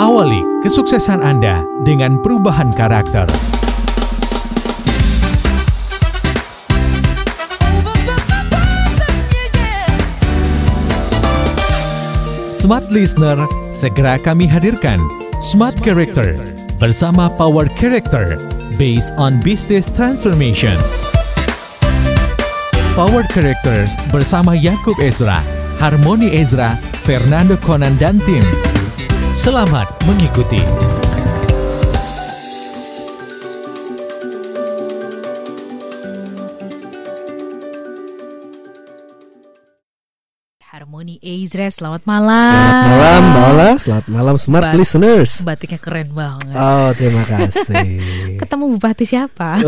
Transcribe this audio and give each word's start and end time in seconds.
Awali 0.00 0.40
kesuksesan 0.64 1.20
Anda 1.20 1.60
dengan 1.84 2.24
perubahan 2.24 2.72
karakter. 2.72 3.28
Smart 12.48 12.88
Listener, 12.88 13.44
segera 13.76 14.16
kami 14.16 14.48
hadirkan 14.48 15.04
Smart 15.44 15.76
Character 15.84 16.32
bersama 16.80 17.28
Power 17.36 17.68
Character 17.76 18.40
based 18.80 19.12
on 19.20 19.36
Business 19.44 19.84
Transformation. 19.84 20.80
Power 22.96 23.28
Character 23.28 23.84
bersama 24.08 24.56
Yakub 24.56 24.96
Ezra, 24.96 25.44
Harmoni 25.76 26.32
Ezra, 26.40 26.80
Fernando 27.04 27.60
Conan 27.60 28.00
dan 28.00 28.16
tim. 28.24 28.69
Selamat 29.40 29.88
mengikuti. 30.04 30.60
Ezra, 41.20 41.68
selamat 41.68 42.08
malam. 42.08 42.32
Selamat 42.32 42.88
malam, 42.88 43.20
Mbak 43.20 43.44
Ola. 43.44 43.68
Selamat 43.76 44.06
malam, 44.08 44.34
smart 44.40 44.64
Bat- 44.64 44.76
listeners. 44.80 45.30
Batiknya 45.44 45.76
keren 45.76 46.08
banget. 46.10 46.48
Oh, 46.50 46.88
terima 46.96 47.20
kasih. 47.28 48.00
Ketemu 48.40 48.64
bupati 48.72 49.04
siapa? 49.04 49.60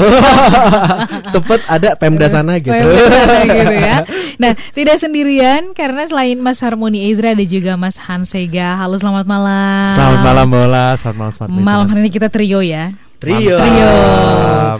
Sempet 1.32 1.60
ada 1.68 1.92
Pemda 1.92 2.32
sana 2.32 2.56
gitu. 2.56 2.72
Pemda 2.72 3.04
sana 3.04 3.36
gitu 3.44 3.74
ya. 3.74 3.96
Nah, 4.40 4.56
tidak 4.72 4.96
sendirian 4.96 5.76
karena 5.76 6.08
selain 6.08 6.40
Mas 6.40 6.56
Harmoni 6.58 7.12
Ezra 7.12 7.36
ada 7.36 7.44
juga 7.44 7.76
Mas 7.76 8.00
Hansega. 8.00 8.80
Halo, 8.80 8.96
selamat 8.96 9.28
malam. 9.28 9.92
Selamat 9.92 10.20
malam 10.24 10.46
Bola, 10.48 10.86
selamat 10.96 11.16
malam 11.20 11.32
Smart 11.36 11.48
Malam 11.52 11.60
hari 11.60 11.68
Listeners. 11.84 12.00
ini 12.00 12.08
kita 12.10 12.28
trio 12.32 12.60
ya. 12.64 12.84
Trio. 13.20 13.54
Trio. 13.54 13.92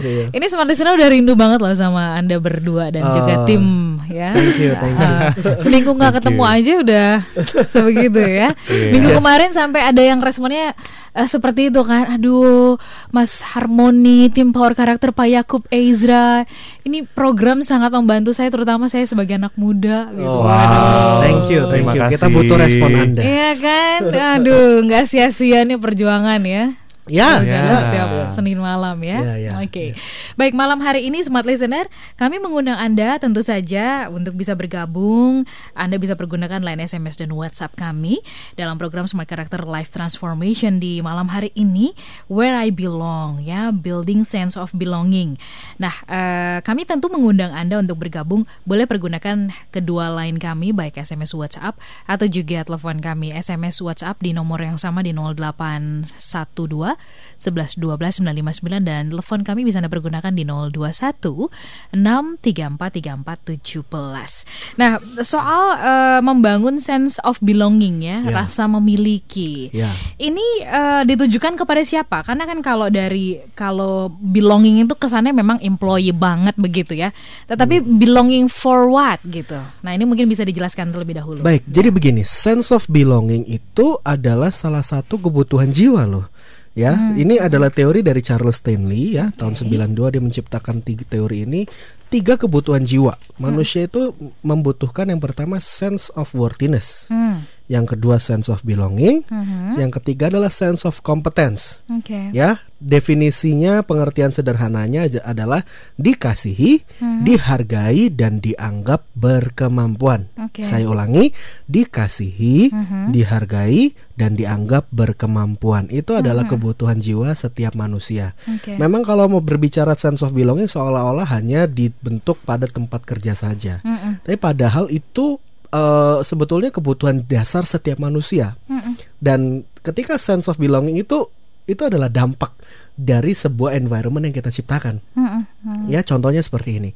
Trio. 0.01 0.23
Ini 0.33 0.45
Smart 0.49 0.67
Listener 0.67 0.97
udah 0.97 1.05
rindu 1.07 1.37
banget 1.37 1.61
loh 1.61 1.71
sama 1.77 2.17
Anda 2.17 2.41
berdua 2.41 2.89
dan 2.89 3.13
juga 3.13 3.33
Oh. 3.39 3.45
tim 3.45 3.92
ya. 4.13 4.29
Thank 4.31 4.55
you, 4.55 4.71
thank 4.73 4.93
you. 4.93 5.01
Ah, 5.03 5.33
seminggu 5.63 5.89
nggak 5.91 6.11
Thank 6.13 6.25
ketemu 6.29 6.39
you. 6.39 6.53
aja 6.53 6.71
udah 6.79 7.09
sebegitu 7.73 8.21
ya. 8.21 8.47
Iya. 8.63 8.89
Minggu 8.89 9.09
Yes. 9.09 9.17
kemarin 9.17 9.49
sampai 9.51 9.81
ada 9.81 9.99
yang 9.99 10.19
responnya 10.19 10.77
eh, 11.11 11.25
seperti 11.25 11.67
itu 11.67 11.81
kan. 11.81 12.05
Aduh, 12.11 12.77
Mas 13.09 13.41
Harmoni, 13.43 14.29
tim 14.29 14.49
Power 14.49 14.71
Karakter 14.71 15.09
Pak 15.09 15.27
Yakub 15.27 15.63
Ezra. 15.67 16.45
Ini 16.81 17.09
program 17.09 17.59
sangat 17.59 17.89
membantu 17.89 18.31
saya 18.31 18.47
terutama 18.47 18.85
saya 18.85 19.03
sebagai 19.03 19.33
anak 19.33 19.53
muda 19.55 20.07
gitu. 20.09 20.23
Oh, 20.23 20.45
Wow. 20.45 21.19
Thank 21.19 21.49
you, 21.49 21.61
thank 21.65 21.83
Terima 21.83 21.97
you. 21.97 22.11
Kita 22.11 22.27
butuh 22.27 22.55
respon 22.55 22.89
Anda. 22.91 23.19
Iya 23.19 23.49
kan? 23.55 23.99
Aduh, 24.37 24.83
nggak 24.83 25.03
sia-sia 25.05 25.63
nih 25.63 25.75
perjuangan 25.75 26.37
ya. 26.39 26.75
Ya, 27.11 27.43
Berjalan 27.43 27.67
Ya. 27.67 27.79
setiap 27.83 28.07
Senin 28.31 28.63
malam 28.63 28.95
ya. 29.03 29.19
Ya, 29.19 29.35
ya. 29.35 29.51
Oke. 29.59 29.91
Baik, 30.39 30.55
malam 30.55 30.79
hari 30.79 31.03
ini 31.11 31.19
Smart 31.19 31.43
Listener, 31.43 31.91
kami 32.15 32.39
mengundang 32.39 32.79
Anda 32.79 33.19
tentu 33.19 33.43
saja 33.43 34.07
untuk 34.07 34.39
bisa 34.39 34.55
bergabung. 34.55 35.43
Anda 35.75 35.99
bisa 35.99 36.15
pergunakan 36.15 36.63
line 36.63 36.79
SMS 36.87 37.19
dan 37.19 37.35
WhatsApp 37.35 37.75
kami 37.75 38.23
dalam 38.55 38.79
program 38.79 39.03
Smart 39.03 39.27
Character 39.27 39.67
Life 39.67 39.91
Transformation 39.91 40.79
di 40.79 41.03
malam 41.03 41.27
hari 41.27 41.51
ini 41.59 41.91
Where 42.31 42.55
I 42.55 42.71
Belong 42.71 43.43
ya, 43.43 43.75
Building 43.75 44.23
Sense 44.23 44.55
of 44.55 44.71
Belonging. 44.71 45.35
Nah, 45.83 45.91
eh, 46.07 46.63
kami 46.63 46.87
tentu 46.87 47.11
mengundang 47.11 47.51
Anda 47.51 47.83
untuk 47.83 47.99
bergabung. 47.99 48.47
Boleh 48.63 48.87
pergunakan 48.87 49.51
kedua 49.75 50.07
line 50.23 50.39
kami 50.39 50.71
baik 50.71 50.95
SMS 50.95 51.35
WhatsApp 51.35 51.75
atau 52.07 52.31
juga 52.31 52.63
telepon 52.63 53.03
kami 53.03 53.35
SMS 53.35 53.83
WhatsApp 53.83 54.23
di 54.23 54.31
nomor 54.31 54.63
yang 54.63 54.79
sama 54.79 55.03
di 55.03 55.11
0812 55.11 56.92
11 57.39 57.79
12 57.79 58.23
959 58.23 58.87
dan 58.87 59.11
telepon 59.11 59.41
kami 59.43 59.67
bisa 59.67 59.83
Anda 59.83 59.91
pergunakan 59.91 60.31
di 60.31 60.43
021 60.47 61.51
634 61.91 62.99
34 62.99 63.83
17. 63.83 64.79
Nah, 64.79 64.91
soal 65.21 65.63
eh, 65.77 66.19
membangun 66.21 66.77
sense 66.79 67.19
of 67.21 67.37
belonging 67.39 68.03
ya, 68.03 68.23
Ya. 68.23 68.31
rasa 68.31 68.65
memiliki. 68.65 69.67
Ya. 69.71 69.91
Ini 70.15 70.45
eh, 70.63 71.01
ditujukan 71.05 71.55
kepada 71.55 71.83
siapa? 71.83 72.23
Karena 72.23 72.47
kan 72.47 72.63
kalau 72.63 72.87
dari 72.87 73.41
kalau 73.53 74.07
belonging 74.09 74.85
itu 74.85 74.95
kesannya 74.95 75.35
memang 75.35 75.59
employee 75.59 76.15
banget 76.15 76.55
begitu 76.55 76.95
ya. 76.95 77.11
Tetapi 77.45 77.83
Hmm. 77.83 77.97
belonging 77.99 78.45
for 78.47 78.87
what 78.87 79.19
gitu. 79.25 79.57
Nah, 79.81 79.91
ini 79.91 80.05
mungkin 80.05 80.25
bisa 80.25 80.43
dijelaskan 80.43 80.93
terlebih 80.93 81.17
dahulu. 81.17 81.41
Baik, 81.41 81.65
jadi 81.67 81.89
begini, 81.89 82.21
sense 82.23 82.69
of 82.69 82.85
belonging 82.87 83.43
itu 83.45 83.97
adalah 84.01 84.49
salah 84.49 84.81
satu 84.81 85.19
kebutuhan 85.19 85.69
jiwa 85.69 86.05
loh. 86.05 86.25
Ya, 86.73 86.97
ini 87.13 87.37
adalah 87.37 87.69
teori 87.69 88.01
dari 88.01 88.25
Charles 88.25 88.57
Stanley 88.57 89.13
ya, 89.13 89.29
tahun 89.37 89.53
92 89.53 90.09
dia 90.09 90.21
menciptakan 90.25 90.81
tiga 90.81 91.05
teori 91.05 91.45
ini. 91.45 91.61
Tiga 92.09 92.33
kebutuhan 92.37 92.81
jiwa. 92.81 93.13
Manusia 93.41 93.85
itu 93.85 94.13
membutuhkan 94.41 95.09
yang 95.09 95.21
pertama 95.21 95.61
sense 95.61 96.09
of 96.17 96.33
worthiness. 96.33 97.09
Hmm. 97.09 97.45
Yang 97.73 97.97
kedua 97.97 98.21
sense 98.21 98.53
of 98.53 98.61
belonging, 98.61 99.25
Mhm. 99.25 99.81
yang 99.81 99.89
ketiga 99.89 100.29
adalah 100.29 100.53
sense 100.53 100.85
of 100.85 101.01
competence. 101.01 101.81
Oke. 101.89 102.29
Ya, 102.29 102.61
definisinya 102.77 103.81
pengertian 103.81 104.29
sederhananya 104.29 105.09
adalah 105.25 105.65
dikasihi, 105.97 106.85
dihargai 107.25 108.13
dan 108.13 108.37
dianggap 108.37 109.09
berkemampuan. 109.17 110.29
Oke. 110.37 110.61
Saya 110.61 110.85
ulangi, 110.85 111.33
dikasihi, 111.65 112.69
dihargai 113.09 113.97
dan 114.13 114.37
dianggap 114.37 114.93
berkemampuan. 114.93 115.89
Itu 115.89 116.13
adalah 116.13 116.45
kebutuhan 116.45 117.01
jiwa 117.01 117.33
setiap 117.33 117.73
manusia. 117.73 118.37
Oke. 118.45 118.77
Memang 118.77 119.01
kalau 119.01 119.25
mau 119.25 119.41
berbicara 119.41 119.97
sense 119.97 120.21
of 120.21 120.37
belonging 120.37 120.69
seolah-olah 120.69 121.25
hanya 121.33 121.65
dibentuk 121.65 122.37
pada 122.45 122.69
tempat 122.69 123.01
kerja 123.01 123.33
saja. 123.33 123.81
Mm-mm. 123.81 124.21
Tapi 124.21 124.37
padahal 124.37 124.93
itu 124.93 125.41
eh, 125.73 126.17
sebetulnya 126.21 126.69
kebutuhan 126.69 127.25
dasar 127.25 127.65
setiap 127.65 127.97
manusia. 127.97 128.53
Mm-mm. 128.69 128.93
Dan 129.17 129.65
ketika 129.81 130.21
sense 130.21 130.45
of 130.45 130.61
belonging 130.61 131.01
itu 131.01 131.25
itu 131.63 131.79
adalah 131.87 132.11
dampak 132.11 132.51
dari 132.93 133.31
sebuah 133.33 133.73
environment 133.73 134.29
yang 134.29 134.35
kita 134.35 134.53
ciptakan. 134.53 135.01
Mm-mm. 135.17 135.43
Mm. 135.65 135.85
Ya, 135.89 136.05
contohnya 136.05 136.45
seperti 136.45 136.77
ini. 136.77 136.91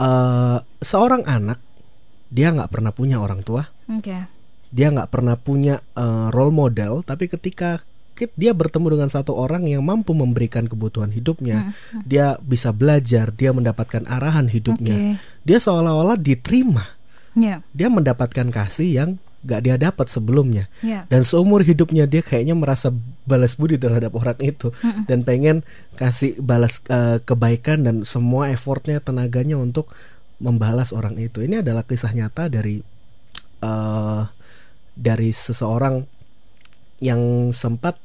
Eh, 0.00 0.58
seorang 0.82 1.22
anak 1.28 1.60
dia 2.34 2.50
nggak 2.50 2.70
pernah 2.72 2.90
punya 2.90 3.22
orang 3.22 3.46
tua, 3.46 3.62
Oke. 3.86 4.16
dia 4.74 4.88
nggak 4.90 5.10
pernah 5.12 5.38
punya 5.38 5.78
eh, 5.94 6.26
role 6.34 6.50
model, 6.50 7.06
tapi 7.06 7.30
ketika 7.30 7.78
dia 8.38 8.54
bertemu 8.54 8.94
dengan 8.94 9.10
satu 9.10 9.34
orang 9.34 9.66
yang 9.66 9.82
mampu 9.82 10.14
memberikan 10.14 10.70
kebutuhan 10.70 11.10
hidupnya, 11.10 11.74
dia 12.06 12.38
bisa 12.38 12.70
belajar, 12.70 13.34
dia 13.34 13.50
mendapatkan 13.50 14.06
arahan 14.06 14.46
hidupnya, 14.46 15.18
dia 15.42 15.58
seolah-olah 15.58 16.14
diterima, 16.14 16.94
Ya. 17.34 17.60
dia 17.74 17.90
mendapatkan 17.90 18.46
kasih 18.50 18.90
yang 18.94 19.10
gak 19.44 19.60
dia 19.60 19.76
dapat 19.76 20.08
sebelumnya. 20.08 20.72
Ya. 20.80 21.04
dan 21.12 21.20
seumur 21.20 21.60
hidupnya 21.60 22.08
dia 22.08 22.24
kayaknya 22.24 22.56
merasa 22.56 22.88
balas 23.28 23.60
budi 23.60 23.76
terhadap 23.76 24.16
orang 24.16 24.40
itu. 24.40 24.72
Dan 25.04 25.20
pengen 25.20 25.60
kasih 26.00 26.40
balas 26.40 26.80
eh, 26.88 27.20
kebaikan 27.20 27.84
dan 27.84 27.96
semua 28.08 28.48
effortnya 28.48 29.04
tenaganya 29.04 29.60
untuk 29.60 29.92
membalas 30.40 30.96
orang 30.96 31.20
itu. 31.20 31.44
Ini 31.44 31.60
adalah 31.60 31.84
kisah 31.84 32.16
nyata 32.16 32.48
dari 32.48 32.80
eh 33.60 34.22
dari 34.94 35.30
seseorang 35.34 36.06
yang 37.04 37.52
sempat 37.52 38.00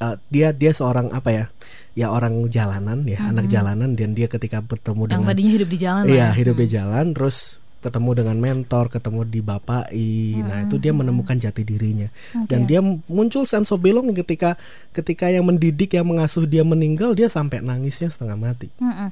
eh, 0.00 0.16
dia 0.32 0.56
dia 0.56 0.72
seorang 0.72 1.12
apa 1.12 1.28
ya? 1.28 1.46
Ya 1.92 2.08
orang 2.08 2.48
jalanan 2.48 3.04
ya 3.04 3.20
anak 3.20 3.52
jalanan. 3.52 4.00
Dan 4.00 4.16
dia 4.16 4.32
ketika 4.32 4.64
bertemu 4.64 5.04
Yang 5.04 5.12
dengan 5.12 5.28
tadinya 5.28 5.52
hidup 5.60 5.68
di 5.68 5.76
jalan 5.78 6.02
Iya, 6.08 6.16
ya. 6.16 6.28
hidup 6.32 6.56
di 6.56 6.66
jalan 6.72 7.06
terus 7.12 7.60
ketemu 7.82 8.10
dengan 8.22 8.36
mentor, 8.38 8.86
ketemu 8.88 9.26
di 9.26 9.40
bapai. 9.42 10.06
Nah, 10.38 10.64
itu 10.64 10.78
dia 10.78 10.94
menemukan 10.94 11.34
jati 11.34 11.66
dirinya. 11.66 12.06
Dan 12.46 12.64
dia 12.64 12.78
muncul 13.10 13.42
sense 13.42 13.74
of 13.74 13.82
belonging 13.82 14.14
ketika 14.14 14.54
ketika 14.94 15.26
yang 15.26 15.42
mendidik, 15.42 15.98
yang 15.98 16.06
mengasuh 16.06 16.46
dia 16.46 16.62
meninggal, 16.62 17.12
dia 17.12 17.26
sampai 17.26 17.58
nangisnya 17.58 18.06
setengah 18.06 18.38
mati. 18.38 18.68
Mm-mm. 18.78 19.10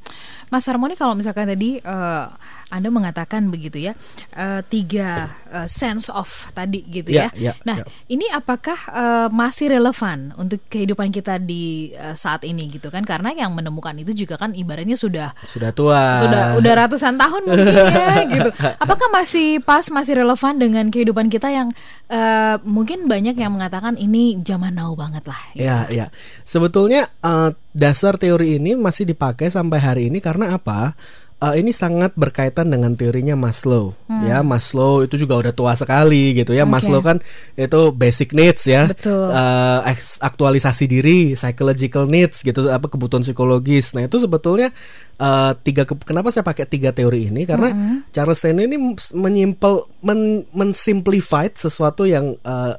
Mas 0.49 0.67
Harmoni 0.67 0.95
kalau 0.95 1.19
misalkan 1.19 1.47
tadi 1.47 1.83
eh, 1.83 2.25
Anda 2.71 2.89
mengatakan 2.91 3.51
begitu 3.51 3.83
ya 3.83 3.99
eh, 4.35 4.63
tiga 4.69 5.27
eh, 5.51 5.67
sense 5.67 6.07
of 6.13 6.29
tadi 6.53 6.87
gitu 6.87 7.11
ya. 7.11 7.33
Ya, 7.35 7.51
ya, 7.51 7.53
nah 7.67 7.83
ya. 7.83 7.85
ini 8.07 8.29
apakah 8.31 8.79
eh, 8.93 9.29
masih 9.33 9.75
relevan 9.75 10.31
untuk 10.37 10.61
kehidupan 10.69 11.11
kita 11.11 11.41
di 11.41 11.91
eh, 11.97 12.15
saat 12.15 12.47
ini 12.47 12.71
gitu 12.71 12.93
kan? 12.93 13.03
Karena 13.03 13.33
yang 13.33 13.51
menemukan 13.57 13.97
itu 13.99 14.13
juga 14.15 14.39
kan 14.39 14.53
ibaratnya 14.55 14.95
sudah 14.95 15.33
Sudah 15.49 15.71
tua. 15.73 16.21
sudah 16.21 16.43
udah 16.61 16.73
ratusan 16.87 17.17
tahun 17.17 17.43
mungkin 17.49 17.75
ya 17.75 18.23
gitu. 18.37 18.51
Apakah 18.83 19.09
masih 19.13 19.61
pas 19.65 19.83
masih 19.89 20.21
relevan 20.21 20.55
dengan 20.57 20.87
kehidupan 20.89 21.33
kita 21.33 21.49
yang 21.51 21.69
eh, 22.13 22.57
mungkin 22.63 23.09
banyak 23.09 23.37
yang 23.37 23.53
mengatakan 23.55 23.97
ini 23.97 24.39
zaman 24.45 24.77
now 24.77 24.93
banget 24.95 25.25
lah. 25.27 25.41
gitu. 25.55 25.65
Ya, 25.65 25.89
ya. 25.89 26.07
Sebetulnya 26.45 27.09
eh, 27.23 27.51
dasar 27.73 28.19
teori 28.21 28.59
ini 28.61 28.77
masih 28.77 29.07
dipakai 29.09 29.49
sampai 29.49 29.79
hari 29.79 30.03
ini 30.11 30.19
karena 30.19 30.55
apa? 30.55 30.95
Uh, 31.41 31.55
ini 31.57 31.73
sangat 31.73 32.13
berkaitan 32.15 32.69
dengan 32.69 32.93
teorinya 32.95 33.35
Maslow. 33.35 33.97
Hmm. 34.07 34.29
ya 34.29 34.45
Maslow 34.45 35.03
itu 35.03 35.17
juga 35.17 35.41
udah 35.41 35.53
tua 35.57 35.73
sekali 35.75 36.37
gitu 36.37 36.53
ya. 36.53 36.69
Oke. 36.69 36.73
Maslow 36.77 37.01
kan 37.01 37.19
itu 37.57 37.81
basic 37.97 38.37
needs 38.37 38.69
ya. 38.69 38.87
Betul. 38.87 39.33
Uh, 39.33 39.81
aktualisasi 40.21 40.85
diri 40.87 41.35
psychological 41.35 42.07
needs 42.07 42.45
gitu 42.45 42.69
apa 42.69 42.87
kebutuhan 42.87 43.25
psikologis. 43.25 43.97
Nah 43.97 44.07
itu 44.07 44.21
sebetulnya 44.21 44.71
uh, 45.19 45.57
tiga 45.65 45.89
ke- 45.89 46.05
kenapa 46.07 46.31
saya 46.31 46.45
pakai 46.45 46.69
tiga 46.69 46.93
teori 46.93 47.33
ini? 47.33 47.49
Karena 47.49 48.01
Charles 48.13 48.39
Stanley 48.39 48.69
ini 48.69 48.79
menyimpel 49.17 49.89
men, 50.05 50.45
mensimplified 50.53 51.57
sesuatu 51.57 52.05
yang 52.05 52.37
uh, 52.45 52.77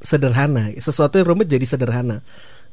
sederhana 0.00 0.72
sesuatu 0.80 1.20
yang 1.20 1.28
rumit 1.28 1.44
jadi 1.44 1.68
sederhana 1.68 2.24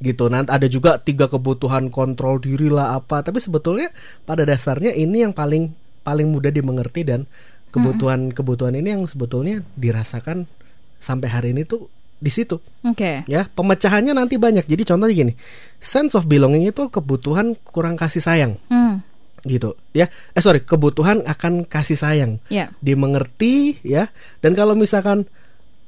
gitu. 0.01 0.29
Nanti 0.29 0.53
ada 0.53 0.67
juga 0.69 1.01
tiga 1.01 1.25
kebutuhan 1.29 1.89
kontrol 1.89 2.37
diri 2.37 2.69
lah 2.69 2.97
apa. 2.97 3.25
Tapi 3.25 3.41
sebetulnya 3.41 3.89
pada 4.23 4.45
dasarnya 4.45 4.93
ini 4.93 5.25
yang 5.25 5.33
paling 5.33 5.73
paling 6.05 6.27
mudah 6.29 6.53
dimengerti 6.53 7.03
dan 7.03 7.27
kebutuhan 7.73 8.31
kebutuhan 8.31 8.73
ini 8.79 8.95
yang 8.95 9.03
sebetulnya 9.05 9.59
dirasakan 9.75 10.47
sampai 10.97 11.27
hari 11.29 11.49
ini 11.53 11.67
tuh 11.67 11.91
di 12.17 12.33
situ. 12.33 12.57
Oke. 12.81 13.21
ya 13.29 13.45
pemecahannya 13.45 14.17
nanti 14.17 14.41
banyak. 14.41 14.65
Jadi 14.65 14.83
contohnya 14.87 15.13
gini 15.13 15.33
sense 15.77 16.17
of 16.17 16.25
belonging 16.25 16.65
itu 16.65 16.89
kebutuhan 16.89 17.53
kurang 17.61 17.97
kasih 17.99 18.21
sayang. 18.23 18.53
Hmm. 18.71 19.05
gitu. 19.45 19.77
Ya 19.93 20.09
eh 20.33 20.41
sorry 20.41 20.65
kebutuhan 20.65 21.23
akan 21.23 21.69
kasih 21.69 21.97
sayang. 21.99 22.41
Ya. 22.49 22.73
dimengerti 22.81 23.77
ya. 23.85 24.09
Dan 24.41 24.57
kalau 24.57 24.73
misalkan 24.73 25.29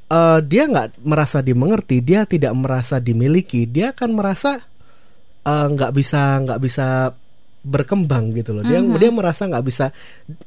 eh, 0.09 0.39
dia 0.43 0.63
nggak 0.65 1.05
merasa 1.05 1.39
dimengerti 1.39 2.01
dia 2.01 2.25
tidak 2.25 2.53
merasa 2.57 2.97
dimiliki 2.97 3.69
dia 3.69 3.93
akan 3.93 4.09
merasa 4.17 4.59
eh, 5.45 5.65
nggak 5.69 5.91
bisa 5.93 6.21
nggak 6.43 6.59
bisa 6.59 7.13
berkembang 7.59 8.31
gitu 8.33 8.55
loh 8.55 8.63
dia 8.63 8.79
dia 8.79 9.11
merasa 9.11 9.43
nggak 9.43 9.65
bisa 9.67 9.91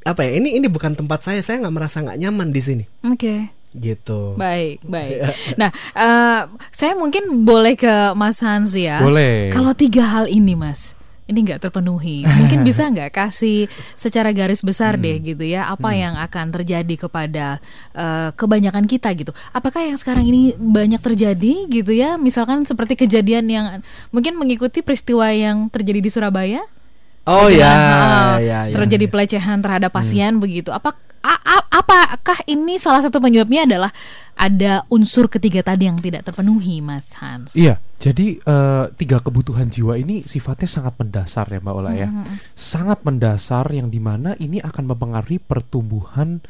apa 0.00 0.24
ya 0.24 0.40
ini 0.40 0.56
ini 0.56 0.66
bukan 0.66 0.96
tempat 0.96 1.20
saya 1.20 1.44
saya 1.44 1.60
nggak 1.60 1.76
merasa 1.76 2.00
nggak 2.00 2.18
nyaman 2.18 2.48
di 2.48 2.60
sini 2.64 2.84
Oke. 3.04 3.52
gitu 3.76 4.36
Baik, 4.36 4.80
baik. 4.84 5.20
Nah, 5.60 5.68
eh, 5.96 6.40
saya 6.72 6.92
mungkin 6.96 7.44
boleh 7.44 7.72
ke 7.72 8.12
Mas 8.12 8.40
Hans 8.44 8.76
ya. 8.76 9.00
Boleh. 9.00 9.48
Kalau 9.48 9.72
tiga 9.72 10.04
hal 10.04 10.28
ini, 10.28 10.52
Mas, 10.52 10.92
ini 11.32 11.48
nggak 11.48 11.64
terpenuhi, 11.64 12.22
mungkin 12.22 12.60
bisa 12.68 12.86
nggak 12.86 13.10
kasih 13.10 13.66
secara 13.96 14.30
garis 14.30 14.60
besar 14.60 14.94
deh 14.94 15.16
Hmm. 15.16 15.24
gitu 15.24 15.44
ya, 15.48 15.66
apa 15.66 15.96
yang 15.96 16.14
akan 16.14 16.52
terjadi 16.52 17.08
kepada 17.08 17.58
eh, 17.92 18.30
kebanyakan 18.36 18.84
kita 18.84 19.08
gitu. 19.16 19.32
Apakah 19.50 19.88
yang 19.88 19.96
sekarang 19.96 20.28
ini 20.28 20.52
banyak 20.54 21.00
terjadi 21.00 21.66
gitu 21.66 21.90
ya? 21.90 22.14
Misalkan 22.14 22.62
seperti 22.62 22.94
kejadian 22.94 23.48
yang 23.48 23.66
mungkin 24.12 24.36
mengikuti 24.36 24.84
peristiwa 24.84 25.32
yang 25.32 25.66
terjadi 25.66 25.98
di 25.98 26.10
Surabaya. 26.12 26.60
oh 27.24 27.46
Dengan, 27.46 27.56
ya, 27.56 27.72
eh, 28.36 28.38
ya, 28.44 28.58
ya 28.68 28.74
terjadi 28.74 29.06
pelecehan 29.06 29.58
terhadap 29.62 29.90
pasien 29.94 30.36
begitu. 30.36 30.68
Apa 30.68 30.92
apakah 31.72 32.38
ini 32.50 32.76
salah 32.76 33.00
satu 33.00 33.22
penyebabnya 33.22 33.64
adalah 33.64 33.90
ada 34.36 34.82
unsur 34.90 35.30
ketiga 35.30 35.62
tadi 35.62 35.86
yang 35.86 36.00
tidak 36.02 36.26
terpenuhi, 36.26 36.82
Mas 36.82 37.14
Hans? 37.16 37.54
Iya, 37.54 37.78
jadi 38.02 38.42
eh, 38.42 38.84
tiga 38.98 39.22
kebutuhan 39.22 39.70
jiwa 39.70 39.96
ini 39.96 40.26
sifatnya 40.26 40.68
sangat 40.68 40.94
mendasar 40.98 41.46
ya 41.48 41.60
Mbak 41.62 41.74
Ola 41.74 41.92
ya, 41.94 42.08
sangat 42.56 43.04
mendasar 43.06 43.70
yang 43.70 43.88
di 43.92 44.02
mana 44.02 44.34
ini 44.42 44.58
akan 44.58 44.84
mempengaruhi 44.90 45.38
pertumbuhan 45.38 46.42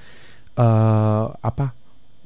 eh, 0.56 1.26
apa 1.32 1.76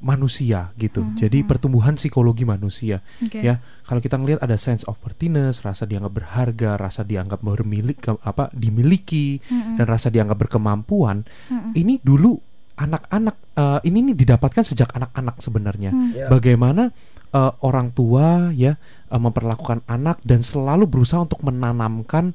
manusia 0.04 0.70
gitu. 0.76 1.02
Jadi 1.16 1.42
pertumbuhan 1.42 1.96
psikologi 1.96 2.44
manusia 2.44 3.00
Oke. 3.24 3.40
ya. 3.40 3.58
Kalau 3.86 4.02
kita 4.02 4.18
ngelihat 4.18 4.42
ada 4.42 4.58
sense 4.58 4.82
of 4.90 4.98
worthiness, 5.06 5.62
rasa 5.62 5.86
dianggap 5.86 6.10
berharga, 6.18 6.74
rasa 6.74 7.06
dianggap 7.06 7.38
bermilik 7.38 7.98
ke- 8.02 8.18
apa 8.26 8.50
dimiliki 8.50 9.38
dan 9.78 9.86
rasa 9.86 10.10
dianggap 10.10 10.42
berkemampuan. 10.42 11.22
Ini 11.70 12.02
dulu 12.02 12.34
anak-anak 12.76 13.36
eh, 13.56 13.80
ini 13.88 14.12
nih 14.12 14.16
didapatkan 14.26 14.64
sejak 14.66 14.90
anak-anak 14.90 15.38
sebenarnya. 15.40 15.90
Ya. 16.12 16.26
Bagaimana 16.28 16.90
eh, 17.30 17.52
orang 17.62 17.94
tua 17.94 18.50
ya 18.52 18.74
eh, 19.08 19.20
memperlakukan 19.22 19.86
anak 19.86 20.18
dan 20.26 20.42
selalu 20.42 20.90
berusaha 20.90 21.22
untuk 21.22 21.40
menanamkan 21.46 22.34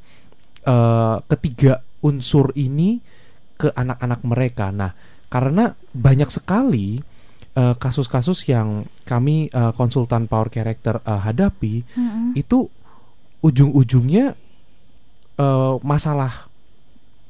eh, 0.64 1.18
ketiga 1.30 1.84
unsur 2.02 2.56
ini 2.56 2.98
ke 3.60 3.70
anak-anak 3.70 4.26
mereka. 4.26 4.74
Nah, 4.74 4.90
karena 5.30 5.78
banyak 5.94 6.34
sekali 6.34 6.98
eh, 7.54 7.76
kasus-kasus 7.76 8.46
yang 8.46 8.84
kami 9.04 9.48
eh, 9.48 9.72
konsultan 9.74 10.26
power 10.26 10.48
character 10.48 11.00
eh, 11.00 11.20
hadapi 11.22 11.74
itu 12.34 12.68
ujung-ujungnya 13.40 14.34
eh, 15.38 15.74
masalah 15.82 16.52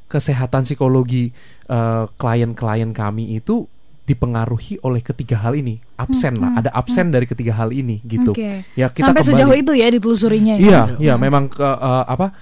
kesehatan 0.06 0.68
psikologi 0.68 1.32
eh, 1.68 2.04
klien-klien 2.16 2.92
kami 2.92 3.34
itu 3.34 3.64
dipengaruhi 4.02 4.82
oleh 4.84 5.00
ketiga 5.00 5.40
hal 5.40 5.56
ini. 5.56 5.80
Absen 5.96 6.36
lah 6.36 6.60
ada 6.60 6.74
absen 6.74 7.14
dari 7.14 7.24
ketiga 7.24 7.56
hal 7.56 7.72
ini 7.72 8.02
gitu. 8.04 8.34
Oke. 8.36 8.66
ya 8.76 8.90
kita 8.90 9.08
Sampai 9.08 9.24
kembali- 9.24 9.38
sejauh 9.40 9.56
itu 9.56 9.72
ya 9.72 9.88
ditelusurinya 9.88 10.56
ya. 10.58 10.66
Iya, 10.68 10.82
iya 11.00 11.14
memang 11.16 11.48
ke 11.48 11.64
eh, 11.64 12.04
apa 12.10 12.34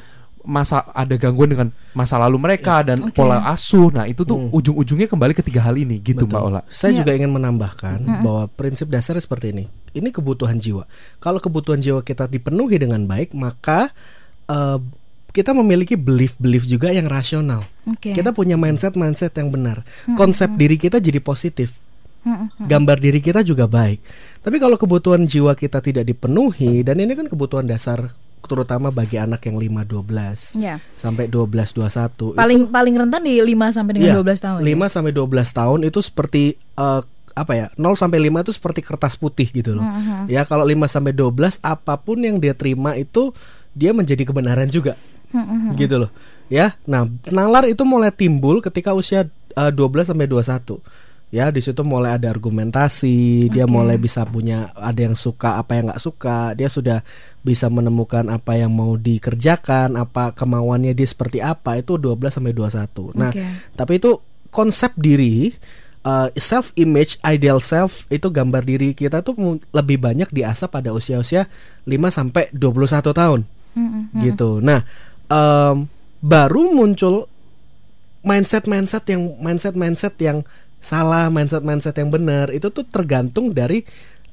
masa 0.43 0.87
ada 0.95 1.13
gangguan 1.19 1.51
dengan 1.51 1.67
masa 1.91 2.15
lalu 2.15 2.39
mereka 2.39 2.81
dan 2.81 2.97
Oke. 3.11 3.15
pola 3.15 3.43
asuh. 3.51 3.91
Nah, 3.91 4.07
itu 4.07 4.23
tuh 4.23 4.49
ujung-ujungnya 4.49 5.05
kembali 5.05 5.35
ke 5.35 5.43
tiga 5.43 5.61
hal 5.61 5.75
ini 5.75 5.99
gitu 5.99 6.25
Mbak 6.25 6.41
Ola. 6.41 6.61
Saya 6.71 6.95
Iya. 6.95 6.99
juga 7.03 7.11
ingin 7.15 7.31
menambahkan 7.31 7.99
bahwa 8.23 8.47
prinsip 8.55 8.87
dasarnya 8.87 9.21
seperti 9.21 9.51
ini. 9.51 9.65
Ini 9.91 10.09
kebutuhan 10.09 10.57
jiwa. 10.57 10.87
Kalau 11.19 11.37
kebutuhan 11.43 11.83
jiwa 11.83 11.99
kita 12.01 12.25
dipenuhi 12.25 12.79
dengan 12.79 13.03
baik, 13.03 13.35
maka 13.35 13.91
eh, 14.49 14.79
kita 15.29 15.53
memiliki 15.53 15.93
belief-belief 15.93 16.65
juga 16.65 16.89
yang 16.89 17.05
rasional. 17.05 17.61
Oke. 17.85 18.17
Kita 18.17 18.33
punya 18.33 18.57
mindset-mindset 18.57 19.37
yang 19.37 19.53
benar. 19.53 19.85
Konsep 20.17 20.49
diri 20.57 20.79
kita 20.79 20.97
jadi 20.97 21.21
positif. 21.21 21.77
Gambar 22.59 22.97
diri 22.99 23.23
kita 23.23 23.45
juga 23.45 23.69
baik. 23.69 24.01
Tapi 24.43 24.57
kalau 24.59 24.75
kebutuhan 24.75 25.23
jiwa 25.23 25.55
kita 25.55 25.79
tidak 25.79 26.03
dipenuhi 26.03 26.83
dan 26.83 26.99
ini 26.99 27.15
kan 27.15 27.29
kebutuhan 27.29 27.63
dasar 27.65 28.11
terutama 28.45 28.89
bagi 28.89 29.19
anak 29.19 29.43
yang 29.45 29.57
5 29.59 29.83
12 29.85 30.59
Ya. 30.59 30.79
sampai 30.95 31.27
12 31.27 31.75
21 31.75 32.37
Paling 32.37 32.71
paling 32.71 32.95
rentan 32.95 33.21
di 33.25 33.39
5 33.41 33.75
sampai 33.75 33.91
dengan 33.97 34.09
Iya, 34.13 34.21
12 34.21 34.39
tahun. 34.39 34.59
5 34.63 34.87
sampai 34.87 35.11
12 35.11 35.49
tahun 35.51 35.79
itu 35.85 35.99
seperti 35.99 36.43
eh, 36.55 37.01
apa 37.35 37.53
ya? 37.55 37.67
0 37.79 37.95
sampai 37.95 38.19
5 38.19 38.43
itu 38.43 38.51
seperti 38.51 38.79
kertas 38.83 39.15
putih 39.15 39.47
gitu 39.49 39.77
loh. 39.77 39.85
Mm-hmm. 39.85 40.27
Ya, 40.27 40.43
kalau 40.43 40.67
5 40.67 40.75
sampai 40.91 41.13
12 41.15 41.59
apa 41.63 41.93
pun 41.95 42.19
yang 42.19 42.35
dia 42.37 42.51
terima 42.51 42.99
itu 42.99 43.31
dia 43.71 43.95
menjadi 43.95 44.27
kebenaran 44.27 44.67
juga. 44.67 44.99
Mm-hmm. 45.31 45.71
Gitu 45.79 45.95
loh. 45.95 46.11
Ya. 46.51 46.75
Nah, 46.83 47.05
nalar 47.29 47.69
itu 47.69 47.85
mulai 47.87 48.11
timbul 48.11 48.59
ketika 48.59 48.91
usia 48.91 49.29
eh, 49.55 49.71
12 49.71 50.11
sampai 50.11 50.27
21. 50.27 50.81
Ya, 51.29 51.53
di 51.53 51.61
situ 51.61 51.85
mulai 51.85 52.17
ada 52.17 52.33
argumentasi, 52.33 53.53
dia 53.53 53.69
Oke. 53.69 53.73
mulai 53.73 54.01
bisa 54.01 54.25
punya 54.25 54.73
ada 54.73 54.97
yang 54.97 55.13
suka 55.13 55.61
apa 55.61 55.77
yang 55.77 55.93
nggak 55.93 56.01
suka, 56.01 56.57
dia 56.57 56.73
sudah 56.73 57.05
bisa 57.45 57.69
menemukan 57.69 58.25
apa 58.33 58.57
yang 58.57 58.73
mau 58.73 58.97
dikerjakan, 58.97 59.93
apa 59.93 60.33
kemauannya 60.33 60.97
dia 60.97 61.05
seperti 61.05 61.37
apa, 61.37 61.77
itu 61.77 62.01
12 62.01 62.33
sampai 62.33 62.53
21. 62.57 63.13
Nah, 63.13 63.29
tapi 63.77 64.01
itu 64.01 64.17
konsep 64.49 64.89
diri 64.97 65.53
self 66.37 66.73
image, 66.79 67.21
ideal 67.21 67.61
self 67.61 68.07
itu 68.09 68.31
gambar 68.31 68.65
diri 68.65 68.97
kita 68.97 69.21
tuh 69.21 69.61
lebih 69.69 70.01
banyak 70.01 70.29
diasah 70.31 70.71
pada 70.71 70.89
usia-usia 70.95 71.45
5 71.85 71.93
sampai 72.09 72.49
21 72.55 73.13
tahun. 73.13 73.41
Mm-mm. 73.77 74.03
Gitu. 74.25 74.63
Nah, 74.63 74.81
em, 75.29 75.85
baru 76.19 76.73
muncul 76.73 77.29
mindset-mindset 78.25 79.05
yang 79.07 79.37
mindset-mindset 79.39 80.15
yang 80.19 80.43
salah, 80.79 81.27
mindset-mindset 81.27 81.93
yang 81.93 82.09
benar 82.09 82.49
itu 82.49 82.67
tuh 82.67 82.83
tergantung 82.83 83.51
dari 83.51 83.83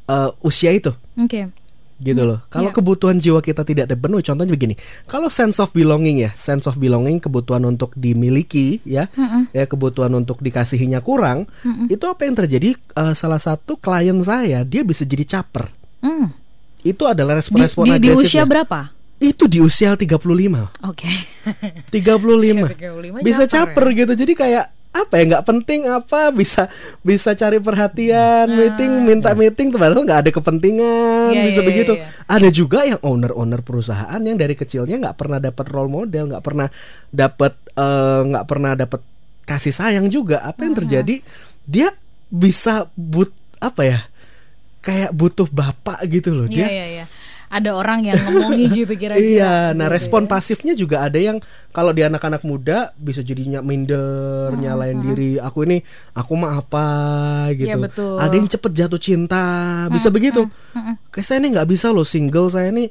eh, 0.06 0.30
usia 0.40 0.70
itu 0.70 0.94
Oke. 1.18 1.50
gitu 1.96 2.22
loh. 2.22 2.38
Kalau 2.46 2.70
Iya. 2.70 2.76
kebutuhan 2.76 3.16
jiwa 3.16 3.40
kita 3.40 3.64
tidak 3.64 3.88
terpenuhi, 3.88 4.22
contohnya 4.22 4.52
begini. 4.52 4.74
Kalau 5.04 5.26
sense 5.26 5.58
of 5.58 5.72
belonging 5.72 6.22
ya, 6.22 6.30
sense 6.32 6.68
of 6.68 6.76
belonging 6.76 7.18
kebutuhan 7.18 7.64
untuk 7.64 7.90
dimiliki 7.96 8.78
ya, 8.86 9.10
ya 9.50 9.64
kebutuhan 9.64 10.12
untuk 10.12 10.38
dikasihinya 10.38 11.00
kurang, 11.00 11.50
itu 11.88 12.04
apa 12.04 12.22
yang 12.22 12.36
terjadi? 12.36 12.76
Eh, 12.76 13.14
salah 13.14 13.40
satu 13.40 13.74
klien 13.76 14.14
saya 14.22 14.62
dia 14.62 14.86
bisa 14.86 15.02
jadi 15.02 15.26
caper. 15.26 15.72
Hmm. 16.04 16.30
Itu 16.86 17.08
adalah 17.10 17.34
Di, 17.34 17.40
respon-respon 17.42 17.82
di, 17.82 17.90
di 17.90 17.96
agresifnya. 18.12 18.22
usia 18.22 18.42
berapa? 18.46 18.80
Itu 19.16 19.48
di 19.48 19.58
usia 19.58 19.96
35. 19.96 20.68
Oke. 20.84 21.08
35. 21.90 22.68
Usia 22.68 22.76
35 22.76 23.24
bisa 23.24 23.42
caper 23.48 23.72
caper 23.72 23.86
gitu. 23.96 24.12
Jadi 24.12 24.32
kayak 24.36 24.64
apa 24.96 25.20
ya 25.20 25.24
nggak 25.36 25.44
penting 25.44 25.84
apa 25.84 26.32
bisa 26.32 26.72
bisa 27.04 27.36
cari 27.36 27.60
perhatian 27.60 28.48
meeting 28.48 29.04
minta 29.04 29.36
meeting 29.36 29.68
tuh 29.68 29.76
padahal 29.76 30.00
nggak 30.02 30.20
ada 30.24 30.30
kepentingan 30.32 31.30
Iya, 31.32 31.42
bisa 31.44 31.60
iya, 31.60 31.68
begitu. 31.68 31.92
iya, 31.98 32.06
iya. 32.08 32.24
ada 32.24 32.48
juga 32.48 32.78
yang 32.86 33.00
owner-owner 33.02 33.60
perusahaan 33.60 34.20
yang 34.20 34.34
dari 34.34 34.56
kecilnya 34.56 34.96
nggak 34.96 35.16
pernah 35.18 35.38
dapat 35.38 35.66
role 35.68 35.92
model 35.92 36.32
nggak 36.32 36.44
pernah 36.44 36.68
dapat 37.10 37.52
eh, 37.76 38.20
nggak 38.32 38.44
pernah 38.48 38.72
dapat 38.72 39.00
kasih 39.46 39.70
sayang 39.70 40.10
juga. 40.10 40.42
Apa 40.42 40.66
yang 40.66 40.74
terjadi? 40.74 41.22
Dia 41.62 41.94
bisa 42.26 42.90
but 42.98 43.30
apa 43.62 43.82
ya 43.86 44.00
kayak 44.82 45.10
butuh 45.14 45.46
bapak 45.50 46.02
gitu 46.06 46.30
loh 46.30 46.46
Iya, 46.46 46.54
dia 46.54 46.66
iya, 46.66 46.86
iya. 46.86 47.04
Ada 47.46 47.70
orang 47.72 48.02
yang 48.04 48.18
ngomongi 48.20 48.66
gitu 48.84 48.92
kira-kira. 48.94 49.22
Iya, 49.22 49.54
nah 49.72 49.86
Gitu 49.86 49.94
respon 49.96 50.26
ya. 50.26 50.28
pasifnya 50.34 50.72
juga 50.74 51.06
ada 51.06 51.16
yang 51.16 51.38
kalau 51.70 51.92
di 51.92 52.02
anak-anak 52.02 52.42
muda 52.42 52.90
bisa 52.96 53.20
jadinya 53.20 53.62
minder, 53.62 54.50
nyalain 54.56 54.98
diri. 54.98 55.38
Aku 55.38 55.62
ini 55.62 55.78
aku 56.12 56.32
mah 56.34 56.58
apa 56.58 56.86
gitu. 57.54 57.70
Iya, 57.70 57.76
betul. 57.78 58.16
Ada 58.18 58.34
yang 58.34 58.48
cepet 58.48 58.72
jatuh 58.74 59.00
cinta, 59.00 59.46
bisa 59.88 60.10
begitu. 60.10 60.42
Kayak 61.08 61.26
saya 61.26 61.38
ini 61.38 61.48
nggak 61.54 61.68
bisa 61.68 61.90
loh 61.90 62.04
single, 62.04 62.50
saya 62.50 62.70
ini 62.70 62.90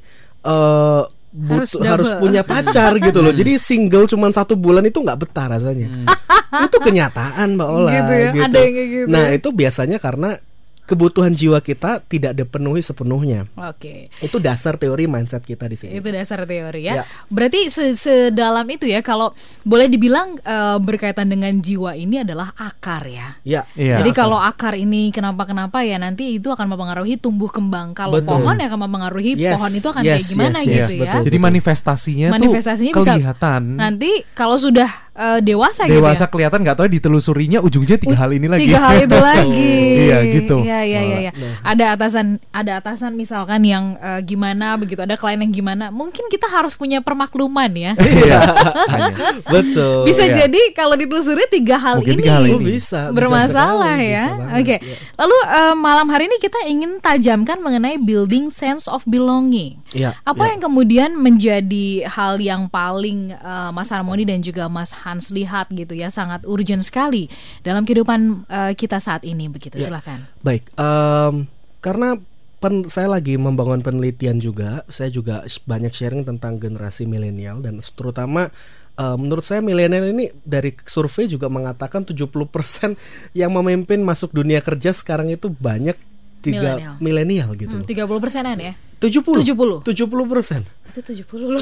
Harus 1.36 1.76
butuh 1.76 1.84
harus, 1.84 2.08
double. 2.08 2.22
punya 2.24 2.40
pacar 2.40 2.96
gitu 3.12 3.20
loh. 3.20 3.28
Jadi 3.28 3.60
single 3.60 4.08
cuma 4.08 4.32
satu 4.32 4.56
bulan 4.56 4.88
itu 4.88 5.04
nggak 5.04 5.20
betah 5.20 5.52
rasanya. 5.52 6.08
itu 6.56 6.76
kenyataan 6.80 7.60
Mbak 7.60 7.68
Ola. 7.68 7.92
Gitu 7.92 8.12
ya, 8.14 8.28
ada 8.40 8.56
yang 8.56 8.72
kayak 8.72 8.88
gitu. 8.88 9.08
Nah 9.12 9.24
itu 9.36 9.48
biasanya 9.52 9.98
karena 10.00 10.40
kebutuhan 10.86 11.34
jiwa 11.34 11.58
kita 11.60 12.00
tidak 12.06 12.32
dipenuhi 12.38 12.80
sepenuhnya. 12.80 13.50
Oke. 13.58 14.08
Itu 14.22 14.38
dasar 14.38 14.78
teori 14.78 15.10
mindset 15.10 15.42
kita 15.42 15.66
di 15.66 15.76
sini. 15.76 15.98
Itu 15.98 16.08
dasar 16.14 16.46
teori 16.46 16.86
ya. 16.86 17.02
Ya. 17.02 17.04
Berarti 17.26 17.68
se- 17.68 17.98
sedalam 17.98 18.64
itu 18.70 18.86
ya 18.86 19.02
kalau 19.02 19.34
boleh 19.66 19.90
dibilang 19.90 20.38
eh, 20.40 20.78
berkaitan 20.78 21.26
dengan 21.26 21.52
jiwa 21.58 21.98
ini 21.98 22.22
adalah 22.22 22.54
akar 22.54 23.04
ya. 23.10 23.36
Ya. 23.42 23.62
Iya. 23.74 24.00
Jadi 24.00 24.10
kalau 24.14 24.38
akar 24.38 24.78
ini 24.78 25.10
kenapa-kenapa 25.10 25.82
ya 25.82 25.98
nanti 25.98 26.38
itu 26.38 26.48
akan 26.48 26.70
mempengaruhi 26.70 27.18
tumbuh 27.18 27.50
kembang. 27.50 27.92
Kalau 27.92 28.22
Betul. 28.22 28.38
pohon 28.38 28.56
ya 28.56 28.70
akan 28.70 28.80
mempengaruhi 28.86 29.32
Yes, 29.36 29.58
pohon 29.58 29.72
itu 29.74 29.88
akan 29.90 30.02
yes, 30.06 30.12
kayak 30.14 30.26
gimana 30.32 30.58
yes, 30.62 30.66
gitu 30.66 30.76
yes, 30.78 30.88
ya. 30.88 31.00
betul. 31.02 31.22
Jadi 31.26 31.38
manifestasinya, 31.42 32.28
Manifestasinya 32.30 32.92
tuh 32.94 33.04
bisa 33.04 33.14
kelihatan. 33.18 33.62
Nanti 33.74 34.10
kalau 34.38 34.56
sudah 34.56 34.88
eh, 35.16 35.40
dewasa, 35.40 35.88
gitu 35.88 35.98
Dewasa 35.98 36.24
ya. 36.24 36.30
kelihatan 36.30 36.60
nggak 36.60 36.76
tahu 36.76 36.86
ya 36.86 36.92
ditelusurinya 36.92 37.58
ujungnya 37.58 37.96
tiga 37.96 38.16
hal 38.16 38.30
ini 38.30 38.46
lagi. 38.46 38.68
Tiga 38.68 38.78
hal 38.78 38.96
itu 39.00 39.18
lagi. 39.32 39.74
Iya, 40.06 40.18
gitu. 40.28 40.56
Iya 40.60 40.80
iya 40.84 41.00
iya. 41.02 41.18
iya. 41.24 41.32
Ada 41.64 41.96
atasan 41.96 42.26
ada 42.50 42.78
atasan 42.78 43.16
misalkan 43.16 43.64
yang 43.64 43.96
eh, 43.96 44.20
gimana 44.22 44.76
begitu, 44.76 45.00
ada 45.00 45.16
klien 45.16 45.40
yang 45.40 45.50
gimana. 45.50 45.88
Mungkin 45.88 46.28
kita 46.28 46.46
harus 46.46 46.76
punya 46.76 47.00
permakluman 47.00 47.72
ya. 47.72 47.92
Iya. 48.06 48.40
Hanya. 48.92 49.12
Betul. 49.44 50.04
Bisa 50.04 50.24
Iya. 50.24 50.46
jadi 50.46 50.60
kalau 50.72 50.94
ditelusuri 50.94 51.46
tiga 51.48 51.76
hal 51.76 52.00
Mungkin 52.00 52.16
ini, 52.16 52.22
tiga 52.22 52.32
hal 52.36 52.46
ini. 52.46 52.64
bisa, 52.64 53.00
bisa 53.08 53.14
bermasalah 53.14 53.94
sekali, 53.96 54.14
ya. 54.14 54.24
bisa 54.26 54.36
banget, 54.36 54.56
Oke. 54.58 54.76
ya. 54.76 54.96
Lalu 55.16 55.36
eh, 55.46 55.74
malam 55.76 56.06
hari 56.08 56.24
ini 56.26 56.36
kita 56.38 56.58
ingin 56.66 56.90
tajamkan 56.98 57.58
mengenai 57.60 57.96
building 57.96 58.48
sense 58.48 58.86
of 58.86 59.00
belonging. 59.06 59.78
Iya, 59.92 60.18
Apa 60.22 60.44
iya. 60.44 60.50
yang 60.56 60.60
kemudian 60.62 61.10
menjadi 61.14 61.86
hal 62.06 62.36
yang 62.38 62.66
paling 62.66 63.30
eh, 63.32 63.70
Mas 63.70 63.88
Harmoni 63.88 64.26
dan 64.26 64.40
juga 64.40 64.66
Mas 64.66 64.90
Hans 65.06 65.30
lihat 65.30 65.70
gitu 65.70 65.94
ya 65.94 66.10
sangat 66.10 66.42
urgent 66.42 66.82
sekali 66.82 67.30
dalam 67.62 67.86
kehidupan 67.86 68.50
eh, 68.50 68.72
kita 68.74 68.98
saat 68.98 69.22
ini 69.22 69.46
begitu. 69.46 69.78
Ya. 69.78 69.86
Silakan. 69.86 70.26
Baik, 70.42 70.66
em, 70.74 71.46
karena 71.78 72.18
pen- 72.58 72.90
saya 72.90 73.06
lagi 73.06 73.38
membangun 73.38 73.86
penelitian 73.86 74.42
juga, 74.42 74.82
saya 74.90 75.06
juga 75.06 75.46
banyak 75.62 75.94
sharing 75.94 76.26
tentang 76.26 76.58
generasi 76.58 77.06
milenial 77.06 77.62
dan 77.62 77.78
terutama 77.78 78.50
eh, 78.96 79.16
menurut 79.16 79.46
saya 79.46 79.62
milenial 79.62 80.10
ini 80.10 80.34
dari 80.42 80.74
survei 80.82 81.30
juga 81.30 81.46
mengatakan 81.46 82.02
70% 82.02 82.98
yang 83.32 83.54
memimpin 83.54 84.02
masuk 84.02 84.34
dunia 84.34 84.58
kerja 84.58 84.90
sekarang 84.90 85.30
itu 85.30 85.46
banyak 85.46 85.94
tiga 86.42 86.78
Milenial. 86.78 86.94
milenial 86.98 87.50
gitu. 87.58 87.76
Hmm, 87.76 87.86
30 87.86 88.22
persenan 88.22 88.56
ya? 88.58 88.72
70 89.02 89.42
70. 89.42 89.82
70 89.82 90.30
persen. 90.30 90.62
Itu 90.96 91.12
70 91.28 91.52
loh. 91.52 91.60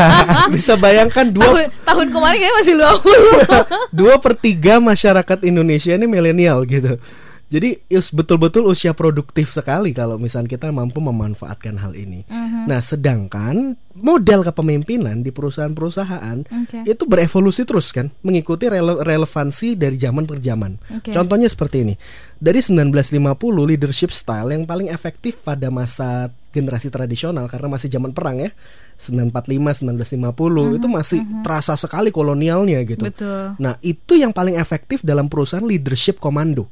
Bisa 0.56 0.76
bayangkan 0.76 1.32
dua 1.32 1.48
tahun, 1.48 1.72
tahun 1.80 2.06
kemarin 2.12 2.36
kayaknya 2.36 2.56
masih 2.60 2.74
20. 2.76 3.56
dua 4.04 4.14
per 4.20 4.36
tiga 4.36 4.76
masyarakat 4.76 5.38
Indonesia 5.42 5.96
ini 5.96 6.04
milenial 6.04 6.68
gitu. 6.68 7.00
Jadi 7.46 7.78
us- 7.94 8.10
betul-betul 8.10 8.66
usia 8.66 8.90
produktif 8.90 9.54
sekali 9.54 9.94
kalau 9.94 10.18
misalnya 10.18 10.50
kita 10.50 10.74
mampu 10.74 10.98
memanfaatkan 10.98 11.78
hal 11.78 11.94
ini. 11.94 12.26
Mhm. 12.26 12.66
Nah, 12.66 12.82
sedangkan 12.82 13.78
model 13.94 14.42
kepemimpinan 14.42 15.22
di 15.22 15.30
perusahaan-perusahaan 15.30 16.42
Oke. 16.42 16.82
itu 16.84 17.06
berevolusi 17.06 17.62
terus 17.62 17.94
kan, 17.94 18.10
mengikuti 18.26 18.66
rele- 18.66 18.98
relevansi 18.98 19.78
dari 19.78 19.94
zaman 19.94 20.26
per 20.26 20.42
zaman. 20.42 20.74
Oke. 20.90 21.14
Contohnya 21.14 21.46
seperti 21.46 21.86
ini. 21.86 21.94
Dari 22.34 22.58
1950 22.58 23.14
leadership 23.62 24.10
style 24.10 24.50
yang 24.50 24.66
paling 24.66 24.90
efektif 24.90 25.38
pada 25.38 25.70
masa 25.70 26.34
generasi 26.56 26.88
tradisional 26.88 27.44
karena 27.46 27.68
masih 27.68 27.86
zaman 27.86 28.10
perang 28.10 28.40
ya. 28.40 28.48
1945 28.96 29.84
1950 29.84 30.80
itu 30.80 30.86
masih 30.88 31.20
terasa 31.44 31.76
sekali 31.76 32.08
kolonialnya 32.08 32.80
gitu. 32.82 33.04
Betul. 33.04 33.54
Nah, 33.56 33.76
itu 33.80 34.16
yang 34.16 34.32
paling 34.32 34.56
efektif 34.56 35.04
dalam 35.04 35.28
perusahaan 35.28 35.60
leadership 35.62 36.16
komando, 36.16 36.64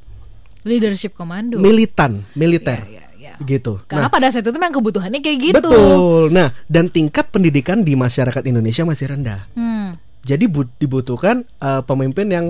Leadership 0.63 1.13
komando. 1.13 1.61
militan, 1.61 2.25
militer. 2.33 2.81
Iya, 2.83 3.05
iya, 3.15 3.37
iya. 3.37 3.45
Gitu. 3.45 3.85
Karena 3.85 4.09
Nah, 4.09 4.11
pada 4.11 4.33
saat 4.33 4.43
itu 4.43 4.51
memang 4.51 4.73
kebutuhannya 4.75 5.21
kayak 5.21 5.39
gitu. 5.43 5.55
betul. 5.55 6.33
Nah, 6.33 6.57
dan 6.65 6.89
tingkat 6.89 7.29
pendidikan 7.29 7.85
di 7.85 7.93
masyarakat 7.93 8.41
Indonesia 8.43 8.83
masih 8.83 9.13
rendah. 9.13 9.45
Hmm. 9.53 10.01
Jadi 10.25 10.49
bu- 10.49 10.73
dibutuhkan 10.75 11.45
uh, 11.61 11.85
pemimpin 11.85 12.25
yang 12.27 12.47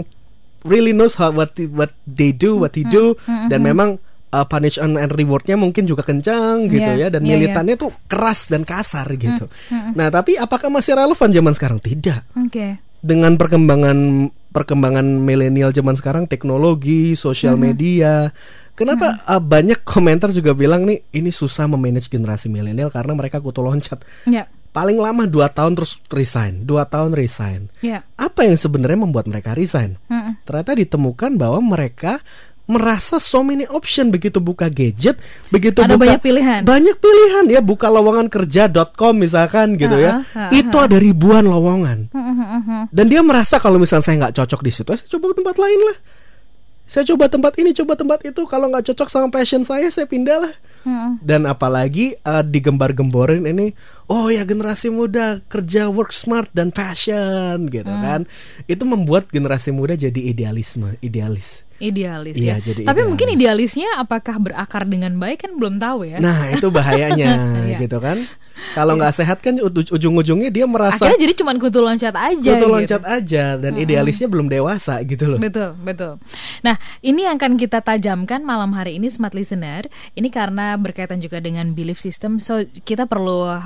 really 0.63 0.95
knows 0.95 1.13
how 1.13 1.29
what 1.29 1.51
what 1.75 1.91
they 2.07 2.31
do, 2.31 2.55
what 2.55 2.71
he 2.73 2.87
do 2.87 3.19
dan 3.51 3.61
memang 3.61 3.99
uh, 4.35 4.45
punishment 4.45 4.99
and 4.99 5.11
rewardnya 5.11 5.55
mungkin 5.55 5.87
juga 5.87 6.03
kencang 6.03 6.67
gitu 6.67 6.91
Iya, 6.91 7.07
ya 7.07 7.09
dan 7.09 7.23
iya, 7.23 7.39
militannya 7.39 7.79
tuh 7.79 7.95
keras 8.05 8.51
dan 8.51 8.67
kasar 8.67 9.07
gitu. 9.15 9.47
Nah, 9.95 10.11
tapi 10.11 10.35
apakah 10.35 10.67
masih 10.69 10.93
relevan 10.93 11.31
zaman 11.31 11.55
sekarang? 11.55 11.79
Tidak. 11.79 12.35
Oke. 12.43 12.83
dengan 12.99 13.37
perkembangan 13.37 14.27
perkembangan 14.49 15.05
milenial 15.05 15.69
zaman 15.71 15.93
sekarang 15.93 16.25
teknologi 16.25 17.13
sosial 17.15 17.53
media 17.55 18.33
kenapa 18.73 19.21
uh, 19.25 19.37
banyak 19.37 19.85
komentar 19.85 20.33
juga 20.33 20.57
bilang 20.57 20.89
nih 20.89 21.05
ini 21.13 21.29
susah 21.29 21.69
memanage 21.69 22.09
generasi 22.09 22.49
milenial 22.49 22.89
karena 22.89 23.13
mereka 23.13 23.45
kutu 23.45 23.61
loncat 23.61 24.01
Ya. 24.25 24.49
paling 24.73 24.97
lama 24.97 25.29
dua 25.29 25.53
tahun 25.53 25.77
terus 25.77 26.01
resign 26.09 26.65
dua 26.65 26.89
tahun 26.89 27.13
resign 27.13 27.69
Ya. 27.85 28.09
apa 28.17 28.49
yang 28.49 28.57
sebenarnya 28.57 28.97
membuat 28.97 29.29
mereka 29.29 29.53
resign 29.53 30.01
Mm-mm. 30.09 30.41
ternyata 30.49 30.73
ditemukan 30.73 31.37
bahwa 31.37 31.61
mereka 31.61 32.25
merasa 32.65 33.17
so 33.17 33.41
many 33.41 33.65
option 33.67 34.09
begitu 34.09 34.39
buka 34.39 34.67
gadget 34.67 35.21
begitu 35.49 35.79
Ada 35.79 35.95
buka 35.95 36.03
banyak 36.03 36.21
pilihan. 36.21 36.61
banyak 36.63 36.97
pilihan 36.97 37.45
ya 37.47 37.61
buka 37.61 37.87
lowongan 37.87 38.27
kerja.com 38.27 39.15
misalkan 39.15 39.75
gitu 39.75 39.95
ya 39.95 40.21
Ha-ha, 40.23 40.49
ha-ha. 40.49 40.51
itu 40.51 40.73
ada 40.75 40.97
ribuan 40.97 41.45
lowongan 41.45 42.09
Mm-mm. 42.09 42.89
dan 42.89 43.05
dia 43.05 43.21
merasa 43.21 43.57
kalau 43.57 43.77
misalnya 43.77 44.03
saya 44.03 44.17
nggak 44.19 44.35
cocok 44.35 44.61
di 44.61 44.71
situ, 44.71 44.89
saya 44.89 45.09
coba 45.11 45.33
tempat 45.33 45.57
lain 45.57 45.81
lah. 45.83 45.99
Saya 46.85 47.09
coba 47.09 47.27
tempat 47.27 47.57
ini, 47.57 47.73
coba 47.73 47.97
tempat 47.97 48.21
itu. 48.23 48.45
Kalau 48.45 48.69
nggak 48.69 48.85
cocok 48.87 49.09
sama 49.09 49.29
passion 49.29 49.65
saya, 49.65 49.89
saya 49.89 50.05
pindah 50.05 50.37
lah. 50.39 50.53
Dan 51.19 51.45
apalagi 51.45 52.13
eh, 52.15 52.45
digembar-gemborin 52.45 53.41
ini, 53.43 53.73
oh 54.07 54.29
ya 54.29 54.43
generasi 54.43 54.89
muda 54.89 55.41
kerja 55.47 55.89
work 55.89 56.13
smart 56.13 56.53
dan 56.53 56.69
passion 56.69 57.69
gitu 57.69 57.89
Hmm. 57.89 58.05
kan. 58.05 58.21
Itu 58.67 58.85
membuat 58.85 59.29
generasi 59.29 59.73
muda 59.73 59.97
jadi 59.97 60.21
idealisme, 60.27 61.01
idealis. 61.01 61.65
Idealis 61.85 62.35
Iya, 62.35 62.57
ya. 62.57 62.65
jadi 62.65 62.81
Tapi 62.83 62.91
idealis. 62.97 63.09
mungkin 63.13 63.29
idealisnya 63.31 63.89
apakah 63.97 64.37
berakar 64.41 64.83
dengan 64.85 65.13
baik 65.15 65.45
kan 65.45 65.53
belum 65.55 65.77
tahu 65.77 66.09
ya. 66.09 66.19
Nah 66.19 66.49
itu 66.49 66.69
bahayanya 66.69 67.31
Iya. 67.69 67.79
gitu 67.79 68.01
kan. 68.01 68.17
Kalau 68.73 68.95
nggak 68.95 69.13
sehat 69.13 69.39
kan 69.39 69.59
uj- 69.59 69.91
ujung-ujungnya 69.91 70.49
dia 70.49 70.65
merasa 70.65 71.05
Akhirnya 71.05 71.21
jadi 71.21 71.35
cuma 71.37 71.53
kutu 71.55 71.79
loncat 71.79 72.15
aja 72.15 72.51
betul 72.55 72.71
gitu. 72.71 72.75
loncat 72.75 73.03
aja 73.05 73.45
dan 73.57 73.73
idealisnya 73.75 74.25
belum 74.25 74.47
dewasa 74.47 75.03
gitu 75.03 75.27
loh. 75.27 75.39
Betul, 75.39 75.75
betul. 75.77 76.17
Nah, 76.61 76.75
ini 77.01 77.27
yang 77.27 77.35
akan 77.35 77.55
kita 77.55 77.79
tajamkan 77.79 78.41
malam 78.41 78.73
hari 78.73 78.97
ini 78.97 79.07
smart 79.07 79.35
listener. 79.35 79.85
Ini 80.13 80.31
karena 80.31 80.75
berkaitan 80.75 81.19
juga 81.19 81.39
dengan 81.39 81.75
belief 81.75 81.99
system. 81.99 82.39
So, 82.39 82.57
kita 82.81 83.05
perlu 83.05 83.45
uh, 83.45 83.61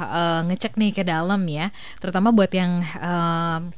ngecek 0.45 0.75
nih 0.75 0.91
ke 0.91 1.03
dalam 1.05 1.45
ya, 1.47 1.69
terutama 1.99 2.33
buat 2.33 2.51
yang 2.51 2.81
um, 2.97 3.71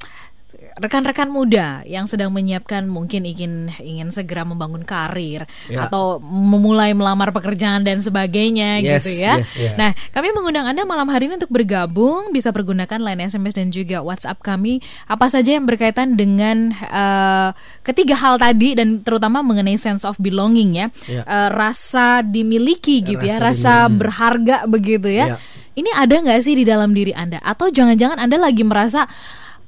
rekan-rekan 0.80 1.28
muda 1.28 1.84
yang 1.84 2.08
sedang 2.08 2.32
menyiapkan 2.32 2.88
mungkin 2.88 3.28
ingin 3.28 3.68
ingin 3.78 4.08
segera 4.08 4.42
membangun 4.48 4.82
karir 4.82 5.44
Ya. 5.68 5.86
atau 5.86 6.18
memulai 6.18 6.96
melamar 6.96 7.30
pekerjaan 7.30 7.84
dan 7.84 8.00
sebagainya 8.00 8.80
Yes, 8.80 9.04
gitu 9.04 9.20
ya. 9.20 9.38
yes, 9.38 9.52
yes. 9.60 9.76
Nah, 9.76 9.92
kami 10.10 10.32
mengundang 10.32 10.64
Anda 10.64 10.88
malam 10.88 11.06
hari 11.12 11.28
ini 11.28 11.36
untuk 11.36 11.52
bergabung, 11.52 12.32
bisa 12.32 12.50
pergunakan 12.50 12.96
line 12.98 13.28
SMS 13.28 13.54
dan 13.54 13.68
juga 13.68 14.00
WhatsApp 14.00 14.40
kami 14.40 14.80
apa 15.06 15.28
saja 15.28 15.54
yang 15.54 15.68
berkaitan 15.68 16.16
dengan 16.16 16.72
eh, 16.72 17.48
ketiga 17.84 18.16
hal 18.16 18.40
tadi 18.40 18.72
dan 18.72 19.04
terutama 19.04 19.44
mengenai 19.44 19.76
sense 19.76 20.02
of 20.08 20.16
belonging 20.16 20.80
ya. 20.80 20.86
Ya. 21.06 21.22
Eh, 21.28 21.48
rasa 21.52 22.24
dimiliki 22.24 23.04
gitu 23.04 23.20
ya, 23.20 23.36
Rasa 23.36 23.86
rasa 23.86 23.92
berharga 23.92 24.64
begitu 24.64 25.12
ya. 25.12 25.36
Ya. 25.36 25.38
Ini 25.70 25.86
ada 25.94 26.14
nggak 26.18 26.40
sih 26.42 26.58
di 26.58 26.64
dalam 26.66 26.90
diri 26.90 27.14
Anda 27.14 27.38
atau 27.38 27.70
jangan-jangan 27.70 28.18
Anda 28.18 28.42
lagi 28.42 28.66
merasa 28.66 29.06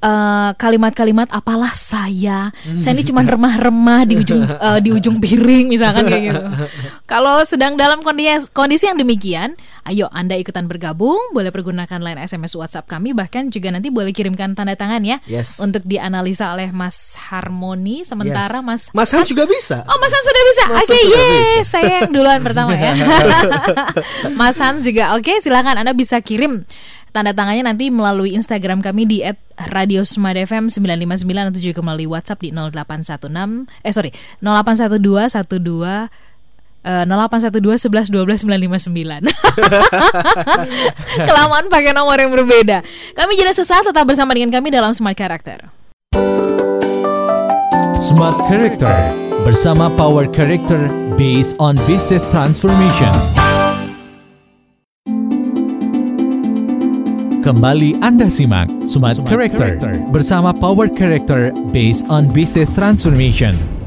eh, 0.03 0.49
kalimat-kalimat 0.59 1.31
apalah 1.31 1.71
saya. 1.71 2.51
Saya 2.77 2.91
ini 2.91 3.07
cuma 3.07 3.23
remah-remah 3.23 4.03
di 4.03 4.19
ujung 4.19 4.43
eh, 4.67 4.79
di 4.83 4.91
ujung 4.91 5.17
piring 5.17 5.71
misalkan 5.71 6.03
kayak 6.05 6.23
gitu. 6.27 6.41
Kalau 7.07 7.39
sedang 7.47 7.79
dalam 7.79 8.03
kondisi 8.03 8.51
kondisi 8.51 8.91
yang 8.91 8.99
demikian, 8.99 9.55
ayo 9.83 10.11
Anda 10.11 10.35
ikutan 10.35 10.67
bergabung, 10.67 11.31
boleh 11.31 11.49
pergunakan 11.49 12.03
line 12.03 12.19
SMS 12.19 12.53
WhatsApp 12.53 12.85
kami 12.85 13.15
bahkan 13.15 13.47
juga 13.47 13.71
nanti 13.71 13.87
boleh 13.87 14.11
kirimkan 14.11 14.51
tanda 14.53 14.75
tangan 14.75 15.01
ya 15.01 15.23
Yes. 15.23 15.57
untuk 15.57 15.87
dianalisa 15.87 16.51
oleh 16.51 16.69
Mas 16.75 17.15
Harmoni 17.31 18.03
sementara 18.03 18.59
Yes. 18.59 18.67
Mas 18.67 18.81
Mas 18.91 19.09
Hans 19.15 19.31
juga 19.31 19.47
bisa. 19.47 19.87
Oh 19.87 19.97
Mas 19.97 20.11
Hans 20.11 20.25
sudah 20.27 20.43
bisa. 20.51 20.63
Oke, 20.73 20.97
yeay. 20.99 21.63
bisa. 21.63 21.79
Saya 21.79 21.91
yang 22.03 22.11
duluan 22.11 22.43
pertama 22.43 22.75
ya. 22.75 22.91
Mas 24.39 24.57
Hans 24.59 24.83
juga. 24.83 25.15
Oke, 25.15 25.39
silakan 25.39 25.79
Anda 25.79 25.93
bisa 25.93 26.19
kirim 26.19 26.65
tanda 27.13 27.29
tangannya 27.29 27.61
nanti 27.61 27.93
melalui 27.93 28.33
Instagram 28.33 28.81
kami 28.81 29.05
di 29.05 29.17
@radiosmadfm959 29.57 31.49
atau 31.53 31.61
juga 31.61 31.81
melalui 31.85 32.07
WhatsApp 32.09 32.41
di 32.41 32.49
0816 32.51 33.69
eh 33.85 33.93
sorry 33.93 34.11
0812 34.41 34.99
12 34.99 36.09
eh, 36.83 37.05
0812 37.07 37.87
11 37.87 38.11
12 38.11 38.45
959 38.45 39.33
Kelamaan 41.27 41.65
pakai 41.71 41.95
nomor 41.95 42.17
yang 42.19 42.33
berbeda. 42.33 42.83
Kami 43.15 43.31
jadi 43.39 43.55
sesaat 43.55 43.87
tetap 43.87 44.03
bersama 44.03 44.35
dengan 44.35 44.51
kami 44.51 44.73
dalam 44.73 44.91
Smart 44.91 45.15
Character. 45.15 45.71
Smart 48.03 48.35
Character 48.51 49.15
bersama 49.47 49.87
Power 49.95 50.27
Character 50.27 50.91
based 51.15 51.55
on 51.59 51.79
business 51.87 52.23
transformation. 52.31 53.42
Kembali 57.43 57.99
Anda 57.99 58.31
simak 58.31 58.71
Smart, 58.87 59.19
Character, 59.27 59.99
bersama 60.15 60.55
Power 60.55 60.87
Character 60.87 61.51
based 61.75 62.07
on 62.07 62.31
business 62.31 62.71
transformation. 62.71 63.82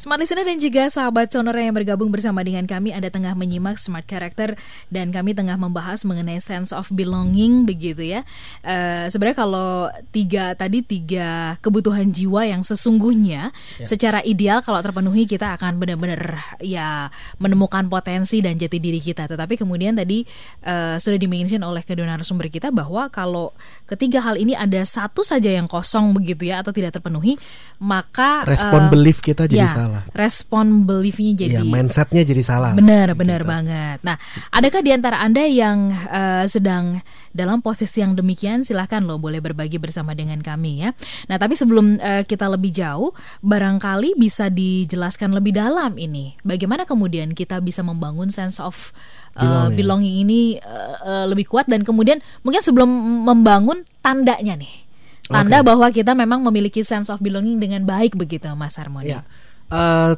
Smart 0.00 0.16
Listener 0.16 0.48
dan 0.48 0.56
juga 0.56 0.88
sahabat 0.88 1.28
sonora 1.28 1.60
yang 1.60 1.76
bergabung 1.76 2.08
bersama 2.08 2.40
dengan 2.40 2.64
kami 2.64 2.88
Anda 2.96 3.12
tengah 3.12 3.36
menyimak 3.36 3.76
Smart 3.76 4.08
Character 4.08 4.56
dan 4.88 5.12
kami 5.12 5.36
tengah 5.36 5.60
membahas 5.60 6.08
mengenai 6.08 6.40
sense 6.40 6.72
of 6.72 6.88
belonging 6.88 7.68
begitu 7.68 8.16
ya. 8.16 8.24
Eh, 8.64 9.12
Sebenarnya 9.12 9.44
kalau 9.44 9.92
tiga 10.08 10.56
tadi 10.56 10.80
tiga 10.80 11.60
kebutuhan 11.60 12.08
jiwa 12.16 12.48
yang 12.48 12.64
sesungguhnya 12.64 13.52
secara 13.84 14.24
ideal 14.24 14.64
kalau 14.64 14.80
terpenuhi 14.80 15.28
kita 15.28 15.52
akan 15.60 15.76
benar-benar 15.76 16.48
ya 16.64 17.12
menemukan 17.36 17.84
potensi 17.92 18.40
dan 18.40 18.56
jati 18.56 18.80
diri 18.80 19.04
kita. 19.04 19.28
Tetapi 19.28 19.60
kemudian 19.60 20.00
tadi 20.00 20.24
eh, 20.64 20.96
sudah 20.96 21.20
dimention 21.20 21.60
oleh 21.60 21.84
kedua 21.84 22.08
narasumber 22.08 22.48
kita 22.48 22.72
bahwa 22.72 23.12
kalau 23.12 23.52
ketiga 23.84 24.24
hal 24.24 24.40
ini 24.40 24.56
ada 24.56 24.80
satu 24.80 25.20
saja 25.20 25.52
yang 25.52 25.68
kosong 25.68 26.16
begitu 26.16 26.48
ya 26.48 26.64
atau 26.64 26.72
tidak 26.72 26.96
terpenuhi 26.96 27.36
maka 27.80 28.48
Respon 28.48 28.86
eh, 28.86 28.90
belief 28.92 29.24
kita 29.24 29.44
jadi 29.44 29.64
ya, 29.64 29.68
salah. 29.68 29.89
Respon 30.10 30.82
beliefnya 30.82 31.46
jadi 31.46 31.60
Iya, 31.60 31.62
mindsetnya 31.62 32.22
jadi 32.22 32.42
salah. 32.42 32.72
benar 32.72 33.12
benar 33.12 33.42
Gitu. 33.42 33.50
banget. 33.50 33.98
Nah, 34.00 34.16
adakah 34.50 34.80
di 34.80 34.90
antara 34.90 35.18
anda 35.18 35.42
yang 35.42 35.88
eh, 35.90 36.44
sedang 36.46 36.98
dalam 37.30 37.58
posisi 37.58 38.00
yang 38.00 38.14
demikian? 38.14 38.62
Silahkan 38.62 39.00
loh, 39.00 39.16
boleh 39.16 39.38
berbagi 39.38 39.76
bersama 39.76 40.12
dengan 40.12 40.38
kami 40.38 40.82
ya. 40.82 40.90
Nah, 41.26 41.36
tapi 41.36 41.54
sebelum 41.54 41.96
eh, 41.96 42.22
kita 42.22 42.46
lebih 42.46 42.70
jauh, 42.70 43.10
barangkali 43.40 44.14
bisa 44.14 44.46
dijelaskan 44.46 45.32
lebih 45.32 45.52
dalam 45.52 45.94
ini. 45.94 46.34
Bagaimana 46.40 46.84
kemudian 46.84 47.32
kita 47.32 47.58
bisa 47.58 47.80
membangun 47.80 48.28
sense 48.28 48.58
of 48.58 48.94
eh, 49.32 49.42
Belonging. 49.42 49.76
belonging 49.76 50.14
ini 50.20 50.40
eh, 50.56 50.96
eh, 51.00 51.24
lebih 51.26 51.46
kuat 51.46 51.66
dan 51.66 51.82
kemudian 51.82 52.18
mungkin 52.40 52.60
sebelum 52.60 52.88
membangun 53.24 53.82
tandanya 54.00 54.54
nih. 54.54 54.86
Tanda 55.30 55.62
bahwa 55.62 55.86
kita 55.88 56.10
memang 56.10 56.42
memiliki 56.42 56.82
sense 56.82 57.06
of 57.06 57.22
belonging 57.22 57.62
dengan 57.62 57.86
baik 57.86 58.18
begitu, 58.18 58.50
Mas 58.58 58.74
Harmoni. 58.74 59.14
Ya. 59.14 59.22
Eh, 59.70 60.12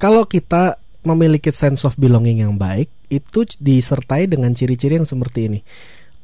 kalau 0.00 0.24
kita 0.24 0.80
memiliki 1.04 1.52
sense 1.52 1.84
of 1.84 1.94
belonging 1.96 2.42
yang 2.42 2.56
baik, 2.56 2.88
itu 3.08 3.44
disertai 3.60 4.28
dengan 4.28 4.52
ciri-ciri 4.52 5.00
yang 5.00 5.08
seperti 5.08 5.48
ini. 5.48 5.60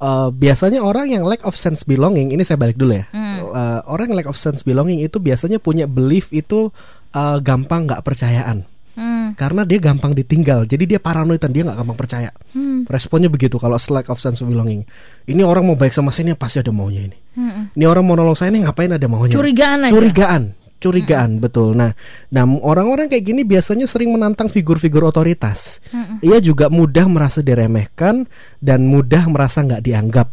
Eh, 0.05 0.29
biasanya 0.35 0.85
orang 0.85 1.13
yang 1.15 1.25
lack 1.25 1.47
of 1.47 1.55
sense 1.55 1.87
belonging, 1.87 2.35
ini 2.35 2.43
saya 2.43 2.61
balik 2.61 2.77
dulu 2.77 2.99
ya. 2.99 3.05
Eh, 3.15 3.81
orang 3.89 4.11
yang 4.11 4.19
lack 4.19 4.29
of 4.29 4.37
sense 4.41 4.67
belonging 4.67 5.01
itu 5.01 5.23
biasanya 5.23 5.63
punya 5.63 5.87
belief 5.87 6.29
itu 6.35 6.69
eh, 7.15 7.39
gampang 7.41 7.87
nggak 7.87 8.03
percayaan. 8.03 8.67
Hmm. 8.95 9.35
Karena 9.35 9.67
dia 9.67 9.83
gampang 9.83 10.15
ditinggal, 10.15 10.71
jadi 10.71 10.87
dia 10.87 11.01
paranoid 11.03 11.43
dan 11.43 11.51
dia 11.51 11.67
nggak 11.67 11.79
gampang 11.83 11.99
percaya. 11.99 12.31
Hmm. 12.55 12.87
Responnya 12.87 13.27
begitu 13.27 13.59
kalau 13.59 13.75
lack 13.91 14.07
of 14.07 14.23
sense 14.23 14.39
of 14.39 14.47
belonging. 14.47 14.87
Ini 15.27 15.43
orang 15.43 15.67
mau 15.67 15.75
baik 15.75 15.91
sama 15.91 16.15
saya 16.15 16.31
ini 16.31 16.39
pasti 16.39 16.63
ada 16.63 16.71
maunya 16.71 17.11
ini. 17.11 17.19
Hmm. 17.35 17.75
Ini 17.75 17.85
orang 17.91 18.07
mau 18.07 18.15
nolong 18.15 18.39
saya 18.39 18.55
ini 18.55 18.63
ngapain 18.63 18.95
ada 18.95 19.07
maunya? 19.11 19.35
Curigaan 19.35 19.91
aja. 19.91 19.93
Curigaan, 19.95 20.43
curigaan 20.83 21.41
betul. 21.41 21.73
Nah, 21.73 21.97
nah 22.29 22.45
orang-orang 22.45 23.09
kayak 23.09 23.25
gini 23.25 23.43
biasanya 23.43 23.89
sering 23.89 24.13
menantang 24.13 24.53
figur-figur 24.53 25.05
otoritas. 25.07 25.81
Ia 26.21 26.39
juga 26.45 26.69
mudah 26.69 27.09
merasa 27.09 27.41
diremehkan 27.41 28.29
dan 28.61 28.85
mudah 28.85 29.25
merasa 29.31 29.65
nggak 29.65 29.85
dianggap. 29.85 30.29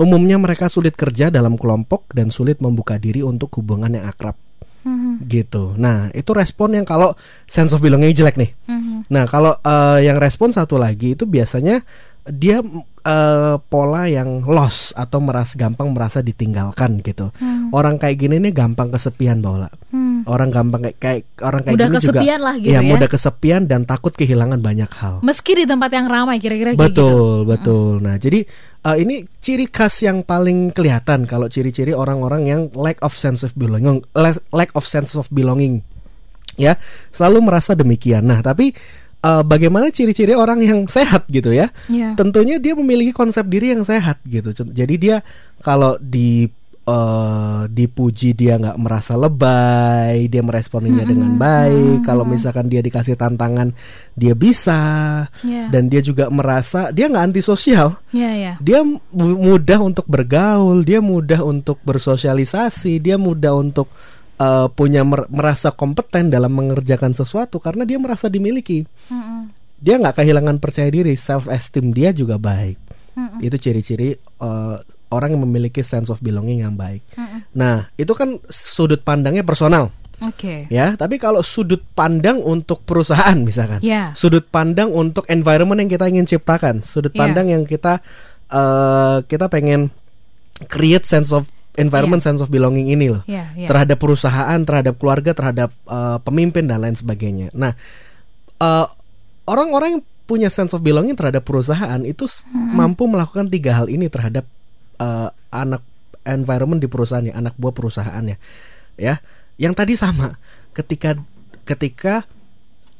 Umumnya 0.00 0.40
mereka 0.40 0.72
sulit 0.72 0.96
kerja 0.96 1.28
dalam 1.28 1.60
kelompok 1.60 2.08
dan 2.16 2.32
sulit 2.32 2.56
membuka 2.64 2.96
diri 2.96 3.20
untuk 3.20 3.52
hubungan 3.60 3.92
yang 3.92 4.08
akrab. 4.08 4.32
Hmm. 4.80 5.20
Gitu. 5.20 5.76
Nah, 5.76 6.08
itu 6.16 6.32
respon 6.32 6.72
yang 6.72 6.88
kalau 6.88 7.12
sense 7.44 7.76
of 7.76 7.84
belonging 7.84 8.16
jelek 8.16 8.40
nih. 8.40 8.56
Hmm. 8.64 9.04
Nah, 9.12 9.28
kalau 9.28 9.52
eh, 9.60 10.08
yang 10.08 10.16
respon 10.16 10.56
satu 10.56 10.80
lagi 10.80 11.12
itu 11.12 11.28
biasanya 11.28 11.84
dia 12.30 12.62
eh, 13.00 13.56
pola 13.60 14.06
yang 14.06 14.42
loss 14.44 14.92
atau 14.92 15.18
merasa 15.18 15.56
gampang 15.56 15.90
merasa 15.90 16.20
ditinggalkan 16.20 17.00
gitu. 17.02 17.30
Orang 17.70 17.98
kayak 17.98 18.16
gini 18.18 18.38
nih 18.38 18.50
gampang 18.50 18.90
kesepian 18.90 19.38
Paula. 19.38 19.70
Hmm. 19.90 20.22
Orang 20.26 20.50
gampang 20.50 20.90
kayak, 20.90 20.98
kayak 20.98 21.22
orang 21.40 21.60
kayak 21.64 21.74
Mudah 21.78 21.86
gini 21.86 21.96
juga 21.96 22.00
kesepian 22.12 22.40
lah 22.42 22.54
gitu 22.60 22.70
Iya, 22.70 22.80
ya. 22.82 22.88
mudah 22.88 23.08
kesepian 23.08 23.62
dan 23.66 23.80
takut 23.88 24.12
kehilangan 24.12 24.60
banyak 24.60 24.90
hal. 24.90 25.14
Meski 25.22 25.52
di 25.54 25.64
tempat 25.64 25.90
yang 25.90 26.06
ramai 26.06 26.36
kira-kira 26.38 26.74
kayak 26.74 26.92
gitu. 26.92 27.06
Betul, 27.06 27.36
betul. 27.48 27.92
Nah, 28.04 28.16
jadi 28.20 28.40
eh, 28.84 28.96
ini 29.00 29.22
ciri 29.40 29.66
khas 29.70 30.02
yang 30.04 30.22
paling 30.22 30.70
kelihatan 30.70 31.24
kalau 31.24 31.46
ciri-ciri 31.46 31.94
orang-orang 31.94 32.42
yang 32.46 32.60
lack 32.76 33.00
of 33.00 33.14
sense 33.14 33.42
of 33.42 33.54
belonging, 33.56 34.04
la- 34.12 34.44
lack 34.52 34.70
of 34.76 34.84
sense 34.84 35.16
of 35.16 35.24
belonging. 35.32 35.80
Ya, 36.60 36.76
selalu 37.16 37.48
merasa 37.48 37.72
demikian. 37.72 38.28
Nah, 38.28 38.44
tapi 38.44 38.76
eh, 39.20 39.42
bagaimana 39.44 39.92
ciri-ciri 39.92 40.32
orang 40.32 40.60
yang 40.64 40.88
sehat 40.88 41.28
gitu 41.28 41.52
ya? 41.52 41.68
Iya. 41.86 42.16
Tentunya 42.16 42.56
dia 42.56 42.72
memiliki 42.72 43.12
konsep 43.12 43.44
diri 43.46 43.72
yang 43.72 43.84
sehat 43.84 44.20
gitu. 44.24 44.50
Jadi 44.52 44.94
dia 44.96 45.20
kalau 45.60 46.00
di 46.00 46.48
eh, 46.80 47.62
dipuji 47.70 48.34
dia 48.34 48.56
nggak 48.58 48.80
merasa 48.80 49.14
lebay, 49.14 50.26
dia 50.26 50.42
meresponinya 50.42 51.04
dengan 51.06 51.36
baik. 51.36 52.02
Kalau 52.02 52.24
misalkan 52.26 52.66
dia 52.66 52.82
dikasih 52.82 53.14
tantangan, 53.14 53.70
dia 54.16 54.34
bisa. 54.34 54.80
Iya. 55.44 55.70
Dan 55.70 55.86
dia 55.92 56.00
juga 56.02 56.26
merasa 56.32 56.90
dia 56.90 57.06
nggak 57.06 57.30
antisosial. 57.30 58.00
Iya, 58.10 58.30
iya. 58.34 58.52
Dia 58.58 58.82
mu- 58.82 59.00
mudah 59.12 59.78
untuk 59.84 60.08
bergaul, 60.08 60.82
dia 60.82 60.98
mudah 60.98 61.44
untuk 61.44 61.78
bersosialisasi, 61.84 62.98
dia 62.98 63.14
mudah 63.20 63.54
untuk 63.54 63.86
eh, 64.40 64.66
punya 64.72 65.04
mer- 65.04 65.28
merasa 65.28 65.68
kompeten 65.70 66.32
dalam 66.32 66.50
mengerjakan 66.50 67.12
sesuatu 67.12 67.60
karena 67.60 67.84
dia 67.84 68.00
merasa 68.00 68.26
dimiliki. 68.26 68.88
Mm-mm. 69.12 69.52
Dia 69.76 69.96
nggak 69.96 70.16
kehilangan 70.16 70.56
percaya 70.58 70.88
diri, 70.88 71.12
self 71.14 71.44
esteem 71.46 71.92
dia 71.92 72.10
juga 72.10 72.40
baik. 72.40 72.76
Mm-mm. 73.16 73.38
Itu 73.44 73.60
ciri-ciri 73.60 74.16
eh, 74.16 74.76
orang 75.10 75.28
yang 75.34 75.42
memiliki 75.42 75.82
sense 75.82 76.08
of 76.08 76.22
belonging 76.22 76.62
yang 76.62 76.78
baik. 76.78 77.02
Nah, 77.52 77.90
itu 77.98 78.14
kan 78.14 78.38
sudut 78.46 79.02
pandangnya 79.02 79.42
personal, 79.42 79.90
Oke. 80.22 80.70
ya. 80.70 80.94
Tapi 80.94 81.18
kalau 81.18 81.42
sudut 81.42 81.82
pandang 81.92 82.38
untuk 82.38 82.86
perusahaan 82.86 83.34
misalkan, 83.48 83.82
Ya. 83.82 84.14
sudut 84.14 84.46
pandang 84.46 84.94
untuk 84.94 85.26
environment 85.26 85.82
yang 85.82 85.90
kita 85.90 86.06
ingin 86.06 86.30
ciptakan, 86.30 86.86
sudut 86.86 87.10
Iya. 87.10 87.20
pandang 87.26 87.46
yang 87.50 87.62
kita 87.66 87.98
eh, 88.50 89.18
kita 89.26 89.50
pengen 89.50 89.90
create 90.70 91.02
sense 91.02 91.34
of 91.34 91.50
environment, 91.76 92.18
sense 92.18 92.38
of 92.38 92.48
belonging 92.48 92.90
ini 92.90 93.06
loh, 93.08 93.22
Iya, 93.24 93.54
iya. 93.54 93.68
terhadap 93.68 93.96
perusahaan, 93.96 94.58
terhadap 94.62 94.98
keluarga, 94.98 95.30
terhadap 95.30 95.70
eh, 95.84 96.18
pemimpin 96.20 96.66
dan 96.66 96.82
lain 96.82 96.94
sebagainya. 96.94 97.52
Nah, 97.52 97.72
eh, 98.56 98.86
orang-orang 99.44 99.98
yang 99.98 100.02
punya 100.24 100.46
sense 100.46 100.70
of 100.72 100.80
belonging 100.80 101.14
terhadap 101.14 101.42
perusahaan 101.42 101.98
itu 102.02 102.22
s- 102.24 102.46
mampu 102.50 103.06
melakukan 103.06 103.46
tiga 103.46 103.74
hal 103.74 103.86
ini 103.86 104.06
terhadap 104.06 104.46
eh, 104.96 105.28
anak 105.50 105.82
environment 106.22 106.78
di 106.78 106.86
perusahaannya, 106.86 107.32
anak 107.32 107.54
buah 107.56 107.72
perusahaannya, 107.72 108.36
ya. 108.94 109.18
Yang 109.56 109.74
tadi 109.76 109.94
sama, 109.96 110.36
ketika 110.70 111.16
ketika 111.64 112.24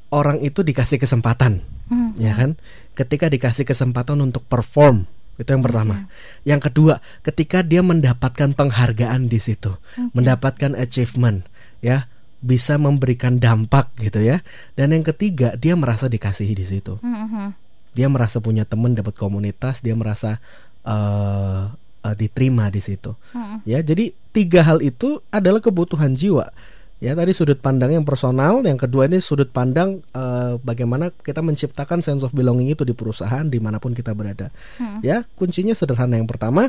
orang 0.08 0.40
itu 0.40 0.60
dikasih 0.60 0.96
kesempatan, 0.96 1.60
Hmm. 1.86 2.14
ya 2.16 2.34
kan? 2.34 2.54
Ketika 2.94 3.26
dikasih 3.26 3.62
kesempatan 3.64 4.18
untuk 4.20 4.42
perform, 4.44 5.04
itu 5.40 5.48
yang 5.48 5.64
pertama. 5.64 6.04
Yang 6.44 6.68
kedua, 6.68 6.94
ketika 7.24 7.64
dia 7.64 7.80
mendapatkan 7.80 8.52
penghargaan 8.52 9.32
di 9.32 9.40
situ, 9.40 9.72
mendapatkan 10.12 10.76
achievement, 10.76 11.48
ya, 11.80 12.06
bisa 12.44 12.76
memberikan 12.76 13.40
dampak 13.40 13.88
gitu 14.00 14.20
ya. 14.20 14.44
Dan 14.76 14.92
yang 14.92 15.04
ketiga, 15.04 15.56
dia 15.56 15.72
merasa 15.76 16.12
dikasihi 16.12 16.52
di 16.52 16.64
situ. 16.68 17.00
Mm-mm. 17.00 17.56
Dia 17.96 18.06
merasa 18.12 18.38
punya 18.38 18.68
teman, 18.68 18.92
dapat 18.92 19.16
komunitas, 19.16 19.80
dia 19.80 19.96
merasa 19.96 20.38
uh, 20.84 21.72
uh, 22.04 22.14
diterima 22.16 22.68
di 22.68 22.80
situ. 22.80 23.16
Mm-mm. 23.32 23.64
Ya, 23.64 23.80
jadi 23.80 24.12
tiga 24.36 24.60
hal 24.64 24.84
itu 24.84 25.24
adalah 25.32 25.64
kebutuhan 25.64 26.16
jiwa. 26.16 26.52
Ya, 27.00 27.16
tadi 27.16 27.32
sudut 27.32 27.56
pandang 27.64 27.96
yang 27.96 28.04
personal, 28.04 28.60
yang 28.60 28.76
kedua 28.76 29.08
ini 29.08 29.24
sudut 29.24 29.48
pandang 29.48 30.04
uh, 30.12 30.60
bagaimana 30.60 31.08
kita 31.08 31.40
menciptakan 31.40 32.04
sense 32.04 32.20
of 32.20 32.36
belonging 32.36 32.68
itu 32.68 32.84
di 32.84 32.92
perusahaan 32.92 33.48
di 33.48 33.56
mana 33.56 33.80
pun 33.80 33.96
kita 33.96 34.12
berada. 34.12 34.52
Mm. 34.76 35.00
Ya, 35.00 35.24
kuncinya 35.32 35.72
sederhana. 35.72 36.20
Yang 36.20 36.36
pertama, 36.36 36.68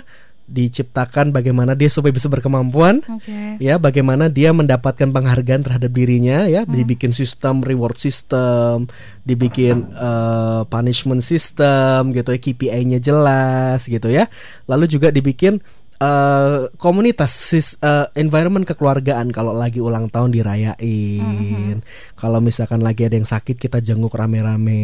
diciptakan 0.51 1.31
bagaimana 1.31 1.75
dia 1.75 1.87
supaya 1.87 2.15
bisa 2.15 2.31
berkemampuan. 2.31 3.03
Oke. 3.07 3.59
Ya, 3.59 3.75
bagaimana 3.75 4.31
dia 4.31 4.55
mendapatkan 4.55 5.11
penghargaan 5.11 5.67
terhadap 5.67 5.91
dirinya. 5.91 6.47
Ya, 6.47 6.63
dibikin 6.63 7.11
sistem 7.11 7.59
reward 7.59 7.99
system, 7.99 8.87
dibikin 9.27 9.91
uh, 9.95 10.63
punishment 10.67 11.27
system, 11.27 12.15
gitu 12.15 12.31
ya, 12.31 12.39
KPI-nya 12.39 12.99
jelas, 13.03 13.83
gitu 13.87 14.07
ya. 14.07 14.31
Lalu 14.67 14.87
juga 14.91 15.11
dibikin 15.11 15.59
eh, 16.01 16.59
komunitas 16.81 17.29
sis, 17.29 17.77
eh, 17.77 18.09
environment 18.17 18.65
kekeluargaan 18.65 19.29
kalau 19.29 19.53
lagi 19.53 19.77
ulang 19.77 20.09
tahun 20.09 20.33
dirayain 20.33 21.77
kalau 22.17 22.41
misalkan 22.41 22.81
lagi 22.81 23.05
ada 23.05 23.15
yang 23.15 23.29
sakit 23.29 23.55
kita 23.55 23.77
jenguk 23.79 24.09
rame-rame 24.11 24.81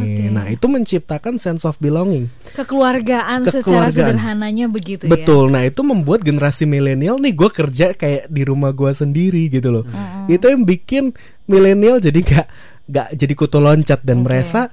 Oke. 0.00 0.24
nah 0.32 0.48
itu 0.48 0.64
menciptakan 0.64 1.36
sense 1.36 1.68
of 1.68 1.76
belonging 1.78 2.32
Kekeluargaan, 2.56 3.44
secara 3.44 3.92
Kekeluargaan. 3.92 3.92
sederhananya 4.16 4.66
begitu 4.72 5.04
ya. 5.04 5.12
betul 5.12 5.52
nah 5.52 5.60
itu 5.62 5.84
membuat 5.84 6.24
generasi 6.24 6.64
milenial 6.64 7.20
nih 7.20 7.36
gue 7.36 7.50
kerja 7.52 7.92
kayak 7.92 8.32
di 8.32 8.42
rumah 8.42 8.72
gue 8.72 8.88
sendiri 8.90 9.52
gitu 9.52 9.68
loh 9.68 9.84
itu 10.26 10.48
yang 10.48 10.64
bikin 10.64 11.12
milenial 11.44 12.00
jadi 12.00 12.20
gak 12.24 12.46
gak 12.88 13.08
jadi 13.16 13.32
kutu 13.36 13.60
loncat 13.60 14.00
dan 14.00 14.20
Oke. 14.20 14.32
merasa 14.32 14.72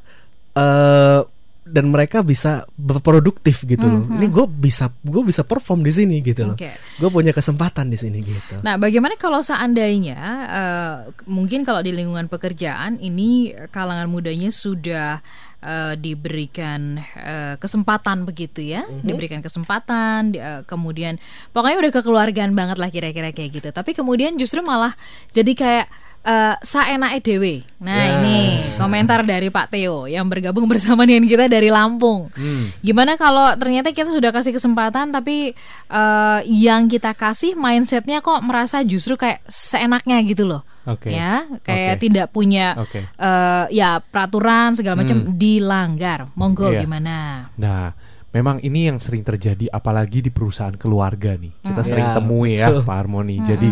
eh 0.55 1.19
dan 1.61 1.93
mereka 1.93 2.25
bisa 2.25 2.65
berproduktif 2.73 3.63
gitu 3.63 3.85
loh. 3.85 4.03
Ini 4.09 4.27
gue 4.27 4.45
bisa 4.49 4.89
gue 5.05 5.21
bisa 5.21 5.45
perform 5.45 5.85
di 5.85 5.93
sini 5.93 6.17
gitu 6.19 6.49
loh. 6.49 6.57
Oke. 6.57 6.73
Gue 6.97 7.09
punya 7.09 7.29
kesempatan 7.31 7.85
di 7.87 8.01
sini 8.01 8.17
gitu. 8.25 8.57
Nah, 8.65 8.81
bagaimana 8.81 9.13
kalau 9.15 9.39
seandainya 9.39 10.19
eh, 10.49 10.95
mungkin 11.29 11.61
kalau 11.61 11.85
di 11.85 11.93
lingkungan 11.93 12.25
pekerjaan 12.27 12.97
ini 12.97 13.53
kalangan 13.69 14.09
mudanya 14.09 14.49
sudah 14.49 15.21
eh, 15.61 15.93
diberikan 15.95 16.97
eh, 16.97 17.55
kesempatan 17.61 18.25
begitu 18.25 18.65
ya, 18.65 18.81
diberikan 19.05 19.39
kesempatan, 19.39 20.33
di- 20.33 20.41
eh, 20.41 20.65
kemudian 20.65 21.21
pokoknya 21.53 21.77
udah 21.77 21.91
kekeluargaan 21.93 22.57
banget 22.57 22.81
lah 22.81 22.89
kira-kira 22.89 23.29
kayak 23.29 23.61
gitu. 23.61 23.69
Tapi 23.69 23.93
kemudian 23.93 24.33
justru 24.35 24.65
malah 24.65 24.97
jadi 25.29 25.53
kayak 25.53 25.87
eh 26.21 26.55
saenake 26.59 27.17
dewe. 27.19 27.65
Nah, 27.77 27.97
Ya. 27.97 28.07
ini 28.15 28.37
komentar 28.75 29.21
dari 29.21 29.49
Pak 29.49 29.69
Theo 29.69 30.05
yang 30.05 30.25
bergabung 30.25 30.69
bersama 30.69 31.01
dengan 31.01 31.25
kita 31.25 31.49
dari 31.49 31.67
Lampung. 31.67 32.29
Hmm. 32.31 32.69
Gimana 32.77 33.15
kalau 33.15 33.49
ternyata 33.55 33.89
kita 33.89 34.05
sudah 34.07 34.29
kasih 34.29 34.53
kesempatan 34.53 35.09
tapi 35.09 35.57
eh, 35.87 36.39
yang 36.45 36.85
kita 36.85 37.11
kasih 37.11 37.53
mindsetnya 37.53 38.19
kok 38.19 38.37
merasa 38.41 38.81
justru 38.81 39.17
kayak 39.17 39.41
seenaknya 39.45 40.21
gitu 40.21 40.45
loh. 40.45 40.61
Oke. 40.83 41.09
Ya, 41.09 41.45
kayak 41.61 41.97
Oke. 41.97 42.01
tidak 42.05 42.27
punya 42.29 42.77
Oke. 42.77 43.01
eh, 43.01 43.65
ya 43.69 43.97
peraturan 43.97 44.73
segala 44.73 45.01
macam 45.01 45.25
dilanggar. 45.33 46.29
Monggo 46.33 46.69
Iya. 46.69 46.85
gimana? 46.85 47.15
Nah, 47.55 47.97
memang 48.29 48.61
ini 48.61 48.87
yang 48.87 48.97
sering 48.97 49.21
terjadi 49.21 49.69
apalagi 49.69 50.21
di 50.21 50.29
perusahaan 50.29 50.73
keluarga 50.73 51.33
nih. 51.33 51.49
Kita 51.61 51.81
Mm. 51.81 51.89
sering 51.89 52.07
Ya, 52.07 52.13
temui 52.13 52.51
ya, 52.55 52.67
betul. 52.69 52.81
Pak 52.85 52.95
Harmoni. 52.95 53.37
Jadi 53.41 53.67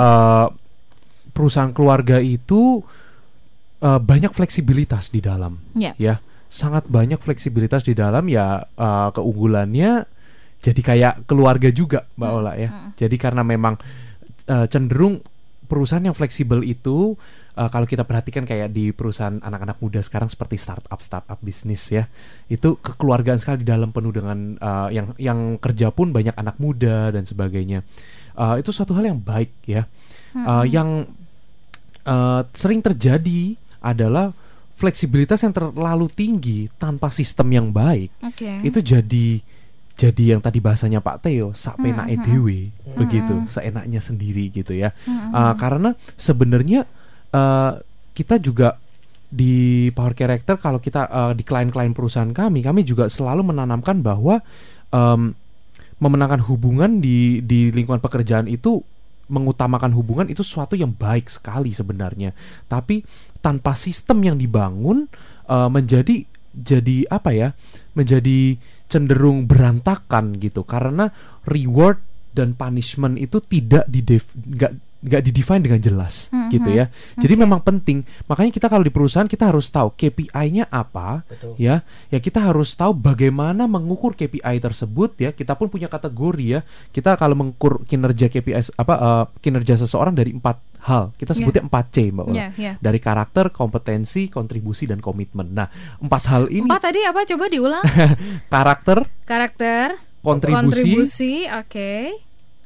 eh, 0.00 0.46
perusahaan 1.34 1.74
keluarga 1.74 2.22
itu 2.22 2.80
eh, 3.82 4.00
banyak 4.00 4.30
fleksibilitas 4.30 5.10
di 5.10 5.20
dalam. 5.20 5.58
Ya. 5.74 5.92
Ya, 5.98 6.22
sangat 6.46 6.86
banyak 6.86 7.18
fleksibilitas 7.18 7.82
di 7.82 7.98
dalam 7.98 8.30
ya 8.30 8.62
eh, 8.64 9.08
keunggulannya 9.10 10.06
jadi 10.64 10.80
kayak 10.80 11.14
keluarga 11.28 11.68
juga, 11.68 12.08
Mbak 12.16 12.30
Ola 12.32 12.52
ya. 12.56 12.70
Jadi 12.96 13.16
karena 13.20 13.44
memang 13.44 13.76
eh, 14.48 14.66
cenderung 14.70 15.20
perusahaan 15.68 16.00
yang 16.00 16.16
fleksibel 16.16 16.64
itu 16.64 17.18
eh, 17.58 17.68
kalau 17.68 17.84
kita 17.84 18.06
perhatikan 18.06 18.48
kayak 18.48 18.72
di 18.72 18.94
perusahaan 18.94 19.42
anak-anak 19.42 19.76
muda 19.82 20.00
sekarang 20.00 20.32
seperti 20.32 20.56
startup 20.56 21.00
startup 21.04 21.36
bisnis 21.42 21.84
ya 21.92 22.08
itu 22.48 22.80
kekeluargaan 22.80 23.40
sekali 23.42 23.64
di 23.64 23.68
dalam 23.68 23.92
penuh 23.92 24.12
dengan 24.14 24.56
eh, 24.56 24.88
yang 24.96 25.06
yang 25.20 25.38
kerja 25.60 25.92
pun 25.92 26.14
banyak 26.14 26.32
anak 26.38 26.56
muda 26.62 27.10
dan 27.10 27.26
sebagainya 27.26 27.82
Eh, 28.34 28.58
itu 28.58 28.74
suatu 28.74 28.98
hal 28.98 29.14
yang 29.14 29.22
baik 29.22 29.54
ya 29.62 29.86
Eh, 30.34 30.64
yang 30.74 31.06
eh, 32.04 32.42
sering 32.52 32.80
terjadi 32.84 33.56
adalah 33.84 34.32
fleksibilitas 34.74 35.40
yang 35.44 35.54
terlalu 35.54 36.10
tinggi 36.10 36.66
tanpa 36.76 37.08
sistem 37.08 37.48
yang 37.52 37.68
baik 37.70 38.10
Oke. 38.20 38.60
itu 38.66 38.78
jadi 38.82 39.28
jadi 39.94 40.34
yang 40.34 40.42
tadi 40.42 40.58
bahasanya 40.58 40.98
Pak 40.98 41.22
Theo 41.22 41.54
sak 41.54 41.78
penake 41.78 42.18
dhewe 42.26 42.66
begitu 42.98 43.46
seenaknya 43.46 44.02
sendiri 44.02 44.50
gitu 44.50 44.74
ya. 44.74 44.90
Uh, 45.06 45.54
karena 45.54 45.94
sebenarnya 46.18 46.82
uh, 47.30 47.78
kita 48.10 48.42
juga 48.42 48.74
di 49.30 49.90
power 49.94 50.14
character 50.14 50.58
kalau 50.58 50.82
kita 50.82 51.06
uh, 51.10 51.32
di 51.34 51.46
klien-klien 51.46 51.94
perusahaan 51.94 52.30
kami 52.30 52.62
kami 52.62 52.82
juga 52.82 53.06
selalu 53.06 53.54
menanamkan 53.54 54.02
bahwa 54.02 54.42
um, 54.90 55.34
memenangkan 56.02 56.42
hubungan 56.42 56.98
di 56.98 57.42
di 57.42 57.70
lingkungan 57.70 58.02
pekerjaan 58.02 58.50
itu 58.50 58.82
mengutamakan 59.28 59.92
hubungan 59.96 60.28
itu 60.28 60.44
sesuatu 60.44 60.76
yang 60.76 60.92
baik 60.92 61.28
sekali 61.28 61.72
sebenarnya. 61.72 62.32
Tapi 62.68 63.00
tanpa 63.40 63.76
sistem 63.76 64.20
yang 64.24 64.36
dibangun 64.36 65.08
uh, 65.48 65.68
menjadi 65.68 66.24
jadi 66.54 67.10
apa 67.10 67.34
ya 67.34 67.48
menjadi 67.98 68.54
cenderung 68.86 69.50
berantakan 69.50 70.38
gitu. 70.38 70.62
Karena 70.62 71.10
reward 71.48 71.98
dan 72.34 72.58
punishment 72.58 73.18
itu 73.18 73.38
tidak 73.42 73.86
di 73.86 74.02
nggak 74.02 74.72
nggak 75.04 75.20
didefine 75.20 75.60
dengan 75.60 75.76
jelas 75.78 76.32
gitu 76.48 76.72
ya. 76.72 76.88
Jadi 77.14 77.34
memang 77.36 77.60
penting. 77.60 78.00
Makanya 78.24 78.50
kita 78.50 78.66
kalau 78.66 78.80
di 78.80 78.88
perusahaan 78.88 79.28
kita 79.28 79.52
harus 79.52 79.68
tahu 79.68 79.92
KPI-nya 79.92 80.72
apa 80.72 81.20
Betul. 81.28 81.60
ya. 81.60 81.84
Ya 82.08 82.18
kita 82.18 82.40
harus 82.40 82.72
tahu 82.72 82.96
bagaimana 82.96 83.68
mengukur 83.68 84.16
KPI 84.16 84.64
tersebut 84.64 85.20
ya. 85.20 85.30
Kita 85.30 85.54
pun 85.54 85.68
punya 85.68 85.92
kategori 85.92 86.44
ya. 86.44 86.60
Kita 86.88 87.20
kalau 87.20 87.36
mengukur 87.36 87.84
kinerja 87.84 88.32
KPI 88.32 88.80
apa 88.80 88.94
eh, 88.96 89.24
kinerja 89.44 89.76
seseorang 89.76 90.16
dari 90.16 90.32
empat 90.32 90.56
hal. 90.84 91.12
Kita 91.16 91.32
Ya. 91.32 91.38
sebutnya 91.44 91.62
4 91.68 91.84
C 91.92 91.96
mbak 92.08 92.24
Ola. 92.24 92.36
Ya, 92.36 92.46
ya. 92.56 92.72
dari 92.80 92.96
karakter 92.96 93.52
kompetensi 93.52 94.32
kontribusi 94.32 94.88
dan 94.88 95.04
komitmen. 95.04 95.52
Nah 95.52 95.68
empat 96.00 96.22
hal 96.32 96.44
ini 96.48 96.64
Empat 96.64 96.80
tadi 96.88 97.04
apa? 97.04 97.20
Coba 97.28 97.44
diulang. 97.48 97.84
karakter 98.54 99.04
Karakter, 99.24 99.96
kontribusi, 100.20 100.60
kontribusi, 100.60 101.34
oke, 101.48 101.92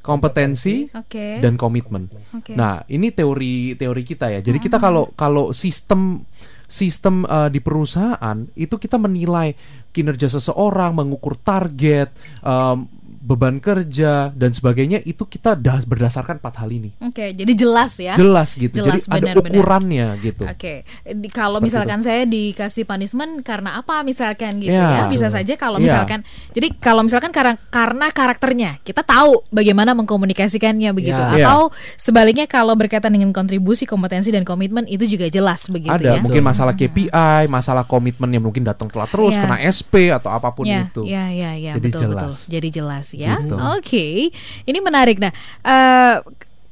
kompetensi 0.01 0.89
oke, 0.91 1.43
dan 1.43 1.59
komitmen 1.59 2.09
oke. 2.35 2.55
Nah, 2.55 2.83
ini 2.89 3.13
teori 3.13 3.75
teori 3.75 4.03
kita 4.07 4.33
ya. 4.33 4.41
Jadi 4.41 4.59
kita 4.63 4.79
kalau 4.81 5.11
kalau 5.13 5.51
sistem 5.53 6.23
sistem 6.69 7.25
eh, 7.25 7.49
di 7.49 7.61
perusahaan 7.65 8.39
itu 8.55 8.77
kita 8.77 9.01
menilai 9.01 9.57
kinerja 9.89 10.29
seseorang, 10.29 10.93
mengukur 10.95 11.35
target, 11.41 12.13
em, 12.45 12.87
beban 13.29 13.61
kerja 13.61 14.33
dan 14.33 14.57
sebagainya 14.57 15.05
itu 15.05 15.21
kita 15.23 15.53
dah 15.53 15.85
berdasarkan 15.85 16.41
empat 16.41 16.64
hal 16.64 16.73
ini. 16.73 16.97
Oke, 17.05 17.37
jadi 17.37 17.53
jelas 17.53 18.01
ya. 18.01 18.17
Jelas 18.17 18.57
gitu. 18.57 18.81
Jelas, 18.81 19.05
Jadi 19.05 19.12
ada 19.12 19.37
benar-benar. 19.37 19.53
ukurannya 19.53 20.07
gitu. 20.19 20.49
Oke, 20.49 20.88
Di- 21.05 21.29
kalau 21.29 21.61
Seperti 21.61 21.67
misalkan 21.69 22.01
saya 22.01 22.25
dikasih 22.25 22.88
punishment 22.88 23.45
karena 23.45 23.77
apa 23.77 24.01
misalkan 24.01 24.57
gitu 24.57 24.73
Ya. 24.73 25.05
ya, 25.05 25.12
bisa 25.12 25.29
saja 25.29 25.53
kalau 25.55 25.77
Ya. 25.77 25.93
misalkan, 25.93 26.25
jadi 26.57 26.73
kalau 26.81 27.05
misalkan 27.05 27.29
karena 27.29 27.61
karena 27.69 28.09
karakternya 28.09 28.71
kita 28.81 29.05
tahu 29.05 29.45
bagaimana 29.51 29.93
mengkomunikasikannya 29.93 30.88
begitu, 30.91 31.21
Ya. 31.21 31.45
atau 31.45 31.69
sebaliknya 31.95 32.47
kalau 32.47 32.73
berkaitan 32.73 33.12
dengan 33.12 33.31
kontribusi, 33.31 33.85
kompetensi 33.85 34.31
dan 34.31 34.43
komitmen 34.43 34.87
itu 34.87 35.05
juga 35.05 35.29
jelas 35.29 35.69
begitu 35.69 35.93
ada 35.93 36.17
ya. 36.17 36.23
mungkin 36.25 36.41
masalah 36.41 36.73
KPI, 36.73 37.45
masalah 37.47 37.85
komitmen 37.85 38.33
yang 38.33 38.41
mungkin 38.41 38.64
datang 38.64 38.88
telat 38.88 39.11
terus, 39.11 39.37
Ya. 39.37 39.45
kena 39.45 39.61
SP 39.61 40.09
atau 40.09 40.33
apa 40.33 40.49
pun 40.49 40.64
ya, 40.64 40.87
itu. 40.87 41.05
Ya, 41.05 41.29
ya, 41.29 41.53
ya, 41.53 41.77
Jadi 41.77 41.85
betul, 41.85 42.01
betul. 42.09 42.33
jelas. 42.33 42.37
Jadi 42.47 42.69
jelas 42.71 43.07
ya. 43.19 43.35
Gitu. 43.43 43.55
Oke, 43.75 44.07
ini 44.63 44.79
menarik. 44.79 45.19
Nah, 45.19 45.35
eh, 45.61 46.17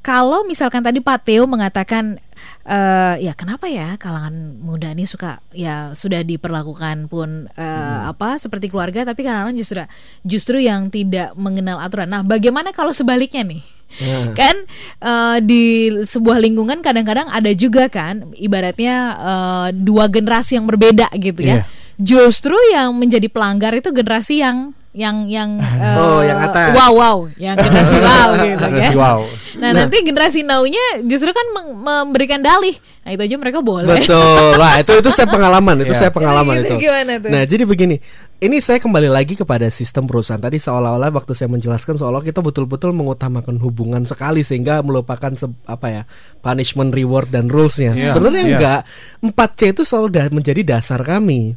kalau 0.01 0.47
misalkan 0.47 0.81
tadi 0.81 1.03
Pak 1.03 1.27
Theo 1.27 1.51
mengatakan, 1.51 2.23
eh, 2.63 3.15
ya 3.21 3.35
kenapa 3.35 3.67
ya 3.67 3.99
kalangan 3.99 4.31
muda 4.55 4.95
ini 4.95 5.03
suka 5.03 5.43
ya 5.51 5.91
sudah 5.93 6.23
diperlakukan 6.23 7.11
pun 7.11 7.51
eh, 7.51 7.63
Hmm. 7.63 8.15
apa 8.15 8.39
seperti 8.39 8.71
keluarga, 8.71 9.03
tapi 9.03 9.27
kadang-kadang 9.27 9.59
justru 9.59 9.83
justru 10.23 10.63
yang 10.63 10.87
tidak 10.89 11.35
mengenal 11.35 11.83
aturan. 11.83 12.07
Nah, 12.07 12.23
bagaimana 12.23 12.71
kalau 12.71 12.95
sebaliknya 12.95 13.43
nih? 13.43 13.63
Nah, 13.99 14.35
kan 14.35 14.57
eh, 15.01 15.39
di 15.43 15.63
sebuah 16.03 16.39
lingkungan 16.39 16.83
kadang-kadang 16.83 17.27
ada 17.27 17.51
juga 17.51 17.87
kan 17.87 18.31
ibaratnya 18.35 18.95
eh, 19.15 19.69
dua 19.75 20.07
generasi 20.07 20.55
yang 20.55 20.67
berbeda 20.67 21.07
gitu 21.15 21.43
ya 21.43 21.63
Iya. 21.63 21.63
justru 21.97 22.55
yang 22.71 22.93
menjadi 22.93 23.27
pelanggar 23.27 23.71
itu 23.73 23.91
generasi 23.91 24.43
yang 24.43 24.75
yang 24.97 25.29
yang 25.29 25.61
Oh, 26.01 26.19
eh, 26.19 26.33
yang 26.33 26.41
atas. 26.41 26.73
wow 26.73 26.91
wow 26.91 27.17
yang 27.37 27.53
generasi 27.55 27.97
wow 28.03 28.29
gitu 28.35 28.65
kan 28.65 28.93
wow. 28.97 29.19
nah, 29.55 29.71
nanti 29.71 29.97
generasi 30.01 30.41
now-nya 30.41 30.81
justru 31.05 31.31
kan 31.31 31.47
memberikan 31.77 32.41
dalih 32.41 32.73
nah 33.05 33.13
itu 33.13 33.23
aja 33.23 33.37
mereka 33.37 33.61
boleh 33.61 33.87
Betul. 34.03 34.57
Lah, 34.57 34.81
itu 34.81 34.93
itu 34.97 35.11
saya 35.11 35.29
pengalaman, 35.29 35.79
itu 35.79 35.95
Iya. 35.95 36.01
saya 36.01 36.11
pengalaman 36.11 36.59
itu. 36.59 36.75
gimana 36.77 37.13
tuh? 37.17 37.31
Nah, 37.31 37.43
jadi 37.45 37.63
begini. 37.63 38.03
Ini 38.37 38.59
saya 38.59 38.77
kembali 38.77 39.07
lagi 39.07 39.33
kepada 39.33 39.71
sistem 39.71 40.05
perusahaan. 40.05 40.37
Tadi 40.37 40.59
seolah-olah 40.59 41.09
waktu 41.09 41.33
saya 41.33 41.47
menjelaskan 41.47 41.97
seolah 41.97 42.21
kita 42.21 42.43
betul-betul 42.43 42.91
mengutamakan 42.91 43.57
hubungan 43.57 44.03
sekali 44.03 44.43
sehingga 44.43 44.83
melupakan 44.83 45.33
se- 45.33 45.55
apa 45.65 45.87
ya? 45.89 46.03
punishment, 46.43 46.93
reward 46.93 47.27
dan 47.29 47.47
rulesnya. 47.47 47.91
Iya, 47.93 48.11
Sebenarnya 48.11 48.43
iya. 48.43 48.51
enggak. 48.53 48.81
4C 49.25 49.61
itu 49.69 49.83
selalu 49.83 50.07
da- 50.11 50.33
menjadi 50.33 50.61
dasar 50.65 51.01
kami. 51.01 51.55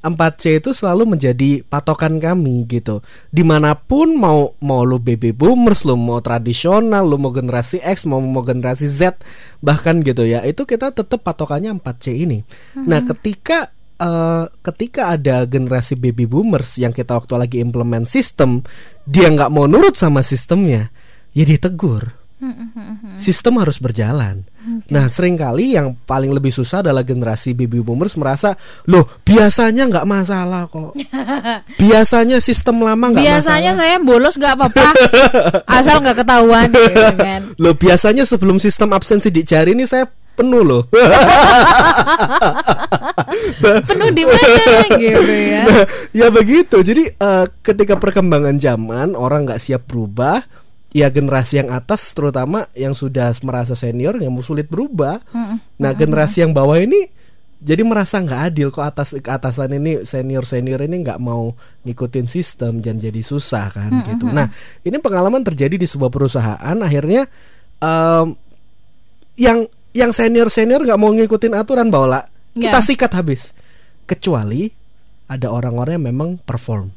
4C 0.00 0.42
itu 0.56 0.70
selalu 0.70 1.02
menjadi 1.08 1.62
patokan 1.62 2.18
kami 2.18 2.66
gitu. 2.66 2.81
Di 3.30 3.46
mana 3.46 3.78
pun 3.78 4.18
mau 4.18 4.52
mau 4.58 4.82
lu 4.82 4.98
baby 4.98 5.30
boomers, 5.30 5.86
lu 5.86 5.94
mau 5.94 6.18
tradisional, 6.18 7.06
lu 7.06 7.16
mau 7.16 7.30
generasi 7.30 7.78
X, 7.78 8.04
mau 8.04 8.18
mau 8.18 8.42
generasi 8.42 8.90
Z, 8.90 9.22
bahkan 9.62 10.02
gitu 10.02 10.26
ya. 10.26 10.42
Itu 10.42 10.66
kita 10.66 10.90
tetap 10.90 11.22
patokannya 11.22 11.72
4C 11.78 12.06
ini. 12.12 12.42
Nah, 12.76 13.00
ketika 13.06 13.70
eh, 14.02 14.44
ketika 14.66 15.14
ada 15.14 15.46
generasi 15.46 15.94
baby 15.94 16.26
boomers 16.26 16.76
yang 16.76 16.90
kita 16.90 17.14
waktu 17.14 17.34
lagi 17.38 17.58
implement 17.62 18.04
sistem, 18.04 18.66
dia 19.06 19.30
nggak 19.30 19.50
mau 19.54 19.70
nurut 19.70 19.94
sama 19.94 20.20
sistemnya, 20.26 20.90
ya 21.32 21.44
ditegur. 21.46 22.21
Sistem 23.22 23.62
harus 23.62 23.78
berjalan. 23.78 24.42
Nah, 24.90 25.06
sering 25.10 25.34
kali 25.34 25.74
yang 25.74 25.94
paling 26.06 26.30
lebih 26.30 26.50
susah 26.50 26.82
adalah 26.82 27.02
generasi 27.02 27.54
baby 27.54 27.82
boomers 27.82 28.14
merasa, 28.14 28.54
loh 28.86 29.06
biasanya 29.26 29.86
nggak 29.90 30.06
masalah 30.06 30.66
kok. 30.70 30.94
biasanya 31.82 32.38
sistem 32.38 32.82
lama 32.82 33.10
nggak 33.14 33.22
biasanya 33.22 33.72
masalah. 33.74 33.90
saya 33.90 33.96
bolos 34.02 34.34
gak 34.38 34.54
apa-apa 34.54 34.86
asal 35.78 35.98
nggak 35.98 36.18
ketahuan 36.22 36.68
gitu 36.70 37.02
kan 37.18 37.40
Loh 37.58 37.74
biasanya 37.74 38.22
sebelum 38.26 38.62
sistem 38.62 38.94
absensi 38.94 39.28
dicari 39.34 39.74
ini 39.74 39.84
saya 39.86 40.06
penuh 40.32 40.62
loh. 40.64 40.82
penuh 43.88 44.10
di 44.16 44.24
mana 44.24 44.64
gitu 44.96 45.32
ya 45.32 45.62
Nah, 45.68 45.84
ya 46.10 46.26
begitu. 46.32 46.80
Jadi 46.80 47.04
eh, 47.12 47.44
ketika 47.60 48.00
perkembangan 48.00 48.56
zaman 48.58 49.12
orang 49.12 49.44
nggak 49.46 49.60
siap 49.60 49.86
berubah, 49.86 50.42
ya 50.92 51.08
generasi 51.08 51.64
yang 51.64 51.72
atas 51.72 52.12
terutama 52.12 52.68
yang 52.76 52.92
sudah 52.92 53.32
merasa 53.42 53.72
senior 53.72 54.20
yang 54.20 54.32
sulit 54.44 54.68
berubah. 54.68 55.24
Nah 55.80 55.90
generasi 55.96 56.44
yang 56.44 56.52
bawah 56.52 56.76
ini 56.76 57.08
jadi 57.62 57.86
merasa 57.86 58.18
nggak 58.18 58.42
adil 58.52 58.68
kok 58.74 58.82
atas 58.82 59.14
ke 59.16 59.30
atasan 59.30 59.78
ini 59.78 60.02
senior 60.02 60.42
senior 60.44 60.82
ini 60.82 61.00
nggak 61.00 61.22
mau 61.22 61.54
ngikutin 61.86 62.26
sistem 62.26 62.82
dan 62.82 62.98
jadi 63.00 63.22
susah 63.22 63.70
kan 63.72 63.90
gitu. 64.12 64.28
Nah 64.28 64.50
ini 64.82 64.96
pengalaman 65.00 65.40
terjadi 65.40 65.78
di 65.80 65.86
sebuah 65.88 66.10
perusahaan 66.10 66.76
akhirnya 66.82 67.24
em, 67.80 68.34
yang 69.40 69.64
yang 69.96 70.10
senior 70.12 70.50
senior 70.52 70.82
nggak 70.84 71.00
mau 71.00 71.14
ngikutin 71.14 71.54
aturan 71.56 71.88
bawa 71.88 72.26
kita 72.52 72.78
Ya. 72.78 72.84
sikat 72.84 73.12
habis. 73.16 73.56
Kecuali 74.04 74.68
ada 75.30 75.48
orang-orang 75.48 75.96
yang 75.96 76.06
memang 76.12 76.30
perform. 76.36 76.92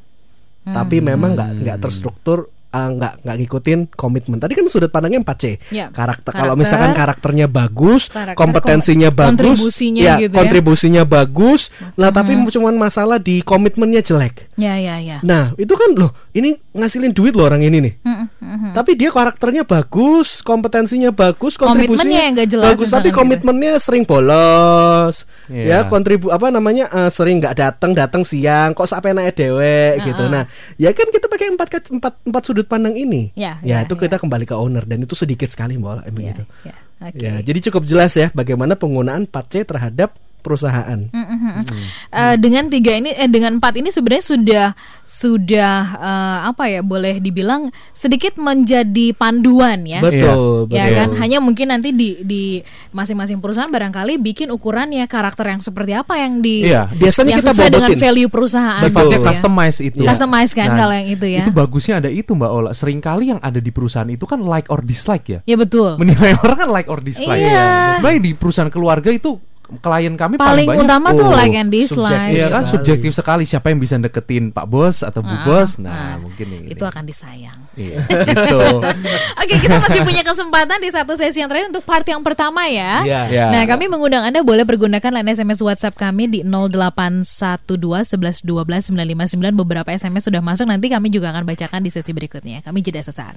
Tapi 0.66 0.98
memang 0.98 1.38
nggak 1.38 1.52
nggak 1.62 1.78
terstruktur 1.78 2.50
uh, 2.76 2.90
nggak 2.92 3.14
nggak 3.24 3.36
ngikutin 3.38 3.80
komitmen 3.90 4.38
tadi 4.38 4.52
kan 4.52 4.68
sudut 4.68 4.90
pandangnya 4.90 5.24
4C 5.24 5.44
Ya, 5.72 5.88
karakter 5.90 6.30
kalau 6.30 6.52
karakter. 6.52 6.60
misalkan 6.60 6.92
karakternya 6.94 7.48
bagus 7.48 8.08
Karakter, 8.08 8.36
kompetensinya 8.36 9.08
kom- 9.08 9.18
bagus 9.18 9.32
kontribusinya 9.32 10.02
ya 10.04 10.16
gitu 10.20 10.30
ya. 10.30 10.38
kontribusinya 10.38 11.04
bagus 11.04 11.62
nah 11.96 12.10
tapi 12.10 12.36
cuman 12.46 12.76
masalah 12.76 13.18
di 13.18 13.40
komitmennya 13.42 14.02
jelek 14.02 14.52
ya 14.56 14.76
ya 14.76 15.00
ya 15.00 15.18
nah 15.22 15.56
itu 15.56 15.72
kan 15.72 15.96
loh 15.96 16.12
ini 16.32 16.52
ngasilin 16.72 17.12
duit 17.12 17.32
loh 17.32 17.46
orang 17.46 17.62
ini 17.62 17.80
nih 17.80 17.94
Mm, 17.98 18.12
mm, 18.12 18.28
mm. 18.38 18.74
tapi 18.74 18.92
dia 18.94 19.08
karakternya 19.08 19.64
bagus, 19.64 20.42
kompetensinya 20.42 21.10
bagus, 21.10 21.56
Komitmennya 21.56 21.88
kontribusinya 21.88 22.20
yang 22.20 22.34
nggak 22.34 22.50
jelas 22.50 22.68
bagus, 22.72 22.90
tapi 22.90 23.08
gitu. 23.08 23.18
komitmennya 23.18 23.72
sering 23.78 24.04
bolos, 24.04 25.24
Iya. 25.46 25.64
ya 25.66 25.78
kontribu 25.86 26.34
apa 26.34 26.50
namanya 26.50 26.90
eh, 26.90 27.10
sering 27.14 27.38
nggak 27.38 27.56
datang, 27.56 27.92
datang 27.94 28.24
siang, 28.26 28.74
kok 28.74 28.90
sampai 28.90 29.14
naik 29.14 29.38
dewe 29.38 30.00
gitu. 30.02 30.26
Nah, 30.26 30.50
ya 30.82 30.90
kan 30.92 31.08
kita 31.14 31.30
pakai 31.30 31.54
empat 31.54 31.68
empat 31.94 32.14
empat 32.26 32.42
sudut 32.44 32.66
pandang 32.66 32.98
ini. 32.98 33.30
Ya, 33.38 33.62
ya, 33.62 33.82
ya, 33.82 33.86
itu 33.86 33.94
kita 33.94 34.18
kembali 34.18 34.46
ke 34.50 34.56
owner 34.58 34.84
dan 34.90 35.06
itu 35.06 35.14
sedikit 35.14 35.48
sekali 35.48 35.78
mbak 35.78 36.06
ya 36.06 36.12
begitu. 36.12 36.44
ya 36.66 36.74
oke 37.06 37.20
Ya, 37.22 37.34
jadi 37.44 37.60
cukup 37.70 37.84
jelas 37.86 38.16
ya 38.18 38.32
bagaimana 38.34 38.74
penggunaan 38.80 39.28
4C 39.30 39.68
terhadap 39.68 40.16
perusahaan. 40.46 41.00
Mm, 41.10 41.18
mm, 41.18 41.38
mm, 41.42 41.54
mm. 41.66 41.84
Eh, 42.14 42.36
dengan 42.38 42.70
tiga 42.70 42.94
ini 42.94 43.10
eh, 43.10 43.26
dengan 43.26 43.58
empat 43.58 43.82
ini 43.82 43.90
sebenarnya 43.90 44.26
sudah 44.30 44.68
sudah 45.06 45.76
eh, 45.98 46.38
apa 46.54 46.70
ya 46.70 46.82
boleh 46.86 47.18
dibilang 47.18 47.74
sedikit 47.90 48.38
menjadi 48.38 49.16
panduan 49.18 49.86
ya 49.90 50.06
Betul, 50.06 50.70
ya 50.70 50.86
betul. 50.86 50.98
kan 50.98 51.10
hanya 51.24 51.38
mungkin 51.42 51.74
nanti 51.74 51.90
di 51.90 52.22
di 52.22 52.44
masing-masing 52.92 53.42
perusahaan 53.42 53.70
barangkali 53.70 54.22
bikin 54.22 54.54
ukurannya 54.54 55.10
karakter 55.10 55.50
yang 55.50 55.62
seperti 55.66 55.98
apa 55.98 56.22
yang 56.22 56.46
di 56.46 56.68
Iya. 56.68 56.92
Biasanya 56.92 57.38
yang 57.38 57.42
kita 57.42 57.52
sesuai 57.54 57.72
dengan 57.72 57.92
value 57.96 58.30
perusahaan 58.30 58.82
Sifatnya 58.82 59.18
gitu 59.18 59.26
ya. 59.26 59.30
customize 59.32 59.80
itu. 59.82 60.02
Iya. 60.04 60.10
Customize 60.14 60.52
kan 60.54 60.68
Nah, 60.68 60.78
kalau 60.82 60.94
yang 60.98 61.10
itu 61.14 61.26
ya 61.30 61.42
Itu 61.46 61.52
bagusnya 61.54 61.96
ada 62.04 62.10
itu 62.12 62.32
Mbak 62.36 62.52
Ola. 62.52 62.72
Seringkali 62.76 63.24
yang 63.32 63.40
ada 63.40 63.60
di 63.62 63.72
perusahaan 63.72 64.10
itu 64.10 64.26
kan 64.28 64.44
like 64.44 64.68
or 64.68 64.82
dislike 64.84 65.26
ya. 65.30 65.40
ya 65.46 65.56
betul 65.56 65.96
Menilai 66.02 66.36
orang 66.44 66.58
kan 66.66 66.70
like 66.70 66.90
or 66.92 67.00
dislike. 67.00 67.40
Iya. 67.40 68.02
Sebenarnya 68.02 68.22
di 68.22 68.32
perusahaan 68.36 68.72
keluarga 68.74 69.10
itu 69.10 69.38
klien 69.82 70.14
kami 70.14 70.38
paling 70.38 70.66
paling, 70.66 70.68
banyak 70.70 70.86
utama 70.86 71.08
tuh 71.12 71.26
oh, 71.26 71.34
like 71.34 71.58
and 71.58 71.74
dislike 71.74 72.30
Iya 72.30 72.54
kan 72.54 72.64
sekali. 72.64 72.74
subjektif 72.78 73.12
sekali 73.18 73.44
siapa 73.50 73.74
yang 73.74 73.82
bisa 73.82 73.98
deketin 73.98 74.54
Pak 74.54 74.66
Bos 74.70 75.02
atau 75.02 75.26
Bu 75.26 75.34
Ah, 75.34 75.42
Bos. 75.44 75.82
Nah, 75.82 75.92
ah. 75.92 76.14
mungkin 76.22 76.48
ini. 76.48 76.72
itu 76.72 76.86
akan 76.86 77.04
disayang 77.04 77.60
Iya, 77.76 78.00
gitu. 78.08 78.60
Oke, 79.44 79.56
kita 79.60 79.78
masih 79.84 80.02
punya 80.08 80.24
kesempatan 80.24 80.80
di 80.80 80.90
satu 80.94 81.20
sesi 81.20 81.44
yang 81.44 81.52
terakhir 81.52 81.76
untuk 81.76 81.84
part 81.84 82.08
yang 82.08 82.24
pertama 82.24 82.64
ya. 82.72 83.04
Iya. 83.04 83.22
Ya. 83.28 83.46
Nah, 83.52 83.68
kami 83.68 83.92
mengundang 83.92 84.24
Anda 84.24 84.48
boleh 84.48 84.64
pergunakan 84.64 85.12
line 85.12 85.36
SMS 85.36 85.60
WhatsApp 85.60 86.00
kami 86.00 86.32
di 86.32 86.40
0812 86.48 87.68
11 87.76 88.48
12 88.48 88.96
959. 88.96 89.60
Beberapa 89.60 89.92
SMS 89.92 90.32
sudah 90.32 90.40
masuk, 90.40 90.72
nanti 90.72 90.88
kami 90.88 91.12
juga 91.12 91.36
akan 91.36 91.44
bacakan 91.44 91.84
di 91.84 91.92
sesi 91.92 92.16
berikutnya. 92.16 92.64
Kami 92.64 92.80
jeda 92.80 93.04
sesaat. 93.04 93.36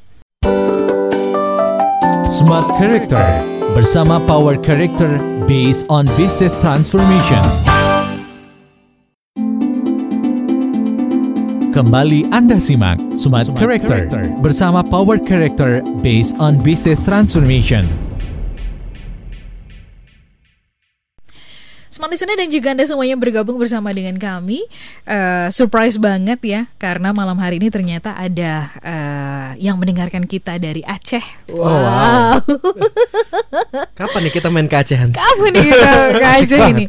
Smart 2.30 2.68
Character 2.78 3.42
bersama 3.74 4.22
Power 4.22 4.54
Character 4.62 5.18
based 5.48 5.88
on 5.88 6.04
business 6.20 6.52
transformation. 6.60 7.40
Kembali 11.72 12.28
Anda 12.28 12.60
simak 12.60 13.00
Smart, 13.16 13.48
Character, 13.56 14.28
bersama 14.44 14.84
Power 14.84 15.16
Character 15.16 15.80
based 16.04 16.36
on 16.36 16.60
business 16.60 17.00
transformation. 17.00 18.07
Smart 21.98 22.14
Listener 22.14 22.38
dan 22.38 22.46
juga 22.46 22.70
Anda 22.70 22.86
semuanya 22.86 23.18
bergabung 23.18 23.58
bersama 23.58 23.90
dengan 23.90 24.14
kami. 24.14 24.62
Eh, 25.02 25.50
surprise 25.50 25.98
banget 25.98 26.38
ya, 26.46 26.70
karena 26.78 27.10
malam 27.10 27.34
hari 27.42 27.58
ini 27.58 27.74
ternyata 27.74 28.14
ada 28.14 28.70
eh, 28.78 29.48
yang 29.58 29.74
mendengarkan 29.74 30.22
kita 30.22 30.62
dari 30.62 30.86
Aceh. 30.86 31.50
Wow. 31.50 31.66
wow. 31.66 32.38
Kapan 33.98 34.20
nih 34.22 34.32
kita 34.32 34.46
main 34.46 34.70
ke 34.70 34.78
Aceh 34.78 34.94
Hans? 34.94 35.18
Apa 35.18 35.50
nih 35.50 35.62
kita 35.66 35.90
ke 36.14 36.26
Aceh 36.38 36.60
ini? 36.70 36.84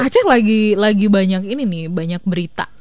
Aceh 0.00 0.24
lagi 0.24 0.80
lagi 0.80 1.06
banyak 1.12 1.42
ini 1.44 1.62
nih, 1.68 1.84
banyak 1.92 2.24
berita 2.24 2.72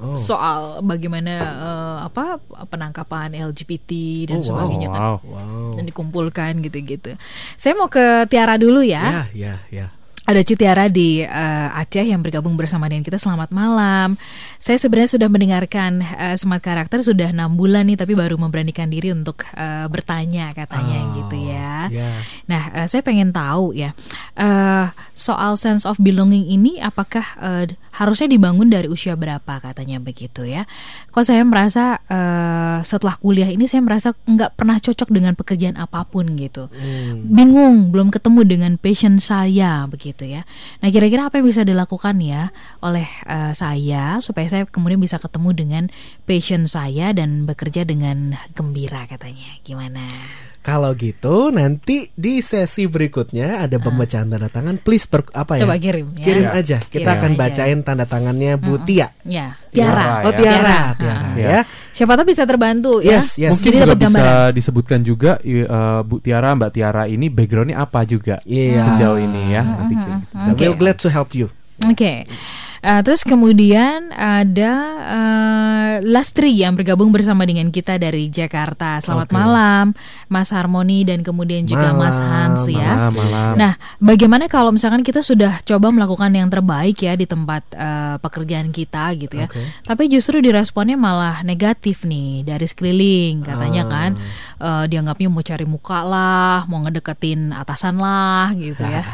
Oh. 0.00 0.16
soal 0.16 0.80
bagaimana 0.80 1.32
eh, 1.60 1.98
apa 2.08 2.40
penangkapan 2.72 3.36
LGBT 3.36 3.92
dan 4.32 4.40
Oh, 4.40 4.40
wow. 4.40 4.48
sebagainya 4.48 4.88
kan 4.88 5.00
Wow. 5.04 5.16
Wow. 5.20 5.70
dan 5.76 5.84
dikumpulkan 5.84 6.52
gitu-gitu. 6.64 7.20
Saya 7.54 7.76
mau 7.76 7.92
ke 7.92 8.24
Tiara 8.26 8.56
dulu 8.56 8.80
ya. 8.80 9.04
Ya, 9.04 9.22
ya, 9.36 9.54
ya. 9.68 9.86
Ada 10.30 10.46
Cu 10.46 10.54
Tiara 10.54 10.86
di 10.86 11.26
eh, 11.26 11.68
Aceh 11.74 12.06
yang 12.06 12.22
bergabung 12.22 12.54
bersama 12.54 12.86
dengan 12.86 13.02
kita. 13.02 13.18
Selamat 13.18 13.50
malam. 13.50 14.14
Saya 14.62 14.78
sebenarnya 14.78 15.18
sudah 15.18 15.26
mendengarkan 15.26 16.06
eh, 16.06 16.38
Smart 16.38 16.62
Karakter 16.62 17.02
sudah 17.02 17.34
enam 17.34 17.58
bulan 17.58 17.90
nih, 17.90 17.98
tapi 17.98 18.14
baru 18.14 18.38
memberanikan 18.38 18.86
diri 18.86 19.10
untuk 19.10 19.42
eh, 19.58 19.90
bertanya 19.90 20.54
katanya 20.54 21.02
Oh, 21.02 21.18
gitu 21.18 21.34
ya. 21.34 21.90
ya. 21.90 22.10
Nah, 22.46 22.62
eh, 22.78 22.86
saya 22.86 23.02
pengen 23.02 23.34
tahu 23.34 23.74
ya 23.74 23.90
eh, 24.38 24.86
soal 25.18 25.58
sense 25.58 25.82
of 25.82 25.98
belonging 25.98 26.46
ini, 26.46 26.78
apakah 26.78 27.26
eh, 27.42 27.66
harusnya 27.98 28.30
dibangun 28.30 28.70
dari 28.70 28.86
usia 28.86 29.18
berapa 29.18 29.58
katanya 29.58 29.98
begitu 29.98 30.46
ya? 30.46 30.62
Kok 31.10 31.26
saya 31.26 31.42
merasa 31.42 31.98
eh, 32.06 32.78
setelah 32.86 33.18
kuliah 33.18 33.50
ini 33.50 33.66
saya 33.66 33.82
merasa 33.82 34.14
nggak 34.14 34.54
pernah 34.54 34.78
cocok 34.78 35.10
dengan 35.10 35.34
pekerjaan 35.34 35.74
apa 35.74 36.06
pun 36.06 36.38
gitu 36.38 36.70
Hmm. 36.70 37.26
bingung, 37.34 37.90
belum 37.90 38.14
ketemu 38.14 38.40
dengan 38.46 38.72
passion 38.78 39.18
saya 39.18 39.90
begitu 39.90 40.19
ya. 40.26 40.42
Nah, 40.82 40.88
kira-kira 40.90 41.30
apa 41.30 41.38
yang 41.38 41.46
bisa 41.48 41.62
dilakukan 41.62 42.18
ya 42.20 42.50
oleh 42.82 43.06
eh, 43.28 43.52
saya 43.54 44.18
supaya 44.18 44.46
saya 44.50 44.64
kemudian 44.66 44.98
bisa 45.00 45.16
ketemu 45.22 45.50
dengan 45.56 45.84
passion 46.26 46.66
saya 46.66 47.14
dan 47.14 47.46
bekerja 47.46 47.86
dengan 47.86 48.34
gembira 48.52 49.06
katanya. 49.06 49.48
Gimana? 49.62 50.04
Kalau 50.60 50.92
gitu 50.92 51.48
nanti 51.48 52.12
di 52.12 52.44
sesi 52.44 52.84
berikutnya 52.84 53.64
ada 53.64 53.80
pemecahan 53.80 54.28
tanda 54.28 54.44
tangan. 54.46 54.76
Please 54.76 55.08
ber, 55.08 55.24
apa 55.32 55.56
ya? 55.56 55.64
Ah. 55.64 55.64
Coba 55.64 55.76
kirim 55.80 56.06
ya. 56.12 56.20
Kirim 56.20 56.44
Ya. 56.44 56.50
aja. 56.52 56.78
Kita 56.78 56.92
Kirim 56.92 57.08
akan 57.16 57.30
aja. 57.32 57.40
bacain 57.40 57.78
tanda 57.80 58.04
tangannya 58.04 58.52
Bu 58.54 58.76
Tia. 58.84 59.08
Ya, 59.24 59.56
Tiara. 59.72 59.72
Tiara. 59.72 60.04
Oh 60.20 60.32
ya. 60.32 60.36
Tiara, 60.36 60.60
Tiara. 60.60 60.78
Tiara 61.00 61.24
Ah. 61.24 61.34
ya. 61.34 61.60
Siapa 61.90 62.12
tahu 62.12 62.26
bisa 62.28 62.44
terbantu 62.44 63.00
ya. 63.00 63.24
Yes, 63.24 63.40
yes. 63.40 63.56
Mungkin 63.56 63.64
Jadi 63.66 63.74
juga 63.74 63.86
dapat 63.88 63.98
bisa 63.98 64.12
gambaran. 64.20 64.50
disebutkan 64.52 65.00
juga 65.00 65.30
eh, 65.40 65.64
Bu 66.04 66.20
Tiara, 66.20 66.48
Mbak 66.52 66.70
Tiara 66.70 67.02
ini 67.06 67.26
backgroundnya 67.26 67.80
apa 67.80 68.04
juga 68.04 68.36
Iya. 68.44 68.84
sejauh 68.84 69.16
ini 69.16 69.42
ya. 69.50 69.62
Nanti 69.64 69.94
kita 69.96 70.16
bisa- 70.20 70.50
Oke. 70.52 70.62
We're 70.62 70.76
glad 70.76 70.96
to 71.00 71.08
help 71.08 71.32
you. 71.32 71.48
Oke. 71.82 72.28
Uh, 72.80 73.04
terus 73.04 73.20
kemudian 73.28 74.08
ada 74.16 74.72
uh, 75.04 75.92
Lastri 76.00 76.56
yang 76.56 76.72
bergabung 76.72 77.12
bersama 77.12 77.44
dengan 77.44 77.68
kita 77.68 78.00
dari 78.00 78.32
Jakarta. 78.32 79.04
Selamat 79.04 79.28
Oke. 79.28 79.36
malam, 79.36 79.84
Mas 80.32 80.48
Harmoni 80.48 81.04
dan 81.04 81.20
kemudian 81.20 81.68
juga 81.68 81.92
Mas 81.92 82.16
Malam, 82.16 82.56
Hans 82.56 82.64
ya. 82.72 82.96
Malam, 82.96 83.12
malam. 83.12 83.52
Nah, 83.60 83.72
bagaimana 84.00 84.48
kalau 84.48 84.72
misalkan 84.72 85.04
kita 85.04 85.20
sudah 85.20 85.60
coba 85.60 85.92
melakukan 85.92 86.32
yang 86.32 86.48
terbaik 86.48 86.96
ya 87.04 87.12
di 87.20 87.28
tempat 87.28 87.68
uh, 87.76 88.16
pekerjaan 88.16 88.72
kita 88.72 89.12
gitu 89.12 89.44
ya, 89.44 89.44
Oke. 89.44 89.60
tapi 89.84 90.08
justru 90.08 90.40
diresponnya 90.40 90.96
malah 90.96 91.44
negatif 91.44 92.08
nih 92.08 92.48
dari 92.48 92.64
sekeliling 92.64 93.44
katanya 93.44 93.84
Ah. 93.84 93.92
kan 93.92 94.10
uh, 94.60 94.84
dianggapnya 94.86 95.28
mau 95.32 95.42
cari 95.42 95.66
muka 95.66 96.04
lah, 96.04 96.68
mau 96.68 96.84
ngedeketin 96.84 97.50
atasan 97.56 97.96
lah 97.98 98.52
gitu 98.54 98.84
ya. 98.84 99.02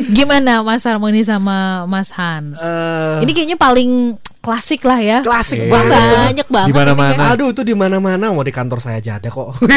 Gimana 0.16 0.60
Mas 0.66 0.84
Harmoni 0.84 1.22
sama 1.22 1.86
Mas 1.86 2.10
Hans? 2.12 2.60
Eh, 2.60 3.24
Ini 3.24 3.30
kayaknya 3.32 3.58
paling 3.60 4.18
klasik 4.40 4.88
lah 4.88 4.96
ya. 5.04 5.18
klasik 5.20 5.68
Oke. 5.68 5.72
banget. 5.72 6.00
Banyak 6.00 6.48
banget. 6.48 6.68
Di 6.72 6.74
mana-mana. 6.74 7.22
Aduh 7.36 7.52
itu 7.52 7.60
di 7.60 7.76
mana-mana 7.76 8.32
mau 8.32 8.40
di 8.40 8.52
kantor 8.52 8.80
saya 8.80 8.96
aja 8.98 9.20
ada 9.20 9.28
kok. 9.28 9.52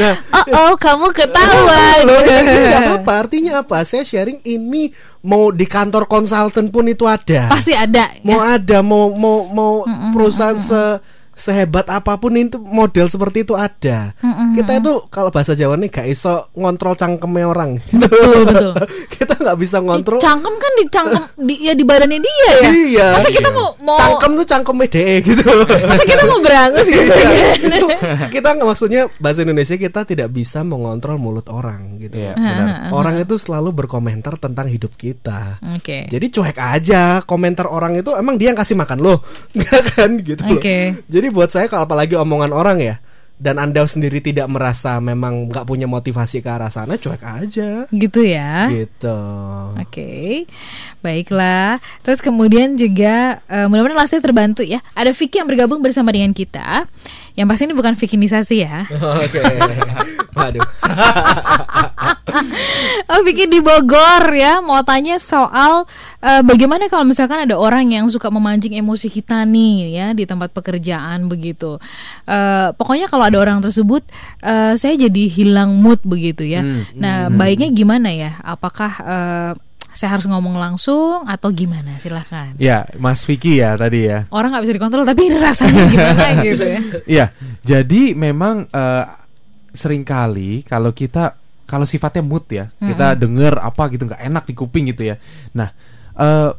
nah, 0.00 0.14
Oh, 0.32 0.72
oh, 0.72 0.74
kamu 0.80 1.12
ketahuan. 1.14 2.02
Loh, 2.08 2.18
nggak 2.18 3.04
apa 3.04 3.12
artinya 3.14 3.62
apa? 3.62 3.84
Saya 3.86 4.02
sharing 4.02 4.40
ini 4.42 4.90
mau 5.22 5.52
di 5.54 5.68
kantor 5.68 6.08
konsultan 6.10 6.72
pun 6.72 6.88
itu 6.88 7.04
ada. 7.06 7.52
Pasti 7.52 7.76
ada. 7.76 8.08
Mau 8.26 8.40
ada, 8.42 8.80
mau 8.82 9.12
mau 9.14 9.46
mau 9.52 9.72
perusahaan 10.16 10.58
se 10.58 10.98
sehebat 11.32 11.88
apa 11.88 12.16
pun 12.16 12.32
itu 12.32 12.56
model 12.56 13.06
seperti 13.06 13.42
itu 13.42 13.52
ada. 13.52 14.12
Kita 14.52 14.72
itu 14.74 14.92
kalau 15.08 15.28
bahasa 15.28 15.52
Jawa 15.52 15.74
nih 15.74 15.88
gak 15.88 16.06
iso 16.06 16.52
ngontrol 16.52 16.92
cangkeme 16.92 17.42
orang. 17.42 17.80
Betul, 17.92 18.44
betul. 18.44 18.72
kita 19.08 19.32
nggak 19.34 19.56
bisa 19.56 19.78
ngontrol. 19.78 20.18
Cangkem 20.18 20.54
kan 20.54 20.72
di 20.74 20.84
cangkem 20.86 21.22
di, 21.38 21.54
ya 21.60 21.72
di 21.72 21.82
badannya 21.82 22.18
dia 22.18 22.36
ya. 22.36 22.52
Iya. 22.68 23.08
Masa 23.14 23.28
kita 23.30 23.48
Iya. 23.48 23.56
mau 23.56 23.68
mau 23.80 23.98
Cangkem 23.98 24.30
tuh 24.34 24.46
cangkeme 24.46 24.84
DE 24.86 25.14
gitu. 25.22 25.48
masa 25.82 26.04
kita 26.04 26.22
mau 26.24 26.38
berangus 26.38 26.86
gitu 26.86 27.02
Iya, 27.02 27.50
itu 27.56 27.86
kita 28.30 28.48
nggak- 28.52 28.68
maksudnya 28.68 29.02
bahasa 29.16 29.42
Indonesia 29.42 29.74
kita 29.74 30.00
tidak 30.04 30.28
bisa 30.28 30.60
mengontrol 30.62 31.16
mulut 31.16 31.46
orang 31.46 31.98
gitu. 31.98 32.14
Iya, 32.14 32.34
Benar. 32.34 32.92
Orang 32.92 33.16
itu 33.16 33.34
selalu 33.34 33.72
berkomentar 33.74 34.36
tentang 34.36 34.66
hidup 34.66 34.92
kita. 34.94 35.58
Oke. 35.72 36.06
Jadi 36.06 36.26
cuek 36.28 36.56
aja 36.56 37.02
komentar 37.22 37.66
orang 37.66 37.96
itu 37.96 38.12
emang 38.12 38.36
dia 38.36 38.50
yang 38.50 38.58
kasih 38.58 38.74
makan 38.74 38.98
lo, 38.98 39.24
nggak 39.56 39.82
kan 39.94 40.10
gitu 40.18 40.42
loh. 40.44 40.58
Oke. 40.58 41.02
Jadi 41.22 41.30
buat 41.30 41.54
saya 41.54 41.70
kalau 41.70 41.86
apalagi 41.86 42.18
omongan 42.18 42.50
orang 42.50 42.82
ya, 42.82 42.98
dan 43.38 43.62
anda 43.62 43.86
sendiri 43.86 44.18
tidak 44.18 44.50
merasa 44.50 44.98
memang 44.98 45.46
nggak 45.46 45.62
punya 45.70 45.86
motivasi 45.86 46.42
ke 46.42 46.50
arah 46.50 46.66
sana, 46.66 46.98
cuek 46.98 47.22
aja. 47.22 47.86
Gitu 47.94 48.26
ya. 48.26 48.66
Gitu. 48.74 49.18
Oke, 49.78 50.50
baiklah. 50.98 51.78
Terus 52.02 52.18
kemudian 52.18 52.74
juga 52.74 53.38
eh, 53.46 53.70
mudah-mudahan 53.70 54.02
Lastri 54.02 54.18
terbantu 54.18 54.66
ya. 54.66 54.82
Ada 54.98 55.14
Vicky 55.14 55.38
yang 55.38 55.46
bergabung 55.46 55.78
bersama 55.78 56.10
dengan 56.10 56.34
kita. 56.34 56.90
Yang 57.32 57.46
pasti 57.48 57.62
ini 57.64 57.74
bukan 57.74 57.94
Vikinisasi 57.94 58.56
ya. 58.58 58.84
Oke. 59.24 59.40
Waduh. 60.32 60.64
Oh 63.06 63.20
Vicky 63.22 63.44
di 63.44 63.60
Bogor 63.60 64.24
ya 64.32 64.64
Mau 64.64 64.80
tanya 64.82 65.20
soal 65.20 65.84
eh, 66.18 66.40
Bagaimana 66.40 66.88
kalau 66.88 67.04
misalkan 67.04 67.44
ada 67.44 67.54
orang 67.54 67.84
yang 67.86 68.08
suka 68.08 68.32
memancing 68.32 68.72
emosi 68.72 69.12
kita 69.12 69.44
nih 69.44 69.74
ya 69.92 70.06
Di 70.12 70.24
tempat 70.24 70.50
pekerjaan 70.50 71.28
begitu 71.28 71.76
Eh, 72.24 72.68
Pokoknya 72.72 73.06
kalau 73.06 73.28
ada 73.28 73.36
orang 73.36 73.60
tersebut 73.60 74.00
eh, 74.40 74.74
Saya 74.74 74.94
jadi 74.96 75.24
hilang 75.28 75.76
mood 75.76 76.00
begitu 76.02 76.42
ya 76.42 76.64
Hmm. 76.64 76.86
Nah 76.94 77.26
baiknya 77.28 77.68
gimana 77.68 78.08
ya 78.08 78.38
Apakah 78.40 78.92
eh, 79.02 79.52
saya 79.92 80.16
harus 80.16 80.24
ngomong 80.28 80.56
langsung 80.56 81.24
Atau 81.28 81.52
gimana 81.52 81.96
silahkan 82.00 82.56
Ya, 82.56 82.88
Mas 82.96 83.22
Vicky 83.24 83.60
ya 83.60 83.76
tadi 83.76 84.08
ya. 84.08 84.24
Orang 84.32 84.52
nggak 84.52 84.64
bisa 84.64 84.74
dikontrol 84.76 85.04
Tapi 85.04 85.22
ini 85.28 85.36
rasanya 85.38 85.82
gimana 85.88 86.26
gitu 86.48 86.64
ya 86.64 86.80
Iya, 87.04 87.26
jadi 87.62 88.02
memang 88.16 88.66
eh, 88.68 89.04
sering 89.72 90.04
kali 90.04 90.62
kalau 90.64 90.92
kita 90.92 91.36
kalau 91.62 91.88
sifatnya 91.88 92.20
mood 92.20 92.44
ya, 92.52 92.68
kita 92.76 93.16
denger 93.16 93.56
apa 93.56 93.88
gitu 93.88 94.04
nggak 94.04 94.20
enak 94.20 94.44
di 94.44 94.52
kuping 94.52 94.92
gitu 94.92 95.08
ya. 95.08 95.16
Nah, 95.56 95.72
eh, 96.20 96.52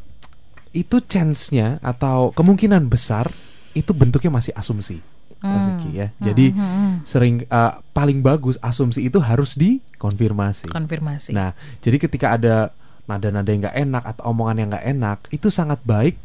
itu 0.74 0.98
chance-nya 1.06 1.78
atau 1.78 2.34
kemungkinan 2.34 2.90
besar 2.90 3.30
itu 3.78 3.94
bentuknya 3.94 4.34
masih 4.34 4.50
asumsi. 4.58 4.98
Mas 5.38 5.76
Vicky 5.76 6.02
ya. 6.02 6.08
Jadi 6.18 6.50
sering 7.06 7.46
eh, 7.46 7.72
paling 7.94 8.26
bagus 8.26 8.58
asumsi 8.58 9.06
itu 9.06 9.22
harus 9.22 9.54
dikonfirmasi. 9.54 10.72
Konfirmasi 10.72 11.30
Nah, 11.30 11.54
jadi 11.78 11.96
ketika 12.02 12.34
ada 12.34 12.74
nada-nada 13.04 13.48
yang 13.48 13.62
nggak 13.68 13.78
enak 13.78 14.02
atau 14.14 14.22
omongan 14.32 14.56
yang 14.60 14.68
nggak 14.72 14.86
enak, 14.96 15.18
itu 15.30 15.48
sangat 15.52 15.80
baik 15.84 16.16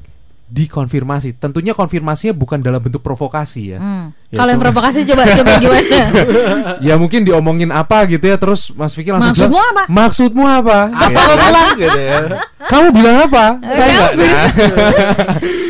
dikonfirmasi. 0.49 1.37
Tentunya 1.37 1.77
konfirmasinya 1.77 2.33
bukan 2.33 2.57
dalam 2.65 2.81
bentuk 2.81 3.05
provokasi 3.05 3.77
ya. 3.77 3.77
Hmm. 3.77 4.09
Ya, 4.33 4.41
Kalau 4.41 4.49
yang 4.49 4.61
provokasi 4.61 5.05
coba 5.05 5.29
coba 5.29 5.51
gimana? 5.61 6.01
ya 6.89 6.93
mungkin 6.97 7.21
diomongin 7.21 7.69
apa 7.69 8.09
gitu 8.09 8.25
ya, 8.25 8.35
terus 8.41 8.73
Mas 8.73 8.97
Vicky 8.97 9.13
langsung 9.13 9.29
Maksudmu 9.37 9.53
bilang, 9.53 9.69
apa? 9.77 9.83
Maksudmu 9.85 10.43
apa? 10.43 10.79
Apa 10.89 11.21
kan. 11.21 11.37
bilang 11.37 11.69
gitu 11.77 11.99
ya? 12.01 12.17
Kamu 12.65 12.87
bilang 12.89 13.17
apa? 13.29 13.45
Saya 13.61 13.87
Kamu 13.87 13.93
nggak. 13.93 14.11
Nah, 14.17 14.49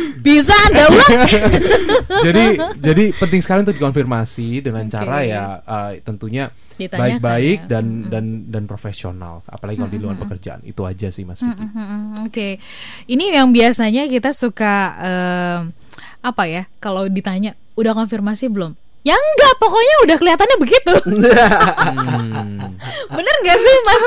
Bisa 0.20 0.52
anda 0.68 0.84
ulang? 0.92 1.24
jadi 2.28 2.44
jadi 2.76 3.04
penting 3.16 3.40
sekali 3.40 3.64
untuk 3.64 3.76
dikonfirmasi 3.80 4.60
dengan 4.60 4.84
Oke. 4.84 4.92
cara 4.92 5.16
ya 5.24 5.44
eh, 5.64 6.04
tentunya 6.04 6.52
baik-baik 6.88 7.66
ya. 7.66 7.68
dan 7.68 8.08
dan 8.08 8.24
dan 8.48 8.62
profesional, 8.64 9.44
apalagi 9.44 9.76
kalau 9.76 9.92
di 9.92 10.00
luar 10.00 10.16
pekerjaan. 10.16 10.64
Itu 10.64 10.88
aja 10.88 11.12
sih 11.12 11.28
Mas 11.28 11.44
Vicky. 11.44 11.60
Hmm, 11.60 12.24
Oke, 12.24 12.56
ini 13.04 13.28
yang 13.28 13.52
biasanya 13.52 14.08
kita 14.08 14.32
suka 14.32 14.74
em, 14.96 15.60
apa 16.22 16.42
ya? 16.48 16.64
Kalau 16.80 17.04
ditanya 17.04 17.52
udah 17.76 17.92
konfirmasi 17.92 18.48
belum? 18.48 18.72
Ya 19.00 19.16
enggak, 19.16 19.54
pokoknya 19.56 19.94
udah 20.04 20.16
kelihatannya 20.16 20.56
begitu. 20.60 20.94
Hmm. 21.90 22.76
Bener 23.10 23.36
gak 23.44 23.58
sih 23.58 23.76
Mas? 23.84 24.04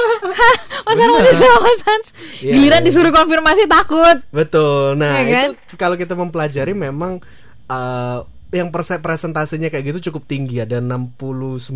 Mas 0.86 0.98
Armani 0.98 1.32
sama 1.34 1.58
Mas 1.62 1.82
Hans? 1.86 2.08
Iya, 2.42 2.54
Giliran 2.56 2.82
iya. 2.82 2.88
disuruh 2.88 3.14
konfirmasi 3.14 3.64
takut. 3.66 4.18
Betul. 4.30 4.98
Nah, 4.98 5.14
Ya 5.20 5.24
kan? 5.26 5.50
itu 5.54 5.76
kalau 5.76 5.96
kita 5.98 6.14
mempelajari 6.14 6.74
memang 6.74 7.20
eh, 7.68 8.20
yang 8.54 8.70
perse 8.70 9.02
presentasinya 9.02 9.74
kayak 9.74 9.92
gitu 9.92 10.14
cukup 10.14 10.30
tinggi 10.30 10.62
ada 10.62 10.78
69% 10.78 11.74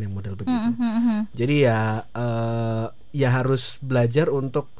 yang 0.00 0.12
model 0.16 0.34
begitu. 0.34 0.68
Hmm, 0.72 1.28
Jadi 1.36 1.54
ya 1.68 2.08
eh, 2.16 2.86
ya 3.12 3.28
harus 3.30 3.76
belajar 3.84 4.32
untuk 4.32 4.72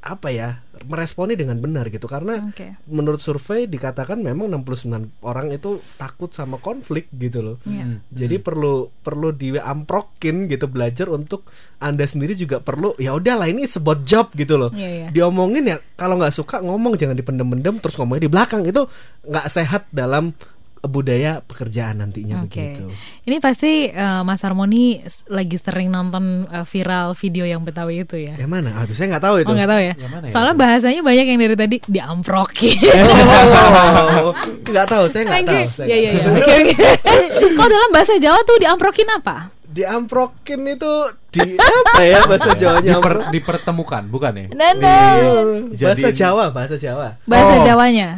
apa 0.00 0.32
ya 0.32 0.64
meresponi 0.86 1.34
dengan 1.34 1.58
benar 1.58 1.88
gitu 1.88 2.06
karena 2.06 2.50
Oke. 2.50 2.78
menurut 2.86 3.18
survei 3.18 3.66
dikatakan 3.66 4.20
memang 4.20 4.50
69 4.62 5.24
orang 5.24 5.50
itu 5.50 5.82
takut 5.96 6.30
sama 6.30 6.60
konflik 6.60 7.10
gitu 7.16 7.42
loh. 7.42 7.56
Iya. 7.64 7.84
Hmm. 7.84 7.98
Jadi 8.12 8.36
perlu 8.38 8.90
perlu 9.02 9.34
diamprokin 9.34 10.46
gitu 10.46 10.70
belajar 10.70 11.08
untuk 11.08 11.48
anda 11.82 12.04
sendiri 12.04 12.38
juga 12.38 12.62
perlu 12.62 12.94
ya 13.00 13.16
udahlah 13.16 13.48
ini 13.48 13.64
sebot 13.64 14.04
job 14.04 14.30
gitu 14.36 14.60
loh. 14.60 14.70
Iya, 14.74 14.88
iya. 14.88 15.08
Diomongin 15.10 15.64
ya 15.66 15.76
kalau 15.96 16.20
nggak 16.20 16.34
suka 16.34 16.60
ngomong 16.62 16.94
jangan 17.00 17.16
dipendem-pendem 17.16 17.80
terus 17.80 17.96
ngomongnya 17.96 18.28
di 18.28 18.32
belakang 18.32 18.62
itu 18.68 18.84
nggak 19.24 19.46
sehat 19.48 19.88
dalam 19.90 20.34
budaya 20.80 21.42
pekerjaan 21.42 21.98
nantinya 21.98 22.40
Oke. 22.40 22.46
begitu. 22.46 22.84
Ini 23.24 23.36
pasti 23.38 23.90
eh, 23.90 24.22
Mas 24.22 24.40
Harmoni 24.40 24.98
lagi 25.26 25.56
sering 25.56 25.88
nonton 25.88 26.46
eh, 26.46 26.62
viral 26.62 27.12
video 27.12 27.42
yang 27.42 27.62
Betawi 27.62 28.02
itu 28.02 28.14
ya. 28.14 28.38
Yang 28.38 28.50
mana? 28.50 28.70
Aduh 28.78 28.94
saya 28.94 29.10
nggak 29.12 29.24
tahu 29.24 29.36
itu. 29.42 29.48
Oh 29.48 29.54
nggak 29.54 29.70
tahu 29.70 29.80
ya. 29.82 29.94
Yang 29.96 30.12
mana 30.12 30.24
ya 30.24 30.30
Soalnya 30.30 30.54
itu? 30.54 30.62
bahasanya 30.62 31.00
banyak 31.02 31.26
yang 31.26 31.38
dari 31.38 31.56
tadi 31.56 31.76
diamprokin. 31.84 32.78
Oh, 34.18 34.34
nggak 34.64 34.86
tahu 34.86 35.04
saya 35.08 35.22
nggak 35.24 35.44
tahu. 35.44 35.62
saya 35.72 35.86
ya 35.88 35.96
ya 35.96 36.10
nggak 36.10 36.14
ya. 36.14 36.24
tahu. 36.24 36.36
Oke 36.38 36.54
oke. 36.58 36.76
Kalau 37.54 37.70
dalam 37.70 37.90
bahasa 37.90 38.12
Jawa 38.18 38.38
tuh 38.44 38.56
diamprokin 38.58 39.08
apa? 39.10 39.36
Diamprokin 39.68 40.60
itu 40.66 40.92
di 41.28 41.40
apa 41.84 42.02
ya 42.02 42.18
bahasa 42.24 42.50
Jawanya? 42.52 42.92
Diper- 42.98 43.26
dipertemukan 43.30 44.02
bukan 44.08 44.32
ya? 44.34 44.46
Nah, 44.52 44.70
nah. 44.74 45.12
bahasa 45.70 46.08
Jawa, 46.10 46.44
bahasa 46.50 46.76
Jawa. 46.76 47.08
Bahasa 47.24 47.54
Oh. 47.58 47.64
Jawanya. 47.64 48.08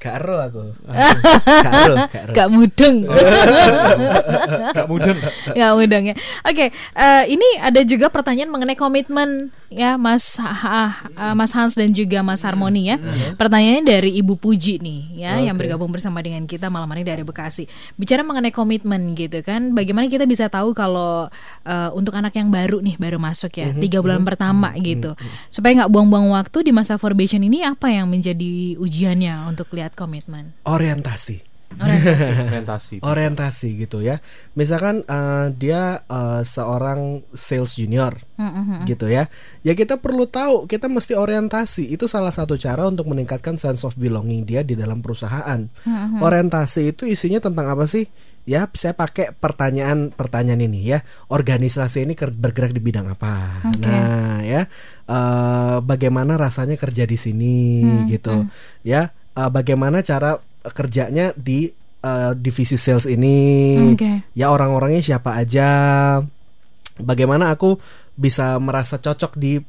Karo 0.00 0.40
aku. 0.40 0.62
Karo, 0.88 1.94
karo. 2.08 2.32
Gak 2.36 2.48
mudeng. 2.48 3.04
Gak 4.76 4.88
mudeng. 4.88 5.18
Gak 5.52 5.72
mudeng 5.76 6.04
ya. 6.08 6.16
Oke, 6.48 6.72
eh, 6.72 7.22
ini 7.28 7.60
ada 7.60 7.84
juga 7.84 8.08
pertanyaan 8.08 8.48
mengenai 8.48 8.80
komitmen 8.80 9.52
ya 9.70 9.94
Mas 9.94 10.34
Ha- 10.36 11.06
ah, 11.14 11.34
Mas 11.38 11.54
Hans 11.54 11.78
dan 11.78 11.94
juga 11.94 12.20
Mas 12.26 12.42
Harmoni 12.42 12.90
ya. 12.90 12.98
Pertanyaannya 13.38 13.86
dari 13.86 14.10
Ibu 14.18 14.36
Puji 14.36 14.82
nih 14.82 15.00
ya 15.22 15.38
yang 15.38 15.54
Oke. 15.54 15.64
bergabung 15.64 15.94
bersama 15.94 16.18
dengan 16.20 16.44
kita 16.44 16.66
malam 16.68 16.90
ini 16.98 17.06
dari 17.06 17.22
Bekasi. 17.22 17.70
Bicara 17.94 18.26
mengenai 18.26 18.50
komitmen 18.50 19.14
gitu 19.14 19.40
kan, 19.46 19.72
bagaimana 19.72 20.10
kita 20.10 20.26
bisa 20.26 20.50
tahu 20.50 20.74
kalau 20.74 21.30
eh, 21.64 21.90
untuk 21.94 22.18
anak 22.18 22.34
yang 22.34 22.50
baru 22.50 22.82
nih 22.82 22.98
baru 22.98 23.22
masuk 23.22 23.54
ya 23.54 23.70
tiga 23.78 24.02
bulan 24.02 24.26
pertama 24.26 24.74
gitu, 24.82 25.14
supaya 25.48 25.86
nggak 25.86 25.90
buang-buang 25.94 26.34
waktu 26.34 26.66
di 26.66 26.72
masa 26.74 26.98
probation 26.98 27.40
ini 27.46 27.62
apa 27.62 27.88
yang 27.94 28.10
menjadi 28.10 28.74
ujiannya 28.76 29.46
untuk 29.46 29.70
lihat 29.70 29.94
komitmen? 29.94 30.52
Orientasi. 30.66 31.49
Orientasi. 31.78 32.30
orientasi 32.50 32.94
Orientasi 33.04 33.68
gitu 33.78 34.02
ya. 34.02 34.18
Misalkan 34.58 35.06
eh, 35.06 35.46
dia 35.54 36.02
eh, 36.04 36.42
seorang 36.42 37.22
sales 37.30 37.78
junior 37.78 38.18
gitu 38.88 39.06
ya. 39.06 39.30
Ya 39.62 39.76
kita 39.76 40.00
perlu 40.00 40.26
tahu, 40.26 40.66
kita 40.66 40.90
mesti 40.90 41.14
orientasi. 41.14 41.86
Itu 41.92 42.10
salah 42.10 42.32
satu 42.34 42.56
cara 42.58 42.88
untuk 42.88 43.06
meningkatkan 43.06 43.60
sense 43.60 43.84
of 43.86 43.94
belonging 43.94 44.48
dia 44.48 44.66
di 44.66 44.74
dalam 44.74 45.04
perusahaan. 45.04 45.68
Orientasi 46.20 46.96
itu 46.96 47.06
isinya 47.06 47.38
tentang 47.38 47.70
apa 47.70 47.86
sih? 47.86 48.08
Ya, 48.48 48.64
saya 48.72 48.96
pakai 48.96 49.36
pertanyaan-pertanyaan 49.36 50.64
ini 50.64 50.96
ya. 50.96 51.04
Organisasi 51.28 52.08
ini 52.08 52.16
bergerak 52.16 52.72
di 52.72 52.80
bidang 52.80 53.12
apa? 53.12 53.62
Oke. 53.68 53.84
Nah, 53.84 54.40
ya. 54.40 54.64
eh, 55.06 55.76
bagaimana 55.84 56.40
rasanya 56.40 56.80
kerja 56.80 57.04
di 57.04 57.20
sini 57.20 57.56
gitu. 58.08 58.48
Ya, 58.80 59.12
eh, 59.36 59.50
bagaimana 59.52 60.00
cara 60.00 60.40
kerjanya 60.72 61.32
di 61.34 61.68
eh, 62.00 62.32
divisi 62.32 62.74
sales 62.74 63.04
ini? 63.04 63.76
Oke. 63.92 64.24
ya 64.32 64.48
orang-orangnya 64.48 65.04
siapa 65.04 65.36
aja 65.36 65.68
bagaimana 66.96 67.52
aku 67.52 67.76
bisa 68.14 68.56
merasa 68.56 68.96
cocok 68.96 69.32
di 69.34 69.60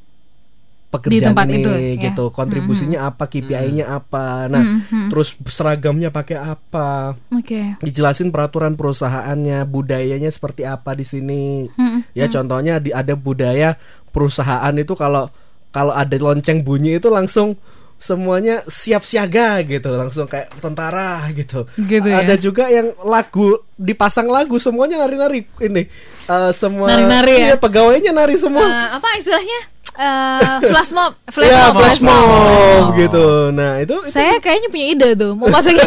pekerjaan 0.88 1.32
tempat 1.32 1.48
ini 1.48 1.56
itu, 1.56 1.70
ya. 1.72 1.92
gitu 2.04 2.28
kontribusinya 2.28 3.08
apa 3.08 3.24
KPI-nya 3.24 3.88
apa 3.88 4.44
nah 4.44 4.60
Mhm. 4.60 5.08
terus 5.08 5.32
seragamnya 5.48 6.12
pakai 6.12 6.36
apa 6.36 7.16
Oke. 7.32 7.80
dijelasin 7.80 8.28
peraturan 8.28 8.76
perusahaannya 8.76 9.64
budayanya 9.64 10.28
seperti 10.28 10.68
apa 10.68 10.92
di 10.92 11.04
sini 11.04 11.64
Mhm. 11.72 12.12
ya 12.12 12.28
contohnya 12.28 12.76
di 12.76 12.92
ada 12.92 13.16
budaya 13.16 13.80
perusahaan 14.12 14.72
itu 14.76 14.92
kalau 14.92 15.32
kalau 15.72 15.96
ada 15.96 16.12
lonceng 16.14 16.60
bunyi 16.60 17.00
itu 17.00 17.08
langsung 17.08 17.56
semuanya 18.02 18.66
siap 18.66 19.06
siaga 19.06 19.62
gitu 19.62 19.94
langsung 19.94 20.26
kayak 20.26 20.50
tentara 20.58 21.22
gitu. 21.30 21.70
Gitu 21.78 22.10
ya. 22.10 22.26
ada 22.26 22.34
juga 22.34 22.66
yang 22.66 22.90
lagu 23.06 23.62
dipasang 23.78 24.26
lagu 24.26 24.58
semuanya 24.58 24.98
nari-nari 25.06 25.46
ini. 25.62 25.86
Eh, 26.26 26.50
semua 26.50 26.90
Nari-nari 26.90 27.34
ya? 27.38 27.46
iya, 27.54 27.56
pegawainya 27.62 28.10
nari 28.10 28.34
semua. 28.34 28.66
Eh, 28.66 28.88
apa 28.98 29.06
istilahnya? 29.22 29.70
Eh, 29.92 30.56
flash 30.72 30.88
mob, 30.90 31.12
flash 31.36 31.52
ya 31.52 31.68
mob, 31.68 31.74
flash 31.78 32.00
mob 32.02 32.84
gitu. 32.96 33.52
Nah 33.52 33.78
itu, 33.78 33.92
itu 34.02 34.10
Saya 34.10 34.40
kayaknya 34.40 34.68
punya 34.72 34.86
ide 34.98 35.08
tuh 35.14 35.36
mau 35.36 35.46
masukin 35.54 35.84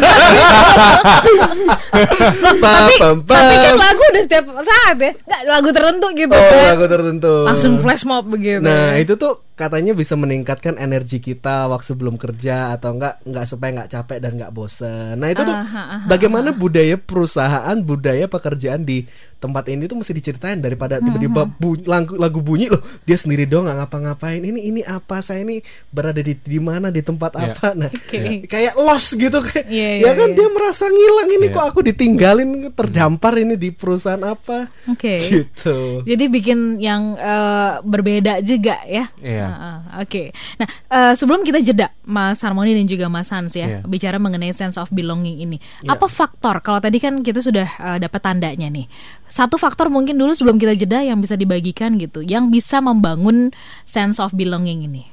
pam, 2.61 2.87
pam, 3.01 3.15
Tapi 3.25 3.55
kan 3.59 3.73
lagu 3.75 4.01
udah 4.13 4.23
setiap 4.23 4.45
saat 4.61 4.95
ya 5.01 5.11
Nggak 5.11 5.41
lagu 5.49 5.69
tertentu 5.73 6.07
gitu 6.13 6.35
oh 6.37 6.47
kan. 6.47 6.65
lagu 6.77 6.85
tertentu. 6.87 7.33
Langsung 7.49 7.73
flash 7.81 8.05
mob 8.05 8.23
begitu. 8.29 8.63
Nah 8.63 8.95
itu 9.01 9.17
tuh 9.17 9.44
katanya 9.55 9.91
bisa 9.91 10.13
meningkatkan 10.13 10.75
energi 10.75 11.17
kita 11.17 11.65
waktu 11.65 11.87
sebelum 11.87 12.15
kerja 12.15 12.71
atau 12.71 12.91
enggak 12.91 13.23
enggak 13.23 13.45
supaya 13.45 13.69
enggak 13.71 13.89
capek 13.89 14.17
dan 14.19 14.31
enggak 14.35 14.51
bosen. 14.51 15.15
Nah 15.15 15.27
itu 15.27 15.41
tuh 15.41 15.55
Aha, 15.55 15.63
aha, 15.65 15.97
bagaimana 16.05 16.51
budaya 16.51 16.95
perusahaan, 16.95 17.75
budaya 17.77 18.27
pekerjaan 18.27 18.83
di 18.83 19.07
tempat 19.35 19.67
ini 19.67 19.85
tuh 19.85 19.95
mesti 19.95 20.11
diceritain 20.11 20.57
daripada 20.57 20.97
tiba-tiba 20.97 21.45
bu- 21.55 21.85
lagu, 21.85 22.17
lagu 22.17 22.39
bunyi 22.39 22.65
loh 22.67 22.81
dia 23.03 23.13
sendiri 23.13 23.45
doang 23.45 23.63
nggak 23.65 23.79
ngapa-ngapain. 23.79 24.41
Ini 24.41 24.59
ini 24.59 24.81
apa 24.81 25.21
saya 25.21 25.39
ini 25.39 25.63
berada 25.87 26.19
di 26.19 26.35
di 26.35 26.59
mana 26.59 26.89
di 26.89 26.99
tempat 26.99 27.31
Iya. 27.35 27.43
apa. 27.49 27.67
Nah 27.73 27.89
Oke. 27.89 28.43
kayak 28.45 28.75
lost 28.75 29.15
gitu 29.15 29.39
kayak 29.39 29.65
Iya, 29.65 29.89
ya 29.93 29.99
iya, 30.01 30.11
kan 30.13 30.29
iya. 30.29 30.35
dia 30.35 30.47
merasa 30.49 30.83
ngilang 30.85 31.29
ini 31.31 31.47
Iya. 31.47 31.55
kok 31.55 31.65
aku 31.65 31.79
ditinggalin 31.81 32.49
terdampar 32.71 33.33
ini 33.37 33.55
di 33.55 33.71
perusahaan 33.71 34.19
apa 34.21 34.67
Oke 34.85 35.15
gitu. 35.31 36.03
Jadi 36.03 36.23
bikin 36.27 36.59
yang 36.77 37.15
eh, 37.15 37.71
berbeda 37.79 38.41
juga 38.41 38.83
ya. 38.83 39.07
Iya. 39.47 39.99
Oke. 39.99 40.23
Nah 40.55 40.67
eh, 40.67 41.13
sebelum 41.13 41.41
kita 41.41 41.59
jeda, 41.59 41.87
Mas 42.03 42.39
Harmoni 42.39 42.71
dan 42.71 42.85
juga 42.85 43.05
Mas 43.05 43.29
Hans 43.29 43.53
ya, 43.53 43.67
Iya. 43.67 43.79
bicara 43.83 44.17
mengenai 44.17 44.51
sense 44.51 44.75
of 44.75 44.89
belonging 44.89 45.39
ini. 45.39 45.57
Iya. 45.81 45.93
Apa 45.93 46.05
faktor? 46.05 46.59
Kalau 46.59 46.77
tadi 46.77 46.97
kan 46.97 47.19
kita 47.19 47.39
sudah 47.39 47.67
eh, 47.67 47.97
dapat 47.97 48.19
tandanya 48.19 48.67
nih. 48.67 48.85
Satu 49.25 49.55
faktor 49.55 49.87
mungkin 49.87 50.15
dulu 50.15 50.31
sebelum 50.31 50.55
kita 50.55 50.73
jeda 50.75 51.01
yang 51.01 51.17
bisa 51.17 51.33
dibagikan 51.33 51.95
gitu, 51.95 52.19
yang 52.19 52.47
bisa 52.47 52.79
membangun 52.79 53.49
sense 53.83 54.17
of 54.17 54.31
belonging 54.31 54.83
ini. 54.83 55.03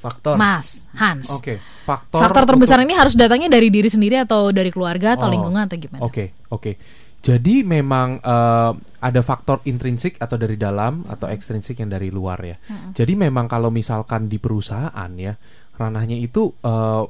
Faktor. 0.00 0.32
Mas 0.34 0.88
Hans. 0.96 1.28
Oke, 1.28 1.60
faktor 1.84 2.24
Faktor 2.24 2.48
terbesar 2.48 2.80
untuk- 2.80 2.88
ini 2.88 2.94
harus 2.96 3.12
datangnya 3.12 3.52
dari 3.52 3.68
diri 3.68 3.84
sendiri 3.84 4.16
atau 4.16 4.48
dari 4.48 4.72
keluarga 4.72 5.12
atau 5.12 5.28
Oh, 5.28 5.32
lingkungan 5.32 5.60
atau 5.60 5.76
gimana? 5.76 6.00
Oke, 6.00 6.32
oke. 6.48 6.72
Jadi 7.20 7.60
memang 7.62 8.16
eh, 8.16 8.72
ada 9.00 9.20
faktor 9.20 9.60
intrinsik 9.68 10.16
atau 10.16 10.40
dari 10.40 10.56
dalam 10.56 11.04
atau 11.04 11.28
ekstrinsik 11.28 11.84
yang 11.84 11.92
dari 11.92 12.08
luar 12.08 12.40
ya. 12.40 12.56
Jadi 12.96 13.12
memang 13.12 13.44
kalau 13.44 13.68
misalkan 13.68 14.28
di 14.28 14.40
perusahaan 14.40 15.10
ya 15.16 15.36
ranahnya 15.76 16.16
itu 16.16 16.52
eh, 16.64 17.04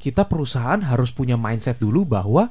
kita 0.00 0.24
perusahaan 0.24 0.80
harus 0.80 1.12
punya 1.12 1.36
mindset 1.36 1.76
dulu 1.76 2.08
bahwa 2.08 2.48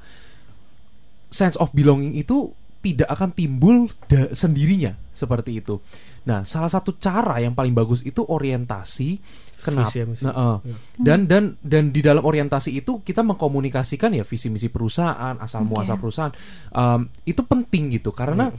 sense 1.34 1.58
of 1.58 1.74
belonging 1.74 2.14
itu 2.14 2.54
tidak 2.80 3.10
akan 3.12 3.36
timbul 3.36 3.90
sendirinya 4.32 4.96
seperti 5.12 5.60
itu. 5.60 5.84
Nah, 6.30 6.48
salah 6.48 6.72
satu 6.72 6.96
cara 6.96 7.44
yang 7.44 7.52
paling 7.52 7.76
bagus 7.76 8.00
itu 8.08 8.24
orientasi. 8.24 9.20
Kenapa? 9.60 9.88
Visi 9.88 10.00
misi. 10.08 10.24
Nah, 10.24 10.34
eh, 10.34 10.58
dan 11.00 11.28
dan 11.28 11.60
dan 11.60 11.92
di 11.92 12.00
dalam 12.00 12.24
orientasi 12.24 12.74
itu 12.80 13.04
kita 13.04 13.22
mengkomunikasikan 13.28 14.16
ya 14.16 14.24
visi 14.24 14.48
misi 14.48 14.72
perusahaan, 14.72 15.36
asal 15.38 15.68
muasal 15.68 16.00
perusahaan. 16.00 16.34
Em, 16.72 17.12
itu 17.28 17.44
penting 17.44 17.94
gitu 18.00 18.16
karena 18.16 18.50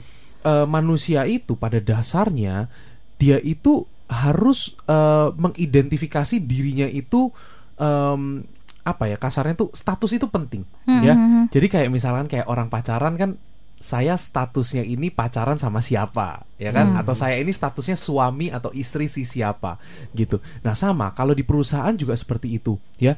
eh, 0.45 0.65
manusia 0.69 1.25
itu 1.25 1.57
pada 1.57 1.81
dasarnya 1.81 2.69
dia 3.17 3.37
itu 3.41 3.85
harus 4.09 4.77
eh, 4.85 5.29
mengidentifikasi 5.33 6.41
dirinya 6.41 6.85
itu 6.85 7.29
em, 7.77 8.45
apa 8.81 9.05
ya 9.05 9.17
kasarnya 9.21 9.53
tuh 9.53 9.69
status 9.77 10.17
itu 10.17 10.25
penting 10.25 10.65
ya. 11.05 11.13
Jadi 11.53 11.67
kayak 11.69 11.89
misalkan 11.93 12.25
kayak 12.25 12.49
orang 12.49 12.65
pacaran 12.65 13.13
kan 13.13 13.37
saya 13.81 14.13
statusnya 14.13 14.85
ini 14.85 15.09
pacaran 15.09 15.57
sama 15.57 15.81
siapa 15.81 16.45
ya 16.61 16.69
kan 16.69 17.01
atau 17.01 17.17
saya 17.17 17.41
ini 17.41 17.49
statusnya 17.49 17.97
suami 17.97 18.53
atau 18.53 18.69
istri 18.77 19.09
si 19.09 19.25
siapa 19.25 19.81
gitu. 20.13 20.37
Nah, 20.61 20.77
sama 20.77 21.09
kalau 21.17 21.33
di 21.33 21.41
perusahaan 21.41 21.91
juga 21.97 22.13
seperti 22.13 22.61
itu 22.61 22.77
ya. 23.01 23.17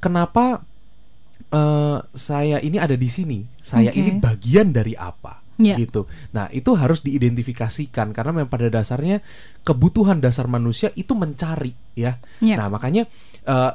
Kenapa 0.00 0.64
eh, 1.52 1.98
saya 2.16 2.56
ini 2.64 2.80
ada 2.80 2.96
di 2.96 3.08
sini? 3.12 3.44
Saya 3.60 3.92
Oke. 3.92 4.00
ini 4.00 4.16
bagian 4.16 4.72
dari 4.72 4.96
apa? 4.96 5.44
Iya. 5.58 5.74
gitu. 5.74 6.06
Nah, 6.38 6.46
itu 6.54 6.70
harus 6.78 7.02
diidentifikasikan 7.02 8.14
karena 8.14 8.30
memang 8.30 8.46
pada 8.46 8.70
dasarnya 8.70 9.18
kebutuhan 9.66 10.22
dasar 10.22 10.46
manusia 10.46 10.94
itu 10.94 11.18
mencari 11.18 11.74
ya. 11.98 12.22
Iya. 12.38 12.62
Nah, 12.62 12.70
makanya 12.70 13.10
eh, 13.42 13.72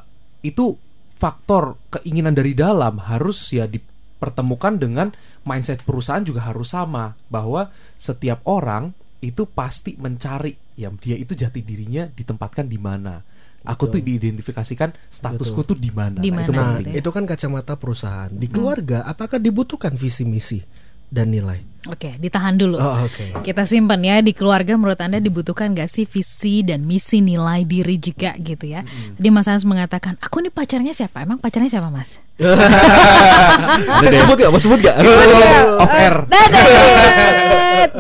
itu 0.48 0.80
faktor 1.12 1.80
keinginan 1.92 2.34
dari 2.34 2.56
dalam 2.56 3.04
harus 3.04 3.52
ya 3.52 3.68
dipertemukan 3.68 4.80
dengan 4.80 5.12
mindset 5.44 5.84
perusahaan 5.84 6.24
juga 6.24 6.48
harus 6.48 6.72
sama 6.72 7.16
bahwa 7.28 7.72
setiap 8.00 8.44
orang 8.48 8.96
itu 9.24 9.48
pasti 9.48 9.96
mencari 9.96 10.52
yang 10.76 11.00
dia 11.00 11.16
itu 11.16 11.32
jati 11.32 11.64
dirinya 11.64 12.08
ditempatkan 12.08 12.68
di 12.68 12.80
mana. 12.80 13.24
Aku 13.64 13.88
tuh 13.88 14.04
diidentifikasikan 14.04 14.92
statusku 15.08 15.64
tuh 15.64 15.80
di 15.80 15.88
mana. 15.88 16.20
Di 16.20 16.28
Nah, 16.28 16.44
itu 16.44 16.52
Nah, 16.52 16.84
gitu 16.84 16.90
ya. 16.92 17.00
itu 17.00 17.10
kan 17.16 17.24
kacamata 17.24 17.80
perusahaan. 17.80 18.28
Di 18.28 18.52
keluarga, 18.52 19.08
apakah 19.08 19.40
dibutuhkan 19.40 19.96
visi 19.96 20.28
misi 20.28 20.60
dan 21.08 21.32
nilai? 21.32 21.73
Oke, 21.92 22.16
ditahan 22.16 22.56
dulu. 22.56 22.80
Oh, 22.80 22.96
oke. 23.04 23.44
Kita 23.44 23.68
simpan 23.68 24.00
ya 24.00 24.24
di 24.24 24.32
keluarga 24.32 24.80
menurut 24.80 24.96
Anda 25.04 25.20
dibutuhkan 25.20 25.76
gak 25.76 25.92
sih 25.92 26.08
visi 26.08 26.64
dan 26.64 26.88
misi 26.88 27.20
nilai 27.20 27.68
diri 27.68 28.00
juga 28.00 28.32
gitu 28.40 28.72
ya. 28.72 28.88
Tadi 28.88 29.28
Mas 29.28 29.52
Hans 29.52 29.68
mengatakan, 29.68 30.16
"Aku 30.24 30.40
nih 30.40 30.54
pacarnya 30.54 30.96
siapa?" 30.96 31.20
Emang 31.20 31.44
pacarnya 31.44 31.68
siapa, 31.68 31.92
Mas? 31.92 32.24
Saya 34.04 34.12
sebut 34.24 34.38
gak? 34.40 34.50
Mau 34.50 34.62
sebut 34.64 34.80
gak? 34.80 34.96
off 35.84 35.92
air. 35.92 36.16
Dadah. 36.32 36.64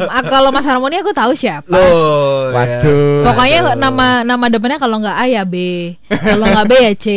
Ah, 0.10 0.24
kalau 0.26 0.50
Mas 0.50 0.66
Harmoni 0.66 0.98
aku 1.04 1.12
tahu 1.12 1.36
siapa. 1.36 1.68
Loh, 1.70 2.50
ya. 2.50 2.56
Waduh. 2.56 3.24
Pokoknya 3.30 3.60
nama 3.76 4.24
nama 4.24 4.46
depannya 4.50 4.80
kalau 4.80 4.98
nggak 5.02 5.18
A 5.18 5.26
ya 5.28 5.44
B, 5.44 5.56
kalau 6.08 6.46
nggak 6.50 6.66
B 6.66 6.74
ya 6.74 6.94
C, 6.96 7.08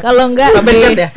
kalau 0.00 0.24
nggak 0.32 0.50
Sampai. 0.54 0.74
Z 0.76 0.84
ya? 0.96 1.08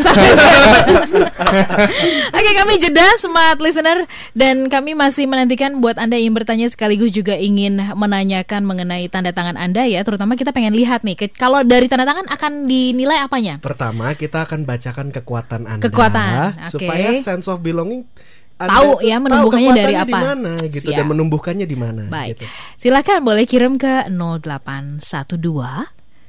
Oke 2.36 2.52
kami 2.56 2.74
jeda 2.82 3.06
smart 3.20 3.60
listener 3.62 4.06
dan 4.34 4.68
kami 4.68 4.78
masih 4.82 5.25
menantikan 5.25 5.77
buat 5.77 5.95
anda 5.95 6.13
yang 6.13 6.32
bertanya 6.32 6.65
sekaligus 6.65 7.09
juga 7.09 7.34
ingin 7.34 7.75
menanyakan 7.91 8.63
mengenai 8.63 9.05
tanda 9.05 9.30
tangan 9.30 9.55
anda 9.55 9.84
ya, 9.84 9.99
terutama 10.01 10.34
kita 10.34 10.49
pengen 10.49 10.71
lihat 10.71 11.01
nih 11.01 11.15
ke- 11.15 11.32
kalau 11.32 11.59
dari 11.61 11.86
tanda 11.86 12.03
tangan 12.03 12.27
akan 12.27 12.63
dinilai 12.63 13.19
apanya? 13.19 13.57
Pertama, 13.57 14.13
kita 14.13 14.43
akan 14.43 14.63
bacakan 14.63 15.11
kekuatan 15.11 15.61
Anda 15.65 15.84
Kekuatan, 15.84 16.32
oke. 16.57 16.71
supaya 16.71 17.11
sense 17.15 17.45
of 17.45 17.59
belonging 17.59 18.07
Anda 18.55 18.71
tahu 18.73 18.89
ya 19.01 19.15
tahu 19.15 19.23
menumbuhkannya 19.23 19.71
dari 19.73 19.93
kekuatannya 19.93 19.99
apa. 19.99 20.07
di 20.07 20.23
mana 20.25 20.51
gitu 20.67 20.86
Siap. 20.86 20.97
dan 20.97 21.05
menumbuhkannya 21.07 21.65
di 21.65 21.75
mana 21.75 22.03
Baik. 22.07 22.36
gitu. 22.36 22.45
Silakan 22.77 23.19
boleh 23.23 23.43
kirim 23.43 23.75
ke 23.75 24.07
0812 24.07 25.39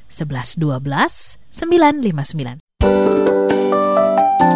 1112 0.09 1.38
959. 1.51 2.62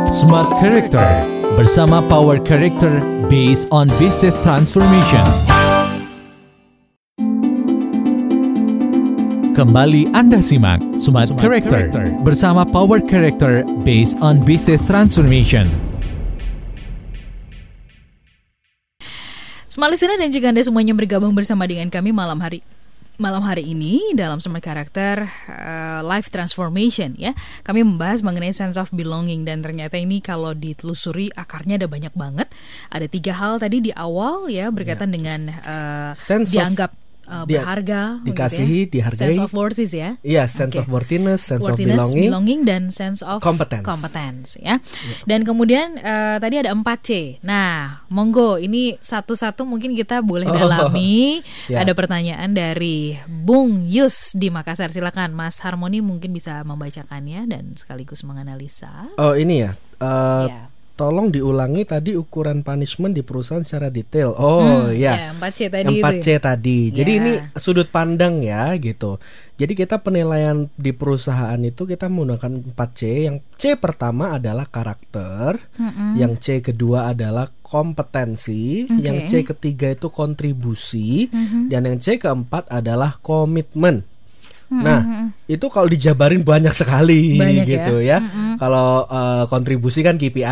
Smart 0.09 0.51
Character 0.59 1.27
bersama 1.55 1.99
Power 2.01 2.39
Character 2.41 3.03
based 3.29 3.69
on 3.73 3.89
business 3.97 4.37
transformation. 4.45 5.25
Kembali 9.55 10.11
Anda 10.11 10.43
simak 10.43 10.83
Smart, 10.99 11.31
Character, 11.39 12.11
bersama 12.27 12.67
Power 12.67 12.99
Character 12.99 13.63
based 13.87 14.19
on 14.19 14.43
business 14.43 14.83
transformation. 14.85 15.71
Smart 19.71 19.95
listener 19.95 20.19
dan 20.19 20.31
juga 20.35 20.51
Anda 20.51 20.63
semuanya 20.67 20.95
bergabung 20.95 21.33
bersama 21.35 21.67
dengan 21.71 21.87
kami 21.91 22.11
malam 22.11 22.39
hari 22.43 22.67
malam 23.17 23.47
hari 23.47 23.63
ini 23.63 24.15
dalam 24.19 24.43
Smart 24.43 24.65
Character 24.65 25.23
uh, 25.47 26.01
Life 26.03 26.35
Transformation 26.35 27.15
ya. 27.15 27.31
Kami 27.63 27.87
membahas 27.87 28.25
mengenai 28.27 28.51
sense 28.51 28.75
of 28.75 28.91
belonging 28.91 29.47
dan 29.47 29.63
ternyata 29.63 29.95
ini 29.95 30.19
kalau 30.19 30.57
ditelusuri 30.57 31.31
akarnya 31.35 31.79
ada 31.79 31.87
banyak 31.87 32.15
banget. 32.17 32.51
Ada 32.91 33.07
tiga 33.07 33.33
hal 33.37 33.63
tadi 33.63 33.85
di 33.85 33.93
awal 33.95 34.51
ya 34.51 34.73
berkaitan 34.75 35.15
dengan 35.15 35.53
uh, 35.63 36.11
Sense 36.19 36.51
of- 36.51 36.55
dianggap 36.59 36.91
uh, 37.27 37.45
dia- 37.45 37.61
berharga, 37.61 38.03
begitu 38.19 38.29
dikasihi, 38.31 38.81
ya. 38.81 38.91
dihargai. 38.91 39.21
sense 39.31 39.41
of 39.41 39.51
worthiness 39.51 39.93
ya. 39.93 40.11
Iya, 40.21 40.43
sense 40.47 40.75
Oke. 40.75 40.81
of 40.81 40.87
worthiness, 40.89 41.41
sense 41.41 41.61
Worthiness, 41.61 42.01
of 42.01 42.13
belonging. 42.13 42.61
dan 42.63 42.83
sense 42.89 43.21
of 43.21 43.39
Competence. 43.39 43.83
competence, 43.83 44.49
ya. 44.57 44.81
Dan 45.23 45.43
kemudian 45.43 45.97
eh, 45.97 46.37
tadi 46.37 46.57
ada 46.57 46.71
4C. 46.71 47.41
Nah, 47.41 48.03
monggo 48.09 48.57
ini 48.57 48.97
satu-satu 48.97 49.63
mungkin 49.63 49.93
kita 49.93 50.21
boleh 50.21 50.47
Oh, 50.47 50.57
dalami. 50.57 51.41
siap. 51.61 51.83
Ada 51.83 51.93
pertanyaan 51.93 52.51
dari 52.51 53.15
Bung 53.25 53.85
Yus 53.85 54.33
di 54.33 54.49
Makassar. 54.49 54.89
Silakan 54.89 55.33
Mas 55.33 55.61
Harmoni 55.61 55.99
mungkin 55.99 56.31
bisa 56.31 56.61
membacakannya 56.63 57.45
dan 57.47 57.75
sekaligus 57.75 58.23
menganalisa. 58.23 59.09
Oh, 59.17 59.33
ini 59.33 59.63
ya. 59.63 59.73
eh, 59.97 60.45
Ya. 60.47 60.63
Tolong 60.95 61.27
diulangi 61.27 61.83
tadi 61.83 62.15
ukuran 62.15 62.63
punishment 62.63 63.19
di 63.19 63.27
perusahaan 63.27 63.67
secara 63.67 63.91
detail. 63.91 64.31
Oh, 64.31 64.63
Hmm, 64.63 64.95
ya. 64.95 65.19
ya, 65.19 65.31
4C 65.35 65.67
tadi 65.67 65.91
itu 65.91 66.07
4C 66.07 66.27
ya. 66.29 66.39
tadi. 66.39 66.79
Jadi 66.95 67.13
Ya. 67.13 67.19
ini 67.19 67.33
sudut 67.59 67.91
pandang 67.91 68.39
ya 68.39 68.71
gitu. 68.79 69.19
Jadi 69.55 69.75
kita 69.75 69.99
penilaian 69.99 70.71
di 70.75 70.91
perusahaan 70.91 71.59
itu 71.59 71.83
kita 71.83 72.07
menggunakan 72.07 72.71
4C. 72.71 73.27
Yang 73.27 73.37
C 73.55 73.75
pertama 73.75 74.39
adalah 74.39 74.67
karakter, 74.67 75.59
Mm-mm. 75.75 76.15
yang 76.15 76.39
C 76.39 76.59
kedua 76.59 77.11
adalah 77.11 77.51
kompetensi, 77.61 78.87
Oke. 78.87 79.03
yang 79.03 79.27
C 79.27 79.43
ketiga 79.43 79.91
itu 79.91 80.07
kontribusi, 80.09 81.27
Mhm. 81.27 81.71
dan 81.71 81.87
yang 81.87 81.99
C 81.99 82.17
keempat 82.17 82.71
adalah 82.71 83.19
komitmen. 83.19 84.07
Nah, 84.83 85.01
itu 85.45 85.67
kalau 85.69 85.87
dijabarin 85.87 86.41
banyak 86.41 86.73
sekali 86.73 87.37
Banyak 87.37 87.67
ya. 87.69 87.73
gitu 87.77 87.95
ya. 88.01 88.19
Mm-mm. 88.19 88.57
Kalau 88.57 89.05
eh, 89.07 89.45
kontribusi 89.53 90.01
kan 90.01 90.17
KPI 90.17 90.43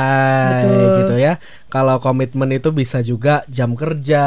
Betul. 0.53 0.87
gitu 1.03 1.15
ya. 1.17 1.41
Kalau 1.73 1.97
komitmen 2.05 2.53
itu 2.53 2.69
bisa 2.69 3.01
juga 3.01 3.43
jam 3.49 3.73
kerja, 3.73 4.25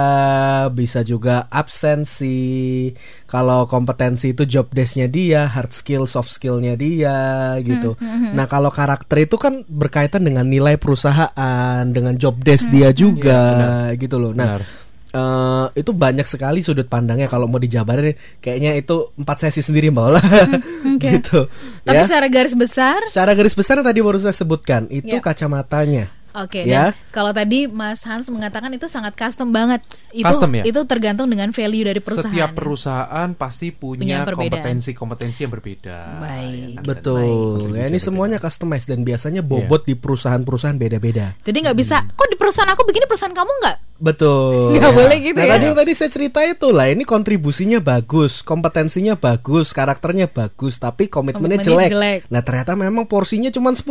bisa 0.73 1.05
juga 1.05 1.45
absensi. 1.53 2.89
Kalau 3.29 3.69
kompetensi 3.69 4.33
itu 4.33 4.49
job 4.49 4.73
desk-nya 4.73 5.05
dia, 5.05 5.45
hard 5.45 5.69
skill, 5.69 6.09
soft 6.09 6.33
skill-nya 6.33 6.73
dia 6.73 7.53
gitu. 7.61 7.93
Nah, 8.33 8.49
kalau 8.49 8.73
karakter 8.73 9.29
itu 9.29 9.37
kan 9.37 9.61
berkaitan 9.69 10.25
dengan 10.25 10.49
nilai 10.49 10.81
perusahaan, 10.81 11.85
dengan 11.85 12.17
job 12.17 12.41
desk 12.41 12.65
dia 12.73 12.89
juga 12.89 13.93
gitu 13.93 14.17
loh. 14.17 14.33
Nah, 14.33 14.57
Benar. 14.57 14.84
Eh, 15.15 15.65
itu 15.73 15.91
banyak 15.91 16.27
sekali 16.27 16.59
sudut 16.59 16.85
pandangnya 16.85 17.25
kalau 17.25 17.47
mau 17.47 17.57
dijabarin 17.57 18.11
kayaknya 18.37 18.75
itu 18.75 19.15
empat 19.15 19.37
sesi 19.41 19.63
sendiri 19.63 19.87
mbak 19.87 20.03
Ola 20.03 20.21
oke. 20.91 20.99
gitu 20.99 21.47
Tapi 21.81 21.95
ya 21.95 22.03
secara 22.03 22.27
garis 22.27 22.51
besar 22.53 22.99
secara 23.07 23.31
garis 23.31 23.55
besar 23.55 23.79
yang 23.79 23.87
tadi 23.87 23.99
baru 24.03 24.19
saya 24.19 24.35
sebutkan 24.35 24.91
itu 24.91 25.07
Ya. 25.07 25.23
kacamatanya 25.23 26.11
Oke, 26.35 26.67
Ya. 26.67 26.91
dan 26.91 26.99
kalau 27.15 27.31
tadi 27.31 27.63
Mas 27.63 28.03
Hans 28.03 28.27
mengatakan 28.27 28.67
itu 28.75 28.91
sangat 28.91 29.15
custom 29.15 29.55
banget. 29.55 29.79
Itu 30.11 30.27
Custom 30.27 30.51
ya? 30.51 30.63
itu 30.67 30.83
tergantung 30.83 31.31
dengan 31.31 31.55
value 31.55 31.87
dari 31.87 32.03
perusahaan. 32.03 32.27
Setiap 32.27 32.51
perusahaan 32.51 33.29
pasti 33.39 33.71
Punya 33.71 34.27
kompetensi-kompetensi 34.27 35.47
yang 35.47 35.51
berbeda. 35.55 35.97
Baik. 36.19 36.51
ya 36.51 36.67
kan? 36.75 36.83
betul 36.83 37.71
Baik. 37.71 37.79
ya 37.79 37.83
ini 37.87 37.99
semuanya 38.03 38.37
customized 38.43 38.91
dan 38.91 39.07
biasanya 39.07 39.39
bobot 39.39 39.87
di 39.87 39.95
perusahaan-perusahaan 39.95 40.75
beda-beda 40.75 41.39
Jadi 41.39 41.57
nggak 41.63 41.77
bisa, 41.79 42.03
kok 42.03 42.27
di 42.27 42.35
perusahaan 42.35 42.67
aku 42.67 42.83
begini 42.83 43.07
perusahaan 43.07 43.31
kamu 43.31 43.51
nggak? 43.63 43.77
Betul 43.95 44.75
Nggak 44.75 44.93
boleh 44.93 45.17
gitu 45.23 45.37
nah 45.39 45.47
ya? 45.47 45.51
tadi 45.55 45.65
tadi 45.71 45.91
saya 45.95 46.09
cerita 46.11 46.39
itu 46.43 46.67
lah 46.69 46.91
ini 46.91 47.07
kontribusinya 47.07 47.79
bagus 47.79 48.43
kompetensinya 48.43 49.15
bagus 49.15 49.71
karakternya 49.71 50.27
bagus 50.27 50.77
tapi 50.77 51.07
komitmennya, 51.07 51.63
Komitmennya 51.63 51.89
jelek. 51.89 51.91
jelek. 51.95 52.19
nah 52.27 52.41
ternyata 52.43 52.75
memang 52.75 53.07
porsinya 53.07 53.47
cuma 53.49 53.71
10% 53.71 53.87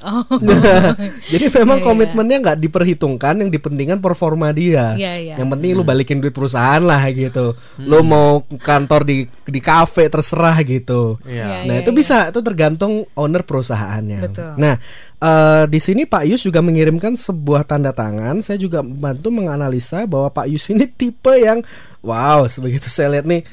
Oh, 0.00 0.24
Nah, 0.40 0.96
jadi 1.28 1.46
memang 1.62 1.78
iya. 1.80 1.86
komitmennya 1.86 2.36
nggak 2.40 2.58
diperhitungkan, 2.60 3.34
yang 3.44 3.50
dipentingkan 3.52 3.98
performa 4.00 4.50
dia. 4.50 4.96
Iya, 4.96 5.12
iya. 5.20 5.34
Yang 5.36 5.48
penting 5.56 5.70
lu 5.76 5.82
balikin 5.84 6.18
duit 6.18 6.32
perusahaan 6.32 6.80
lah 6.80 7.00
gitu. 7.12 7.54
Lu 7.78 8.00
mau 8.00 8.42
kantor 8.46 9.04
di 9.04 9.16
di 9.44 9.60
kafe 9.60 10.08
terserah 10.08 10.56
gitu. 10.64 11.20
Iya. 11.26 11.66
Nah 11.68 11.74
Iya, 11.76 11.82
itu 11.84 11.90
iya. 11.92 11.98
bisa, 11.98 12.16
itu 12.32 12.40
tergantung 12.40 13.04
owner 13.14 13.42
perusahaannya. 13.44 14.20
Betul. 14.24 14.52
Nah 14.56 14.74
eh, 15.20 15.64
di 15.68 15.80
sini 15.80 16.08
Pak 16.08 16.24
Yus 16.26 16.42
juga 16.48 16.64
mengirimkan 16.64 17.14
sebuah 17.14 17.68
tanda 17.68 17.92
tangan. 17.92 18.40
Saya 18.40 18.56
juga 18.56 18.80
membantu 18.80 19.28
menganalisa 19.28 20.08
bahwa 20.08 20.32
Pak 20.32 20.46
Yus 20.48 20.66
ini 20.72 20.88
tipe 20.88 21.30
yang 21.36 21.60
wow, 22.00 22.48
sebegitu 22.48 22.88
saya 22.88 23.20
lihat 23.20 23.28
nih. 23.28 23.44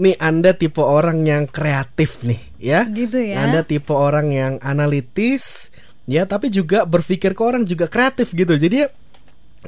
Nih 0.00 0.16
Anda 0.16 0.56
tipe 0.56 0.80
orang 0.80 1.28
yang 1.28 1.44
kreatif 1.44 2.24
nih, 2.24 2.40
ya. 2.56 2.88
Gitu 2.88 3.20
ya. 3.20 3.44
Anda 3.44 3.66
tipe 3.66 3.92
orang 3.92 4.32
yang 4.32 4.56
analitis, 4.64 5.68
ya, 6.08 6.24
tapi 6.24 6.48
juga 6.48 6.88
berpikir 6.88 7.36
ke 7.36 7.42
orang 7.44 7.68
juga 7.68 7.84
kreatif 7.84 8.32
gitu. 8.32 8.56
Jadi 8.56 8.86
ya 8.86 8.88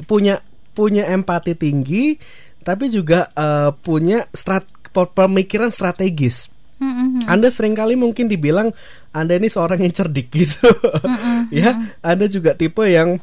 punya 0.09 0.40
punya 0.72 1.05
empati 1.12 1.53
tinggi, 1.53 2.16
tapi 2.64 2.88
juga 2.88 3.28
eh, 3.36 3.76
punya 3.76 4.24
strat 4.32 4.64
pemikiran 4.93 5.72
strategis. 5.72 6.51
Mm-mm. 6.83 7.30
Anda 7.30 7.49
sering 7.55 7.78
kali 7.78 7.95
mungkin 7.95 8.26
dibilang 8.26 8.74
Anda 9.14 9.39
ini 9.39 9.47
seorang 9.47 9.78
yang 9.78 9.95
cerdik 9.95 10.35
gitu. 10.35 10.66
ya, 11.55 11.78
Anda 12.03 12.26
juga 12.26 12.59
tipe 12.59 12.83
yang 12.91 13.22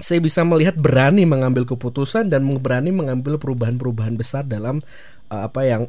saya 0.00 0.18
bisa 0.24 0.40
melihat 0.48 0.80
berani 0.80 1.28
mengambil 1.28 1.68
keputusan 1.68 2.32
dan 2.32 2.48
berani 2.58 2.88
mengambil 2.88 3.36
perubahan-perubahan 3.36 4.16
besar 4.16 4.48
dalam 4.48 4.80
uh, 5.28 5.42
apa 5.44 5.60
yang 5.68 5.82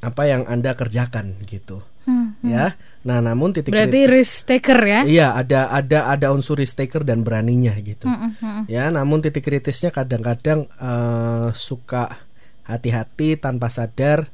apa 0.00 0.22
yang 0.26 0.42
Anda 0.48 0.74
kerjakan 0.74 1.44
gitu. 1.46 1.84
Hmm. 2.08 2.34
Ya. 2.40 2.74
Nah, 3.04 3.20
namun 3.20 3.52
titik 3.52 3.72
Berarti 3.72 4.08
risk 4.08 4.48
taker 4.48 4.80
ya? 4.84 5.00
Iya, 5.04 5.28
ada 5.36 5.68
ada 5.72 6.08
ada 6.08 6.26
unsur 6.32 6.56
risk 6.56 6.80
taker 6.80 7.04
dan 7.04 7.20
beraninya 7.20 7.76
gitu. 7.80 8.08
Mm-mm, 8.08 8.40
mm-mm. 8.40 8.64
Ya, 8.68 8.88
namun 8.88 9.20
titik 9.20 9.44
kritisnya 9.44 9.92
kadang-kadang 9.92 10.68
eh, 10.68 11.48
suka 11.52 12.24
hati-hati 12.64 13.36
tanpa 13.40 13.68
sadar 13.68 14.28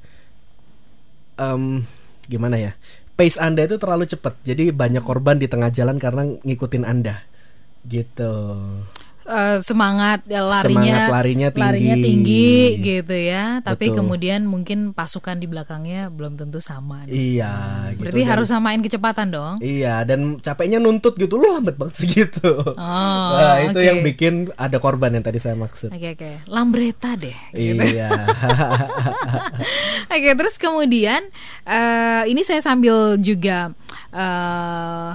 em, 1.37 1.85
gimana 2.27 2.57
ya? 2.59 2.73
Pace 3.17 3.41
Anda 3.41 3.65
itu 3.65 3.81
terlalu 3.81 4.05
cepat. 4.05 4.37
Jadi 4.45 4.73
banyak 4.77 5.01
korban 5.01 5.41
di 5.41 5.49
tengah 5.49 5.73
jalan 5.73 5.97
karena 5.97 6.37
ngikutin 6.45 6.85
Anda. 6.85 7.25
Gitu. 7.89 8.33
Eh, 9.27 9.59
semangat 9.59 10.23
ya, 10.25 10.47
larinya 10.47 11.11
Semangat 11.11 11.11
larinya 11.11 11.51
tinggi. 11.51 12.07
tinggi 12.07 12.55
gitu 12.79 13.11
ya 13.11 13.59
tapi 13.59 13.91
Betul. 13.91 13.99
kemudian 13.99 14.47
mungkin 14.47 14.95
pasukan 14.95 15.35
di 15.35 15.51
belakangnya 15.51 16.15
belum 16.15 16.39
tentu 16.39 16.63
sama 16.63 17.03
nih. 17.05 17.43
Iya, 17.43 17.55
gitu. 17.91 18.07
berarti 18.07 18.23
Dan- 18.23 18.31
harus 18.31 18.47
samain 18.47 18.79
kecepatan 18.79 19.35
dong 19.35 19.55
Iya, 19.59 20.07
dan 20.07 20.39
capeknya 20.39 20.79
nuntut 20.79 21.19
gitu. 21.19 21.37
Lu 21.37 21.59
lambat 21.59 21.75
banget 21.75 21.99
segitu. 21.99 22.55
Oh, 22.55 23.31
nah, 23.35 23.67
itu 23.67 23.79
yang 23.79 24.07
bikin 24.07 24.55
ada 24.55 24.79
korban 24.79 25.11
yang 25.11 25.27
tadi 25.27 25.43
saya 25.43 25.59
maksud. 25.59 25.91
oke 25.91 26.09
oke 26.15 26.31
lambreta 26.47 27.19
deh 27.19 27.35
gitu. 27.51 27.83
Iya. 27.83 28.11
Oke, 30.07 30.31
terus 30.33 30.57
kemudian 30.57 31.23
eh, 31.65 32.23
ini 32.27 32.41
saya 32.41 32.63
sambil 32.63 33.19
juga 33.19 33.75
eh, 34.13 35.11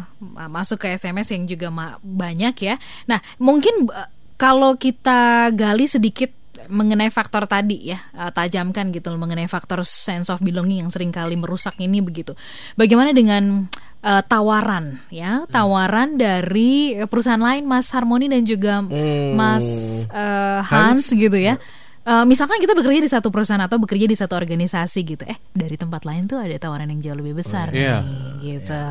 masuk 0.47 0.87
ke 0.87 0.87
SMS 0.95 1.31
yang 1.31 1.43
juga 1.47 1.67
banyak 2.01 2.55
ya. 2.59 2.75
Nah, 3.07 3.19
mungkin 3.37 3.87
eh, 3.91 4.09
kalau 4.35 4.73
kita 4.75 5.51
gali 5.53 5.85
sedikit 5.85 6.41
mengenai 6.69 7.09
faktor 7.09 7.49
tadi 7.49 7.89
ya 7.89 7.99
eh, 8.13 8.31
tajamkan 8.31 8.93
gitu 8.93 9.09
mengenai 9.17 9.49
faktor 9.49 9.81
sense 9.81 10.29
of 10.29 10.39
belonging 10.45 10.85
yang 10.85 10.91
sering 10.93 11.09
kali 11.09 11.33
merusak 11.35 11.75
ini 11.81 11.99
begitu. 12.03 12.37
Bagaimana 12.77 13.11
dengan 13.15 13.65
eh, 14.01 14.23
tawaran 14.25 15.01
ya 15.09 15.45
tawaran 15.49 16.21
dari 16.21 16.97
eh, 16.97 17.07
perusahaan 17.09 17.41
lain 17.41 17.65
Mas 17.65 17.89
Harmoni 17.91 18.29
dan 18.29 18.43
juga 18.45 18.83
Hmm. 18.85 19.35
Mas 19.37 19.65
eh, 20.09 20.59
Hans, 20.65 21.09
gitu 21.11 21.37
ya. 21.37 21.57
Eh, 22.02 22.26
misalkan 22.26 22.58
kita 22.58 22.72
bekerja 22.72 22.97
di 22.97 23.08
satu 23.08 23.30
perusahaan 23.30 23.60
atau 23.60 23.78
bekerja 23.78 24.04
di 24.04 24.14
satu 24.14 24.34
organisasi 24.34 24.99
gitu, 25.04 25.24
eh 25.24 25.38
dari 25.52 25.76
tempat 25.76 26.02
lain 26.02 26.26
tuh 26.26 26.38
ada 26.38 26.54
tawaran 26.56 26.88
yang 26.88 26.99
jauh 26.99 27.18
lebih 27.18 27.38
besar 27.38 27.68
Oh, 27.68 27.76
iya. 27.76 28.02
nih, 28.02 28.18
gitu. 28.41 28.84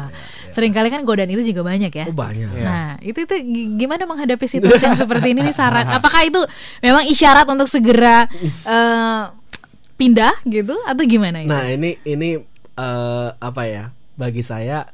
Seringkali 0.51 0.89
kan 0.89 1.03
godaan 1.03 1.29
itu 1.29 1.43
juga 1.47 1.63
banyak 1.65 1.91
ya. 1.91 2.07
Oh 2.07 2.15
banyak. 2.15 2.51
Iya. 2.51 2.65
Nah, 2.65 2.89
itu 3.01 3.19
itu 3.21 3.35
gi- 3.37 3.71
gimana 3.77 4.03
menghadapi 4.05 4.47
situasi 4.47 4.85
yang 4.85 4.97
seperti 4.97 5.31
ini 5.31 5.43
nih 5.43 5.53
saran? 5.53 5.87
Apakah 5.97 6.23
itu 6.23 6.39
memang 6.79 7.03
isyarat 7.05 7.47
untuk 7.47 7.67
segera 7.67 8.27
eh, 8.65 9.23
pindah 9.95 10.33
gitu 10.45 10.75
atau 10.81 11.03
gimana 11.03 11.43
itu? 11.43 11.51
Nah 11.51 11.67
ini 11.67 11.99
ini 12.05 12.39
eh, 12.75 13.29
apa 13.33 13.63
ya? 13.65 13.85
Bagi 14.13 14.41
saya 14.41 14.85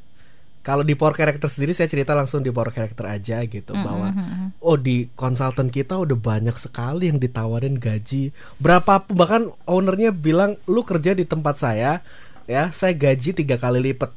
kalau 0.66 0.82
di 0.82 0.98
power 0.98 1.14
character 1.14 1.46
sendiri 1.46 1.70
saya 1.70 1.86
cerita 1.86 2.10
langsung 2.10 2.42
di 2.42 2.50
power 2.50 2.74
character 2.74 3.06
aja 3.06 3.38
gitu 3.46 3.70
bahwa 3.70 4.10
oh 4.58 4.74
di 4.74 5.06
konsultan 5.14 5.70
kita 5.70 5.94
udah 5.94 6.18
banyak 6.18 6.58
sekali 6.58 7.06
yang 7.06 7.22
ditawarin 7.22 7.78
gaji. 7.78 8.34
Berapa 8.58 9.06
bahkan 9.14 9.54
ownernya 9.62 10.10
bilang 10.10 10.58
lu 10.66 10.82
kerja 10.82 11.14
di 11.14 11.22
tempat 11.22 11.62
saya 11.62 12.02
ya 12.50 12.74
saya 12.74 12.98
gaji 12.98 13.30
tiga 13.30 13.62
kali 13.62 13.78
lipat. 13.78 14.10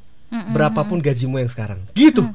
Berapapun 0.49 0.97
gajimu 1.05 1.37
yang 1.37 1.53
sekarang. 1.53 1.85
Gitu. 1.93 2.25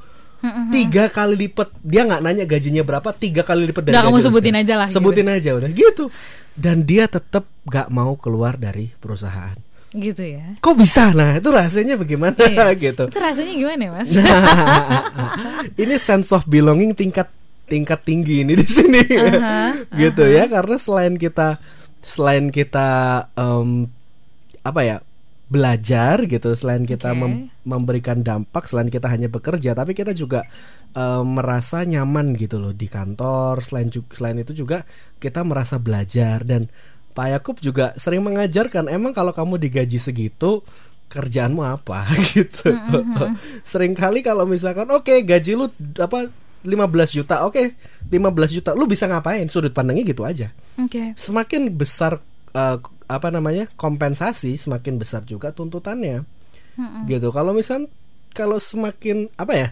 Tiga 0.70 1.10
kali 1.10 1.34
lipat. 1.34 1.74
Dia 1.82 2.06
nggak 2.06 2.22
nanya 2.22 2.44
gajinya 2.46 2.86
berapa 2.86 3.10
tiga 3.18 3.42
kali 3.42 3.66
lipat 3.66 3.82
dari 3.90 3.98
Udah, 3.98 4.06
kamu 4.06 4.18
sebutin 4.22 4.54
aja 4.54 4.74
lah, 4.78 4.86
gitu. 4.86 4.94
sebutin 4.94 5.26
aja 5.26 5.50
udah 5.58 5.70
gitu. 5.74 6.06
Dan 6.54 6.86
dia 6.86 7.10
tetap 7.10 7.50
nggak 7.66 7.90
mau 7.90 8.14
keluar 8.14 8.54
dari 8.54 8.94
perusahaan 9.02 9.58
Gitu 9.94 10.26
ya. 10.26 10.58
kok 10.58 10.74
bisa 10.74 11.14
nah 11.14 11.38
itu 11.38 11.46
rahasianya 11.48 11.94
bagaimana 11.94 12.34
Iya. 12.34 12.74
gitu 12.90 13.06
Itu 13.06 13.18
rasanya 13.18 13.54
gimana, 13.54 13.84
Mas? 13.94 14.10
Nah, 14.10 15.06
ini 15.82 15.94
sense 15.96 16.34
of 16.34 16.42
belonging 16.44 16.92
tingkat 16.92 17.30
tingkat 17.64 18.02
tinggi 18.02 18.42
ini 18.42 18.52
di 18.52 18.66
sini 18.66 19.00
Aha, 19.08 19.72
gitu 20.02 20.26
ya 20.26 20.44
karena 20.46 20.76
selain 20.76 21.16
kita 21.16 21.56
selain 22.02 22.50
kita 22.50 22.88
em, 23.32 23.88
apa 24.60 24.80
ya 24.82 24.96
belajar 25.44 26.24
gitu 26.24 26.52
selain 26.52 26.84
kita 26.84 27.14
Oke. 27.14 27.20
mem- 27.20 27.48
memberikan 27.64 28.20
dampak 28.20 28.68
selain 28.68 28.88
kita 28.88 29.08
hanya 29.08 29.28
bekerja 29.28 29.72
tapi 29.72 29.94
kita 29.94 30.12
juga 30.12 30.44
em, 30.92 31.24
merasa 31.24 31.84
nyaman 31.84 32.34
gitu 32.34 32.60
loh 32.60 32.74
di 32.74 32.84
kantor 32.84 33.64
selain 33.64 33.88
selain 34.12 34.42
itu 34.42 34.52
juga 34.52 34.84
kita 35.16 35.40
merasa 35.40 35.80
belajar 35.80 36.44
dan 36.44 36.68
Pak 37.14 37.26
Yakub 37.30 37.56
juga 37.62 37.94
sering 37.94 38.26
mengajarkan 38.26 38.90
emang 38.90 39.14
kalau 39.14 39.30
kamu 39.30 39.56
digaji 39.62 40.02
segitu 40.02 40.66
kerjaanmu 41.06 41.62
apa? 41.62 42.10
Gitu. 42.34 42.74
Seringkali 43.62 44.26
kalau 44.26 44.44
misalkan 44.50 44.90
oke 44.90 45.14
gaji 45.22 45.54
lu 45.54 45.70
apa 46.02 46.26
15 46.66 47.16
juta 47.16 47.44
oke 47.46 47.76
15 48.10 48.56
juta 48.58 48.70
lu 48.74 48.90
bisa 48.90 49.06
ngapain? 49.06 49.46
Sudut 49.46 49.70
pandangnya 49.70 50.10
gitu 50.10 50.26
aja. 50.26 50.50
Oke. 50.74 51.14
semakin 51.14 51.70
besar 51.70 52.18
eh, 52.50 52.78
apa 53.06 53.28
namanya 53.30 53.70
kompensasi 53.78 54.58
semakin 54.58 54.98
besar 54.98 55.22
juga 55.22 55.54
tuntutannya. 55.54 56.26
Gitu. 57.06 57.30
Kalau 57.30 57.54
misal 57.54 57.86
kalau 58.34 58.58
semakin 58.58 59.30
apa 59.38 59.54
ya 59.54 59.68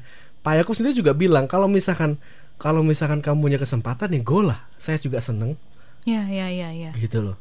Pak 0.46 0.62
Yakub 0.62 0.74
sendiri 0.78 0.94
juga 0.94 1.10
bilang 1.18 1.50
kalau 1.50 1.66
misalkan 1.66 2.22
kalau 2.62 2.86
misalkan 2.86 3.18
kamu 3.18 3.50
punya 3.50 3.58
kesempatan 3.58 4.14
ya 4.14 4.20
go 4.22 4.46
lah. 4.46 4.62
Saya 4.78 5.02
juga 5.02 5.18
seneng 5.18 5.58
Ya, 6.02 6.26
ya, 6.26 6.50
ya, 6.50 6.74
ya. 6.74 6.90
gitu 6.98 7.22
loh 7.22 7.36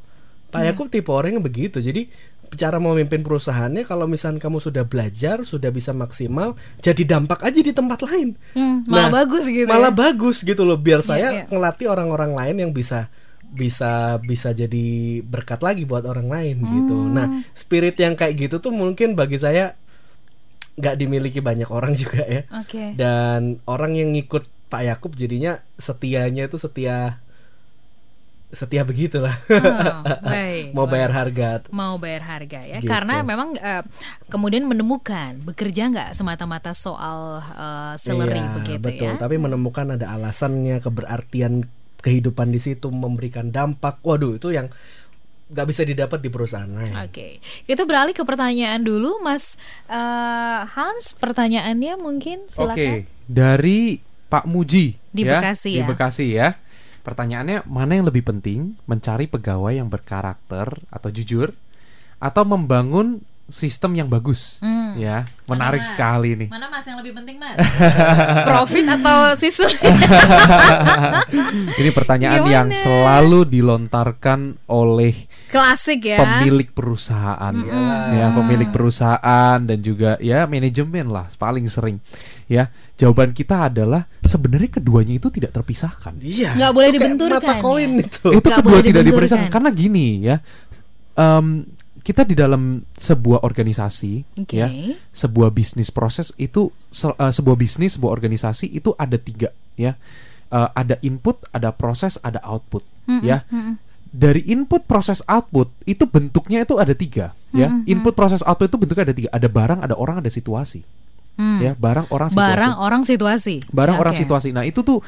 Pak 0.52 0.62
Yakub 0.62 0.88
tipe 0.92 1.10
orang 1.10 1.40
yang 1.40 1.46
begitu 1.46 1.80
jadi 1.80 2.12
cara 2.52 2.78
memimpin 2.78 3.24
perusahaannya 3.24 3.88
kalau 3.88 4.12
misalkan 4.12 4.36
kamu 4.36 4.60
sudah 4.60 4.84
belajar 4.84 5.40
sudah 5.48 5.72
bisa 5.72 5.96
maksimal 5.96 6.60
jadi 6.84 7.16
dampak 7.16 7.40
aja 7.42 7.58
di 7.58 7.72
tempat 7.72 8.04
lain 8.04 8.36
Hmm, 8.52 8.84
malah 8.84 9.08
Nah, 9.08 9.24
bagus 9.24 9.48
gitu. 9.48 9.64
malah 9.64 9.90
ya. 9.90 9.96
bagus 9.96 10.44
gitu 10.44 10.68
loh 10.68 10.76
biar 10.76 11.00
saya 11.00 11.28
iya. 11.32 11.44
ngelatih 11.48 11.88
orang-orang 11.88 12.36
lain 12.36 12.56
yang 12.68 12.72
bisa 12.76 13.08
bisa 13.52 14.20
bisa 14.20 14.52
jadi 14.52 14.88
berkat 15.24 15.60
lagi 15.60 15.84
buat 15.84 16.04
orang 16.04 16.28
lain 16.28 16.56
gitu. 16.64 16.96
Hmm. 16.96 17.12
Nah, 17.12 17.28
spirit 17.52 17.96
yang 18.00 18.16
kayak 18.16 18.36
gitu 18.48 18.60
tuh 18.60 18.72
mungkin 18.72 19.16
bagi 19.16 19.36
saya 19.36 19.76
nggak 20.80 20.96
dimiliki 20.96 21.40
banyak 21.40 21.68
orang 21.68 21.92
juga 22.02 22.24
ya. 22.24 22.44
Oke. 22.64 22.96
Dan 22.96 23.60
orang 23.68 23.96
yang 23.96 24.12
ngikut 24.12 24.48
Pak 24.68 24.84
Yakub 24.88 25.16
jadinya 25.16 25.60
setianya 25.76 26.48
itu 26.48 26.56
setia 26.56 27.20
setia 28.52 28.84
begitulah. 28.84 29.32
Oh, 29.48 30.04
baik, 30.22 30.72
Mau 30.76 30.86
bayar 30.86 31.10
harga. 31.10 31.64
mau 31.70 31.96
bayar 31.96 32.20
harga 32.22 32.60
ya 32.62 32.78
Gitu. 32.78 32.88
karena 32.88 33.22
memang 33.22 33.56
eh, 33.56 33.84
kemudian 34.28 34.64
menemukan 34.64 35.40
bekerja 35.42 35.88
nggak 35.88 36.10
semata-mata 36.12 36.72
soal 36.72 37.40
eh, 37.42 37.94
salary 37.96 38.38
Iya, 38.38 38.52
begitu 38.54 38.84
betul. 38.84 39.08
ya 39.08 39.16
Tapi 39.16 39.36
menemukan 39.38 39.96
ada 39.96 40.12
alasannya, 40.12 40.80
keberartian 40.80 41.64
kehidupan 41.98 42.50
di 42.50 42.58
situ 42.58 42.88
memberikan 42.88 43.50
dampak. 43.50 44.02
Waduh, 44.02 44.36
itu 44.36 44.50
yang 44.50 44.68
nggak 45.48 45.68
bisa 45.68 45.84
didapat 45.84 46.18
di 46.18 46.28
perusahaan 46.28 46.66
lain. 46.66 46.96
Oke, 46.98 47.40
kita 47.64 47.84
beralih 47.84 48.12
ke 48.12 48.24
pertanyaan 48.24 48.82
dulu, 48.82 49.20
Mas 49.20 49.56
eh, 49.86 50.62
Hans. 50.66 51.14
Pertanyaannya 51.14 51.96
mungkin 51.96 52.48
Oke, 52.48 52.52
silakan. 52.52 52.96
dari 53.26 54.00
Pak 54.28 54.48
Muji 54.48 54.96
Di 55.08 55.24
ya, 55.24 55.38
Bekasi 55.38 55.72
Di 55.72 55.80
ya. 55.80 55.86
Bekasi 55.86 56.26
ya. 56.32 56.50
Pertanyaannya 57.02 57.66
mana 57.66 57.98
yang 57.98 58.06
lebih 58.06 58.22
penting, 58.22 58.78
mencari 58.86 59.26
pegawai 59.26 59.74
yang 59.74 59.90
berkarakter 59.90 60.78
atau 60.94 61.10
jujur? 61.10 61.50
Atau 62.22 62.46
membangun 62.46 63.26
sistem 63.52 63.94
yang 63.94 64.08
bagus? 64.08 64.58
Hmm. 64.58 64.96
Ya, 64.96 65.24
menarik 65.46 65.80
Mas? 65.80 65.88
sekali 65.88 66.34
nih. 66.36 66.48
Mana 66.48 66.68
Mas 66.68 66.84
yang 66.84 66.98
lebih 66.98 67.14
penting, 67.14 67.38
Mas? 67.38 67.56
Profit 68.50 68.86
atau 68.90 69.18
sistem? 69.36 69.70
Ini 71.74 71.90
pertanyaan 71.92 72.42
Gimana? 72.42 72.52
yang 72.52 72.68
selalu 72.74 73.40
dilontarkan 73.46 74.40
oleh 74.68 75.14
Klasik 75.48 76.08
ya. 76.08 76.18
pemilik 76.18 76.68
perusahaan 76.68 77.54
ya 78.10 78.32
pemilik 78.32 78.70
perusahaan 78.70 79.58
dan 79.60 79.78
juga 79.78 80.16
ya 80.18 80.44
manajemen 80.46 81.08
lah 81.08 81.28
paling 81.34 81.68
sering 81.68 82.00
ya 82.46 82.68
jawaban 82.94 83.32
kita 83.32 83.68
adalah 83.68 84.08
sebenarnya 84.22 84.72
keduanya 84.74 85.14
itu 85.14 85.28
tidak 85.28 85.52
terpisahkan 85.52 86.16
Iya. 86.22 86.56
Nggak 86.56 86.72
boleh 86.72 86.90
dibenturkan, 86.92 87.42
Mata 87.42 87.56
koin 87.60 87.92
ya. 87.92 88.04
itu. 88.06 88.26
itu 88.30 88.40
Nggak 88.42 88.58
kedua 88.58 88.64
boleh 88.66 88.82
tidak 88.82 89.02
dibenturkan. 89.02 89.20
dipisahkan 89.20 89.50
karena 89.50 89.70
gini 89.72 90.06
ya 90.22 90.36
em, 91.14 91.46
kita 92.02 92.26
di 92.26 92.34
dalam 92.34 92.82
sebuah 92.92 93.46
organisasi 93.46 94.42
Oke. 94.42 94.58
ya 94.58 94.68
sebuah 95.10 95.54
bisnis 95.54 95.94
proses 95.94 96.34
itu 96.36 96.74
se- 96.90 97.14
eh, 97.14 97.30
sebuah 97.30 97.56
bisnis 97.56 97.96
sebuah 97.96 98.12
organisasi 98.12 98.68
itu 98.68 98.92
ada 98.98 99.22
tiga 99.22 99.54
ya. 99.78 99.94
Eh, 100.52 100.70
ada 100.76 100.98
input 101.00 101.46
ada 101.50 101.70
proses 101.72 102.18
ada 102.20 102.42
output 102.42 102.82
ya. 103.22 103.46
dari 104.12 104.44
input 104.50 104.84
proses 104.84 105.24
output 105.24 105.72
itu 105.86 106.04
bentuknya 106.04 106.66
itu 106.66 106.76
ada 106.76 106.92
tiga 106.92 107.32
ya. 107.54 107.70
Input 107.86 108.12
proses 108.12 108.42
output 108.42 108.68
itu 108.68 108.78
bentuknya 108.82 109.06
ada 109.08 109.16
tiga. 109.16 109.30
Ada 109.32 109.48
barang 109.48 109.80
ada 109.82 109.96
orang 109.96 110.20
ada 110.20 110.28
situasi 110.28 110.84
Hmm. 111.32 111.64
ya. 111.64 111.72
Barang 111.80 112.12
orang 112.12 112.28
situasi. 112.28 112.44
Barang 112.52 112.74
orang 112.78 113.02
situasi. 113.08 113.56
barang 113.72 113.96
Ya, 113.96 114.02
orang 114.04 114.16
situasi. 114.20 114.50
Nah 114.52 114.68
itu 114.68 114.84
tuh 114.84 115.00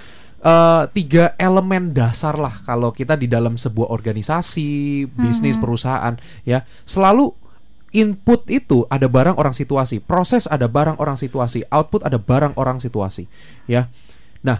eh, 0.43 0.83
tiga 0.91 1.33
elemen 1.39 1.95
dasar 1.95 2.35
lah 2.35 2.53
kalau 2.67 2.91
kita 2.91 3.15
di 3.15 3.31
dalam 3.31 3.55
sebuah 3.55 3.89
organisasi 3.89 5.07
bisnis 5.07 5.55
perusahaan 5.55 6.13
ya. 6.43 6.61
Selalu 6.83 7.31
input 7.93 8.49
itu 8.49 8.83
ada 8.89 9.05
barang 9.05 9.37
orang 9.37 9.53
situasi 9.53 10.01
proses 10.01 10.49
ada 10.49 10.65
barang 10.65 10.97
orang 10.97 11.13
situasi 11.15 11.61
output 11.69 12.03
ada 12.03 12.19
barang 12.19 12.57
orang 12.59 12.83
situasi 12.83 13.29
ya. 13.69 13.87
Nah 14.43 14.59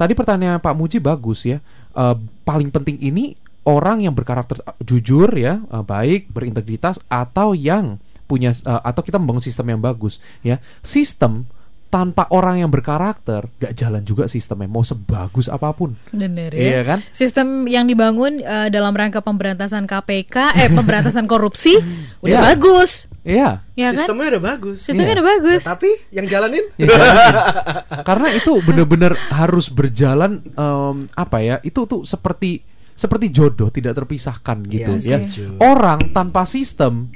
tadi 0.00 0.16
pertanyaan 0.16 0.58
Pak 0.58 0.74
Muji 0.74 0.98
bagus 0.98 1.44
ya. 1.44 1.60
Eh, 1.92 2.16
paling 2.48 2.72
penting 2.72 2.96
ini 3.02 3.36
orang 3.62 4.02
yang 4.02 4.14
berkarakter 4.14 4.58
eh, 4.62 4.76
jujur 4.82 5.30
ya 5.34 5.62
eh, 5.62 5.84
baik 5.84 6.30
berintegritas 6.30 6.98
atau 7.06 7.54
yang 7.54 7.98
punya 8.26 8.50
eh, 8.54 8.82
atau 8.82 9.02
kita 9.02 9.18
membangun 9.18 9.44
sistem 9.44 9.76
yang 9.76 9.80
bagus 9.82 10.18
ya. 10.42 10.58
Sistem 10.82 11.46
tanpa 11.92 12.24
orang 12.32 12.56
yang 12.56 12.72
berkarakter 12.72 13.52
gak 13.60 13.76
jalan 13.76 14.00
juga 14.00 14.24
sistemnya 14.24 14.64
mau 14.64 14.80
sebagus 14.80 15.44
apa 15.46 15.76
pun 15.76 15.92
Bener 16.08 16.48
ya. 16.48 16.60
Iya 16.72 16.80
kan? 16.82 16.98
Sistem 17.12 17.68
yang 17.68 17.84
dibangun 17.84 18.40
eh, 18.40 18.72
dalam 18.72 18.96
rangka 18.96 19.20
pemberantasan 19.20 19.84
KPK, 19.84 20.56
eh 20.56 20.68
pemberantasan 20.72 21.28
korupsi, 21.28 21.76
udah 22.24 22.32
Iya. 22.32 22.40
bagus, 22.48 23.12
Iya 23.20 23.60
ya 23.76 23.92
kan? 23.92 24.02
Sistemnya 24.02 24.26
udah 24.32 24.42
bagus. 24.48 24.78
Sistemnya 24.80 25.04
Iya. 25.06 25.16
udah 25.20 25.26
bagus. 25.28 25.62
Tapi 25.62 25.90
yang 26.10 26.26
jalanin 26.26 26.64
Ya, 26.74 26.86
jalanin. 26.88 27.34
karena 28.08 28.28
itu 28.32 28.52
benar-benar 28.64 29.12
harus 29.30 29.68
berjalan 29.68 30.40
em, 30.48 30.96
apa 31.12 31.38
ya 31.38 31.56
itu 31.60 31.84
tuh 31.84 32.02
seperti 32.02 32.64
seperti 32.92 33.28
jodoh 33.28 33.68
tidak 33.68 33.94
terpisahkan 33.94 34.64
gitu 34.64 34.96
Iya, 34.96 35.28
ya 35.28 35.48
orang 35.60 36.08
tanpa 36.10 36.44
sistem 36.44 37.12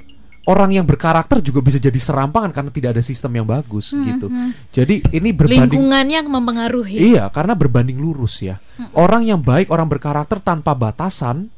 orang 0.47 0.71
yang 0.71 0.87
berkarakter 0.87 1.43
juga 1.43 1.59
bisa 1.61 1.83
jadi 1.83 1.99
serampangan 1.99 2.55
karena 2.55 2.71
tidak 2.71 2.91
ada 2.97 3.03
sistem 3.03 3.43
yang 3.43 3.47
bagus 3.47 3.91
gitu. 3.91 4.31
jadi 4.71 5.03
ini 5.11 5.35
berbanding 5.35 5.83
Lingkungannya 5.83 6.21
mempengaruhi. 6.27 6.97
iya 6.97 7.27
karena 7.29 7.59
berbanding 7.59 7.99
lurus 7.99 8.41
ya. 8.41 8.63
Orang 8.95 9.27
yang 9.27 9.43
baik 9.43 9.69
orang 9.75 9.91
berkarakter 9.91 10.39
tanpa 10.39 10.73
batasan 10.79 11.51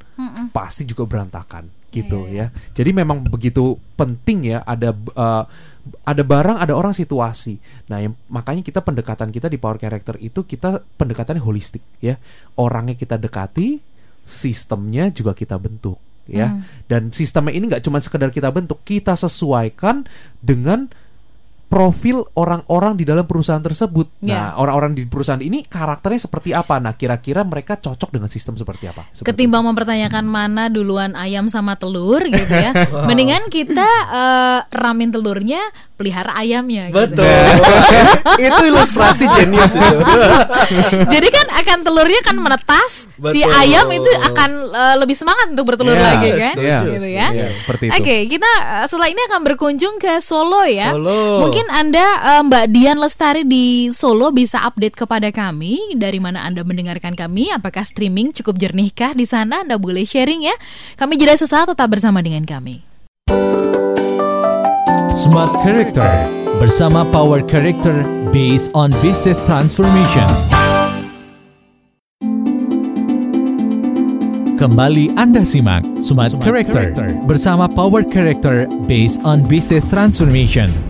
pasti 0.51 0.83
juga 0.89 1.07
berantakan 1.07 1.71
gitu 1.89 2.29
ya. 2.29 2.53
jadi 2.77 2.93
memang 2.93 3.25
begitu 3.25 3.81
penting 3.97 4.53
ya 4.53 4.61
ada 4.67 4.93
eh, 4.93 5.45
ada 6.05 6.23
barang 6.25 6.59
ada 6.61 6.73
orang 6.77 6.93
situasi. 6.93 7.57
Nah 7.89 8.05
yang, 8.05 8.13
makanya 8.29 8.61
kita 8.61 8.81
pendekatan 8.85 9.33
kita 9.33 9.49
di 9.49 9.57
power 9.57 9.81
character 9.81 10.21
itu 10.21 10.45
kita 10.45 10.85
pendekatannya 10.97 11.41
holistik 11.41 11.81
ya. 12.01 12.21
Orangnya 12.61 12.93
kita 12.97 13.17
dekati 13.17 13.81
sistemnya 14.29 15.09
juga 15.09 15.33
kita 15.33 15.57
bentuk 15.57 15.97
ya. 16.29 16.49
Hmm. 16.53 16.63
Dan 16.87 17.03
sistemnya 17.11 17.57
ini 17.57 17.65
nggak 17.67 17.83
cuma 17.83 17.99
sekedar 17.99 18.29
kita 18.29 18.53
bentuk, 18.53 18.85
kita 18.85 19.17
sesuaikan 19.17 20.05
dengan 20.45 20.93
profil 21.69 22.25
orang-orang 22.33 22.97
di 22.97 23.05
dalam 23.05 23.29
perusahaan 23.29 23.61
tersebut. 23.61 24.25
Ya. 24.25 24.57
Nah, 24.57 24.65
orang-orang 24.65 24.97
di 24.97 25.05
perusahaan 25.05 25.39
ini 25.39 25.69
karakternya 25.69 26.25
seperti 26.25 26.57
apa? 26.57 26.81
Nah, 26.81 26.97
kira-kira 26.97 27.45
mereka 27.45 27.77
cocok 27.77 28.09
dengan 28.09 28.33
sistem 28.33 28.57
seperti 28.57 28.89
apa? 28.89 29.05
Seperti 29.13 29.29
Ketimbang 29.29 29.69
mempertanyakan 29.69 30.25
mana 30.25 30.73
duluan 30.73 31.13
ayam 31.13 31.53
sama 31.53 31.77
telur 31.77 32.25
gitu 32.25 32.55
ya. 32.57 32.73
Mendingan 33.09 33.53
kita 33.53 33.85
eh, 34.09 34.59
ramin 34.73 35.13
telurnya, 35.13 35.61
pelihara 36.01 36.33
ayamnya 36.41 36.89
gitu. 36.89 37.21
Betul. 37.21 37.29
itu 38.49 38.63
ilustrasi 38.73 39.29
jenius 39.37 39.77
itu. 39.77 39.97
Jadi 41.05 41.29
kan 41.29 41.47
akan 41.53 41.79
telurnya 41.85 42.21
kan 42.25 42.37
menetas, 42.41 43.13
si 43.13 43.45
Betul. 43.45 43.53
ayam 43.53 43.87
itu 43.93 44.11
akan 44.25 44.51
eh, 44.73 44.97
lebih 45.05 45.15
semangat 45.15 45.53
untuk 45.53 45.69
bertelur 45.69 45.95
Ya, 45.99 46.17
lagi 46.17 46.31
kan. 46.33 46.55
setuju, 46.57 46.65
Iya, 46.65 46.79
gitu 46.97 47.09
ya. 47.13 47.29
iya, 47.35 47.47
seperti 47.53 47.85
itu. 47.91 47.95
Oke, 48.01 48.17
kita 48.33 48.51
eh, 48.57 48.85
setelah 48.89 49.09
ini 49.13 49.21
akan 49.29 49.41
berkunjung 49.45 49.95
ke 50.01 50.17
Solo 50.25 50.65
ya. 50.65 50.97
Solo. 50.97 51.45
Mungkin 51.45 51.58
Anda 51.67 52.07
eh, 52.23 52.43
Mbak 52.47 52.67
Dian 52.71 52.99
Lestari 53.03 53.43
di 53.43 53.91
Solo 53.91 54.31
bisa 54.31 54.63
update 54.63 54.95
kepada 54.95 55.27
kami 55.35 55.99
dari 55.99 56.23
mana 56.23 56.47
Anda 56.47 56.63
mendengarkan 56.63 57.19
kami, 57.19 57.51
apakah 57.51 57.83
streaming 57.83 58.31
cukup 58.31 58.63
jernihkah 58.63 59.19
di 59.19 59.27
sana? 59.27 59.67
Anda 59.67 59.75
boleh 59.83 60.07
sharing 60.07 60.47
ya. 60.47 60.55
Kami 60.95 61.19
jeda 61.19 61.35
sesaat 61.35 61.75
tetap 61.75 61.91
bersama 61.91 62.23
dengan 62.23 62.47
kami. 62.47 62.87
Smart 65.11 65.59
Character 65.67 66.31
bersama 66.63 67.03
Power 67.03 67.43
Character 67.43 68.07
based 68.31 68.71
on 68.79 68.95
business 69.03 69.43
transformation. 69.43 70.31
Kembali 74.59 75.15
Anda 75.15 75.47
simak 75.47 75.87
Smart, 76.03 76.35
Character, 76.43 77.15
bersama 77.31 77.71
Power 77.71 78.03
Character 78.03 78.67
based 78.91 79.23
on 79.23 79.47
business 79.47 79.87
transformation. 79.87 80.88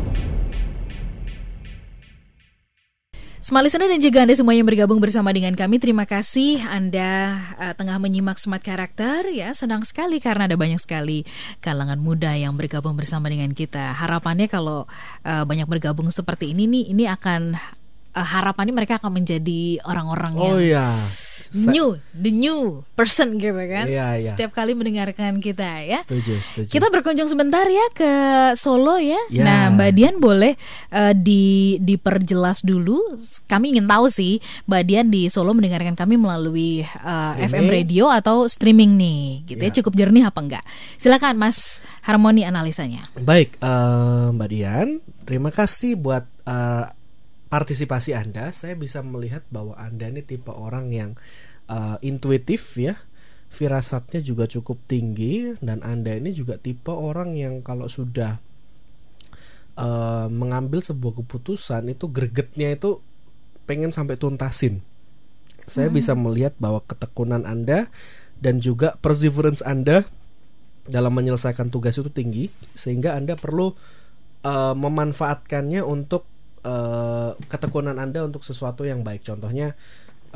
Smart 3.49 3.65
listener 3.65 3.89
dan 3.89 3.97
juga 3.97 4.29
Anda 4.29 4.37
semua 4.37 4.53
yang 4.53 4.69
bergabung 4.69 5.01
bersama 5.01 5.33
dengan 5.33 5.57
kami, 5.57 5.81
terima 5.81 6.05
kasih 6.05 6.61
Anda 6.69 7.33
eh, 7.57 7.73
tengah 7.73 7.97
menyimak 7.97 8.37
Smart 8.37 8.61
Karakter 8.61 9.25
ya. 9.33 9.57
Senang 9.57 9.89
sekali 9.89 10.21
karena 10.21 10.45
ada 10.45 10.53
banyak 10.53 10.77
sekali 10.77 11.25
kalangan 11.65 11.97
muda 11.97 12.37
yang 12.37 12.53
bergabung 12.61 12.93
bersama 12.93 13.33
dengan 13.33 13.57
kita. 13.57 13.97
Harapannya 13.97 14.53
kalau 14.53 14.85
eh, 15.25 15.49
banyak 15.49 15.65
bergabung 15.65 16.13
seperti 16.13 16.53
ini 16.53 16.69
nih, 16.69 16.85
ini 16.93 17.05
akan 17.09 17.57
eh, 18.13 18.27
harapannya 18.37 18.77
mereka 18.77 19.01
akan 19.01 19.17
menjadi 19.17 19.81
orang-orang 19.81 20.33
yang 20.37 20.53
Oh 20.53 20.61
iya. 20.61 20.89
New, 21.55 21.97
the 22.13 22.33
new 22.33 22.85
person 22.93 23.41
gitu 23.41 23.57
kan. 23.57 23.89
Iya, 23.89 24.21
iya. 24.21 24.31
Setiap 24.35 24.53
kali 24.53 24.77
mendengarkan 24.77 25.41
kita 25.41 25.85
ya. 25.85 26.05
Setuju, 26.05 26.35
setuju. 26.45 26.71
Kita 26.71 26.87
berkunjung 26.93 27.29
sebentar 27.31 27.65
ya 27.65 27.87
ke 27.97 28.13
Solo 28.59 29.01
ya. 29.01 29.17
Ya. 29.33 29.45
Nah, 29.45 29.63
Mbak 29.77 29.91
Dian 29.97 30.17
boleh 30.21 30.55
eh, 30.93 31.15
di 31.17 31.77
diperjelas 31.81 32.61
dulu. 32.65 33.01
Kami 33.49 33.77
ingin 33.77 33.89
tahu 33.89 34.13
sih, 34.13 34.43
Mbak 34.69 34.83
Dian 34.85 35.07
di 35.09 35.33
Solo 35.33 35.57
mendengarkan 35.57 35.97
kami 35.97 36.21
melalui 36.21 36.85
eh, 36.85 36.87
Streaming. 36.87 37.49
FM 37.49 37.67
radio 37.73 38.05
atau 38.13 38.45
streaming 38.51 38.99
nih, 39.01 39.23
gitu 39.49 39.63
ya. 39.63 39.71
Ya. 39.73 39.77
Cukup 39.81 39.93
jernih 39.97 40.25
apa 40.29 40.41
enggak? 40.45 40.65
Silakan 41.01 41.41
Mas 41.41 41.81
Harmoni 42.05 42.45
analisanya. 42.45 43.01
Baik, 43.17 43.57
eh, 43.61 44.27
Mbak 44.35 44.49
Dian, 44.53 44.89
terima 45.25 45.49
kasih 45.49 45.97
buat 45.97 46.29
eh, 46.45 46.85
partisipasi 47.49 48.13
Anda. 48.13 48.53
Saya 48.53 48.77
bisa 48.77 49.01
melihat 49.01 49.45
bahwa 49.49 49.75
Anda 49.77 50.13
ini 50.13 50.23
tipe 50.25 50.53
orang 50.53 50.93
yang 50.93 51.17
eh, 51.69 51.97
intuitif 52.05 52.77
ya. 52.77 52.97
Firasatnya 53.49 54.21
juga 54.21 54.45
cukup 54.45 54.77
tinggi 54.85 55.57
dan 55.65 55.81
Anda 55.81 56.13
ini 56.21 56.37
juga 56.37 56.61
tipe 56.61 56.93
orang 56.93 57.33
yang 57.35 57.65
kalau 57.65 57.89
sudah 57.89 58.37
eh, 59.77 60.27
mengambil 60.29 60.85
sebuah 60.85 61.25
keputusan 61.25 61.89
itu 61.89 62.13
gregetnya 62.13 62.77
itu 62.77 63.01
pengen 63.65 63.93
sampai 63.93 64.21
tuntasin. 64.21 64.85
Saya 65.69 65.93
bisa 65.93 66.17
melihat 66.17 66.57
bahwa 66.57 66.81
ketekunan 66.89 67.45
Anda 67.45 67.93
dan 68.41 68.65
juga 68.65 68.97
perseverance 69.05 69.61
Anda 69.61 70.09
dalam 70.89 71.13
menyelesaikan 71.13 71.69
tugas 71.69 72.01
itu 72.01 72.09
tinggi 72.09 72.49
sehingga 72.73 73.17
Anda 73.17 73.37
perlu 73.37 73.77
eh, 74.45 74.75
memanfaatkannya 74.77 75.85
untuk 75.85 76.29
eh, 76.69 77.31
ketekunan 77.49 77.97
Anda 77.97 78.29
untuk 78.29 78.45
sesuatu 78.45 78.85
yang 78.85 79.01
baik. 79.01 79.25
Contohnya 79.25 79.73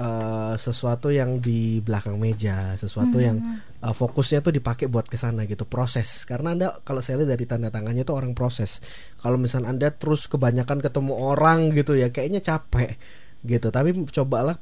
eh, 0.00 0.54
sesuatu 0.56 1.12
yang 1.12 1.38
di 1.44 1.84
belakang 1.84 2.16
meja, 2.16 2.72
sesuatu 2.80 3.20
yang 3.20 3.36
eh, 3.84 3.92
fokusnya 3.92 4.40
tuh 4.40 4.56
dipakai 4.56 4.88
buat 4.88 5.04
ke 5.12 5.20
sana 5.20 5.44
gitu, 5.44 5.68
proses. 5.68 6.24
Karena 6.24 6.56
Anda 6.56 6.68
kalau 6.80 7.04
saya 7.04 7.20
lihat 7.20 7.36
dari 7.36 7.44
tanda 7.44 7.68
tangannya 7.68 8.08
itu 8.08 8.14
orang 8.16 8.32
proses. 8.32 8.80
Kalau 9.20 9.36
misalnya 9.36 9.68
Anda 9.76 9.88
terus 9.92 10.24
kebanyakan 10.32 10.80
ketemu 10.80 11.12
orang 11.12 11.76
gitu 11.76 11.92
ya, 12.00 12.08
kayaknya 12.08 12.40
capek 12.40 12.96
gitu. 13.44 13.68
Tapi 13.68 14.08
cobalah 14.08 14.56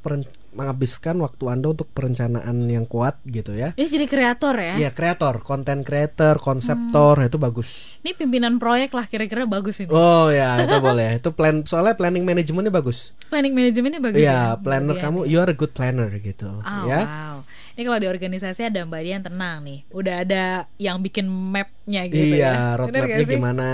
menghabiskan 0.54 1.16
waktu 1.22 1.44
Anda 1.46 1.72
untuk 1.72 1.88
perencanaan 1.94 2.66
yang 2.66 2.84
kuat 2.86 3.22
gitu 3.26 3.54
ya. 3.54 3.72
Ini 3.78 3.86
jadi 3.86 4.06
kreator 4.10 4.54
ya. 4.58 4.74
Iya 4.76 4.90
kreator, 4.90 5.42
konten 5.46 5.86
creator, 5.86 6.42
konseptor 6.42 7.22
itu 7.22 7.38
bagus. 7.38 7.98
Ini 8.02 8.16
pimpinan 8.18 8.58
proyek 8.58 8.90
lah 8.90 9.06
kira-kira 9.06 9.46
bagus 9.46 9.78
ini. 9.78 9.90
Oh 9.94 10.28
ya 10.28 10.58
itu 10.64 10.76
boleh. 10.82 11.22
Itu 11.22 11.30
plan 11.32 11.62
soalnya 11.62 11.94
planning 11.94 12.26
manajemennya 12.26 12.72
bagus. 12.74 13.14
Planning 13.30 13.52
manajemennya 13.54 14.00
bagus 14.02 14.20
ya. 14.20 14.26
Iya 14.26 14.40
planner 14.58 14.96
Mbak 14.98 15.04
kamu, 15.04 15.18
Dian. 15.24 15.30
you 15.30 15.38
are 15.38 15.50
a 15.50 15.56
good 15.56 15.72
planner 15.72 16.10
gitu. 16.18 16.50
Oh, 16.50 16.84
ya. 16.86 17.06
wow. 17.06 17.36
Ini 17.80 17.88
kalau 17.88 17.96
di 17.96 18.12
organisasi 18.12 18.68
ada 18.68 18.84
Mbak 18.84 19.00
Dian 19.08 19.24
tenang 19.24 19.64
nih. 19.64 19.88
Udah 19.88 20.20
ada 20.20 20.68
yang 20.76 21.00
bikin 21.00 21.24
mapnya 21.24 22.04
gitu 22.12 22.36
ya. 22.36 22.36
iya 22.36 22.52
Bener 22.76 23.08
roadmapnya 23.08 23.24
gimana 23.24 23.68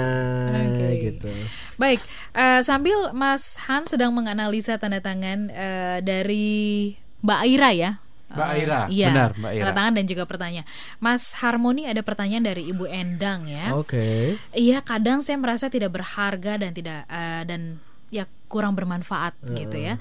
Oke. 0.63 0.89
gitu. 1.11 1.31
Baik, 1.75 1.99
eh, 2.31 2.63
sambil 2.63 3.11
Mas 3.11 3.59
Han 3.67 3.83
sedang 3.91 4.15
menganalisa 4.15 4.79
tanda 4.79 5.03
tangan 5.03 5.51
eh, 5.51 5.99
dari 6.07 6.95
Mbak 7.19 7.41
Aira 7.51 7.71
ya. 7.75 7.91
Mbak 8.31 8.47
Eh, 8.47 8.55
Aira, 8.63 8.81
iya, 8.87 9.09
benar, 9.11 9.31
Mbak 9.43 9.51
Aira. 9.51 9.63
Tanda 9.67 9.75
tangan 9.75 9.93
dan 9.99 10.07
juga 10.07 10.23
pertanyaan. 10.31 10.67
Mas 11.03 11.23
Harmoni 11.43 11.83
ada 11.91 12.03
pertanyaan 12.07 12.47
dari 12.47 12.63
Ibu 12.71 12.87
Endang 12.87 13.51
ya. 13.51 13.75
Oke. 13.75 14.39
Iya, 14.55 14.87
kadang 14.87 15.27
saya 15.27 15.35
merasa 15.35 15.67
tidak 15.67 15.91
berharga 15.91 16.63
dan 16.63 16.71
tidak 16.71 17.11
eh, 17.11 17.43
dan 17.43 17.83
ya 18.15 18.23
kurang 18.47 18.79
bermanfaat 18.79 19.35
gitu 19.59 19.83
ya 19.83 19.99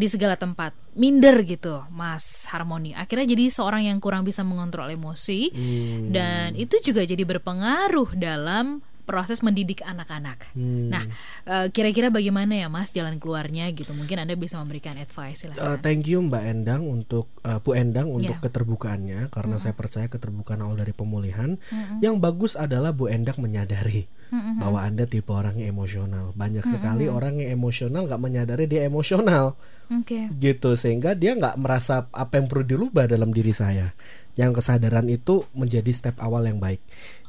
di 0.00 0.08
segala 0.08 0.34
tempat. 0.34 0.72
Minder 0.96 1.36
gitu, 1.44 1.84
Mas 1.92 2.48
Harmoni. 2.48 2.96
Akhirnya 2.96 3.28
jadi 3.28 3.52
seorang 3.52 3.84
yang 3.84 4.00
kurang 4.00 4.24
bisa 4.24 4.40
mengontrol 4.40 4.88
emosi 4.88 5.52
Hmm. 5.52 6.08
dan 6.08 6.56
itu 6.56 6.80
juga 6.80 7.04
jadi 7.04 7.20
berpengaruh 7.20 8.16
dalam 8.16 8.80
proses 9.04 9.42
mendidik 9.42 9.82
anak-anak. 9.82 10.54
Hmm. 10.54 10.86
Nah, 10.86 11.02
eh, 11.44 11.66
kira-kira 11.68 12.08
bagaimana 12.08 12.54
ya 12.54 12.70
Mas 12.70 12.94
jalan 12.94 13.18
keluarnya 13.18 13.66
gitu? 13.74 13.90
Mungkin 13.90 14.22
Anda 14.22 14.38
bisa 14.38 14.54
memberikan 14.56 14.94
advice 14.94 15.42
Uh, 15.42 15.50
silahkan. 15.50 15.82
thank 15.82 16.06
you 16.06 16.22
Mbak 16.22 16.44
Endang 16.46 16.86
untuk 16.86 17.26
uh, 17.42 17.58
Bu 17.58 17.74
Endang 17.74 18.06
untuk 18.06 18.38
Ya. 18.38 18.42
keterbukaannya 18.42 19.26
karena 19.28 19.58
saya 19.58 19.74
percaya 19.74 20.06
keterbukaan 20.06 20.62
awal 20.62 20.78
dari 20.78 20.94
pemulihan. 20.94 21.58
Yang 21.98 22.16
bagus 22.22 22.52
adalah 22.54 22.94
Bu 22.94 23.10
Endang 23.10 23.42
menyadari 23.42 24.06
bahwa 24.30 24.86
Anda 24.86 25.04
tipe 25.10 25.34
orang 25.34 25.58
yang 25.58 25.74
emosional. 25.74 26.30
Banyak 26.38 26.62
sekali 26.62 27.10
orang 27.10 27.42
yang 27.42 27.58
emosional 27.58 28.06
nggak 28.06 28.22
menyadari 28.22 28.70
dia 28.70 28.86
emosional 28.86 29.58
Oke. 29.90 30.30
gitu 30.38 30.78
sehingga 30.78 31.18
dia 31.18 31.34
nggak 31.34 31.58
merasa 31.58 32.06
apa 32.14 32.38
yang 32.38 32.46
perlu 32.46 32.64
dirubah 32.64 33.10
dalam 33.10 33.34
diri 33.34 33.50
saya. 33.50 33.90
Yang 34.38 34.62
kesadaran 34.62 35.10
itu 35.10 35.42
menjadi 35.52 35.90
step 35.90 36.16
awal 36.22 36.46
yang 36.46 36.62
baik. 36.62 36.78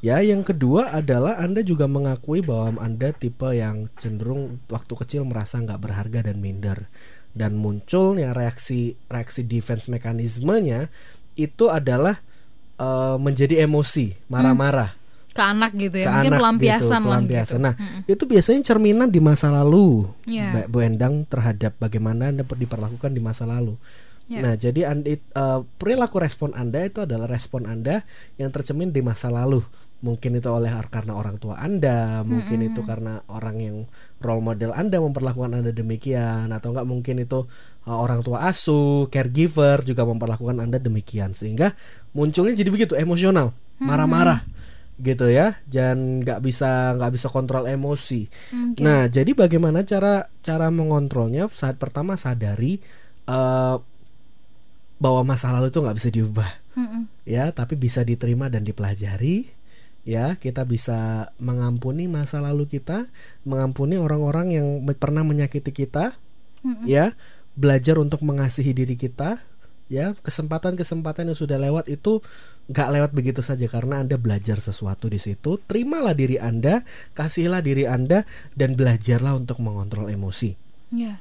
Ya, 0.05 0.21
yang 0.21 0.45
kedua 0.45 0.93
adalah 0.93 1.41
Anda 1.41 1.65
juga 1.65 1.89
mengakui 1.89 2.45
bahwa 2.45 2.77
Anda 2.77 3.11
tipe 3.11 3.49
yang 3.49 3.89
cenderung 3.97 4.61
waktu 4.69 4.93
kecil 4.93 5.25
merasa 5.25 5.57
nggak 5.57 5.81
berharga 5.81 6.29
dan 6.29 6.37
minder. 6.37 6.85
Dan 7.33 7.57
munculnya 7.57 8.37
reaksi 8.37 8.93
reaksi 9.09 9.41
defense 9.41 9.89
mekanismenya 9.89 10.93
itu 11.33 11.65
adalah 11.73 12.21
eh, 12.77 13.17
menjadi 13.17 13.65
emosi, 13.65 14.29
marah-marah 14.29 15.00
Ke 15.31 15.43
anak 15.47 15.71
gitu 15.79 15.95
ya. 15.95 16.07
ke 16.07 16.11
Mungkin 16.11 16.31
anak 16.35 16.41
pelampiasan 16.43 16.83
gitu, 16.83 16.91
lah 16.91 16.99
pelampiasan. 17.19 17.59
gitu. 17.59 17.65
Nah, 17.65 17.73
itu 18.03 18.23
biasanya 18.27 18.61
cerminan 18.67 19.07
di 19.07 19.19
masa 19.23 19.47
lalu. 19.47 20.07
Mbak 20.27 20.67
Bu 20.67 20.77
Endang 20.83 21.23
terhadap 21.23 21.79
bagaimana 21.79 22.35
Anda 22.35 22.43
diperlakukan 22.43 23.11
di 23.15 23.21
masa 23.23 23.47
lalu. 23.47 23.79
Ya. 24.31 24.39
Nah, 24.47 24.53
jadi 24.55 24.87
anda, 24.87 25.11
eh, 25.11 25.59
perilaku 25.75 26.23
respon 26.23 26.55
Anda 26.55 26.87
itu 26.87 27.03
adalah 27.03 27.27
respon 27.27 27.67
Anda 27.67 28.07
yang 28.39 28.47
tercermin 28.47 28.95
di 28.95 29.03
masa 29.03 29.27
lalu. 29.27 29.59
Mungkin 30.01 30.39
itu 30.39 30.47
oleh 30.49 30.71
karena 30.87 31.13
orang 31.19 31.35
tua 31.35 31.59
Anda, 31.59 32.23
mungkin 32.23 32.63
itu 32.63 32.81
karena 32.81 33.21
orang 33.27 33.59
yang 33.59 33.77
role 34.23 34.41
model 34.41 34.71
Anda 34.71 35.03
memperlakukan 35.03 35.51
Anda 35.61 35.75
demikian, 35.75 36.47
atau 36.47 36.71
enggak 36.71 36.87
mungkin 36.87 37.19
itu 37.19 37.43
eh, 37.83 37.91
orang 37.91 38.23
tua 38.23 38.47
asuh, 38.47 39.11
caregiver 39.11 39.83
juga 39.83 40.07
memperlakukan 40.07 40.63
Anda 40.63 40.79
demikian, 40.79 41.35
sehingga 41.35 41.75
munculnya 42.15 42.55
jadi 42.55 42.71
begitu 42.71 42.95
emosional, 42.95 43.51
marah-marah 43.83 44.47
gitu 45.01 45.27
ya 45.27 45.57
dan 45.65 46.21
nggak 46.21 46.39
bisa 46.45 46.93
nggak 46.97 47.11
bisa 47.17 47.27
kontrol 47.27 47.65
emosi 47.65 48.29
Oke. 48.53 48.81
nah 48.81 49.09
jadi 49.09 49.33
bagaimana 49.33 49.81
cara 49.81 50.29
cara 50.45 50.69
mengontrolnya 50.69 51.49
saat 51.49 51.81
pertama 51.81 52.13
sadari 52.15 52.77
eh, 53.25 53.75
bahwa 55.01 55.21
masa 55.25 55.49
lalu 55.49 55.73
itu 55.73 55.81
nggak 55.81 55.97
bisa 55.97 56.09
diubah 56.13 56.49
Mm-mm. 56.77 57.03
ya 57.25 57.49
tapi 57.49 57.73
bisa 57.73 58.05
diterima 58.05 58.47
dan 58.47 58.61
dipelajari 58.61 59.49
ya 60.05 60.37
kita 60.37 60.65
bisa 60.65 61.29
mengampuni 61.41 62.05
masa 62.05 62.41
lalu 62.41 62.69
kita 62.69 63.09
mengampuni 63.45 63.97
orang-orang 63.97 64.53
yang 64.53 64.67
pernah 64.97 65.25
menyakiti 65.25 65.73
kita 65.73 66.17
Mm-mm. 66.61 66.85
ya 66.85 67.17
belajar 67.57 67.97
untuk 67.97 68.21
mengasihi 68.23 68.71
diri 68.71 68.95
kita 68.95 69.41
ya 69.91 70.15
kesempatan-kesempatan 70.23 71.27
yang 71.27 71.35
sudah 71.35 71.59
lewat 71.59 71.91
itu 71.91 72.23
nggak 72.71 72.89
lewat 72.95 73.11
begitu 73.11 73.43
saja 73.43 73.67
karena 73.67 73.99
anda 73.99 74.15
belajar 74.15 74.63
sesuatu 74.63 75.11
di 75.11 75.19
situ 75.19 75.59
terimalah 75.67 76.15
diri 76.15 76.39
anda 76.39 76.87
kasihlah 77.11 77.59
diri 77.59 77.83
anda 77.83 78.23
dan 78.55 78.79
belajarlah 78.79 79.35
untuk 79.35 79.59
mengontrol 79.59 80.07
emosi 80.07 80.55
Ya. 80.91 81.19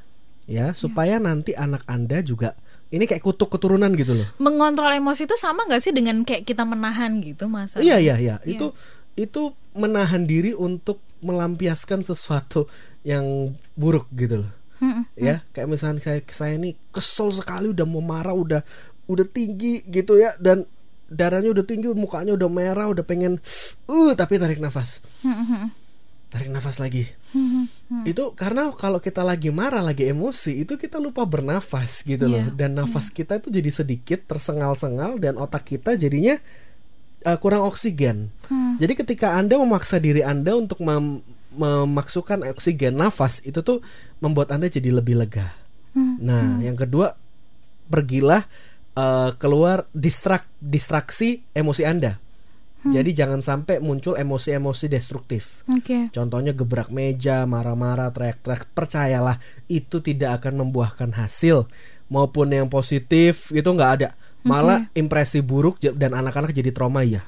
ya 0.51 0.75
supaya 0.75 1.19
nanti 1.19 1.55
anak 1.55 1.83
anda 1.91 2.23
juga 2.23 2.55
ini 2.91 3.07
kayak 3.07 3.23
kutuk 3.23 3.55
keturunan 3.55 3.91
gitu 3.95 4.19
loh 4.19 4.27
Mengontrol 4.39 4.91
emosi 4.95 5.27
itu 5.27 5.35
sama 5.39 5.67
nggak 5.67 5.83
sih 5.83 5.95
dengan 5.95 6.23
kayak 6.27 6.43
kita 6.43 6.67
menahan 6.67 7.23
gitu 7.23 7.47
masa? 7.47 7.79
Iya 7.79 8.03
iya 8.03 8.19
iya. 8.19 8.37
Iya. 8.43 8.59
Itu 8.59 8.67
itu 9.15 9.55
menahan 9.79 10.27
diri 10.27 10.55
untuk 10.59 10.99
melampiaskan 11.23 12.03
sesuatu 12.03 12.67
yang 13.07 13.55
buruk 13.79 14.11
gitu 14.19 14.43
loh. 14.43 14.51
Mm-mm. 14.81 15.05
Ya, 15.15 15.45
kayak 15.53 15.69
misalnya 15.69 16.01
saya 16.01 16.21
saya 16.33 16.57
ini 16.57 16.75
kesel 16.89 17.31
sekali 17.37 17.71
udah 17.71 17.85
mau 17.85 18.01
marah 18.01 18.33
udah 18.33 18.61
udah 19.07 19.27
tinggi 19.29 19.85
gitu 19.87 20.17
ya 20.17 20.33
dan 20.41 20.65
darahnya 21.11 21.51
udah 21.51 21.65
tinggi, 21.67 21.91
mukanya 21.93 22.39
udah 22.39 22.49
merah, 22.49 22.87
udah 22.89 23.03
pengen 23.03 23.43
uh 23.91 24.11
tapi 24.15 24.39
tarik 24.39 24.63
nafas. 24.63 25.03
Tarik 26.31 26.47
nafas 26.55 26.79
lagi. 26.79 27.11
Mm-mm. 27.35 28.07
Itu 28.07 28.39
karena 28.39 28.71
kalau 28.79 29.03
kita 29.03 29.27
lagi 29.27 29.51
marah, 29.51 29.83
lagi 29.83 30.07
emosi, 30.07 30.63
itu 30.63 30.79
kita 30.79 31.03
lupa 31.03 31.27
bernafas 31.27 32.07
gitu 32.07 32.31
loh. 32.31 32.39
Iya, 32.39 32.55
Dan 32.55 32.79
nafas 32.79 33.11
kita 33.11 33.43
itu 33.43 33.51
jadi 33.51 33.71
sedikit 33.75 34.31
tersengal-sengal 34.31 35.19
dan 35.19 35.35
otak 35.35 35.67
kita 35.67 35.99
jadinya 35.99 36.39
uh, 37.27 37.39
kurang 37.43 37.67
oksigen. 37.67 38.31
Hmm. 38.47 38.79
Jadi 38.79 38.95
ketika 38.95 39.35
Anda 39.35 39.59
memaksa 39.59 39.99
diri 39.99 40.23
Anda 40.23 40.55
untuk 40.55 40.79
mem- 40.87 41.27
memasukkan 41.55 42.47
oksigen 42.55 42.99
nafas 42.99 43.43
itu 43.43 43.61
tuh 43.63 43.83
membuat 44.23 44.55
Anda 44.55 44.71
jadi 44.71 44.95
lebih 44.95 45.19
lega. 45.19 45.51
Hmm. 45.95 46.23
Nah, 46.23 46.63
yang 46.63 46.79
kedua 46.79 47.15
pergilah 47.91 48.47
uh, 48.95 49.35
keluar 49.35 49.91
distrak 49.91 50.47
distraksi 50.63 51.43
emosi 51.55 51.83
Anda. 51.83 52.23
Hmm. 52.81 52.97
Jadi 52.97 53.13
jangan 53.13 53.45
sampai 53.45 53.77
muncul 53.83 54.17
emosi-emosi 54.17 54.89
destruktif. 54.89 55.61
Oke. 55.69 56.09
Contohnya 56.15 56.57
gebrak 56.57 56.89
meja, 56.89 57.45
marah-marah, 57.45 58.09
teriak-teriak. 58.09 58.73
Percayalah, 58.73 59.37
itu 59.69 60.01
tidak 60.01 60.41
akan 60.41 60.65
membuahkan 60.65 61.13
hasil 61.13 61.69
maupun 62.09 62.49
yang 62.49 62.73
positif 62.73 63.53
itu 63.53 63.69
nggak 63.69 63.93
ada. 64.01 64.17
Malah 64.41 64.89
impresi 64.97 65.45
buruk 65.45 65.77
dan 65.83 66.17
anak-anak 66.17 66.57
jadi 66.57 66.73
trauma 66.73 67.05
ya. 67.05 67.21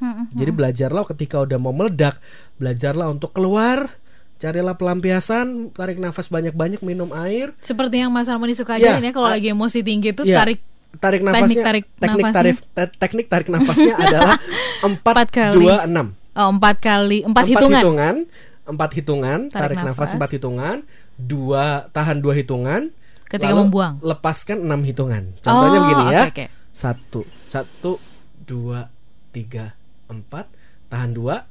Mm-mm. 0.00 0.32
Jadi 0.32 0.50
belajarlah 0.50 1.04
ketika 1.06 1.36
udah 1.38 1.56
mau 1.56 1.70
meledak, 1.70 2.16
belajarlah 2.56 3.06
untuk 3.06 3.30
keluar, 3.30 3.92
carilah 4.36 4.74
pelampiasan, 4.74 5.68
tarik 5.70 5.96
nafas 5.96 6.26
banyak-banyak, 6.26 6.80
minum 6.80 7.12
air, 7.14 7.52
Seperti 7.60 8.00
yang 8.00 8.08
Mas 8.08 8.24
Harmoni 8.24 8.52
suka 8.52 8.74
Iya. 8.74 8.96
ajarin 8.96 9.04
ya 9.04 9.12
kalau 9.12 9.28
lagi 9.28 9.48
emosi 9.48 9.78
tinggi 9.80 10.10
itu 10.10 10.24
Iya. 10.24 10.40
tarik 10.40 10.60
tarik 10.92 11.20
nafasnya. 11.20 11.62
tarik 11.62 11.84
teknik 11.94 12.18
nafasnya. 12.18 12.34
tarik 12.34 12.56
te- 12.66 12.94
teknik 12.98 13.26
tarik 13.28 13.48
nafasnya 13.48 13.94
adalah 14.02 14.34
Empat 14.80 15.14
empat 15.14 15.28
kali. 15.30 15.54
dua 15.54 15.76
enam. 15.84 16.06
oh, 16.32 16.48
empat 16.50 16.76
kali 16.78 17.18
empat, 17.22 17.44
hitungan. 17.46 18.16
empat 18.66 18.90
hitungan, 18.94 19.38
Tarik 19.46 19.52
tarik, 19.52 19.76
nafas 19.78 19.92
nafas. 19.92 20.10
empat 20.14 20.30
hitungan, 20.32 20.76
dua 21.16 21.64
tahan 21.90 22.18
dua 22.18 22.32
hitungan, 22.32 22.88
Ketika 23.22 23.50
lalu 23.50 23.66
membuang. 23.66 23.94
lepaskan 24.00 24.58
enam 24.60 24.80
hitungan. 24.80 25.22
Contohnya 25.38 25.76
Oh, 25.76 25.82
begini 25.84 26.04
ya, 26.08 26.22
oke. 26.26 26.46
satu, 26.70 27.20
satu, 27.44 27.98
dua, 28.40 28.88
tiga, 29.28 29.74
empat, 30.10 30.50
tahan 30.90 31.14
dua, 31.14 31.46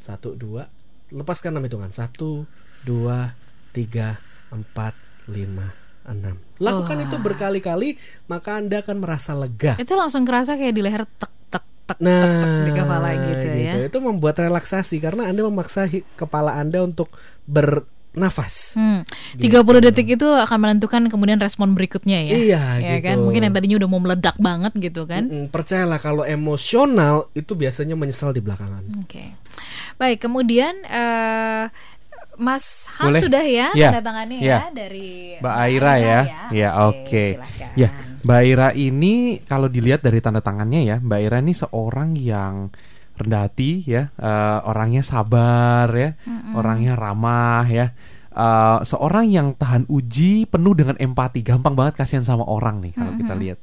satu, 0.00 0.32
dua, 0.32 0.66
lepaskan 1.12 1.52
enam 1.54 1.68
hitungan, 1.68 1.92
satu, 1.92 2.48
dua, 2.82 3.36
tiga, 3.76 4.16
empat, 4.48 4.96
lima, 5.28 5.70
enam. 6.08 6.40
Lakukan 6.56 6.96
Wah. 6.96 7.04
itu 7.06 7.16
berkali-kali, 7.20 8.00
maka 8.26 8.56
anda 8.56 8.80
akan 8.80 8.96
merasa 9.04 9.36
lega. 9.36 9.76
Itu 9.76 9.94
langsung 9.94 10.24
kerasa 10.24 10.56
kayak 10.56 10.74
di 10.74 10.82
leher 10.82 11.04
tek 11.04 11.32
tek 11.52 11.64
tek 11.84 11.98
Nah, 12.00 12.24
tek, 12.24 12.32
tek 12.40 12.52
di 12.64 12.72
kepala 12.72 13.08
gitu, 13.14 13.46
ya. 13.60 13.74
Itu 13.84 13.98
membuat 14.00 14.40
relaksasi 14.40 14.96
karena 14.98 15.28
Anda 15.28 15.44
memaksa 15.44 15.86
kepala 16.16 16.56
Anda 16.56 16.80
untuk 16.80 17.12
bernafas. 18.10 18.74
Hmm. 18.74 19.06
Gitu. 19.38 19.62
30 19.62 19.86
detik 19.86 20.06
itu 20.18 20.26
akan 20.26 20.58
menentukan 20.58 21.06
kemudian 21.06 21.38
respon 21.38 21.72
berikutnya 21.78 22.18
ya. 22.26 22.32
Iya, 22.34 22.62
ya 22.82 22.88
gitu. 22.98 23.06
kan? 23.06 23.16
Mungkin 23.22 23.40
yang 23.46 23.54
tadinya 23.54 23.76
udah 23.78 23.88
mau 23.88 24.00
meledak 24.02 24.36
banget 24.42 24.72
gitu 24.78 25.06
kan. 25.06 25.30
Mm-mm, 25.30 25.46
percayalah 25.48 26.02
kalau 26.02 26.26
emosional 26.26 27.30
itu 27.32 27.54
biasanya 27.54 27.94
menyesal 27.94 28.34
di 28.34 28.42
belakangan. 28.42 28.82
Oke. 29.06 29.34
Baik, 29.96 30.26
kemudian 30.26 30.74
eh 30.86 31.70
Mas 32.40 32.88
Han 32.96 33.12
Boleh? 33.12 33.20
sudah 33.20 33.44
ya 33.44 33.68
Ya, 33.76 33.92
tanda 33.92 34.00
tangannya 34.00 34.40
ya. 34.40 34.48
ya 34.48 34.60
dari 34.72 35.36
Mbak 35.44 35.56
Aira 35.60 35.94
ya. 36.00 36.20
Ya, 36.48 36.68
oke. 36.88 37.24
silakan. 37.36 37.76
Ya, 37.76 37.88
Mbak 38.24 38.40
Ira 38.48 38.68
ini 38.72 39.14
kalau 39.44 39.68
dilihat 39.68 40.00
dari 40.00 40.24
tanda 40.24 40.40
tangannya 40.40 40.80
ya, 40.88 40.96
Mbak 41.04 41.20
Ira 41.20 41.38
ini 41.44 41.52
seorang 41.52 42.16
yang 42.16 42.72
rendah 43.20 43.44
hati 43.44 43.84
ya, 43.84 44.08
eh, 44.16 44.58
orangnya 44.64 45.04
sabar 45.04 45.86
ya, 45.92 46.16
orangnya 46.56 46.96
ramah 46.96 47.68
ya. 47.68 47.92
Eh, 48.30 48.78
seorang 48.86 49.26
yang 49.28 49.52
tahan 49.58 49.84
uji 49.90 50.48
penuh 50.48 50.72
dengan 50.72 50.96
empati, 50.96 51.44
gampang 51.44 51.76
banget 51.76 52.00
kasihan 52.00 52.24
sama 52.24 52.48
orang 52.48 52.80
nih 52.80 52.92
kalau 52.96 53.12
kita 53.20 53.34
lihat. 53.36 53.58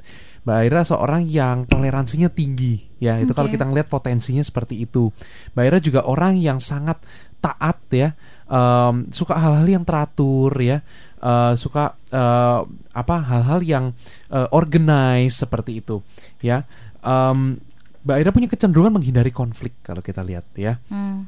Mbak 0.47 0.59
Ira 0.63 0.81
seorang 0.87 1.27
yang 1.27 1.67
toleransinya 1.67 2.31
tinggi 2.31 2.79
ya, 3.03 3.19
itu 3.19 3.35
kalau 3.35 3.51
Oke. 3.51 3.59
kita 3.59 3.67
ngelihat 3.67 3.91
potensinya 3.91 4.39
seperti 4.39 4.79
itu. 4.79 5.11
Mbak 5.51 5.65
Ira 5.67 5.79
juga 5.83 6.07
orang 6.07 6.39
yang 6.39 6.63
sangat 6.63 7.03
taat 7.43 7.83
ya, 7.91 8.15
em, 8.47 9.11
suka 9.11 9.35
hal-hal 9.35 9.67
yang 9.67 9.83
teratur 9.83 10.55
ya, 10.63 10.79
eh, 11.19 11.53
suka 11.59 11.99
eh, 12.15 12.59
apa 12.95 13.15
hal-hal 13.27 13.59
yang 13.59 13.85
eh, 14.31 14.47
organize 14.55 15.35
seperti 15.35 15.83
itu 15.83 15.99
ya. 16.39 16.63
Em, 17.03 17.59
Mbak 18.07 18.17
Ira 18.23 18.31
punya 18.31 18.47
kecenderungan 18.47 18.95
menghindari 18.95 19.35
konflik 19.35 19.83
kalau 19.83 19.99
kita 19.99 20.23
lihat 20.23 20.47
ya. 20.55 20.79
Hmm. 20.87 21.27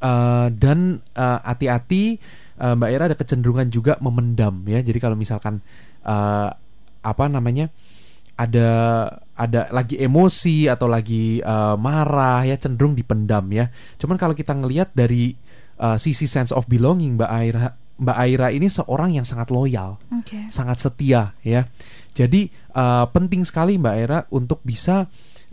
Eh, 0.00 0.48
dan 0.56 1.04
eh, 1.12 1.38
hati-hati 1.44 2.16
eh, 2.60 2.74
Mbak 2.74 2.90
Ira 2.92 3.04
ada 3.12 3.16
kecenderungan 3.20 3.68
juga 3.68 4.00
memendam 4.00 4.64
ya. 4.64 4.80
Jadi 4.80 4.98
kalau 5.04 5.20
misalkan 5.20 5.60
eh, 6.00 6.48
apa 7.04 7.24
namanya 7.28 7.68
ada 8.34 8.68
ada 9.36 9.70
lagi 9.70 10.00
emosi 10.00 10.66
atau 10.72 10.88
lagi 10.88 11.44
eh, 11.44 11.76
marah 11.76 12.48
ya 12.48 12.56
cenderung 12.56 12.96
dipendam 12.96 13.44
ya. 13.52 13.68
Cuman 14.00 14.16
kalau 14.16 14.32
kita 14.32 14.56
ngelihat 14.56 14.96
dari 14.96 15.36
eh, 15.76 15.96
sisi 16.00 16.24
sense 16.24 16.56
of 16.56 16.64
belonging 16.68 17.20
Mbak 17.20 17.30
Aira 17.30 17.76
Mbak 17.94 18.16
Aira 18.18 18.48
ini 18.50 18.66
seorang 18.66 19.14
yang 19.14 19.22
sangat 19.22 19.54
loyal 19.54 20.02
Oke. 20.10 20.50
sangat 20.50 20.80
setia 20.80 21.36
ya. 21.44 21.68
Jadi 22.12 22.50
eh, 22.52 23.04
penting 23.12 23.44
sekali 23.46 23.76
Mbak 23.80 23.96
Era 23.96 24.18
untuk 24.34 24.60
bisa 24.66 25.06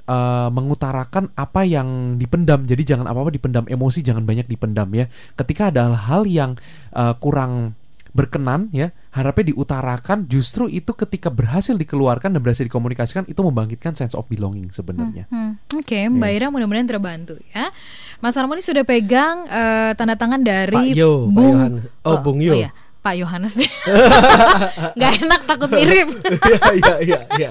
eh, 0.04 0.50
mengutarakan 0.50 1.30
apa 1.34 1.62
yang 1.64 2.16
dipendam. 2.16 2.64
Jadi 2.64 2.84
jangan 2.84 3.06
apa-apa 3.06 3.30
dipendam 3.30 3.66
emosi, 3.66 4.02
jangan 4.02 4.24
banyak 4.24 4.46
dipendam 4.46 4.90
ya. 4.92 5.06
Ketika 5.34 5.70
ada 5.70 5.92
hal 5.92 6.26
yang 6.26 6.58
eh, 6.92 7.14
kurang 7.18 7.74
berkenan 8.12 8.68
ya, 8.76 8.92
harapnya 9.12 9.56
diutarakan. 9.56 10.28
Justru 10.28 10.68
itu 10.68 10.92
ketika 10.92 11.32
berhasil 11.32 11.72
dikeluarkan 11.74 12.36
dan 12.36 12.44
berhasil 12.44 12.68
dikomunikasikan 12.68 13.24
itu 13.24 13.40
membangkitkan 13.40 13.96
sense 13.96 14.14
of 14.14 14.28
belonging 14.28 14.68
sebenarnya. 14.70 15.32
Hmm, 15.32 15.56
Oke, 15.72 16.12
Mbak 16.12 16.28
Ira 16.30 16.48
mudah-mudahan 16.52 16.92
terbantu 16.92 17.40
ya. 17.56 17.72
Mas 18.20 18.36
Harmoni 18.36 18.60
sudah 18.60 18.84
pegang 18.84 19.48
eh, 19.48 19.96
tanda 19.96 20.20
tangan 20.20 20.44
dari 20.44 20.76
Pak 20.76 20.86
Yo, 20.92 21.26
Pak 21.26 21.32
Bung 21.32 21.56
Yohan- 21.56 21.80
oh, 22.04 22.18
Bung 22.20 22.40
Yo. 22.44 22.54
iya, 22.54 22.70
Pak 23.02 23.18
Yohanes 23.18 23.58
deh. 23.58 23.66
Nggak 24.98 25.12
enak 25.26 25.42
takut 25.50 25.70
mirip. 25.74 26.08
Iya 26.22 26.68
iya 26.72 26.96
iya. 27.02 27.20
iya. 27.38 27.50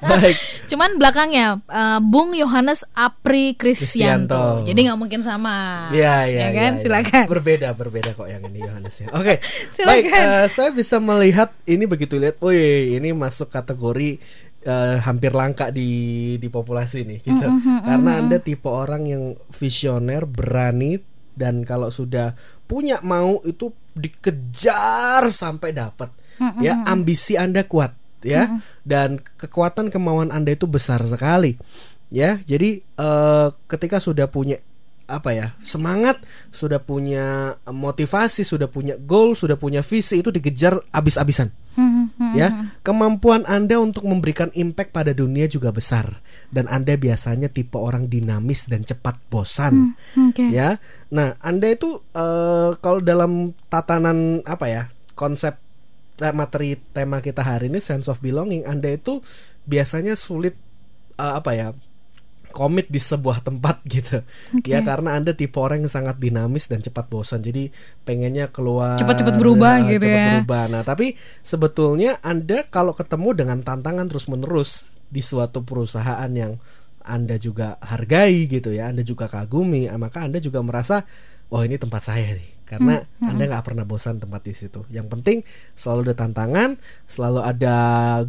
Baik. 0.00 0.36
Cuman 0.72 0.96
belakangnya 0.96 1.60
eh, 1.68 2.00
Bung 2.00 2.32
Yohanes 2.32 2.88
Apri 2.96 3.52
Krisyanto. 3.60 4.64
Jadi 4.64 4.88
nggak 4.88 4.98
mungkin 4.98 5.20
sama. 5.20 5.88
Iya 5.92 6.24
iya. 6.24 6.40
Ya 6.40 6.48
kan? 6.48 6.56
iya, 6.56 6.64
iya. 6.76 6.80
Silakan. 6.80 7.24
Berbeda 7.28 7.68
berbeda 7.76 8.10
kok 8.16 8.28
yang 8.28 8.40
ini 8.48 8.64
Yohanes 8.64 8.96
ya. 9.04 9.08
Oke. 9.12 9.44
Silakan. 9.76 10.00
Baik. 10.00 10.04
eh, 10.16 10.46
saya 10.48 10.70
bisa 10.72 10.96
melihat 10.96 11.52
ini 11.68 11.84
begitu 11.84 12.16
lihat. 12.16 12.40
Wih 12.40 12.96
ini 12.96 13.12
masuk 13.12 13.52
kategori 13.52 14.16
eh, 14.64 14.96
hampir 15.04 15.36
langka 15.36 15.68
di 15.68 16.34
di 16.40 16.48
populasi 16.48 17.04
nih 17.04 17.18
gitu. 17.20 17.46
Karena 17.84 18.16
anda 18.16 18.40
tipe 18.40 18.72
orang 18.72 19.04
yang 19.04 19.36
visioner, 19.52 20.24
berani 20.24 21.04
dan 21.36 21.64
kalau 21.64 21.88
sudah 21.88 22.36
punya 22.70 23.02
mau 23.02 23.42
itu 23.42 23.74
dikejar 23.98 25.26
sampai 25.34 25.74
dapat. 25.74 26.14
Ya 26.62 26.86
ambisi 26.86 27.34
anda 27.34 27.66
kuat 27.66 27.98
ya. 28.22 28.62
Dan 28.86 29.18
kekuatan 29.18 29.90
kemauan 29.90 30.30
anda 30.30 30.54
itu 30.54 30.70
besar 30.70 31.02
sekali. 31.02 31.58
Ya 32.14 32.38
jadi 32.46 32.78
eh, 32.78 33.48
ketika 33.66 33.98
sudah 33.98 34.30
punya 34.30 34.62
apa 35.10 35.34
ya 35.34 35.46
semangat, 35.66 36.22
sudah 36.54 36.78
punya 36.78 37.58
motivasi, 37.66 38.46
sudah 38.46 38.70
punya 38.70 38.94
goal, 38.94 39.34
sudah 39.34 39.58
punya 39.58 39.82
visi 39.82 40.22
itu 40.22 40.30
dikejar 40.30 40.78
abis-abisan. 40.94 41.50
Hmm, 41.74 42.10
hmm, 42.18 42.34
Ya, 42.34 42.50
hmm. 42.50 42.82
kemampuan 42.82 43.46
Anda 43.46 43.78
untuk 43.78 44.02
memberikan 44.02 44.50
impact 44.58 44.90
pada 44.90 45.14
dunia 45.14 45.46
juga 45.46 45.70
besar 45.70 46.18
dan 46.50 46.66
Anda 46.66 46.98
biasanya 46.98 47.46
tipe 47.46 47.78
orang 47.78 48.10
dinamis 48.10 48.66
dan 48.66 48.82
cepat 48.82 49.18
bosan. 49.30 49.94
Hmm, 50.14 50.30
Oke. 50.34 50.50
Ya, 50.50 50.82
nah 51.14 51.38
Anda 51.38 51.74
itu 51.74 52.02
eh, 52.14 52.70
kalau 52.78 52.98
dalam 53.02 53.54
tatanan 53.70 54.42
apa 54.46 54.66
ya 54.66 54.82
konsep 55.14 55.58
materi 56.20 56.76
tema 56.92 57.24
kita 57.24 57.40
hari 57.40 57.72
ini 57.72 57.78
sense 57.78 58.10
of 58.10 58.18
belonging, 58.18 58.66
Anda 58.66 58.98
itu 58.98 59.22
biasanya 59.64 60.18
sulit 60.18 60.58
eh, 61.16 61.34
apa 61.38 61.50
ya 61.54 61.68
komit 62.50 62.86
di 62.90 62.98
sebuah 62.98 63.40
tempat 63.40 63.80
gitu 63.94 64.20
Oke. 64.54 64.68
ya 64.68 64.82
karena 64.82 65.16
anda 65.16 65.32
tipe 65.32 65.56
orang 65.56 65.86
yang 65.86 65.92
sangat 65.92 66.18
dinamis 66.18 66.66
dan 66.66 66.82
cepat 66.82 67.06
bosan 67.08 67.40
jadi 67.40 67.70
pengennya 68.02 68.50
keluar 68.50 68.98
Cepat-cepat 68.98 69.34
berubah 69.38 69.86
eh, 69.86 69.96
gitu 69.96 70.06
cepat 70.06 70.20
ya. 70.20 70.26
berubah. 70.38 70.62
nah 70.68 70.82
tapi 70.82 71.14
sebetulnya 71.40 72.18
anda 72.20 72.66
kalau 72.68 72.92
ketemu 72.92 73.28
dengan 73.34 73.58
tantangan 73.64 74.06
terus 74.06 74.26
menerus 74.28 74.70
di 75.10 75.22
suatu 75.24 75.62
perusahaan 75.66 76.30
yang 76.30 76.54
anda 77.02 77.40
juga 77.40 77.80
hargai 77.80 78.46
gitu 78.46 78.70
ya 78.70 78.92
anda 78.92 79.02
juga 79.02 79.26
kagumi 79.26 79.88
ah, 79.88 79.98
maka 79.98 80.22
anda 80.22 80.38
juga 80.38 80.60
merasa 80.62 81.02
wah 81.50 81.64
ini 81.66 81.80
tempat 81.80 82.02
saya 82.06 82.36
nih 82.38 82.50
karena 82.70 83.02
Hmm, 83.18 83.34
anda 83.34 83.50
nggak 83.50 83.66
pernah 83.66 83.82
bosan 83.82 84.22
tempat 84.22 84.46
di 84.46 84.54
situ 84.54 84.86
yang 84.94 85.10
penting 85.10 85.42
selalu 85.74 86.08
ada 86.08 86.22
tantangan 86.22 86.78
selalu 87.10 87.40
ada 87.42 87.74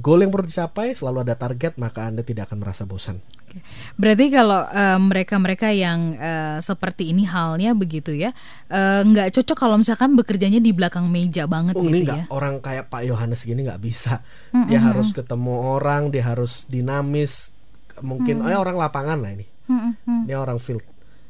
goal 0.01 0.19
yang 0.25 0.33
perlu 0.33 0.49
dicapai 0.49 0.97
selalu 0.97 1.29
ada 1.29 1.37
target 1.37 1.77
maka 1.77 2.09
anda 2.09 2.25
tidak 2.25 2.49
akan 2.49 2.65
merasa 2.65 2.83
bosan 2.89 3.21
Oke. 3.51 3.59
Berarti 3.99 4.25
kalau 4.31 4.63
eh, 4.63 4.99
mereka-mereka 5.03 5.67
yang 5.75 6.15
eh, 6.15 6.57
seperti 6.63 7.11
ini 7.11 7.27
halnya 7.27 7.75
begitu 7.75 8.15
ya, 8.15 8.31
eh, 8.71 9.01
nggak 9.03 9.35
cocok 9.35 9.57
kalau 9.59 9.75
misalkan 9.75 10.15
bekerjanya 10.15 10.63
di 10.63 10.71
belakang 10.71 11.11
meja 11.11 11.43
banget 11.51 11.75
Oh, 11.75 11.83
gitu 11.83 11.91
ini 11.91 12.07
ya. 12.07 12.23
nggak 12.23 12.31
orang 12.31 12.63
kayak 12.63 12.87
Pak 12.87 13.03
Yohanes 13.03 13.43
gini 13.43 13.67
nggak 13.67 13.81
bisa. 13.83 14.23
Mm, 14.55 14.71
Dia 14.71 14.79
mm, 14.79 14.87
harus 14.87 15.07
ketemu 15.11 15.53
orang, 15.75 16.01
dia 16.15 16.23
harus 16.23 16.63
dinamis. 16.71 17.51
Mungkin 17.99 18.47
eh, 18.47 18.55
orang 18.55 18.79
lapangan 18.79 19.19
lah 19.19 19.35
ini. 19.35 19.45
Hmm, 19.67 19.77
hmm, 19.77 19.93
hmm. 20.07 20.23
Dia 20.31 20.39
orang 20.39 20.57
field. 20.63 20.81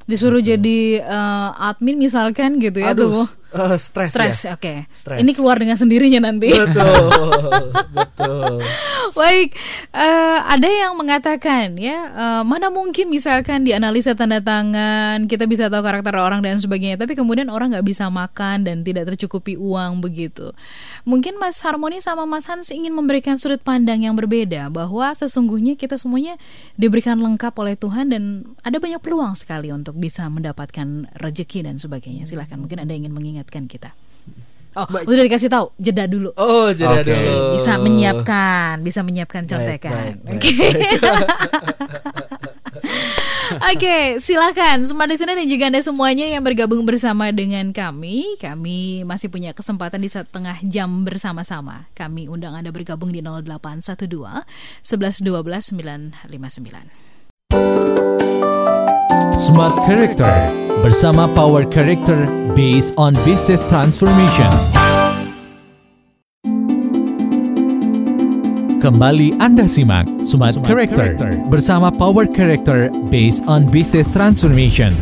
Disuruh 0.05 0.45
jadi 0.45 1.01
eh, 1.01 1.49
admin 1.57 1.97
misalkan 1.97 2.61
gitu 2.61 2.78
ya 2.78 2.93
Aduh, 2.93 3.26
tuh. 3.26 3.40
Eh, 3.52 3.78
stres 3.78 4.10
Stres, 4.12 4.38
ya. 4.47 4.56
oke. 4.56 4.88
Stres. 4.91 5.20
Ini 5.20 5.32
keluar 5.36 5.60
dengan 5.60 5.76
sendirinya 5.76 6.32
nanti. 6.32 6.52
Betul, 6.52 7.08
betul. 7.97 8.64
Baik, 9.12 9.54
eh, 9.91 10.39
ada 10.39 10.70
yang 10.72 10.95
mengatakan 10.95 11.76
ya 11.76 11.97
eh, 12.12 12.43
mana 12.47 12.72
mungkin 12.72 13.12
misalkan 13.12 13.68
dianalisa 13.68 14.16
tanda 14.16 14.39
tangan 14.39 15.28
kita 15.28 15.45
bisa 15.45 15.68
tahu 15.68 15.84
karakter 15.84 16.16
orang 16.16 16.39
dan 16.39 16.58
sebagainya, 16.58 16.95
tapi 16.95 17.14
kemudian 17.14 17.52
orang 17.52 17.76
nggak 17.76 17.88
bisa 17.88 18.08
makan 18.08 18.64
dan 18.64 18.88
tidak 18.88 19.12
tercukupi 19.14 19.60
uang 19.60 19.99
begitu. 19.99 20.56
Mungkin 21.04 21.36
Mas 21.36 21.60
Harmoni 21.66 21.99
sama 21.99 22.24
Mas 22.24 22.47
Hans 22.47 22.72
ingin 22.72 22.95
memberikan 22.95 23.36
sudut 23.36 23.60
pandang 23.60 24.06
yang 24.06 24.16
berbeda 24.16 24.72
bahwa 24.72 25.12
sesungguhnya 25.12 25.76
kita 25.76 25.99
semuanya 25.99 26.39
diberikan 26.80 27.20
lengkap 27.20 27.54
oleh 27.58 27.76
Tuhan 27.76 28.14
dan 28.14 28.24
ada 28.62 28.78
banyak 28.80 29.02
peluang 29.04 29.34
sekali 29.36 29.74
untuk 29.74 29.97
bisa 29.97 30.30
mendapatkan 30.30 31.10
rezeki 31.18 31.68
dan 31.68 31.76
sebagainya. 31.82 32.24
Silakan, 32.24 32.64
mungkin 32.64 32.80
ada 32.82 32.91
yang 32.93 33.10
ingin 33.10 33.16
mengingatkan 33.41 33.65
kita. 33.65 33.89
Oh, 34.71 34.87
Baik. 34.87 35.03
udah 35.03 35.23
dikasih 35.27 35.51
tahu, 35.51 35.67
jeda 35.75 36.07
dulu. 36.07 36.31
Oh, 36.39 36.71
jadi 36.71 37.03
Oke. 37.03 37.11
dulu. 37.11 37.59
Bisa 37.59 37.75
menyiapkan, 37.75 38.79
bisa 38.79 39.03
menyiapkan 39.03 39.43
contekan. 39.43 40.15
Oke. 40.31 40.47
Oke, 43.75 44.15
silakan 44.23 44.87
Smart 44.87 45.11
Listener 45.11 45.35
dan 45.35 45.43
juga 45.43 45.67
Anda 45.67 45.83
semuanya 45.83 46.23
yang 46.23 46.39
bergabung 46.39 46.87
bersama 46.87 47.35
dengan 47.35 47.75
kami. 47.75 48.39
Kami 48.39 49.03
masih 49.03 49.27
punya 49.27 49.51
kesempatan 49.51 49.99
di 49.99 50.07
setengah 50.07 50.55
jam 50.63 51.03
bersama-sama. 51.03 51.91
Kami 51.91 52.31
undang 52.31 52.55
Anda 52.55 52.71
bergabung 52.71 53.11
di 53.11 53.19
0812 53.19 54.07
11 54.07 54.47
12 55.19 56.31
959. 56.31 57.11
Smart 59.35 59.75
Character 59.83 60.47
bersama 60.79 61.27
Power 61.27 61.67
Character 61.67 62.23
based 62.62 62.93
on 62.93 63.18
business 63.26 63.57
transformation. 63.74 64.51
Kembali 68.78 69.34
Anda 69.41 69.66
simak 69.66 70.05
Smart, 70.22 70.62
Character, 70.62 71.09
bersama 71.49 71.89
Power 71.89 72.30
Character 72.30 72.93
based 73.09 73.41
on 73.49 73.66
business 73.74 74.14
transformation. 74.14 74.93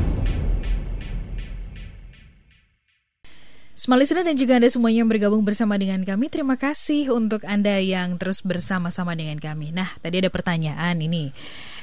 Smart 3.80 4.04
Listener 4.04 4.28
dan 4.28 4.36
juga 4.36 4.60
Anda 4.60 4.68
semuanya 4.68 5.08
yang 5.08 5.08
bergabung 5.08 5.40
bersama 5.48 5.80
dengan 5.80 6.04
kami. 6.04 6.28
Terima 6.28 6.60
kasih 6.60 7.16
untuk 7.16 7.48
Anda 7.48 7.80
yang 7.80 8.20
terus 8.20 8.44
bersama-sama 8.44 9.16
dengan 9.16 9.40
kami. 9.40 9.72
Nah, 9.72 9.88
tadi 10.04 10.20
ada 10.20 10.28
pertanyaan 10.28 11.00
ini. 11.00 11.32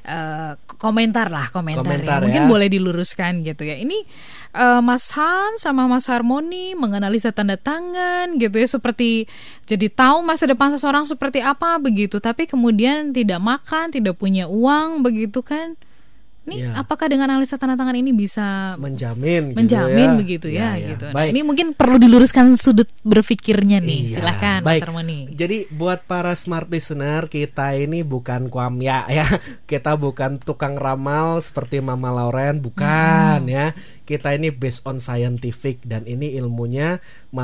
Eh, 0.05 0.53
Komentar 0.76 1.32
lah, 1.32 1.49
komentar, 1.49 1.80
Komentar 1.80 2.20
ya. 2.20 2.24
Mungkin 2.28 2.44
ya. 2.44 2.51
boleh 2.53 2.68
diluruskan 2.68 3.40
gitu 3.40 3.64
ya. 3.64 3.80
Ini 3.80 4.05
eh, 4.61 4.80
Mas 4.84 5.09
Han 5.16 5.57
sama 5.57 5.88
Mas 5.88 6.05
Harmoni 6.12 6.76
menganalisa 6.76 7.32
tanda 7.32 7.57
tangan 7.57 8.36
gitu 8.36 8.61
ya 8.61 8.68
Seperti 8.68 9.24
jadi 9.64 9.88
tahu 9.88 10.20
masa 10.20 10.44
depan 10.44 10.76
seseorang 10.76 11.09
seperti 11.09 11.40
apa 11.40 11.80
begitu. 11.80 12.20
Tapi 12.20 12.44
kemudian 12.44 13.16
tidak 13.16 13.40
makan, 13.40 13.88
tidak 13.88 14.20
punya 14.20 14.44
uang 14.44 15.01
begitu 15.01 15.40
kan 15.40 15.80
Ini 16.47 16.62
Ya. 16.62 16.78
apakah 16.78 17.11
dengan 17.11 17.26
analisa 17.28 17.59
tanda 17.59 17.74
tangan 17.74 17.99
ini 17.99 18.14
bisa 18.14 18.78
menjamin 18.78 19.51
gitu 19.51 19.59
menjamin 19.59 20.09
ya. 20.09 20.14
begitu 20.14 20.47
ya, 20.47 20.59
Ya, 20.59 20.70
ya. 20.78 20.88
gitu. 20.94 21.07
Nah, 21.11 21.14
Baik. 21.18 21.30
ini 21.34 21.40
mungkin 21.42 21.66
perlu 21.74 21.99
diluruskan 21.99 22.55
sudut 22.55 22.86
berpikirnya 23.03 23.82
nih. 23.82 24.01
Iya, 24.09 24.16
Silakan 24.16 24.61
baik. 24.62 24.82
Mas. 24.86 25.34
Jadi 25.34 25.59
buat 25.68 26.07
para 26.07 26.30
smart 26.32 26.70
listener 26.70 27.26
kita 27.26 27.74
ini 27.74 28.01
bukan 28.01 28.47
kuamya 28.47 29.11
ya, 29.11 29.26
kita 29.66 29.99
bukan 29.99 30.38
tukang 30.38 30.78
ramal 30.78 31.42
seperti 31.42 31.82
Mama 31.82 32.14
Lauren, 32.14 32.62
bukan 32.62 33.42
Hmm. 33.42 33.51
ya. 33.51 33.66
Kita 34.07 34.30
ini 34.30 34.55
based 34.55 34.86
on 34.86 35.03
scientific 35.03 35.82
dan 35.82 36.07
ini 36.07 36.30
ilmunya 36.32 37.03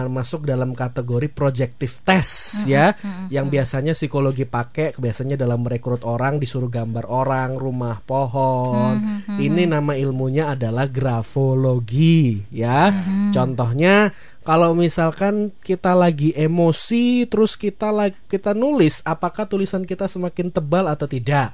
masuk 0.09 0.49
dalam 0.49 0.73
kategori 0.73 1.29
projective 1.29 2.01
Hmm, 2.01 2.07
test 2.09 2.65
ya, 2.65 2.97
yang 3.29 3.53
biasanya 3.53 3.93
psikologi 3.93 4.49
pakai, 4.49 4.97
biasanya 4.97 5.37
dalam 5.37 5.61
merekrut 5.61 6.09
orang 6.09 6.41
disuruh 6.41 6.73
gambar 6.73 7.05
orang, 7.05 7.61
rumah, 7.61 8.01
pohon. 8.03 8.97
Hmm, 8.97 9.37
Ini 9.37 9.69
nama 9.69 9.93
ilmunya 9.93 10.57
adalah 10.57 10.89
grafologi 10.89 12.41
ya. 12.49 12.89
Hmm, 12.89 13.29
Contohnya 13.29 14.11
kalau 14.43 14.73
misalkan 14.73 15.53
kita 15.61 15.93
lagi 15.93 16.33
emosi 16.33 17.29
terus 17.29 17.55
kita 17.55 17.93
lagi 17.93 18.17
kita 18.27 18.57
nulis 18.57 19.05
apakah 19.05 19.45
tulisan 19.45 19.85
kita 19.85 20.09
semakin 20.09 20.49
tebal 20.49 20.89
atau 20.89 21.05
tidak? 21.05 21.53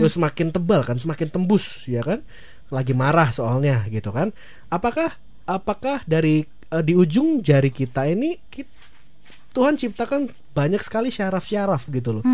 Terus 0.00 0.16
semakin 0.16 0.50
tebal 0.50 0.82
kan, 0.82 0.96
semakin 0.96 1.28
tembus 1.28 1.84
ya 1.86 2.00
kan? 2.02 2.24
Lagi 2.72 2.96
marah 2.96 3.30
soalnya 3.30 3.86
gitu 3.92 4.10
kan. 4.10 4.32
Apakah 4.66 5.14
apakah 5.46 6.02
dari 6.10 6.42
eh, 6.68 6.82
di 6.82 6.92
ujung 6.92 7.40
jari 7.40 7.70
kita 7.70 8.06
ini 8.06 8.36
kit- 8.46 8.72
Tuhan 9.50 9.74
ciptakan 9.74 10.28
banyak 10.52 10.80
sekali 10.80 11.08
syaraf-syaraf 11.08 11.88
gitu 11.88 12.20
loh. 12.20 12.24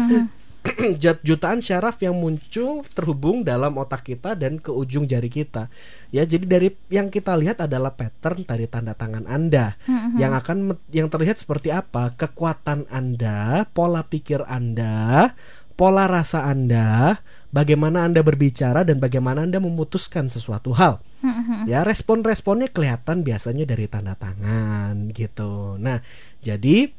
Hmm, 0.63 0.95
Jut- 0.95 1.19
jutaan 1.27 1.59
syaraf 1.59 1.99
yang 1.99 2.15
muncul 2.15 2.87
terhubung 2.95 3.43
dalam 3.43 3.75
otak 3.75 4.07
kita 4.07 4.39
dan 4.39 4.63
ke 4.63 4.71
ujung 4.71 5.11
jari 5.11 5.27
kita. 5.27 5.67
Ya, 6.15 6.23
jadi 6.23 6.47
dari 6.47 6.69
yang 6.87 7.11
kita 7.11 7.35
lihat 7.35 7.67
adalah 7.67 7.99
pattern 7.99 8.47
dari 8.47 8.71
tanda 8.71 8.95
tangan 8.95 9.27
Anda. 9.27 9.75
Yang 10.15 10.33
akan 10.39 10.57
yang 10.95 11.11
terlihat 11.11 11.43
seperti 11.43 11.75
apa? 11.75 12.15
Kekuatan 12.15 12.87
Anda, 12.95 13.67
pola 13.75 14.07
pikir 14.07 14.47
Anda, 14.47 15.35
pola 15.75 16.07
rasa 16.07 16.47
Anda, 16.47 17.19
bagaimana 17.53 18.03
Anda 18.09 18.25
berbicara 18.25 18.83
dan 18.83 18.99
bagaimana 18.99 19.47
Anda 19.47 19.61
memutuskan 19.63 20.33
sesuatu 20.33 20.73
hal. 20.75 20.99
Ya, 21.71 21.87
respon-responnya 21.87 22.73
kelihatan 22.73 23.23
biasanya 23.23 23.63
dari 23.69 23.87
tanda 23.87 24.19
tangan 24.19 25.15
gitu. 25.15 25.79
Nah, 25.79 26.03
jadi 26.43 26.91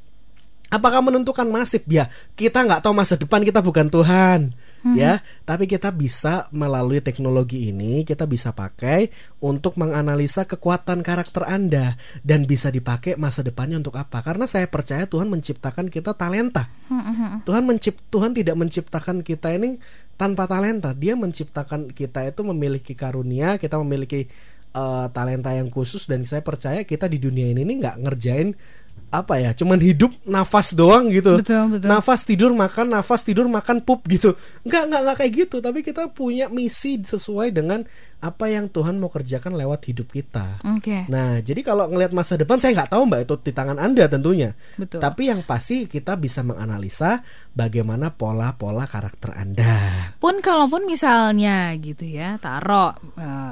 Apakah 0.73 1.05
menentukan 1.05 1.45
nasib? 1.45 1.85
Ya, 1.85 2.09
kita 2.33 2.65
nggak 2.65 2.81
tahu 2.81 2.97
masa 2.97 3.13
depan 3.13 3.45
kita 3.45 3.61
bukan 3.61 3.93
Tuhan, 3.93 4.57
ya. 4.97 5.21
Tapi 5.45 5.69
kita 5.69 5.93
bisa 5.93 6.49
melalui 6.49 6.97
teknologi 6.97 7.69
ini 7.69 8.01
kita 8.01 8.25
bisa 8.25 8.57
pakai 8.57 9.13
untuk 9.37 9.77
menganalisa 9.77 10.49
kekuatan 10.49 11.05
karakter 11.05 11.45
Anda 11.45 11.93
dan 12.25 12.49
bisa 12.49 12.73
dipakai 12.73 13.21
masa 13.21 13.45
depannya 13.45 13.77
untuk 13.77 13.93
apa? 14.01 14.25
Karena 14.25 14.49
saya 14.49 14.65
percaya 14.65 15.05
Tuhan 15.05 15.29
menciptakan 15.29 15.93
kita 15.93 16.17
talenta. 16.17 16.65
Tuhan 17.45 17.69
mencipt 17.69 18.09
Tuhan 18.09 18.33
tidak 18.33 18.57
menciptakan 18.57 19.21
kita 19.21 19.53
ini 19.53 19.77
tanpa 20.15 20.45
talenta. 20.45 20.93
Dia 20.93 21.17
menciptakan 21.17 21.91
kita 21.91 22.25
itu 22.27 22.41
memiliki 22.45 22.93
karunia, 22.93 23.57
kita 23.57 23.77
memiliki 23.81 24.29
eh, 24.73 25.05
talenta 25.13 25.51
yang 25.53 25.69
khusus 25.73 26.05
dan 26.09 26.23
saya 26.25 26.41
percaya 26.45 26.81
kita 26.85 27.09
di 27.09 27.17
dunia 27.21 27.51
ini 27.51 27.61
nggak 27.65 28.01
ngerjain 28.03 28.55
apa 29.13 29.37
ya 29.37 29.53
cuman 29.53 29.77
hidup 29.77 30.09
nafas 30.25 30.73
doang 30.73 31.13
gitu 31.13 31.37
Betul, 31.37 31.69
betul. 31.69 31.85
nafas 31.85 32.25
tidur 32.25 32.49
makan 32.57 32.97
nafas 32.97 33.21
tidur 33.21 33.45
makan 33.45 33.85
pup 33.85 34.01
gitu 34.09 34.33
nggak 34.65 34.83
nggak 34.89 35.01
nggak 35.05 35.17
kayak 35.21 35.33
gitu 35.45 35.61
tapi 35.61 35.85
kita 35.85 36.09
punya 36.09 36.49
misi 36.49 36.97
sesuai 36.97 37.53
dengan 37.53 37.85
apa 38.25 38.49
yang 38.49 38.73
Tuhan 38.73 38.97
mau 38.97 39.13
kerjakan 39.13 39.53
lewat 39.53 39.85
hidup 39.93 40.09
kita 40.09 40.57
Oke. 40.65 41.05
nah 41.13 41.37
jadi 41.45 41.61
kalau 41.61 41.93
ngelihat 41.93 42.09
masa 42.17 42.41
depan 42.41 42.57
saya 42.57 42.73
nggak 42.73 42.89
tahu 42.89 43.03
mbak 43.05 43.21
itu 43.29 43.35
di 43.45 43.51
tangan 43.53 43.77
anda 43.77 44.09
tentunya 44.09 44.57
Betul. 44.81 44.97
tapi 44.97 45.29
yang 45.29 45.45
pasti 45.45 45.85
kita 45.85 46.17
bisa 46.17 46.41
menganalisa 46.41 47.21
bagaimana 47.53 48.17
pola-pola 48.17 48.89
karakter 48.89 49.29
anda 49.37 49.77
Pun 50.17 50.41
kalaupun 50.41 50.89
misalnya 50.89 51.75
gitu 51.77 52.07
ya, 52.07 52.41
taruh 52.41 52.95
eh, 53.19 53.51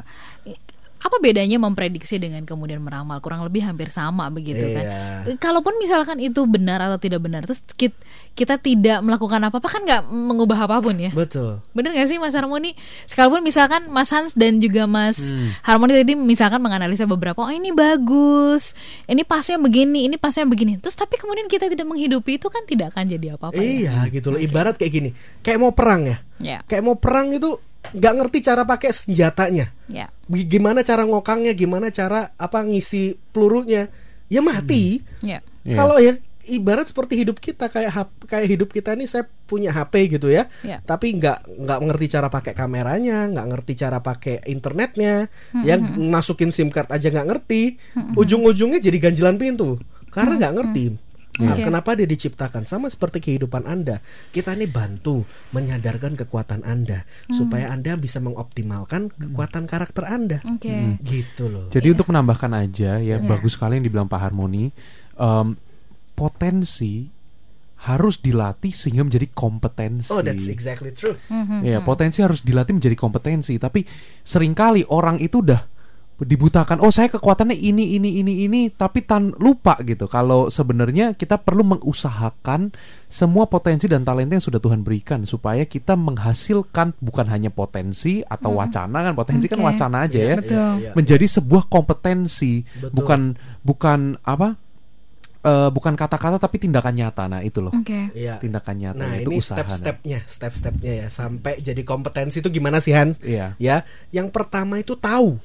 apa 1.02 1.18
bedanya 1.18 1.58
memprediksi 1.58 2.16
dengan 2.16 2.46
kemudian 2.46 2.78
meramal 2.78 3.18
kurang 3.20 3.42
lebih 3.42 3.62
hampir 3.62 3.90
sama 3.90 4.30
begitu 4.30 4.70
kan. 4.70 4.86
Iya. 4.86 5.02
Eh, 5.26 5.36
Kalaupun 5.36 5.74
misalkan 5.76 6.18
itu 6.18 6.46
benar 6.46 6.78
atau 6.80 6.96
tidak 6.96 7.20
benar, 7.20 7.42
terus 7.42 7.66
kit- 7.74 7.98
kita, 8.32 8.56
tidak 8.56 9.02
melakukan 9.02 9.42
apa-apa 9.42 9.66
kan 9.68 9.82
nggak 9.82 10.02
mengubah 10.08 10.56
apa 10.62 10.78
pun 10.80 10.96
ya. 10.96 11.10
betul 11.12 11.60
Bener 11.72 11.92
gak 11.92 12.06
sih 12.06 12.16
Mas 12.16 12.32
Harmoni? 12.32 12.78
Sekalipun 13.04 13.42
misalkan 13.42 13.90
Mas 13.90 14.08
Hans 14.08 14.32
dan 14.32 14.58
juga 14.58 14.86
Mas 14.86 15.20
Harmoni 15.62 15.92
tadi 15.92 16.14
misalkan 16.14 16.60
menganalisa 16.60 17.04
beberapa, 17.04 17.42
oh 17.42 17.50
ini 17.50 17.74
bagus, 17.74 18.78
ini 19.06 19.22
pasnya 19.22 19.58
begini, 19.58 20.06
ini 20.06 20.16
pasnya 20.16 20.46
begini. 20.46 20.78
Terus 20.78 20.94
tapi 20.94 21.18
kemudian 21.18 21.46
kita 21.46 21.66
tidak 21.66 21.84
menghidupi 21.84 22.38
itu 22.38 22.48
kan 22.48 22.62
tidak 22.64 22.92
akan 22.92 23.10
jadi 23.10 23.36
apa-apa. 23.36 23.58
ya. 23.58 23.66
iya 23.66 23.96
gitu 24.08 24.30
loh 24.30 24.38
ibarat 24.38 24.76
kayak 24.76 24.92
gini 24.92 25.10
kayak 25.42 25.58
mau 25.58 25.72
perang 25.72 26.06
ya 26.06 26.18
Ya. 26.38 26.58
kayak 26.64 26.82
mau 26.82 26.96
perang 26.96 27.30
itu 27.30 27.58
nggak 27.84 28.14
ngerti 28.16 28.38
cara 28.42 28.62
pakai 28.62 28.90
senjatanya. 28.90 29.74
Ya. 29.86 30.08
Gi- 30.24 30.48
gimana 30.48 30.82
cara 30.82 31.02
ngokangnya 31.02 31.52
gimana 31.52 31.90
cara 31.90 32.32
apa 32.36 32.62
ngisi 32.62 33.14
pelurunya. 33.32 33.90
Ya 34.28 34.40
mati. 34.40 35.02
Ya. 35.22 35.42
Iya. 35.62 35.78
kalau 35.78 35.98
ya 35.98 36.14
ibarat 36.44 36.90
seperti 36.90 37.14
hidup 37.16 37.38
kita 37.38 37.70
kayak 37.70 37.92
hap- 37.92 38.26
kayak 38.26 38.50
hidup 38.50 38.70
kita 38.70 38.94
nih 38.94 39.06
saya 39.06 39.26
punya 39.46 39.70
HP 39.70 40.10
gitu 40.12 40.26
ya. 40.28 40.50
Ya. 40.62 40.80
tapi 40.80 41.14
nggak 41.14 41.46
nggak 41.60 41.80
ngerti 41.84 42.06
cara 42.10 42.28
pakai 42.28 42.54
kameranya 42.54 43.28
nggak 43.28 43.48
ngerti 43.48 43.74
cara 43.76 44.00
pakai 44.00 44.42
internetnya. 44.48 45.30
Ya 45.60 45.78
masukin 45.78 46.50
SIM 46.50 46.70
card 46.70 46.90
aja 46.90 47.08
nggak 47.08 47.28
ngerti. 47.28 47.78
Ujung-ujungnya 48.16 48.80
jadi 48.80 48.98
ganjilan 49.00 49.36
pintu. 49.36 49.78
Karena 50.10 50.38
nggak 50.38 50.54
ngerti 50.56 50.84
Nah, 51.40 51.56
Oke. 51.56 51.64
kenapa 51.64 51.96
dia 51.96 52.04
diciptakan 52.04 52.68
sama 52.68 52.92
seperti 52.92 53.24
kehidupan 53.24 53.64
Anda? 53.64 54.04
Kita 54.36 54.52
ini 54.52 54.68
bantu 54.68 55.24
menyadarkan 55.56 56.20
kekuatan 56.20 56.68
Anda 56.68 57.08
supaya 57.32 57.72
Anda 57.72 57.96
bisa 57.96 58.20
mongoptimalkan 58.20 59.16
kekuatan 59.16 59.64
karakter 59.64 60.04
Anda. 60.12 60.44
Oke. 60.44 61.00
Gitu 61.00 61.48
loh. 61.48 61.72
Jadi 61.72 61.88
untuk 61.96 62.12
menambahkan 62.12 62.52
aja 62.52 63.00
ya 63.00 63.16
Iya. 63.16 63.24
bagus 63.24 63.56
sekali 63.56 63.80
yang 63.80 63.86
dibilang 63.88 64.12
Pak 64.12 64.20
Harmoni 64.20 64.76
em, 65.16 65.48
potensi 66.12 67.08
harus 67.82 68.22
dilatih 68.22 68.70
sehingga 68.70 69.02
menjadi 69.02 69.26
kompetensi. 69.34 70.14
Oh, 70.14 70.22
that's 70.22 70.46
exactly 70.46 70.94
true. 70.94 71.18
Mhm. 71.32 71.66
Ya, 71.66 71.82
potensi 71.82 72.22
harus 72.22 72.46
dilatih 72.46 72.78
menjadi 72.78 72.94
kompetensi, 72.94 73.58
tapi 73.58 73.82
sering 74.22 74.54
kali 74.54 74.86
orang 74.86 75.18
itu 75.18 75.42
udah 75.42 75.66
dibutakan. 76.22 76.78
Oh, 76.86 76.94
saya 76.94 77.10
kekuatannya 77.10 77.58
ini 77.58 77.98
ini 77.98 78.22
ini 78.22 78.46
ini, 78.46 78.62
tapi 78.70 79.02
tan 79.02 79.34
lupa 79.42 79.78
gitu. 79.82 80.06
Kalau 80.06 80.54
sebenarnya 80.54 81.18
kita 81.18 81.42
perlu 81.42 81.66
mengusahakan 81.66 82.70
semua 83.10 83.50
potensi 83.50 83.90
dan 83.90 84.06
talenta 84.06 84.38
yang 84.38 84.46
sudah 84.46 84.62
Tuhan 84.62 84.86
berikan 84.86 85.26
supaya 85.26 85.66
kita 85.66 85.98
menghasilkan 85.98 86.94
bukan 87.02 87.26
hanya 87.28 87.50
potensi 87.50 88.22
atau 88.22 88.54
wacana 88.54 89.02
kan. 89.10 89.14
Potensi 89.18 89.46
kan 89.50 89.60
Oke. 89.60 89.68
wacana 89.74 89.98
aja 90.06 90.20
ya. 90.22 90.36
Betul. 90.38 90.72
Iya. 90.86 90.92
Menjadi 90.94 91.26
sebuah 91.26 91.64
kompetensi, 91.68 92.62
Betul. 92.64 92.94
bukan 92.94 93.22
bukan 93.66 94.00
apa? 94.22 94.72
eh, 95.42 95.70
bukan 95.74 95.94
kata-kata 95.98 96.38
tapi 96.38 96.62
tindakan 96.62 96.94
nyata. 96.94 97.26
Nah, 97.26 97.42
itu 97.42 97.60
loh. 97.60 97.74
Oke. 97.74 98.14
Iya. 98.14 98.38
Tindakan 98.38 98.76
nyata 98.78 99.02
Nah, 99.02 99.18
itu 99.18 99.30
ini 99.34 99.38
nah. 99.42 99.46
step-stepnya, 99.46 100.20
step-stepnya 100.26 100.94
ya 101.06 101.08
sampai 101.10 101.60
jadi 101.60 101.82
kompetensi 101.82 102.40
itu 102.46 102.50
gimana 102.54 102.78
sih 102.78 102.94
Hans? 102.94 103.18
Iya. 103.22 103.58
Ya, 103.58 103.84
yang 104.14 104.30
pertama 104.30 104.78
itu 104.78 104.94
tahu. 104.94 105.42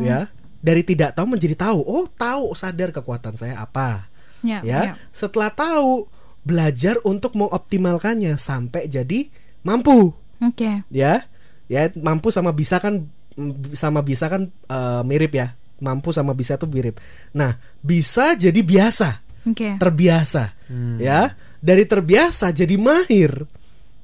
Ya, 0.00 0.28
dari 0.60 0.84
tidak 0.84 1.16
tahu 1.16 1.36
menjadi 1.36 1.56
tahu. 1.56 1.80
Oh, 1.84 2.06
tahu, 2.06 2.52
sadar 2.52 2.92
kekuatan 2.92 3.34
saya 3.36 3.60
apa. 3.60 4.08
Ya. 4.44 4.60
ya. 4.64 4.80
ya. 4.92 4.94
Setelah 5.12 5.52
tahu, 5.52 6.08
belajar 6.44 6.96
untuk 7.04 7.36
mengoptimalkannya 7.36 8.36
sampai 8.40 8.88
jadi 8.88 9.28
mampu, 9.64 10.12
Oke. 10.40 10.84
ya. 10.88 11.24
Ya, 11.70 11.86
mampu 11.94 12.34
sama 12.34 12.50
bisa 12.50 12.82
kan 12.82 13.06
mm, 13.38 13.78
sama 13.78 14.02
bisa 14.02 14.26
kan 14.26 14.50
eh, 14.50 15.02
mirip 15.06 15.32
ya. 15.36 15.54
Mampu 15.80 16.12
sama 16.12 16.36
bisa 16.36 16.60
tuh 16.60 16.68
mirip. 16.68 17.00
Nah, 17.32 17.56
bisa 17.80 18.36
jadi 18.36 18.60
biasa, 18.60 19.24
Oke. 19.48 19.80
terbiasa, 19.80 20.52
ya. 21.00 21.32
Dari 21.60 21.88
terbiasa 21.88 22.52
jadi 22.52 22.76
mahir. 22.76 23.48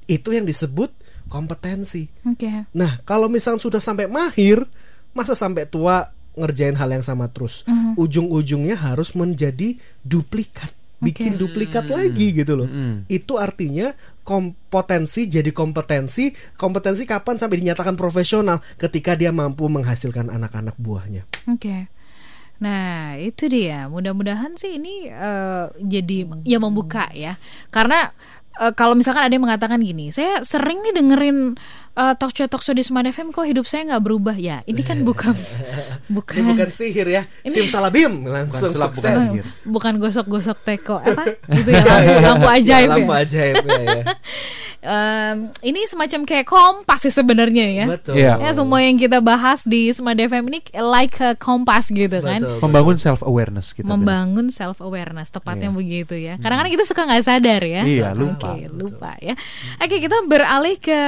Itu 0.09 0.33
yang 0.33 0.47
disebut 0.47 0.89
kompetensi. 1.29 2.09
Oke. 2.25 2.49
Nah, 2.73 2.97
kalau 3.05 3.29
misalnya 3.29 3.61
sudah 3.61 3.77
sampai 3.77 4.09
mahir, 4.09 4.65
masa 5.17 5.33
sampai 5.33 5.65
tua 5.65 6.13
ngerjain 6.37 6.77
hal 6.77 6.93
yang 6.93 7.01
sama 7.01 7.25
terus? 7.33 7.65
Mhm. 7.65 7.97
Ujung-ujungnya 7.97 8.77
harus 8.77 9.17
menjadi 9.17 9.73
duplikat, 10.05 10.69
bikin 11.01 11.33
Oke. 11.33 11.39
duplikat 11.41 11.89
lagi 11.89 12.37
gitu 12.37 12.53
loh. 12.53 12.69
Mm-mm. 12.69 13.09
Itu 13.09 13.41
artinya 13.41 13.97
kompetensi 14.21 15.25
jadi 15.25 15.49
kompetensi. 15.49 16.29
Kompetensi 16.53 17.09
kapan 17.09 17.41
sampai 17.41 17.57
dinyatakan 17.65 17.97
profesional? 17.97 18.61
Ketika 18.77 19.17
dia 19.17 19.33
mampu 19.33 19.65
menghasilkan 19.65 20.29
anak-anak 20.29 20.77
buahnya. 20.77 21.25
Oke. 21.49 21.89
Nah, 22.57 23.17
itu 23.21 23.45
dia. 23.49 23.85
Mudah-mudahan 23.85 24.57
sih 24.57 24.81
ini 24.81 25.09
eh, 25.09 25.65
jadi 25.77 26.29
ya 26.45 26.57
membuka 26.57 27.09
ya. 27.13 27.37
Karena 27.69 28.09
eh, 28.57 28.73
kalau 28.73 28.97
misalkan 28.97 29.29
ada 29.29 29.33
yang 29.33 29.45
mengatakan 29.45 29.81
gini, 29.81 30.09
saya 30.09 30.41
sering 30.41 30.81
nih 30.81 30.93
dengerin 30.97 31.53
eh, 31.97 32.13
talk 32.13 32.31
show 32.31 32.45
talk 32.45 32.61
show 32.61 32.71
di 32.71 32.81
Smart 32.81 33.03
FM 33.05 33.29
kok 33.29 33.43
hidup 33.43 33.65
saya 33.65 33.83
nggak 33.87 34.03
berubah 34.03 34.33
ya. 34.33 34.61
Ini 34.63 34.81
kan 34.81 35.01
bukan 35.01 35.33
bukan 36.15 36.35
Ini 36.35 36.45
bukan 36.47 36.69
sihir 36.69 37.07
ya, 37.07 37.23
simsalabim 37.43 38.23
langsung 38.23 38.69
sulap, 38.69 38.93
bukan 38.93 39.11
sukses. 39.11 39.27
sihir. 39.33 39.45
bukan 39.65 39.93
gosok-gosok 39.97 40.57
teko 40.63 41.01
apa 41.03 41.23
gitu 41.51 41.69
ya 41.69 41.83
lampu, 41.83 42.13
lampu 42.23 42.47
ajaib 42.47 42.69
Ya, 42.79 42.93
lampu 42.93 43.11
ya. 43.11 43.19
ajaib 43.19 43.55
ya, 43.59 43.75
ya. 43.81 44.03
Em, 44.79 45.49
ini 45.65 45.83
semacam 45.83 46.21
kayak 46.23 46.45
kompas 46.45 47.01
sih 47.01 47.09
sebenarnya 47.09 47.65
ya. 47.73 47.85
Betul. 47.89 48.13
Iya. 48.15 48.33
Ya 48.37 48.51
semua 48.53 48.79
yang 48.79 48.95
kita 48.95 49.19
bahas 49.19 49.65
di 49.65 49.89
Smart 49.89 50.15
FM 50.15 50.47
ini 50.47 50.61
like 50.77 51.17
a 51.17 51.33
kompas 51.33 51.89
gitu 51.89 52.21
kan. 52.21 52.39
Betul, 52.39 52.61
Membangun 52.61 52.95
self 52.95 53.19
awareness 53.19 53.73
kita. 53.73 53.83
bilang. 53.83 54.05
membangun 54.05 54.47
self 54.47 54.77
awareness 54.79 55.27
tepatnya 55.27 55.67
Iya. 55.67 55.75
begitu 55.75 56.15
ya. 56.15 56.37
Kadang-kadang 56.37 56.71
kita 56.71 56.85
suka 56.85 57.01
nggak 57.03 57.25
sadar 57.25 57.61
ya. 57.63 57.81
Iya, 57.83 58.07
lupa. 58.13 58.53
lupa 58.69 59.11
ya. 59.17 59.33
Oke, 59.81 59.97
kita 59.97 60.17
beralih 60.23 60.77
ke 60.77 60.99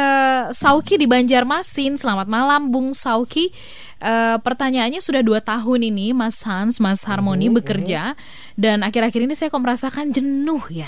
Sauki 0.79 0.95
di 0.95 1.11
Banjarmasin. 1.11 1.99
Selamat 1.99 2.31
malam, 2.31 2.71
Bung 2.71 2.95
Sauki. 2.95 3.51
Eh, 3.99 4.37
pertanyaannya 4.39 5.03
sudah 5.03 5.19
dua 5.19 5.43
tahun 5.43 5.91
ini, 5.91 6.15
Mas 6.15 6.39
Hans, 6.47 6.79
Mas 6.79 7.03
Harmoni 7.03 7.51
bekerja 7.51 8.15
dan 8.55 8.87
akhir-akhir 8.87 9.27
ini 9.27 9.35
saya 9.35 9.51
kok 9.51 9.59
merasakan 9.59 10.15
jenuh 10.15 10.63
ya. 10.71 10.87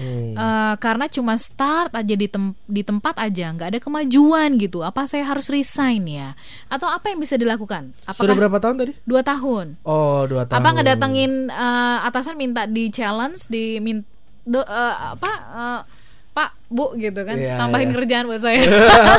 Hmm. 0.00 0.32
Eh, 0.32 0.74
karena 0.80 1.04
cuma 1.12 1.36
start 1.36 1.92
aja 1.92 2.14
di 2.16 2.24
tem- 2.32 2.56
di 2.64 2.80
tempat 2.80 3.12
aja, 3.20 3.52
nggak 3.52 3.76
ada 3.76 3.80
kemajuan 3.84 4.56
gitu. 4.56 4.80
Apa 4.80 5.04
saya 5.04 5.28
harus 5.28 5.52
resign 5.52 6.08
ya? 6.08 6.32
Atau 6.72 6.88
apa 6.88 7.12
yang 7.12 7.20
bisa 7.20 7.36
dilakukan? 7.36 7.92
Sudah 7.92 8.16
Apakah 8.16 8.34
berapa 8.40 8.56
tahun 8.56 8.76
tadi? 8.80 8.92
dua 9.04 9.20
tahun? 9.20 9.76
Oh, 9.84 10.24
dua 10.24 10.48
tahun. 10.48 10.64
apa 10.64 10.68
ngedatengin 10.80 11.32
eh, 11.52 11.98
atasan 12.08 12.40
minta 12.40 12.64
di 12.64 12.88
challenge 12.88 13.52
di 13.52 13.84
min 13.84 14.00
do- 14.48 14.64
eh, 14.64 14.94
apa 15.12 15.32
eh, 15.52 15.80
Pak 16.36 16.68
Bu 16.68 16.92
gitu 17.00 17.24
kan 17.24 17.40
Iya, 17.40 17.56
tambahin 17.56 17.88
iya. 17.88 17.96
kerjaan 17.96 18.24
buat 18.28 18.44
saya 18.44 18.60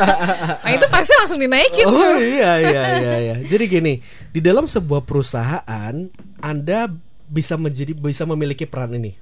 nah 0.62 0.70
itu 0.70 0.86
pasti 0.86 1.12
langsung 1.18 1.42
dinaikin 1.42 1.86
Oh 1.90 1.98
tuh. 1.98 2.22
iya 2.22 2.62
iya 2.62 2.82
iya 3.02 3.16
iya. 3.18 3.36
Jadi 3.42 3.64
gini, 3.66 3.98
di 4.30 4.38
dalam 4.38 4.70
sebuah 4.70 5.02
perusahaan 5.02 5.94
Anda 6.38 6.86
bisa 7.26 7.58
menjadi 7.58 7.92
bisa 7.92 8.22
memiliki 8.22 8.64
peran 8.64 8.94
ini. 8.94 9.18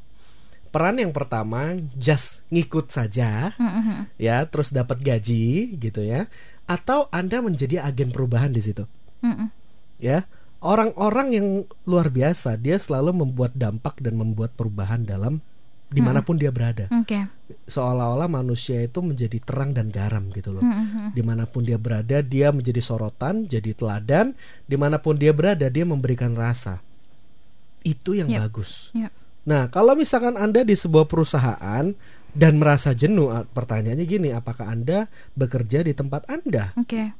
Peran 0.68 1.00
yang 1.00 1.08
pertama 1.08 1.72
just 1.96 2.44
ngikut 2.52 2.92
saja 2.92 3.56
Mm-mm. 3.56 4.12
ya, 4.20 4.44
terus 4.44 4.76
dapat 4.76 5.00
gaji 5.00 5.72
gitu 5.80 6.04
ya. 6.04 6.28
Atau 6.68 7.08
Anda 7.08 7.40
menjadi 7.40 7.80
agen 7.80 8.12
perubahan 8.12 8.52
di 8.52 8.60
situ. 8.60 8.84
Mm-mm. 9.24 9.48
Ya. 9.96 10.28
Orang-orang 10.60 11.28
yang 11.32 11.48
luar 11.86 12.10
biasa, 12.10 12.58
dia 12.58 12.76
selalu 12.76 13.24
membuat 13.24 13.54
dampak 13.54 14.00
dan 14.02 14.18
membuat 14.18 14.52
perubahan 14.52 15.06
dalam 15.06 15.40
di 15.86 16.02
mana 16.02 16.18
pun 16.22 16.34
dia 16.34 16.50
berada. 16.50 16.90
oke 16.90 17.30
Seolah-olah 17.70 18.26
manusia 18.26 18.82
itu 18.82 18.98
menjadi 18.98 19.38
terang 19.38 19.70
dan 19.70 19.86
garam 19.86 20.26
gitu 20.34 20.50
loh 20.50 20.62
Mm-mm. 20.62 21.14
di 21.14 21.22
mana 21.22 21.46
pun 21.46 21.62
dia 21.62 21.78
berada 21.78 22.18
dia 22.18 22.50
menjadi 22.50 22.82
sorotan 22.82 23.46
jadi 23.46 23.70
teladan 23.70 24.34
di 24.66 24.74
mana 24.74 24.98
pun 24.98 25.14
dia 25.14 25.30
berada 25.30 25.70
dia 25.70 25.86
memberikan 25.86 26.34
rasa 26.34 26.82
itu 27.86 28.18
yang 28.18 28.26
Yap. 28.26 28.50
bagus 28.50 28.90
Yap. 28.98 29.14
nah 29.46 29.70
kalau 29.70 29.94
misalkan 29.94 30.34
anda 30.34 30.66
di 30.66 30.74
sebuah 30.74 31.06
perusahaan 31.06 31.94
dan 32.34 32.52
merasa 32.58 32.90
jenuh 32.90 33.30
ah, 33.30 33.46
pertanyaannya 33.46 34.06
gini 34.10 34.28
apakah 34.34 34.66
anda 34.66 35.06
bekerja 35.38 35.86
di 35.86 35.94
tempat 35.94 36.26
anda 36.26 36.74
oke 36.74 37.14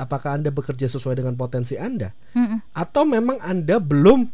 apakah 0.00 0.40
anda 0.40 0.48
bekerja 0.48 0.88
sesuai 0.88 1.20
dengan 1.20 1.36
potensi 1.36 1.76
anda 1.76 2.16
Mm-mm. 2.32 2.72
atau 2.72 3.04
memang 3.04 3.36
anda 3.44 3.76
belum 3.76 4.24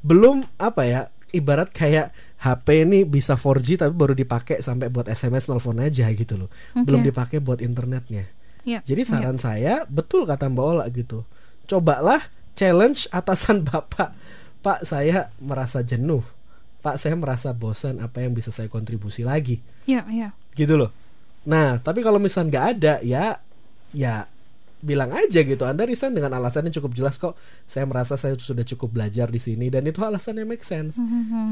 belum 0.00 0.44
apa 0.56 0.82
ya 0.88 1.00
ibarat 1.32 1.72
kayak 1.72 2.12
HP 2.42 2.66
ini 2.82 3.06
bisa 3.06 3.38
4G 3.38 3.78
tapi 3.78 3.94
baru 3.94 4.12
dipakai 4.12 4.58
sampai 4.58 4.90
buat 4.90 5.06
SMS 5.06 5.46
telepon 5.46 5.78
aja 5.78 6.10
gitu 6.10 6.34
loh 6.36 6.50
Oke. 6.74 6.84
belum 6.84 7.00
dipakai 7.02 7.38
buat 7.38 7.62
internetnya 7.62 8.26
Ya. 8.62 8.78
jadi 8.86 9.02
saran 9.02 9.42
saya 9.42 9.82
betul 9.90 10.22
kata 10.22 10.46
Mbak 10.46 10.62
Ola 10.66 10.86
gitu 10.86 11.26
cobalah 11.66 12.30
challenge 12.54 13.10
atasan 13.10 13.62
bapak 13.66 14.14
Pak 14.62 14.86
saya 14.86 15.34
merasa 15.38 15.82
jenuh 15.82 16.22
Pak 16.78 16.94
saya 16.94 17.14
merasa 17.14 17.50
bosan 17.50 17.98
apa 17.98 18.22
yang 18.22 18.34
bisa 18.34 18.54
saya 18.54 18.66
kontribusi 18.66 19.22
lagi 19.22 19.58
Ya, 19.82 20.02
ya. 20.06 20.30
gitu 20.54 20.78
loh. 20.78 20.90
Nah, 21.42 21.82
tapi 21.82 22.06
kalau 22.06 22.22
misal 22.22 22.46
nggak 22.46 22.66
ada, 22.78 22.94
ya, 23.02 23.42
ya 23.90 24.30
bilang 24.82 25.14
aja 25.14 25.46
gitu. 25.46 25.62
Anda 25.62 25.86
resign 25.86 26.18
dengan 26.18 26.34
alasan 26.34 26.66
yang 26.66 26.74
cukup 26.82 26.92
jelas 26.98 27.14
kok. 27.14 27.38
Saya 27.64 27.86
merasa 27.86 28.18
saya 28.18 28.34
sudah 28.34 28.66
cukup 28.66 28.98
belajar 28.98 29.30
di 29.30 29.38
sini 29.38 29.70
dan 29.70 29.86
itu 29.86 30.02
alasannya 30.02 30.42
make 30.42 30.66
sense. 30.66 30.98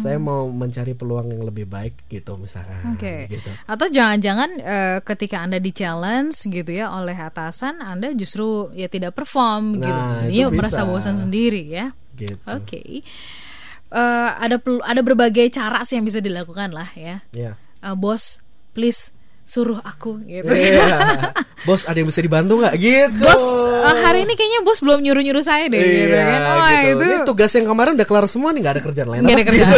Saya 0.03 0.19
mau 0.19 0.51
mencari 0.51 0.99
peluang 0.99 1.31
yang 1.31 1.47
lebih 1.47 1.71
baik 1.71 2.11
gitu 2.11 2.35
misalkan. 2.35 2.99
Oke. 2.99 3.31
Gitu. 3.31 3.51
Atau 3.71 3.87
jangan-jangan 3.87 4.51
eh, 4.59 4.99
ketika 5.07 5.47
Anda 5.47 5.63
di 5.63 5.71
challenge 5.71 6.43
gitu 6.51 6.71
ya 6.75 6.91
oleh 6.91 7.15
atasan, 7.15 7.79
Anda 7.79 8.11
justru 8.19 8.75
ya 8.75 8.91
tidak 8.91 9.15
perform 9.15 9.79
gitu. 9.79 9.95
Nah, 9.95 10.27
Jadi 10.27 10.35
itu 10.35 10.51
merasa 10.51 10.83
bosan 10.83 11.15
sendiri 11.15 11.63
ya. 11.71 11.95
Gitu. 12.19 12.37
Oke. 12.51 12.83
Eh, 13.91 14.31
ada 14.35 14.59
ada 14.83 15.01
berbagai 15.07 15.47
cara 15.55 15.87
sih 15.87 15.95
yang 15.95 16.05
bisa 16.05 16.19
dilakukan 16.19 16.75
lah 16.75 16.91
ya. 16.99 17.23
Ya. 17.31 17.55
Eh, 17.79 17.95
bos, 17.95 18.43
please 18.75 19.15
suruh 19.43 19.79
aku 19.79 20.23
gitu. 20.25 20.47
Iya. 20.47 20.89
Bos, 21.61 21.85
ada 21.85 21.93
yang 21.95 22.09
bisa 22.09 22.19
dibantu 22.19 22.57
nggak 22.57 22.73
gitu? 22.75 23.21
Bos, 23.21 23.45
eh, 23.85 23.97
hari 24.01 24.25
ini 24.25 24.33
kayaknya 24.33 24.61
bos 24.63 24.81
belum 24.81 25.05
nyuruh-nyuruh 25.05 25.45
saya 25.45 25.69
deh 25.69 25.77
gitu 25.77 26.09
Iya, 26.09 26.25
kan. 26.25 26.41
Wah, 26.41 26.71
gitu. 26.73 26.89
itu 26.89 27.05
Ini 27.05 27.17
tugas 27.23 27.51
yang 27.53 27.67
kemarin 27.69 27.93
udah 27.95 28.07
kelar 28.07 28.25
semua 28.25 28.49
nih 28.51 28.61
nggak 28.61 28.75
ada 28.75 28.83
kerjaan 28.83 29.09
lain. 29.11 29.21
Nggak 29.23 29.37
ada 29.37 29.45
kerjaan. 29.45 29.73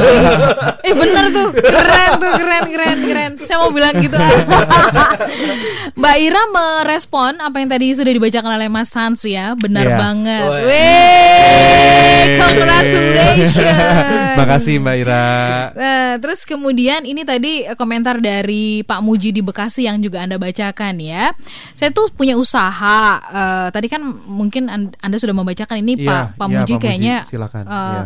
eh 0.78 0.94
bener 0.94 1.24
tuh, 1.28 1.48
keren 1.52 2.10
tuh, 2.16 2.32
keren, 2.36 2.64
keren, 2.68 2.98
keren. 3.02 3.30
Saya 3.36 3.56
mau 3.58 3.70
bilang 3.70 3.98
gitu. 3.98 4.14
Mbak 5.98 6.16
Ira 6.20 6.42
merespon 6.48 7.32
apa 7.38 7.56
yang 7.58 7.68
tadi 7.68 7.86
sudah 7.92 8.12
dibacakan 8.12 8.52
oleh 8.54 8.68
Mas 8.68 8.90
Hans 8.92 9.22
ya, 9.22 9.54
benar 9.54 9.84
Iya. 9.84 9.96
banget. 9.98 10.48
Weh. 10.48 10.62
Weh, 10.62 12.38
congratulations. 12.38 14.36
Makasih 14.38 14.74
Mbak 14.78 14.96
Ira. 14.98 15.26
Nah, 15.72 16.10
terus 16.18 16.42
kemudian 16.44 17.02
ini 17.02 17.22
tadi 17.22 17.66
komentar 17.74 18.18
dari 18.18 18.82
Pak 18.82 19.00
Muji 19.02 19.30
di 19.30 19.42
Bekasi 19.42 19.61
yang 19.76 19.98
juga 19.98 20.18
Anda 20.18 20.34
bacakan 20.36 20.96
ya. 20.96 21.30
Saya 21.72 21.90
tuh 21.90 22.10
punya 22.10 22.34
usaha. 22.34 22.98
eh, 23.22 23.68
tadi 23.68 23.86
kan 23.86 24.00
mungkin 24.24 24.66
an- 24.66 24.96
Anda 24.96 25.16
sudah 25.16 25.30
membacakan 25.32 25.78
ini 25.78 25.98
Iya, 25.98 26.08
Pak 26.08 26.24
Pak 26.34 26.46
iya, 26.46 26.52
Muji 26.52 26.62
Pak 26.64 26.68
Muji, 26.72 26.74
kayaknya 26.80 27.16
silakan, 27.24 27.62
eh, 27.64 27.70
iya. 27.70 28.02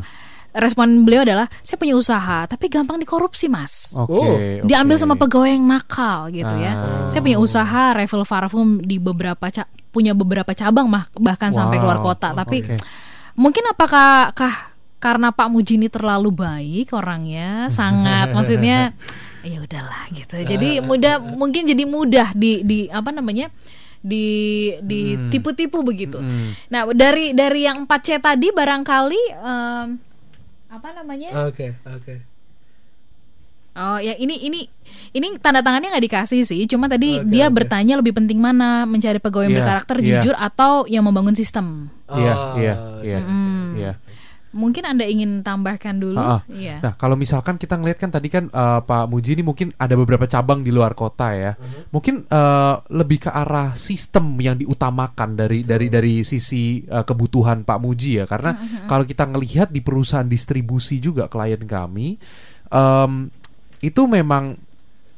Respon 0.53 1.05
beliau 1.05 1.21
adalah 1.21 1.45
saya 1.61 1.77
punya 1.77 1.93
usaha 1.93 2.45
tapi 2.45 2.67
gampang 2.67 2.97
dikorupsi 2.97 3.45
mas. 3.47 3.93
Oke. 3.93 4.09
Oh, 4.11 4.25
oke. 4.33 4.65
Diambil 4.65 4.97
sama 4.97 5.13
pegawai 5.15 5.53
yang 5.53 5.65
nakal 5.65 6.29
gitu 6.31 6.55
ya. 6.57 6.73
Ah. 6.73 7.07
Saya 7.07 7.21
punya 7.21 7.37
usaha 7.37 7.93
refill 7.93 8.25
parfum 8.25 8.81
di 8.81 8.97
beberapa 8.97 9.47
ca- 9.47 9.69
punya 9.93 10.13
beberapa 10.13 10.53
cabang 10.53 10.89
mah 10.89 11.13
bahkan 11.15 11.53
sampai 11.53 11.77
Wow, 11.77 11.83
keluar 11.83 11.99
kota. 12.03 12.33
Tapi 12.33 12.65
oke. 12.65 12.77
mungkin 13.35 13.69
apakah 13.69 14.33
kah 14.33 14.73
karena 14.97 15.29
Pak 15.29 15.45
Muji 15.47 15.77
ini 15.77 15.89
terlalu 15.89 16.33
baik 16.33 16.89
orangnya 16.91 17.69
sangat 17.69 18.33
maksudnya 18.33 18.97
ya 19.47 19.59
udahlah 19.61 20.03
gitu. 20.11 20.35
Jadi 20.37 20.83
mudah 20.83 21.15
mungkin 21.23 21.63
jadi 21.65 21.83
mudah 21.83 22.35
di 22.35 22.61
di 22.61 22.79
apa 22.89 23.09
namanya 23.09 23.47
di 23.99 24.27
di 24.81 25.15
Hmm. 25.15 25.31
tipu-tipu 25.31 25.81
begitu. 25.81 26.19
Hmm. 26.19 26.51
Nah 26.69 26.91
dari 26.91 27.31
dari 27.31 27.65
yang 27.65 27.83
4 27.83 28.03
C 28.03 28.09
tadi 28.19 28.51
barangkali 28.51 29.23
em, 29.33 29.87
apa 30.69 30.89
namanya? 30.93 31.47
Oke, 31.47 31.75
oke. 31.85 32.15
Oh 33.77 33.99
ya 33.99 34.17
ini 34.17 34.41
ini 34.41 34.65
ini 35.13 35.37
tanda 35.37 35.61
tangannya 35.61 35.93
nggak 35.93 36.07
dikasih 36.09 36.43
sih. 36.43 36.65
Cuma 36.65 36.89
tadi 36.89 37.21
Oke, 37.21 37.29
dia 37.29 37.47
oke. 37.47 37.61
bertanya 37.61 38.01
lebih 38.01 38.17
penting 38.17 38.41
mana 38.41 38.89
mencari 38.89 39.21
pegawai 39.21 39.45
yang 39.45 39.53
Iya, 39.53 39.61
berkarakter 39.61 39.97
iya. 40.01 40.07
jujur 40.17 40.35
atau 40.35 40.89
yang 40.89 41.05
membangun 41.05 41.37
sistem. 41.37 41.93
Iya, 42.09 42.35
Oh, 42.35 42.57
iya, 42.57 42.75
iya. 43.05 43.93
Mungkin 44.57 44.89
anda 44.89 45.05
ingin 45.05 45.45
tambahkan 45.45 46.01
dulu? 46.01 46.17
Ah, 46.17 46.41
ah. 46.41 46.43
Iya. 46.49 46.81
Nah, 46.81 46.97
kalau 46.97 47.15
misalkan 47.15 47.61
kita 47.61 47.77
ngeliat 47.77 48.01
kan 48.01 48.09
tadi 48.09 48.33
kan 48.33 48.49
eh, 48.49 48.81
Pak 48.81 49.05
Muji 49.13 49.37
ini 49.37 49.45
mungkin 49.45 49.77
ada 49.77 49.93
beberapa 49.93 50.25
cabang 50.25 50.65
di 50.65 50.73
luar 50.73 50.97
kota 50.97 51.37
ya. 51.37 51.53
Mungkin 51.93 52.25
eh, 52.25 52.75
lebih 52.97 53.29
ke 53.29 53.31
arah 53.31 53.77
sistem 53.77 54.41
yang 54.41 54.57
diutamakan 54.57 55.37
dari 55.37 55.61
dari 55.61 55.93
dari 55.93 56.25
sisi 56.25 56.81
eh, 56.81 57.05
kebutuhan 57.05 57.69
Pak 57.69 57.79
Muji 57.79 58.19
ya. 58.19 58.25
Karena 58.25 58.57
kalau 58.89 59.05
kita 59.05 59.29
ngelihat 59.29 59.69
di 59.69 59.85
perusahaan 59.85 60.27
distribusi 60.27 60.99
juga 60.99 61.29
klien 61.29 61.61
kami 61.61 62.17
em, 62.73 63.13
itu 63.85 64.03
memang 64.09 64.57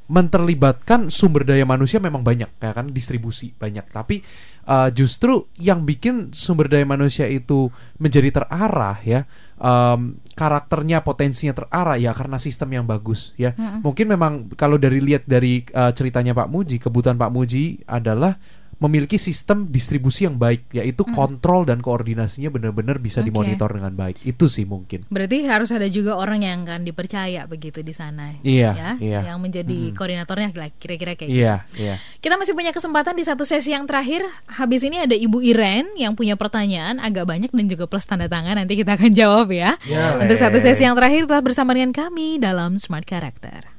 menterlibatkan 0.09 1.13
sumber 1.13 1.45
daya 1.45 1.69
manusia 1.69 2.01
memang 2.01 2.25
banyak 2.25 2.49
ya 2.49 2.73
kan 2.73 2.89
distribusi 2.89 3.53
banyak 3.53 3.85
tapi 3.93 4.25
uh, 4.69 4.93
justru 4.93 5.49
yang 5.57 5.89
bikin 5.89 6.37
sumber 6.37 6.69
daya 6.69 6.85
manusia 6.85 7.25
itu 7.25 7.73
menjadi 7.97 8.45
terarah 8.45 9.01
ya 9.01 9.25
em, 9.59 10.21
karakternya 10.39 11.03
potensinya 11.03 11.57
terarah 11.57 11.99
ya 11.99 12.15
karena 12.15 12.39
sistem 12.39 12.79
yang 12.79 12.87
bagus 12.87 13.35
ya. 13.35 13.57
Mungkin 13.83 14.07
memang 14.07 14.33
kalau 14.55 14.79
dari 14.79 15.03
lihat 15.03 15.27
dari 15.27 15.67
uh, 15.75 15.91
ceritanya 15.91 16.37
Pak 16.37 16.49
Muji 16.53 16.79
kebutuhan 16.79 17.19
Pak 17.19 17.33
Muji 17.35 17.83
adalah 17.91 18.39
memiliki 18.79 19.19
sistem 19.19 19.67
distribusi 19.67 20.23
yang 20.23 20.39
baik 20.39 20.71
yaitu 20.71 21.03
kontrol 21.11 21.67
dan 21.67 21.83
koordinasinya 21.83 22.47
benar-benar 22.47 23.03
bisa 23.03 23.21
Oke. 23.21 23.31
dimonitor 23.31 23.75
dengan 23.75 23.91
baik 23.99 24.23
itu 24.23 24.47
sih 24.47 24.63
mungkin 24.63 25.03
Berarti 25.11 25.51
harus 25.51 25.75
ada 25.75 25.91
juga 25.91 26.15
orang 26.15 26.47
yang 26.47 26.63
akan 26.63 26.87
dipercaya 26.87 27.49
begitu 27.51 27.83
di 27.83 27.91
sana. 27.91 28.39
Iya, 28.47 28.71
ya, 28.77 28.91
iya. 29.03 29.21
Yang 29.35 29.39
menjadi 29.43 29.79
koordinatornya 29.99 30.55
lah, 30.55 30.71
kira-kira 30.79 31.19
kayak 31.19 31.31
gitu. 31.31 31.43
iya 31.43 31.67
iya 31.75 31.99
Kita 32.23 32.39
masih 32.39 32.55
punya 32.55 32.71
kesempatan 32.71 33.19
di 33.19 33.25
satu 33.27 33.43
sesi 33.43 33.75
yang 33.75 33.89
terakhir. 33.89 34.23
Habis 34.47 34.87
ini 34.87 35.03
ada 35.03 35.17
Ibu 35.17 35.43
Iren 35.43 35.99
yang 35.99 36.15
punya 36.15 36.39
pertanyaan 36.39 37.03
agak 37.03 37.27
banyak 37.27 37.51
dan 37.51 37.67
juga 37.67 37.91
plus 37.91 38.07
tanda 38.07 38.31
tangan. 38.31 38.63
Nanti 38.63 38.79
kita 38.79 38.95
akan 38.95 39.11
jawab 39.11 39.51
ya. 39.51 39.75
Ya. 39.91 40.23
Untuk 40.23 40.39
satu 40.39 40.63
sesi 40.63 40.87
yang 40.87 40.95
terakhir 40.95 41.27
tetap 41.27 41.43
bersama 41.43 41.75
dengan 41.75 41.91
kami 41.91 42.39
dalam 42.39 42.79
Smart 42.79 43.09
Character. 43.09 43.75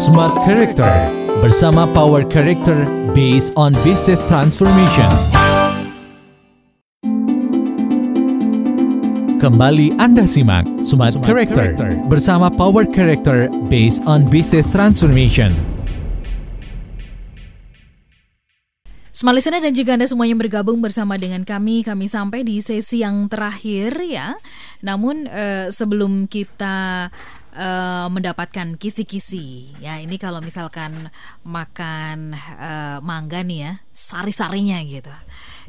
Smart 0.00 0.32
Character 0.48 1.19
bersama 1.40 1.88
Power 1.96 2.20
Character 2.28 2.84
based 3.16 3.56
on 3.56 3.72
business 3.80 4.20
transformation. 4.28 5.08
Kembali 9.40 9.96
Anda 9.96 10.28
simak 10.28 10.68
Smart, 10.84 11.16
Character, 11.24 11.96
bersama 12.12 12.52
Power 12.52 12.84
Character 12.84 13.48
based 13.72 14.04
on 14.04 14.28
business 14.28 14.68
transformation. 14.68 15.56
Smart 19.16 19.32
Listener 19.32 19.64
dan 19.64 19.72
juga 19.72 19.96
Anda 19.96 20.12
semua 20.12 20.28
yang 20.28 20.36
bergabung 20.36 20.84
bersama 20.84 21.16
dengan 21.16 21.48
kami, 21.48 21.80
kami 21.80 22.04
sampai 22.04 22.44
di 22.44 22.60
sesi 22.60 23.00
yang 23.00 23.32
terakhir 23.32 23.96
ya. 24.04 24.36
Namun 24.84 25.24
eh, 25.24 25.72
sebelum 25.72 26.28
kita 26.28 27.08
eh, 27.54 28.06
mendapatkan 28.10 28.78
kisi-kisi, 28.78 29.74
ya 29.82 29.98
ini 29.98 30.16
kalau 30.16 30.38
misalkan 30.42 31.10
makan 31.42 32.34
eh, 32.38 32.98
mangga 33.02 33.42
nih 33.42 33.58
ya, 33.66 33.72
sari-sarinya 33.90 34.78
gitu. 34.86 35.12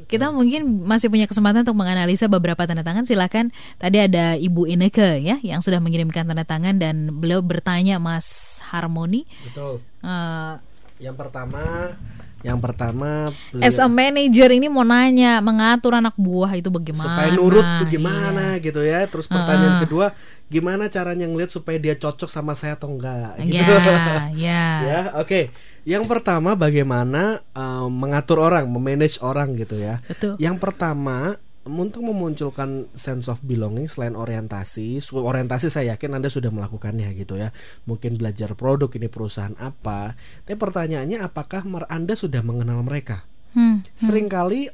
Kita 0.02 0.34
mungkin 0.34 0.82
masih 0.82 1.14
punya 1.14 1.30
kesempatan 1.30 1.62
untuk 1.62 1.78
menganalisa 1.78 2.26
beberapa 2.26 2.66
tanda 2.66 2.82
tangan. 2.82 3.06
Silakan. 3.06 3.54
Tadi 3.78 4.02
ada 4.02 4.34
Ibu 4.34 4.66
Ineke 4.66 5.22
ya 5.22 5.38
yang 5.46 5.62
sudah 5.62 5.78
mengirimkan 5.78 6.26
tanda 6.26 6.42
tangan 6.42 6.82
dan 6.82 7.22
beliau 7.22 7.46
bertanya 7.46 8.02
Mas 8.02 8.58
Harmoni. 8.74 9.30
Betul. 9.46 9.78
eh, 10.02 10.54
Yang 11.02 11.16
pertama, 11.18 11.94
yang 12.42 12.58
pertama 12.58 13.26
beliau- 13.50 13.64
As 13.64 13.78
a 13.78 13.86
manager 13.86 14.50
ini 14.50 14.66
mau 14.66 14.82
nanya 14.82 15.40
mengatur 15.40 15.94
anak 15.94 16.14
buah 16.16 16.54
itu 16.54 16.68
bagaimana? 16.68 17.06
supaya 17.06 17.30
nurut 17.32 17.66
tuh 17.78 17.86
Iya. 17.86 17.92
gimana 17.92 18.46
gitu 18.58 18.82
ya. 18.82 19.06
Terus 19.06 19.26
pertanyaan 19.26 19.82
kedua, 19.82 20.14
gimana 20.48 20.88
caranya 20.88 21.26
ngeliat 21.26 21.50
supaya 21.50 21.78
dia 21.78 21.94
cocok 21.94 22.28
sama 22.28 22.52
saya 22.52 22.74
atau 22.74 22.90
enggak 22.90 23.40
gitu. 23.40 23.62
Ya, 23.62 24.30
ya. 24.34 24.66
ya, 24.90 25.00
oke. 25.16 25.54
Yang 25.82 26.06
pertama 26.06 26.54
bagaimana 26.54 27.42
uh, 27.52 27.88
mengatur 27.88 28.38
orang, 28.38 28.66
memanage 28.66 29.18
orang 29.20 29.54
gitu 29.56 29.76
ya. 29.76 29.98
Betul. 30.04 30.38
Yang 30.38 30.62
pertama 30.62 31.36
untuk 31.62 32.02
memunculkan 32.02 32.90
sense 32.98 33.30
of 33.30 33.38
belonging 33.46 33.86
selain 33.86 34.18
orientasi, 34.18 34.98
orientasi 35.14 35.70
saya 35.70 35.94
yakin 35.94 36.18
Anda 36.18 36.34
sudah 36.34 36.50
melakukannya 36.50 37.14
gitu 37.14 37.38
ya. 37.38 37.54
Mungkin 37.86 38.18
belajar 38.18 38.58
produk 38.58 38.90
ini 38.98 39.06
perusahaan 39.06 39.54
apa. 39.62 40.18
Tapi 40.46 40.58
pertanyaannya 40.58 41.22
apakah 41.22 41.62
Anda 41.86 42.18
sudah 42.18 42.42
mengenal 42.42 42.82
mereka? 42.82 43.30
Hmm. 43.54 43.86
Seringkali 43.94 44.74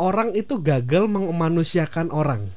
orang 0.00 0.32
itu 0.32 0.56
gagal 0.62 1.04
memanusiakan 1.04 2.08
orang 2.08 2.48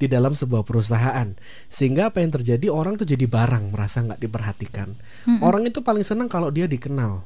di 0.00 0.08
dalam 0.08 0.32
sebuah 0.32 0.64
perusahaan 0.64 1.36
sehingga 1.68 2.08
apa 2.08 2.24
yang 2.24 2.32
terjadi 2.32 2.72
orang 2.72 2.96
tuh 2.96 3.04
jadi 3.04 3.28
barang 3.28 3.68
merasa 3.68 4.00
nggak 4.00 4.24
diperhatikan 4.24 4.96
orang 5.44 5.68
itu 5.68 5.84
paling 5.84 6.00
senang 6.00 6.24
kalau 6.32 6.48
dia 6.48 6.64
dikenal. 6.64 7.20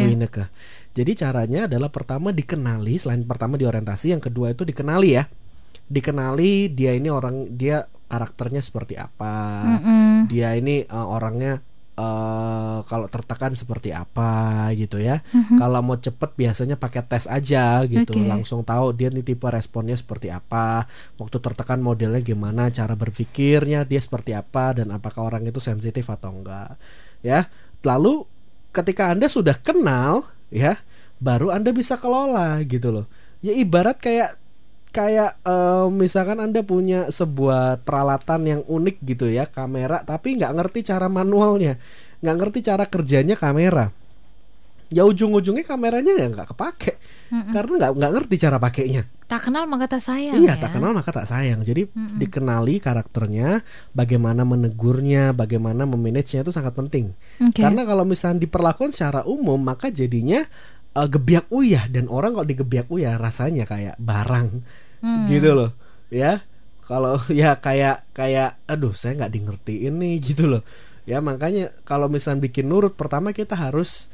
Bu 0.00 0.08
Ineke. 0.16 0.48
Jadi 0.98 1.14
caranya 1.14 1.70
adalah 1.70 1.88
pertama 1.88 2.34
dikenali, 2.34 2.98
selain 2.98 3.22
pertama 3.22 3.54
diorientasi, 3.54 4.10
yang 4.10 4.22
kedua 4.22 4.50
itu 4.50 4.66
dikenali 4.66 5.10
ya. 5.14 5.24
dikenali 5.88 6.68
dia 6.68 6.92
ini 6.92 7.08
orang 7.08 7.48
dia 7.48 7.88
karakternya 8.04 8.60
seperti 8.60 9.00
apa 9.00 9.64
Mm-mm. 9.64 10.28
dia 10.28 10.52
ini 10.52 10.84
eh, 10.84 11.06
orangnya 11.08 11.64
eh 11.96 12.78
kalau 12.84 13.08
tertekan 13.08 13.56
seperti 13.56 13.90
apa 13.90 14.28
gitu 14.76 15.00
ya 15.00 15.24
Mhm. 15.32 15.56
kalau 15.56 15.80
mau 15.80 15.96
cepet 15.96 16.30
biasanya 16.36 16.76
pakai 16.76 17.02
tes 17.02 17.24
aja 17.26 17.80
gitu 17.84 18.14
Oke. 18.14 18.28
langsung 18.28 18.62
tahu 18.62 18.92
dia 18.92 19.08
nih 19.08 19.24
tipe 19.24 19.48
responnya 19.48 19.96
seperti 19.96 20.28
apa 20.28 20.84
waktu 21.16 21.36
tertekan 21.40 21.80
modelnya 21.80 22.20
gimana 22.20 22.68
cara 22.68 22.92
berpikirnya 22.92 23.82
dia 23.82 23.98
seperti 23.98 24.36
apa 24.36 24.78
dan 24.78 24.92
apakah 24.92 25.26
orang 25.26 25.42
itu 25.42 25.58
sensitif 25.58 26.06
atau 26.06 26.36
enggak 26.36 26.76
ya 27.20 27.48
lalu 27.80 28.28
ketika 28.70 29.08
anda 29.10 29.26
sudah 29.26 29.56
kenal 29.56 30.28
ya 30.52 30.76
baru 31.18 31.50
anda 31.50 31.70
bisa 31.70 31.98
kelola 31.98 32.58
gitu 32.62 32.90
loh 32.90 33.06
ya 33.38 33.54
ibarat 33.54 33.98
kayak 33.98 34.38
kayak 34.88 35.36
eh, 35.44 35.86
misalkan 35.92 36.40
anda 36.40 36.64
punya 36.64 37.12
sebuah 37.12 37.84
peralatan 37.84 38.40
yang 38.46 38.62
unik 38.64 38.96
gitu 39.04 39.28
ya 39.28 39.44
kamera 39.46 40.02
tapi 40.02 40.38
nggak 40.38 40.52
ngerti 40.54 40.80
cara 40.82 41.06
manualnya 41.06 41.76
nggak 42.18 42.36
ngerti 42.40 42.58
cara 42.64 42.84
kerjanya 42.88 43.36
kamera 43.38 43.92
ya 44.88 45.04
ujung-ujungnya 45.04 45.68
kameranya 45.68 46.16
ya 46.16 46.26
nggak 46.32 46.56
kepake 46.56 46.96
Mm-mm. 47.28 47.52
karena 47.52 47.72
nggak 47.76 47.92
nggak 47.92 48.12
ngerti 48.16 48.34
cara 48.40 48.56
pakainya 48.56 49.04
Tak 49.28 49.44
kenal 49.52 49.68
maka 49.68 49.84
tak 49.84 50.00
sayang. 50.00 50.40
iya 50.40 50.56
ya. 50.56 50.64
tak 50.64 50.80
kenal 50.80 50.96
maka 50.96 51.12
tak 51.12 51.28
sayang 51.28 51.60
jadi 51.60 51.84
Mm-mm. 51.92 52.16
dikenali 52.16 52.80
karakternya 52.80 53.60
bagaimana 53.92 54.48
menegurnya 54.48 55.36
bagaimana 55.36 55.84
memanagenya 55.84 56.40
itu 56.40 56.52
sangat 56.56 56.72
penting 56.72 57.12
Oke. 57.36 57.60
karena 57.60 57.84
kalau 57.84 58.08
misalnya 58.08 58.48
diperlakukan 58.48 58.96
secara 58.96 59.28
umum 59.28 59.60
maka 59.60 59.92
jadinya 59.92 60.48
eh, 60.98 61.08
gebiak 61.08 61.46
uyah. 61.54 61.86
Dan 61.86 62.10
orang 62.10 62.34
kalau 62.34 62.46
digebiak 62.46 62.90
uyah 62.90 63.14
rasanya 63.16 63.64
kayak 63.64 63.94
barang. 64.02 64.62
Hmm. 64.98 65.30
gitu 65.30 65.54
loh. 65.54 65.70
Ya 66.10 66.42
kalau 66.82 67.22
ya 67.30 67.54
kayak 67.62 68.02
kayak 68.10 68.58
aduh 68.66 68.90
saya 68.98 69.14
nggak 69.14 69.32
di 69.32 69.40
ngertiin 69.46 69.94
nih 69.94 70.14
gitu 70.34 70.50
loh. 70.50 70.62
Ya 71.06 71.22
makanya 71.22 71.72
kalau 71.86 72.10
misalnya 72.10 72.44
bikin 72.50 72.68
nurut 72.68 72.98
pertama 72.98 73.30
kita 73.30 73.54
harus 73.54 74.10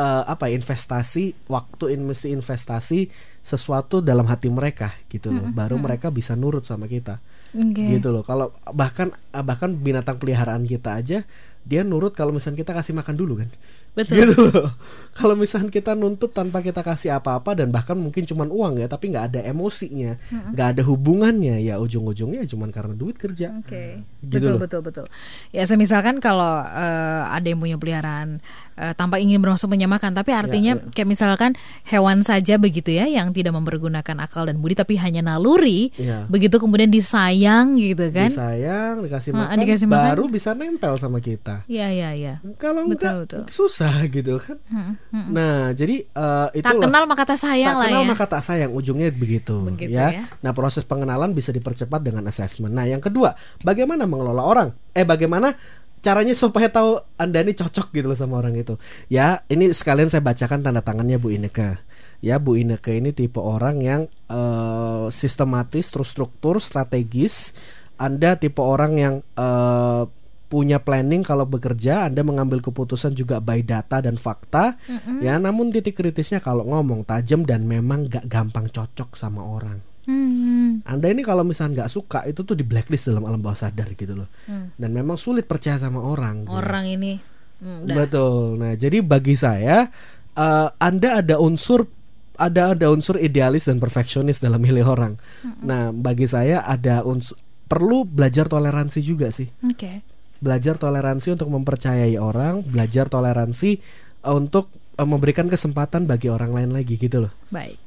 eh, 0.00 0.24
apa 0.24 0.48
investasi 0.48 1.46
waktu 1.46 1.94
in- 1.94 2.08
mesti 2.08 2.32
investasi 2.32 3.12
sesuatu 3.44 4.00
dalam 4.00 4.24
hati 4.26 4.48
mereka 4.48 4.96
gitu 5.12 5.28
loh. 5.28 5.44
Baru 5.52 5.76
mereka 5.76 6.08
bisa 6.08 6.32
nurut 6.32 6.64
sama 6.64 6.88
kita. 6.88 7.20
Oke. 7.54 8.00
gitu 8.00 8.10
loh. 8.10 8.26
Kalau 8.26 8.50
bahkan 8.74 9.14
bahkan 9.30 9.78
binatang 9.78 10.18
peliharaan 10.18 10.66
kita 10.66 10.98
aja 10.98 11.22
dia 11.64 11.80
nurut 11.80 12.12
kalau 12.12 12.30
misalnya 12.34 12.60
kita 12.60 12.76
kasih 12.76 12.92
makan 12.92 13.16
dulu 13.16 13.40
kan 13.40 13.48
Betul. 13.94 14.14
gitu 14.26 14.50
loh 14.50 14.70
kalau 15.18 15.34
misalnya 15.34 15.70
kita 15.70 15.94
nuntut 15.94 16.30
tanpa 16.30 16.58
kita 16.58 16.82
kasih 16.82 17.14
apa-apa 17.14 17.54
dan 17.54 17.70
bahkan 17.70 17.94
mungkin 17.94 18.26
cuman 18.26 18.50
uang 18.50 18.82
ya 18.82 18.86
tapi 18.86 19.08
nggak 19.08 19.30
ada 19.30 19.40
emosinya 19.44 20.18
nggak 20.50 20.68
ada 20.74 20.82
hubungannya 20.82 21.62
ya 21.62 21.78
ujung-ujungnya 21.78 22.42
cuman 22.44 22.68
karena 22.68 22.92
duit 22.92 23.14
kerja 23.14 23.54
Oke, 23.56 24.02
Gitu 24.18 24.40
betul 24.40 24.50
loh. 24.50 24.58
betul 24.58 24.80
betul. 24.80 25.06
Ya, 25.50 25.62
semisalkan 25.62 26.16
kalau 26.16 26.64
eh, 26.64 27.22
ada 27.28 27.44
yang 27.44 27.60
punya 27.60 27.76
peliharaan 27.76 28.40
eh, 28.74 28.90
tanpa 28.92 29.20
ingin 29.20 29.38
bermaksud 29.38 29.68
menyamakan, 29.68 30.10
tapi 30.10 30.32
artinya 30.32 30.74
ya. 30.74 30.90
kayak 30.90 31.06
misalkan 31.06 31.52
hewan 31.84 32.24
saja 32.24 32.56
begitu 32.56 32.90
ya, 32.90 33.04
yang 33.04 33.30
tidak 33.30 33.52
mempergunakan 33.52 34.16
akal 34.18 34.42
dan 34.42 34.58
budi, 34.58 34.74
tapi 34.74 34.96
hanya 34.96 35.20
naluri, 35.22 35.92
Iya. 35.94 36.24
begitu 36.26 36.56
kemudian 36.56 36.88
disayang 36.88 37.76
gitu 37.76 38.08
kan? 38.10 38.32
disayang 38.32 39.04
dikasih 39.04 39.30
makan, 39.30 39.56
dikasih 39.60 39.86
makan. 39.86 40.06
baru 40.10 40.24
bisa 40.26 40.50
nempel 40.52 40.96
sama 40.96 41.20
kita 41.20 41.62
Iya 41.68 41.92
iya 41.92 42.10
iya. 42.12 42.34
kalau 42.56 42.88
Betul, 42.88 42.96
enggak 42.96 43.14
betul. 43.28 43.42
susah 43.46 43.83
gitu 44.16 44.38
kan 44.38 44.56
Hmm, 44.66 44.94
hmm. 45.10 45.26
nah 45.30 45.70
jadi 45.70 46.04
eh, 46.04 46.48
itu 46.54 46.64
Tak 46.64 46.80
kenal 46.80 47.04
maka 47.04 47.24
tak 47.24 47.38
sayang 47.38 47.74
tak 47.74 47.80
lah 47.80 47.88
kenal 47.90 48.04
ya. 48.04 48.08
maka 48.08 48.24
tak 48.26 48.42
sayang 48.42 48.70
ujungnya 48.70 49.08
begitu, 49.10 49.60
Begitu 49.62 49.92
ya. 49.92 50.08
ya. 50.10 50.22
Nah 50.40 50.52
proses 50.52 50.82
pengenalan 50.82 51.32
bisa 51.32 51.50
dipercepat 51.50 52.00
dengan 52.00 52.24
assessment. 52.26 52.70
Nah 52.70 52.84
yang 52.84 53.00
kedua, 53.00 53.32
bagaimana 53.60 54.04
mengelola 54.04 54.42
orang? 54.42 54.68
Eh 54.90 55.02
bagaimana 55.02 55.54
caranya 55.98 56.32
supaya 56.32 56.68
tahu 56.68 57.00
anda 57.16 57.40
ini 57.40 57.52
cocok 57.52 57.90
gitu 57.90 58.06
loh 58.06 58.16
sama 58.16 58.38
orang 58.38 58.54
itu? 58.54 58.76
Ya 59.08 59.40
ini 59.48 59.70
sekalian 59.70 60.08
saya 60.08 60.20
bacakan 60.20 60.60
tanda 60.60 60.80
tangannya 60.80 61.16
Bu 61.16 61.30
Ineke. 61.30 61.80
Ya 62.20 62.40
Bu 62.40 62.56
Ineke 62.56 62.96
ini 62.96 63.12
tipe 63.12 63.36
orang 63.36 63.80
yang 63.80 64.02
eh, 64.28 65.06
sistematis, 65.08 65.88
terstruktur, 65.88 66.60
strategis. 66.60 67.52
Anda 67.94 68.34
tipe 68.34 68.58
orang 68.58 68.92
yang 68.96 69.14
eh, 69.34 70.02
punya 70.48 70.78
planning 70.78 71.24
kalau 71.24 71.48
bekerja, 71.48 72.06
Anda 72.06 72.22
mengambil 72.22 72.62
keputusan 72.62 73.16
juga 73.16 73.40
by 73.40 73.64
data 73.64 73.98
dan 74.04 74.20
fakta. 74.20 74.76
Ya, 75.24 75.40
namun 75.40 75.72
titik 75.74 75.98
kritisnya 75.98 76.38
kalau 76.38 76.62
ngomong 76.68 77.02
tajam 77.08 77.42
dan 77.42 77.66
memang 77.66 78.06
gak 78.06 78.28
gampang 78.28 78.70
cocok 78.70 79.16
sama 79.18 79.42
orang. 79.42 79.80
Hmm, 80.04 80.84
Anda 80.84 81.08
ini 81.08 81.24
kalau 81.24 81.48
misalnya 81.48 81.84
nggak 81.84 81.92
suka 81.92 82.28
itu 82.28 82.44
tuh 82.44 82.52
di 82.52 82.60
blacklist 82.60 83.08
dalam 83.08 83.24
alam 83.24 83.40
bawah 83.40 83.56
sadar 83.56 83.88
gitu 83.96 84.12
loh. 84.12 84.28
Hmm. 84.44 84.68
Dan 84.76 84.92
memang 84.92 85.16
sulit 85.16 85.48
percaya 85.48 85.80
sama 85.80 86.04
orang. 86.04 86.44
gitu. 86.44 86.52
Orang 86.52 86.84
ini 86.84 87.16
hmm, 87.64 87.88
udah. 87.88 87.96
Betul. 88.04 88.60
Nah, 88.60 88.72
jadi 88.76 89.00
bagi 89.00 89.32
saya 89.32 89.88
eh, 90.36 90.68
Anda 90.76 91.24
ada 91.24 91.40
unsur 91.40 91.88
ada 92.36 92.76
ada 92.76 92.92
unsur 92.92 93.16
idealis 93.16 93.64
dan 93.64 93.80
perfeksionis 93.80 94.44
dalam 94.44 94.60
milih 94.60 94.84
orang. 94.84 95.16
Nah, 95.64 95.94
bagi 95.94 96.28
saya 96.28 96.66
ada 96.68 97.00
unsur 97.00 97.40
perlu 97.64 98.04
belajar 98.04 98.44
toleransi 98.44 99.00
juga 99.00 99.32
sih. 99.32 99.48
Oke. 99.64 100.13
Belajar 100.44 100.76
toleransi 100.76 101.32
untuk 101.32 101.48
mempercayai 101.48 102.20
orang, 102.20 102.60
belajar 102.60 103.08
toleransi 103.08 103.80
eh, 104.20 104.34
untuk 104.34 104.68
eh, 105.00 105.08
memberikan 105.08 105.48
kesempatan 105.48 106.04
bagi 106.04 106.28
orang 106.28 106.52
lain 106.52 106.70
lagi 106.76 107.00
gitu 107.00 107.24
loh. 107.24 107.32
Baik. 107.48 107.80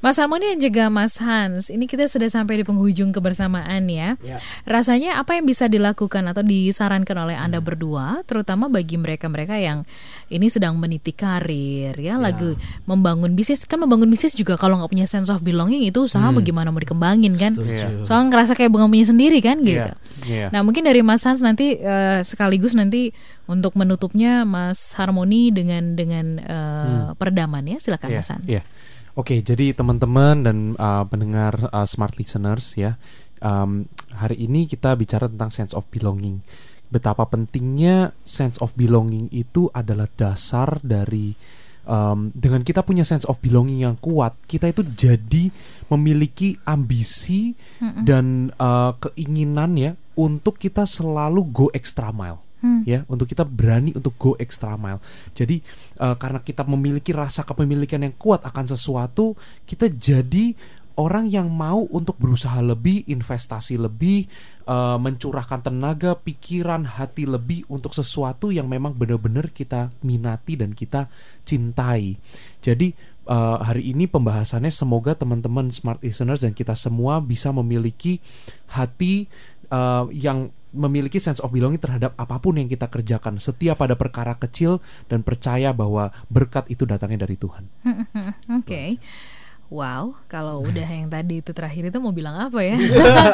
Mas 0.00 0.16
Harmoni 0.16 0.56
dan 0.56 0.60
juga 0.60 0.84
Mas 0.88 1.16
Hans, 1.18 1.68
ini 1.68 1.84
kita 1.86 2.06
sudah 2.06 2.28
sampai 2.28 2.60
di 2.60 2.64
penghujung 2.64 3.10
kebersamaan 3.10 3.86
ya. 3.88 4.16
Ya. 4.20 4.38
Rasanya 4.64 5.20
apa 5.20 5.36
yang 5.36 5.44
bisa 5.44 5.66
dilakukan 5.66 6.24
atau 6.30 6.40
disarankan 6.42 7.16
oleh 7.28 7.36
Anda 7.36 7.58
berdua, 7.58 8.22
terutama 8.24 8.66
bagi 8.66 8.96
mereka-mereka 8.96 9.56
yang 9.60 9.84
ini 10.30 10.46
sedang 10.46 10.78
meniti 10.78 11.10
karir 11.10 11.94
ya, 11.98 12.14
lagi 12.16 12.54
membangun 12.86 13.34
bisnis. 13.34 13.66
Kan 13.66 13.82
membangun 13.82 14.06
bisnis 14.06 14.34
juga 14.34 14.54
kalau 14.54 14.78
nggak 14.78 14.90
punya 14.90 15.06
sense 15.06 15.26
of 15.28 15.42
belonging 15.42 15.82
itu 15.82 16.06
usaha 16.06 16.30
bagaimana 16.30 16.70
mau 16.70 16.78
dikembangin 16.78 17.34
kan? 17.34 17.52
Setuju. 17.58 18.06
Soalnya 18.06 18.26
ngerasa 18.30 18.52
kayak 18.54 18.70
bunga 18.70 18.86
punya 18.86 19.06
sendiri 19.10 19.38
kan 19.42 19.58
gitu. 19.66 19.90
Iya, 20.26 20.30
iya. 20.30 20.46
Nah 20.54 20.62
mungkin 20.62 20.86
dari 20.86 21.02
Mas 21.02 21.26
Hans 21.26 21.42
nanti 21.42 21.74
eh, 21.76 22.20
sekaligus 22.22 22.78
nanti 22.78 23.10
untuk 23.50 23.74
menutupnya 23.74 24.46
Mas 24.46 24.94
Harmoni 24.94 25.50
dengan 25.50 25.98
dengan 25.98 26.38
eh, 26.38 27.06
peredaman 27.18 27.66
ya, 27.66 27.76
silakan 27.82 28.08
Iya, 28.14 28.18
Mas 28.22 28.30
Hans. 28.30 28.46
iya. 28.46 28.62
Oke, 29.20 29.44
jadi 29.44 29.76
teman-teman 29.76 30.48
dan 30.48 30.72
uh, 30.80 31.04
pendengar 31.04 31.52
uh, 31.76 31.84
smart 31.84 32.16
listeners 32.16 32.72
ya, 32.72 32.96
um, 33.44 33.84
hari 34.16 34.48
ini 34.48 34.64
kita 34.64 34.96
bicara 34.96 35.28
tentang 35.28 35.52
sense 35.52 35.76
of 35.76 35.84
belonging. 35.92 36.40
Betapa 36.88 37.28
pentingnya 37.28 38.16
sense 38.24 38.56
of 38.64 38.72
belonging 38.80 39.28
itu 39.28 39.68
adalah 39.76 40.08
dasar 40.08 40.80
dari 40.80 41.36
um, 41.84 42.32
dengan 42.32 42.64
kita 42.64 42.80
punya 42.80 43.04
sense 43.04 43.28
of 43.28 43.36
belonging 43.44 43.84
yang 43.84 44.00
kuat, 44.00 44.40
kita 44.48 44.72
itu 44.72 44.88
jadi 44.88 45.52
memiliki 45.92 46.56
ambisi 46.64 47.52
dan 48.08 48.48
uh, 48.56 48.96
keinginan 49.04 49.76
ya 49.76 49.92
untuk 50.16 50.56
kita 50.56 50.88
selalu 50.88 51.44
go 51.52 51.66
extra 51.76 52.08
mile 52.08 52.49
Hmm. 52.60 52.84
ya 52.84 53.08
untuk 53.08 53.24
kita 53.24 53.48
berani 53.48 53.96
untuk 53.96 54.20
go 54.20 54.36
extra 54.36 54.76
mile. 54.76 55.00
Jadi 55.32 55.64
eh, 55.96 56.16
karena 56.20 56.44
kita 56.44 56.68
memiliki 56.68 57.16
rasa 57.16 57.40
kepemilikan 57.40 58.04
yang 58.04 58.12
kuat 58.20 58.44
akan 58.44 58.68
sesuatu, 58.68 59.32
kita 59.64 59.88
jadi 59.88 60.52
orang 61.00 61.32
yang 61.32 61.48
mau 61.48 61.88
untuk 61.88 62.20
berusaha 62.20 62.60
lebih, 62.60 63.08
investasi 63.08 63.80
lebih, 63.80 64.28
eh, 64.68 64.98
mencurahkan 65.00 65.64
tenaga, 65.64 66.12
pikiran, 66.20 66.84
hati 66.84 67.24
lebih 67.24 67.64
untuk 67.72 67.96
sesuatu 67.96 68.52
yang 68.52 68.68
memang 68.68 68.92
benar-benar 68.92 69.48
kita 69.48 69.88
minati 70.04 70.60
dan 70.60 70.76
kita 70.76 71.08
cintai. 71.48 72.20
Jadi 72.60 72.92
eh, 73.24 73.58
hari 73.64 73.88
ini 73.96 74.04
pembahasannya 74.04 74.68
semoga 74.68 75.16
teman-teman 75.16 75.72
smart 75.72 76.04
listeners 76.04 76.44
dan 76.44 76.52
kita 76.52 76.76
semua 76.76 77.24
bisa 77.24 77.48
memiliki 77.56 78.20
hati 78.68 79.32
eh, 79.70 80.04
yang 80.14 80.50
memiliki 80.70 81.18
sense 81.18 81.42
of 81.42 81.50
belonging 81.50 81.82
terhadap 81.82 82.14
apa 82.14 82.38
pun 82.38 82.54
yang 82.54 82.70
kita 82.70 82.86
kerjakan, 82.86 83.42
setia 83.42 83.74
pada 83.74 83.98
perkara 83.98 84.38
kecil 84.38 84.78
dan 85.10 85.26
percaya 85.26 85.74
bahwa 85.74 86.14
berkat 86.30 86.70
itu 86.70 86.86
datangnya 86.86 87.26
dari 87.26 87.34
Tuhan. 87.34 87.64
Oke. 88.62 88.98
Wow, 89.70 90.18
kalau 90.26 90.62
udah 90.68 90.82
yang 90.82 91.06
tadi 91.06 91.42
itu 91.42 91.54
terakhir 91.54 91.94
itu 91.94 91.98
mau 92.02 92.10
bilang 92.10 92.50
apa 92.50 92.58
ya? 92.62 92.74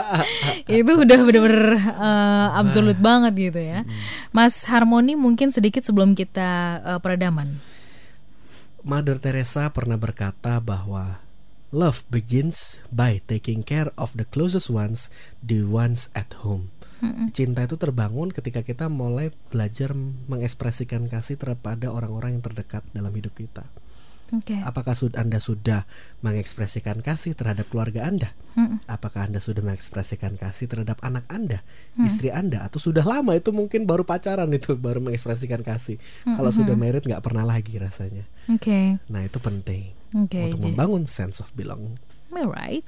itu 0.69 0.93
udah 0.93 1.19
bener-bener 1.25 1.81
uh, 1.97 2.57
absolut 2.61 2.97
banget 3.01 3.53
gitu 3.53 3.61
ya. 3.61 3.89
Mas 4.37 4.65
Harmoni 4.69 5.17
mungkin 5.17 5.49
sedikit 5.49 5.81
sebelum 5.81 6.13
kita 6.13 6.81
uh, 6.85 7.01
peredaman. 7.01 7.57
Mother 8.87 9.19
Teresa 9.19 9.67
pernah 9.73 9.99
berkata 9.99 10.63
bahwa 10.63 11.19
love 11.77 12.01
begins 12.09 12.81
by 12.89 13.21
taking 13.29 13.61
care 13.61 13.93
of 14.01 14.17
the 14.17 14.25
closest 14.25 14.73
ones, 14.73 15.13
the 15.45 15.61
ones 15.69 16.09
at 16.17 16.33
home. 16.41 16.73
Cinta 17.37 17.61
itu 17.61 17.77
terbangun 17.77 18.33
ketika 18.33 18.65
kita 18.65 18.89
mulai 18.89 19.29
belajar 19.53 19.93
mengekspresikan 20.33 21.13
kasih 21.13 21.37
terhadap 21.37 21.93
orang-orang 21.93 22.41
yang 22.41 22.45
terdekat 22.49 22.81
dalam 22.97 23.13
hidup 23.13 23.37
kita. 23.37 23.69
Oke. 24.35 24.59
Apakah 24.65 24.99
sud- 24.99 25.15
Anda 25.15 25.39
sudah 25.39 25.87
mengekspresikan 26.25 26.99
kasih 26.99 27.39
terhadap 27.39 27.71
keluarga 27.71 28.11
Anda? 28.11 28.35
Mm-mm. 28.59 28.83
Apakah 28.91 29.29
Anda 29.31 29.39
sudah 29.39 29.63
mengekspresikan 29.63 30.35
kasih 30.35 30.67
terhadap 30.67 30.99
anak 31.05 31.29
Anda, 31.31 31.63
Hmm. 31.95 32.09
istri 32.11 32.35
Anda, 32.35 32.67
atau 32.67 32.83
sudah 32.83 33.07
lama 33.07 33.39
itu 33.39 33.55
mungkin 33.55 33.87
baru 33.87 34.03
pacaran 34.03 34.51
itu 34.51 34.75
baru 34.75 34.99
mengekspresikan 34.99 35.63
kasih. 35.63 36.03
Kalau 36.27 36.51
sudah 36.51 36.75
married 36.75 37.07
nggak 37.07 37.23
pernah 37.23 37.47
lagi 37.47 37.79
rasanya. 37.79 38.27
Oke. 38.51 38.99
Nah 39.07 39.23
itu 39.23 39.39
penting 39.39 39.95
Oke. 40.15 40.55
untuk 40.55 40.61
jadi- 40.63 40.67
membangun 40.75 41.05
sense 41.09 41.43
of 41.43 41.51
belonging. 41.55 41.99
Alright. 42.27 42.83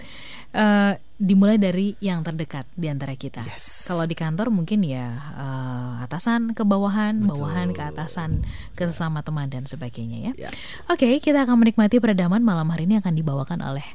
Eh, 0.50 0.92
dimulai 1.14 1.56
dari 1.56 1.94
yang 1.98 2.22
terdekat 2.22 2.66
di 2.74 2.90
antara 2.90 3.14
kita. 3.14 3.42
Yes. 3.46 3.86
Kalau 3.86 4.02
di 4.02 4.12
kantor 4.12 4.50
mungkin 4.50 4.82
ya 4.82 5.14
eh, 5.14 6.04
atasan 6.04 6.52
ke 6.54 6.66
bawahan, 6.66 7.22
bawahan 7.22 7.70
ke 7.70 7.80
atasan, 7.80 8.42
ke 8.74 8.86
sesama 8.90 9.22
teman 9.22 9.46
dan 9.50 9.64
sebagainya 9.64 10.30
ya. 10.30 10.48
Ya. 10.48 10.50
Oke, 10.90 11.18
kita 11.18 11.42
akan 11.46 11.58
menikmati 11.58 11.98
peredaman 11.98 12.42
malam 12.42 12.66
hari 12.70 12.86
ini 12.90 12.98
akan 12.98 13.14
dibawakan 13.14 13.62
oleh 13.62 13.86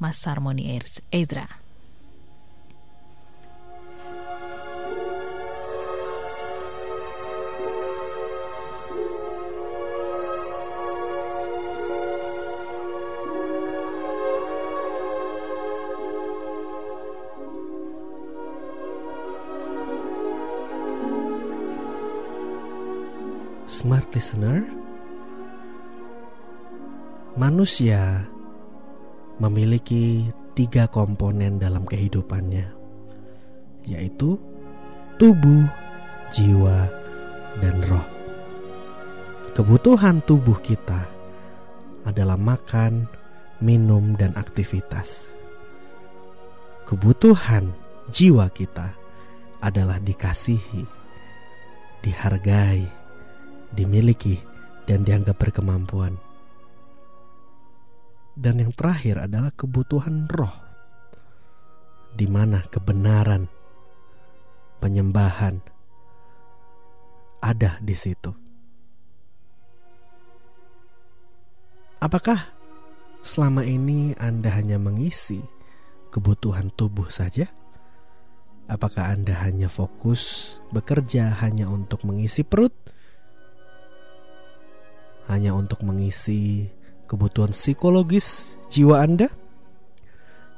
Mas 0.00 0.20
Harmoni 0.24 0.76
Ez- 0.76 1.04
Ezra. 1.12 1.59
Smart 23.80 24.12
listener, 24.12 24.60
manusia 27.32 28.28
memiliki 29.40 30.28
tiga 30.52 30.84
komponen 30.84 31.56
dalam 31.56 31.88
kehidupannya, 31.88 32.68
yaitu 33.88 34.36
tubuh, 35.16 35.64
jiwa, 36.28 36.92
dan 37.64 37.80
roh. 37.88 38.04
Kebutuhan 39.56 40.20
tubuh 40.28 40.60
kita 40.60 41.00
adalah 42.04 42.36
makan, 42.36 43.08
minum, 43.64 44.12
dan 44.12 44.36
aktivitas. 44.36 45.32
Kebutuhan 46.84 47.72
jiwa 48.12 48.44
kita 48.52 48.92
adalah 49.64 49.96
dikasihi, 49.96 50.84
dihargai, 52.04 52.99
dimiliki, 53.74 54.40
dan 54.88 55.06
dianggap 55.06 55.38
berkemampuan. 55.38 56.18
Dan 58.34 58.58
yang 58.58 58.72
terakhir 58.74 59.22
adalah 59.22 59.52
kebutuhan 59.54 60.26
roh, 60.30 60.54
di 62.14 62.26
mana 62.26 62.64
kebenaran, 62.66 63.46
penyembahan 64.80 65.60
ada 67.40 67.80
di 67.80 67.96
situ. 67.96 68.32
Apakah 72.00 72.48
selama 73.20 73.60
ini 73.60 74.16
Anda 74.16 74.48
hanya 74.56 74.80
mengisi 74.80 75.44
kebutuhan 76.08 76.72
tubuh 76.72 77.12
saja? 77.12 77.44
Apakah 78.70 79.12
Anda 79.12 79.36
hanya 79.44 79.68
fokus 79.68 80.56
bekerja 80.72 81.36
hanya 81.44 81.68
untuk 81.68 82.08
mengisi 82.08 82.40
perut? 82.40 82.72
Hanya 85.30 85.54
untuk 85.54 85.86
mengisi 85.86 86.66
kebutuhan 87.06 87.54
psikologis 87.54 88.58
jiwa 88.66 88.98
Anda? 88.98 89.30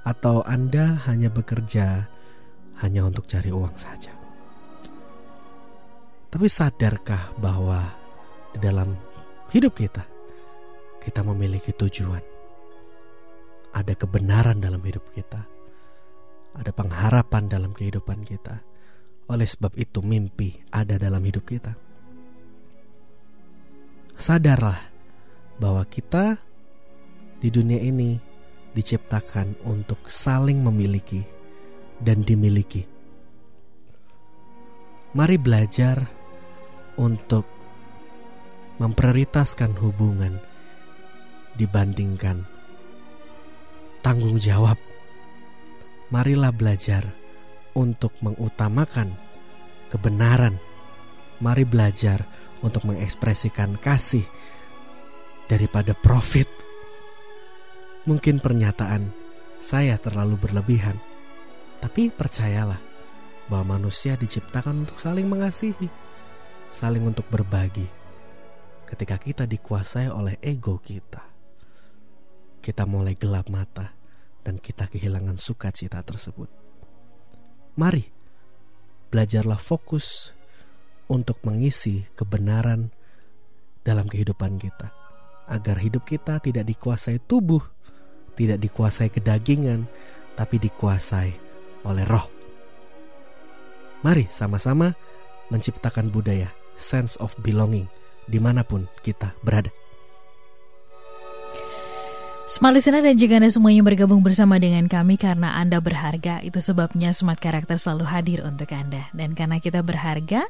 Atau 0.01 0.41
Anda 0.49 0.97
hanya 1.05 1.29
bekerja 1.29 2.09
hanya 2.81 3.05
untuk 3.05 3.29
cari 3.29 3.53
uang 3.53 3.77
saja? 3.77 4.17
Tapi 6.33 6.49
sadarkah 6.49 7.37
bahwa 7.37 7.85
di 8.57 8.65
dalam 8.65 8.97
hidup 9.53 9.77
kita 9.77 10.09
kita 11.05 11.21
memiliki 11.21 11.77
tujuan? 11.77 12.25
Ada 13.77 13.93
kebenaran 13.93 14.57
dalam 14.57 14.81
hidup 14.81 15.05
kita. 15.13 15.45
Ada 16.57 16.73
pengharapan 16.73 17.45
dalam 17.45 17.77
kehidupan 17.77 18.25
kita. 18.25 18.65
Oleh 19.29 19.45
sebab 19.45 19.77
itu 19.77 20.01
mimpi 20.01 20.65
ada 20.73 20.97
dalam 20.97 21.21
hidup 21.21 21.45
kita. 21.45 21.92
Sadarlah 24.23 24.79
bahwa 25.59 25.83
kita 25.83 26.39
di 27.43 27.51
dunia 27.51 27.83
ini 27.83 28.23
diciptakan 28.71 29.59
untuk 29.67 30.07
saling 30.07 30.63
memiliki 30.63 31.27
dan 31.99 32.23
dimiliki. 32.23 32.87
Mari 35.19 35.43
belajar 35.43 36.07
untuk 37.03 37.51
memprioritaskan 38.79 39.75
hubungan 39.83 40.39
dibandingkan 41.59 42.47
tanggung 44.07 44.39
jawab. 44.39 44.79
Marilah 46.15 46.55
belajar 46.55 47.11
untuk 47.75 48.15
mengutamakan 48.23 49.19
kebenaran. 49.91 50.63
Mari 51.43 51.67
belajar 51.67 52.23
untuk 52.63 52.87
mengekspresikan 52.87 53.77
kasih 53.79 54.25
daripada 55.51 55.93
profit. 55.93 56.49
Mungkin 58.09 58.43
pernyataan 58.43 59.15
saya 59.63 59.95
terlalu 59.99 60.35
berlebihan, 60.39 60.99
tapi 61.79 62.11
percayalah 62.11 62.79
bahwa 63.47 63.79
manusia 63.79 64.19
diciptakan 64.19 64.87
untuk 64.87 64.99
saling 64.99 65.27
mengasihi, 65.27 65.87
saling 66.67 67.07
untuk 67.07 67.27
berbagi. 67.31 67.87
Ketika 68.87 69.17
kita 69.17 69.45
dikuasai 69.47 70.11
oleh 70.11 70.37
ego 70.43 70.83
kita, 70.83 71.23
kita 72.59 72.87
mulai 72.87 73.15
gelap 73.15 73.51
mata 73.51 73.95
dan 74.43 74.59
kita 74.59 74.91
kehilangan 74.91 75.39
sukacita 75.39 76.03
tersebut. 76.03 76.51
Mari 77.79 78.05
belajarlah 79.09 79.57
fokus 79.57 80.37
untuk 81.13 81.37
mengisi 81.45 82.09
kebenaran 82.17 82.89
dalam 83.85 84.09
kehidupan 84.09 84.57
kita, 84.57 84.89
agar 85.45 85.77
hidup 85.77 86.09
kita 86.09 86.41
tidak 86.41 86.65
dikuasai 86.65 87.21
tubuh, 87.29 87.61
tidak 88.33 88.57
dikuasai 88.65 89.13
kedagingan, 89.13 89.85
tapi 90.33 90.57
dikuasai 90.57 91.37
oleh 91.85 92.05
roh. 92.09 92.25
Mari 94.01 94.25
sama-sama 94.33 94.97
menciptakan 95.53 96.09
budaya 96.09 96.49
sense 96.75 97.21
of 97.21 97.37
belonging 97.45 97.85
di 98.25 98.41
mana 98.41 98.65
pun 98.65 98.89
kita 99.05 99.37
berada. 99.45 99.69
Smart 102.51 102.75
Listener 102.75 103.07
dan 103.07 103.15
juga 103.15 103.39
Anda 103.39 103.55
semuanya 103.55 103.87
bergabung 103.87 104.19
bersama 104.19 104.59
dengan 104.59 104.91
kami 104.91 105.15
karena 105.15 105.55
Anda 105.55 105.79
berharga. 105.79 106.43
Itu 106.43 106.59
sebabnya 106.59 107.15
Smart 107.15 107.39
Karakter 107.39 107.79
selalu 107.79 108.05
hadir 108.11 108.39
untuk 108.43 108.67
Anda. 108.75 109.07
Dan 109.15 109.39
karena 109.39 109.63
kita 109.63 109.81
berharga, 109.87 110.43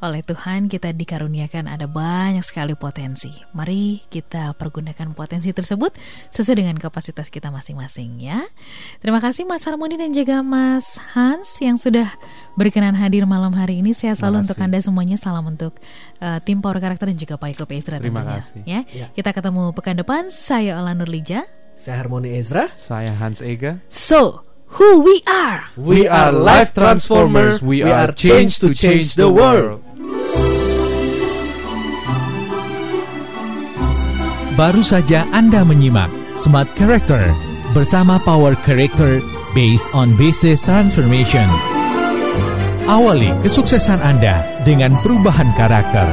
oleh 0.00 0.20
Tuhan 0.24 0.72
kita 0.72 0.96
dikaruniakan 0.96 1.68
ada 1.68 1.84
banyak 1.84 2.40
sekali 2.40 2.72
potensi. 2.72 3.32
Mari 3.52 4.08
kita 4.08 4.56
pergunakan 4.56 5.12
potensi 5.12 5.52
tersebut 5.52 5.92
sesuai 6.32 6.56
dengan 6.64 6.76
kapasitas 6.80 7.28
kita 7.28 7.52
masing-masing 7.52 8.16
ya. 8.16 8.40
Terima 9.04 9.20
kasih 9.20 9.44
Mas 9.44 9.64
Harmoni 9.68 10.00
dan 10.00 10.16
juga 10.16 10.40
Mas 10.40 10.96
Hans 11.12 11.60
yang 11.60 11.76
sudah 11.76 12.16
berkenan 12.56 12.96
hadir 12.96 13.28
malam 13.28 13.52
hari 13.52 13.84
ini. 13.84 13.92
Saya 13.92 14.16
selalu 14.16 14.48
untuk. 14.48 14.56
Anda 14.58 14.80
semuanya 14.80 15.20
salam 15.20 15.44
untuk 15.46 15.76
uh, 16.18 16.40
tim 16.42 16.64
Power 16.64 16.80
Karakter 16.80 17.12
dan 17.12 17.16
juga 17.20 17.36
Pak 17.36 17.52
Iko 17.52 17.64
Peistra 17.68 18.00
Terima 18.00 18.24
tentunya. 18.24 18.40
kasih. 18.40 18.60
Ya. 18.64 18.80
Ya. 18.90 19.06
Kita 19.12 19.30
ketemu 19.36 19.70
pekan 19.76 20.00
depan. 20.00 20.32
Saya 20.32 20.80
Ola 20.80 20.96
Nurlija. 20.96 21.44
Saya 21.76 22.00
Harmoni 22.00 22.32
Ezra. 22.34 22.72
Saya 22.74 23.12
Hans 23.12 23.44
Ega. 23.44 23.84
So, 23.92 24.40
who 24.80 25.04
we 25.04 25.20
are? 25.28 25.68
We 25.76 26.08
are 26.08 26.32
life 26.32 26.72
transformers. 26.72 27.60
We 27.60 27.84
are 27.84 28.10
changed 28.16 28.64
to 28.64 28.72
change 28.72 29.14
the 29.20 29.28
world. 29.28 29.84
Baru 34.56 34.80
saja 34.80 35.28
Anda 35.36 35.68
menyimak 35.68 36.08
Smart 36.40 36.72
Character 36.80 37.28
bersama 37.76 38.16
Power 38.24 38.56
Character 38.64 39.20
based 39.52 39.92
on 39.92 40.16
Basis 40.16 40.64
Transformation. 40.64 41.75
Awali 42.86 43.34
kesuksesan 43.42 43.98
Anda 43.98 44.46
dengan 44.62 44.94
perubahan 45.02 45.50
karakter. 45.58 46.06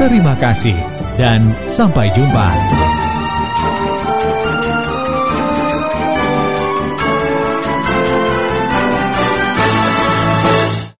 Terima 0.00 0.32
kasih 0.40 0.76
dan 1.20 1.52
sampai 1.68 2.08
jumpa. 2.16 2.48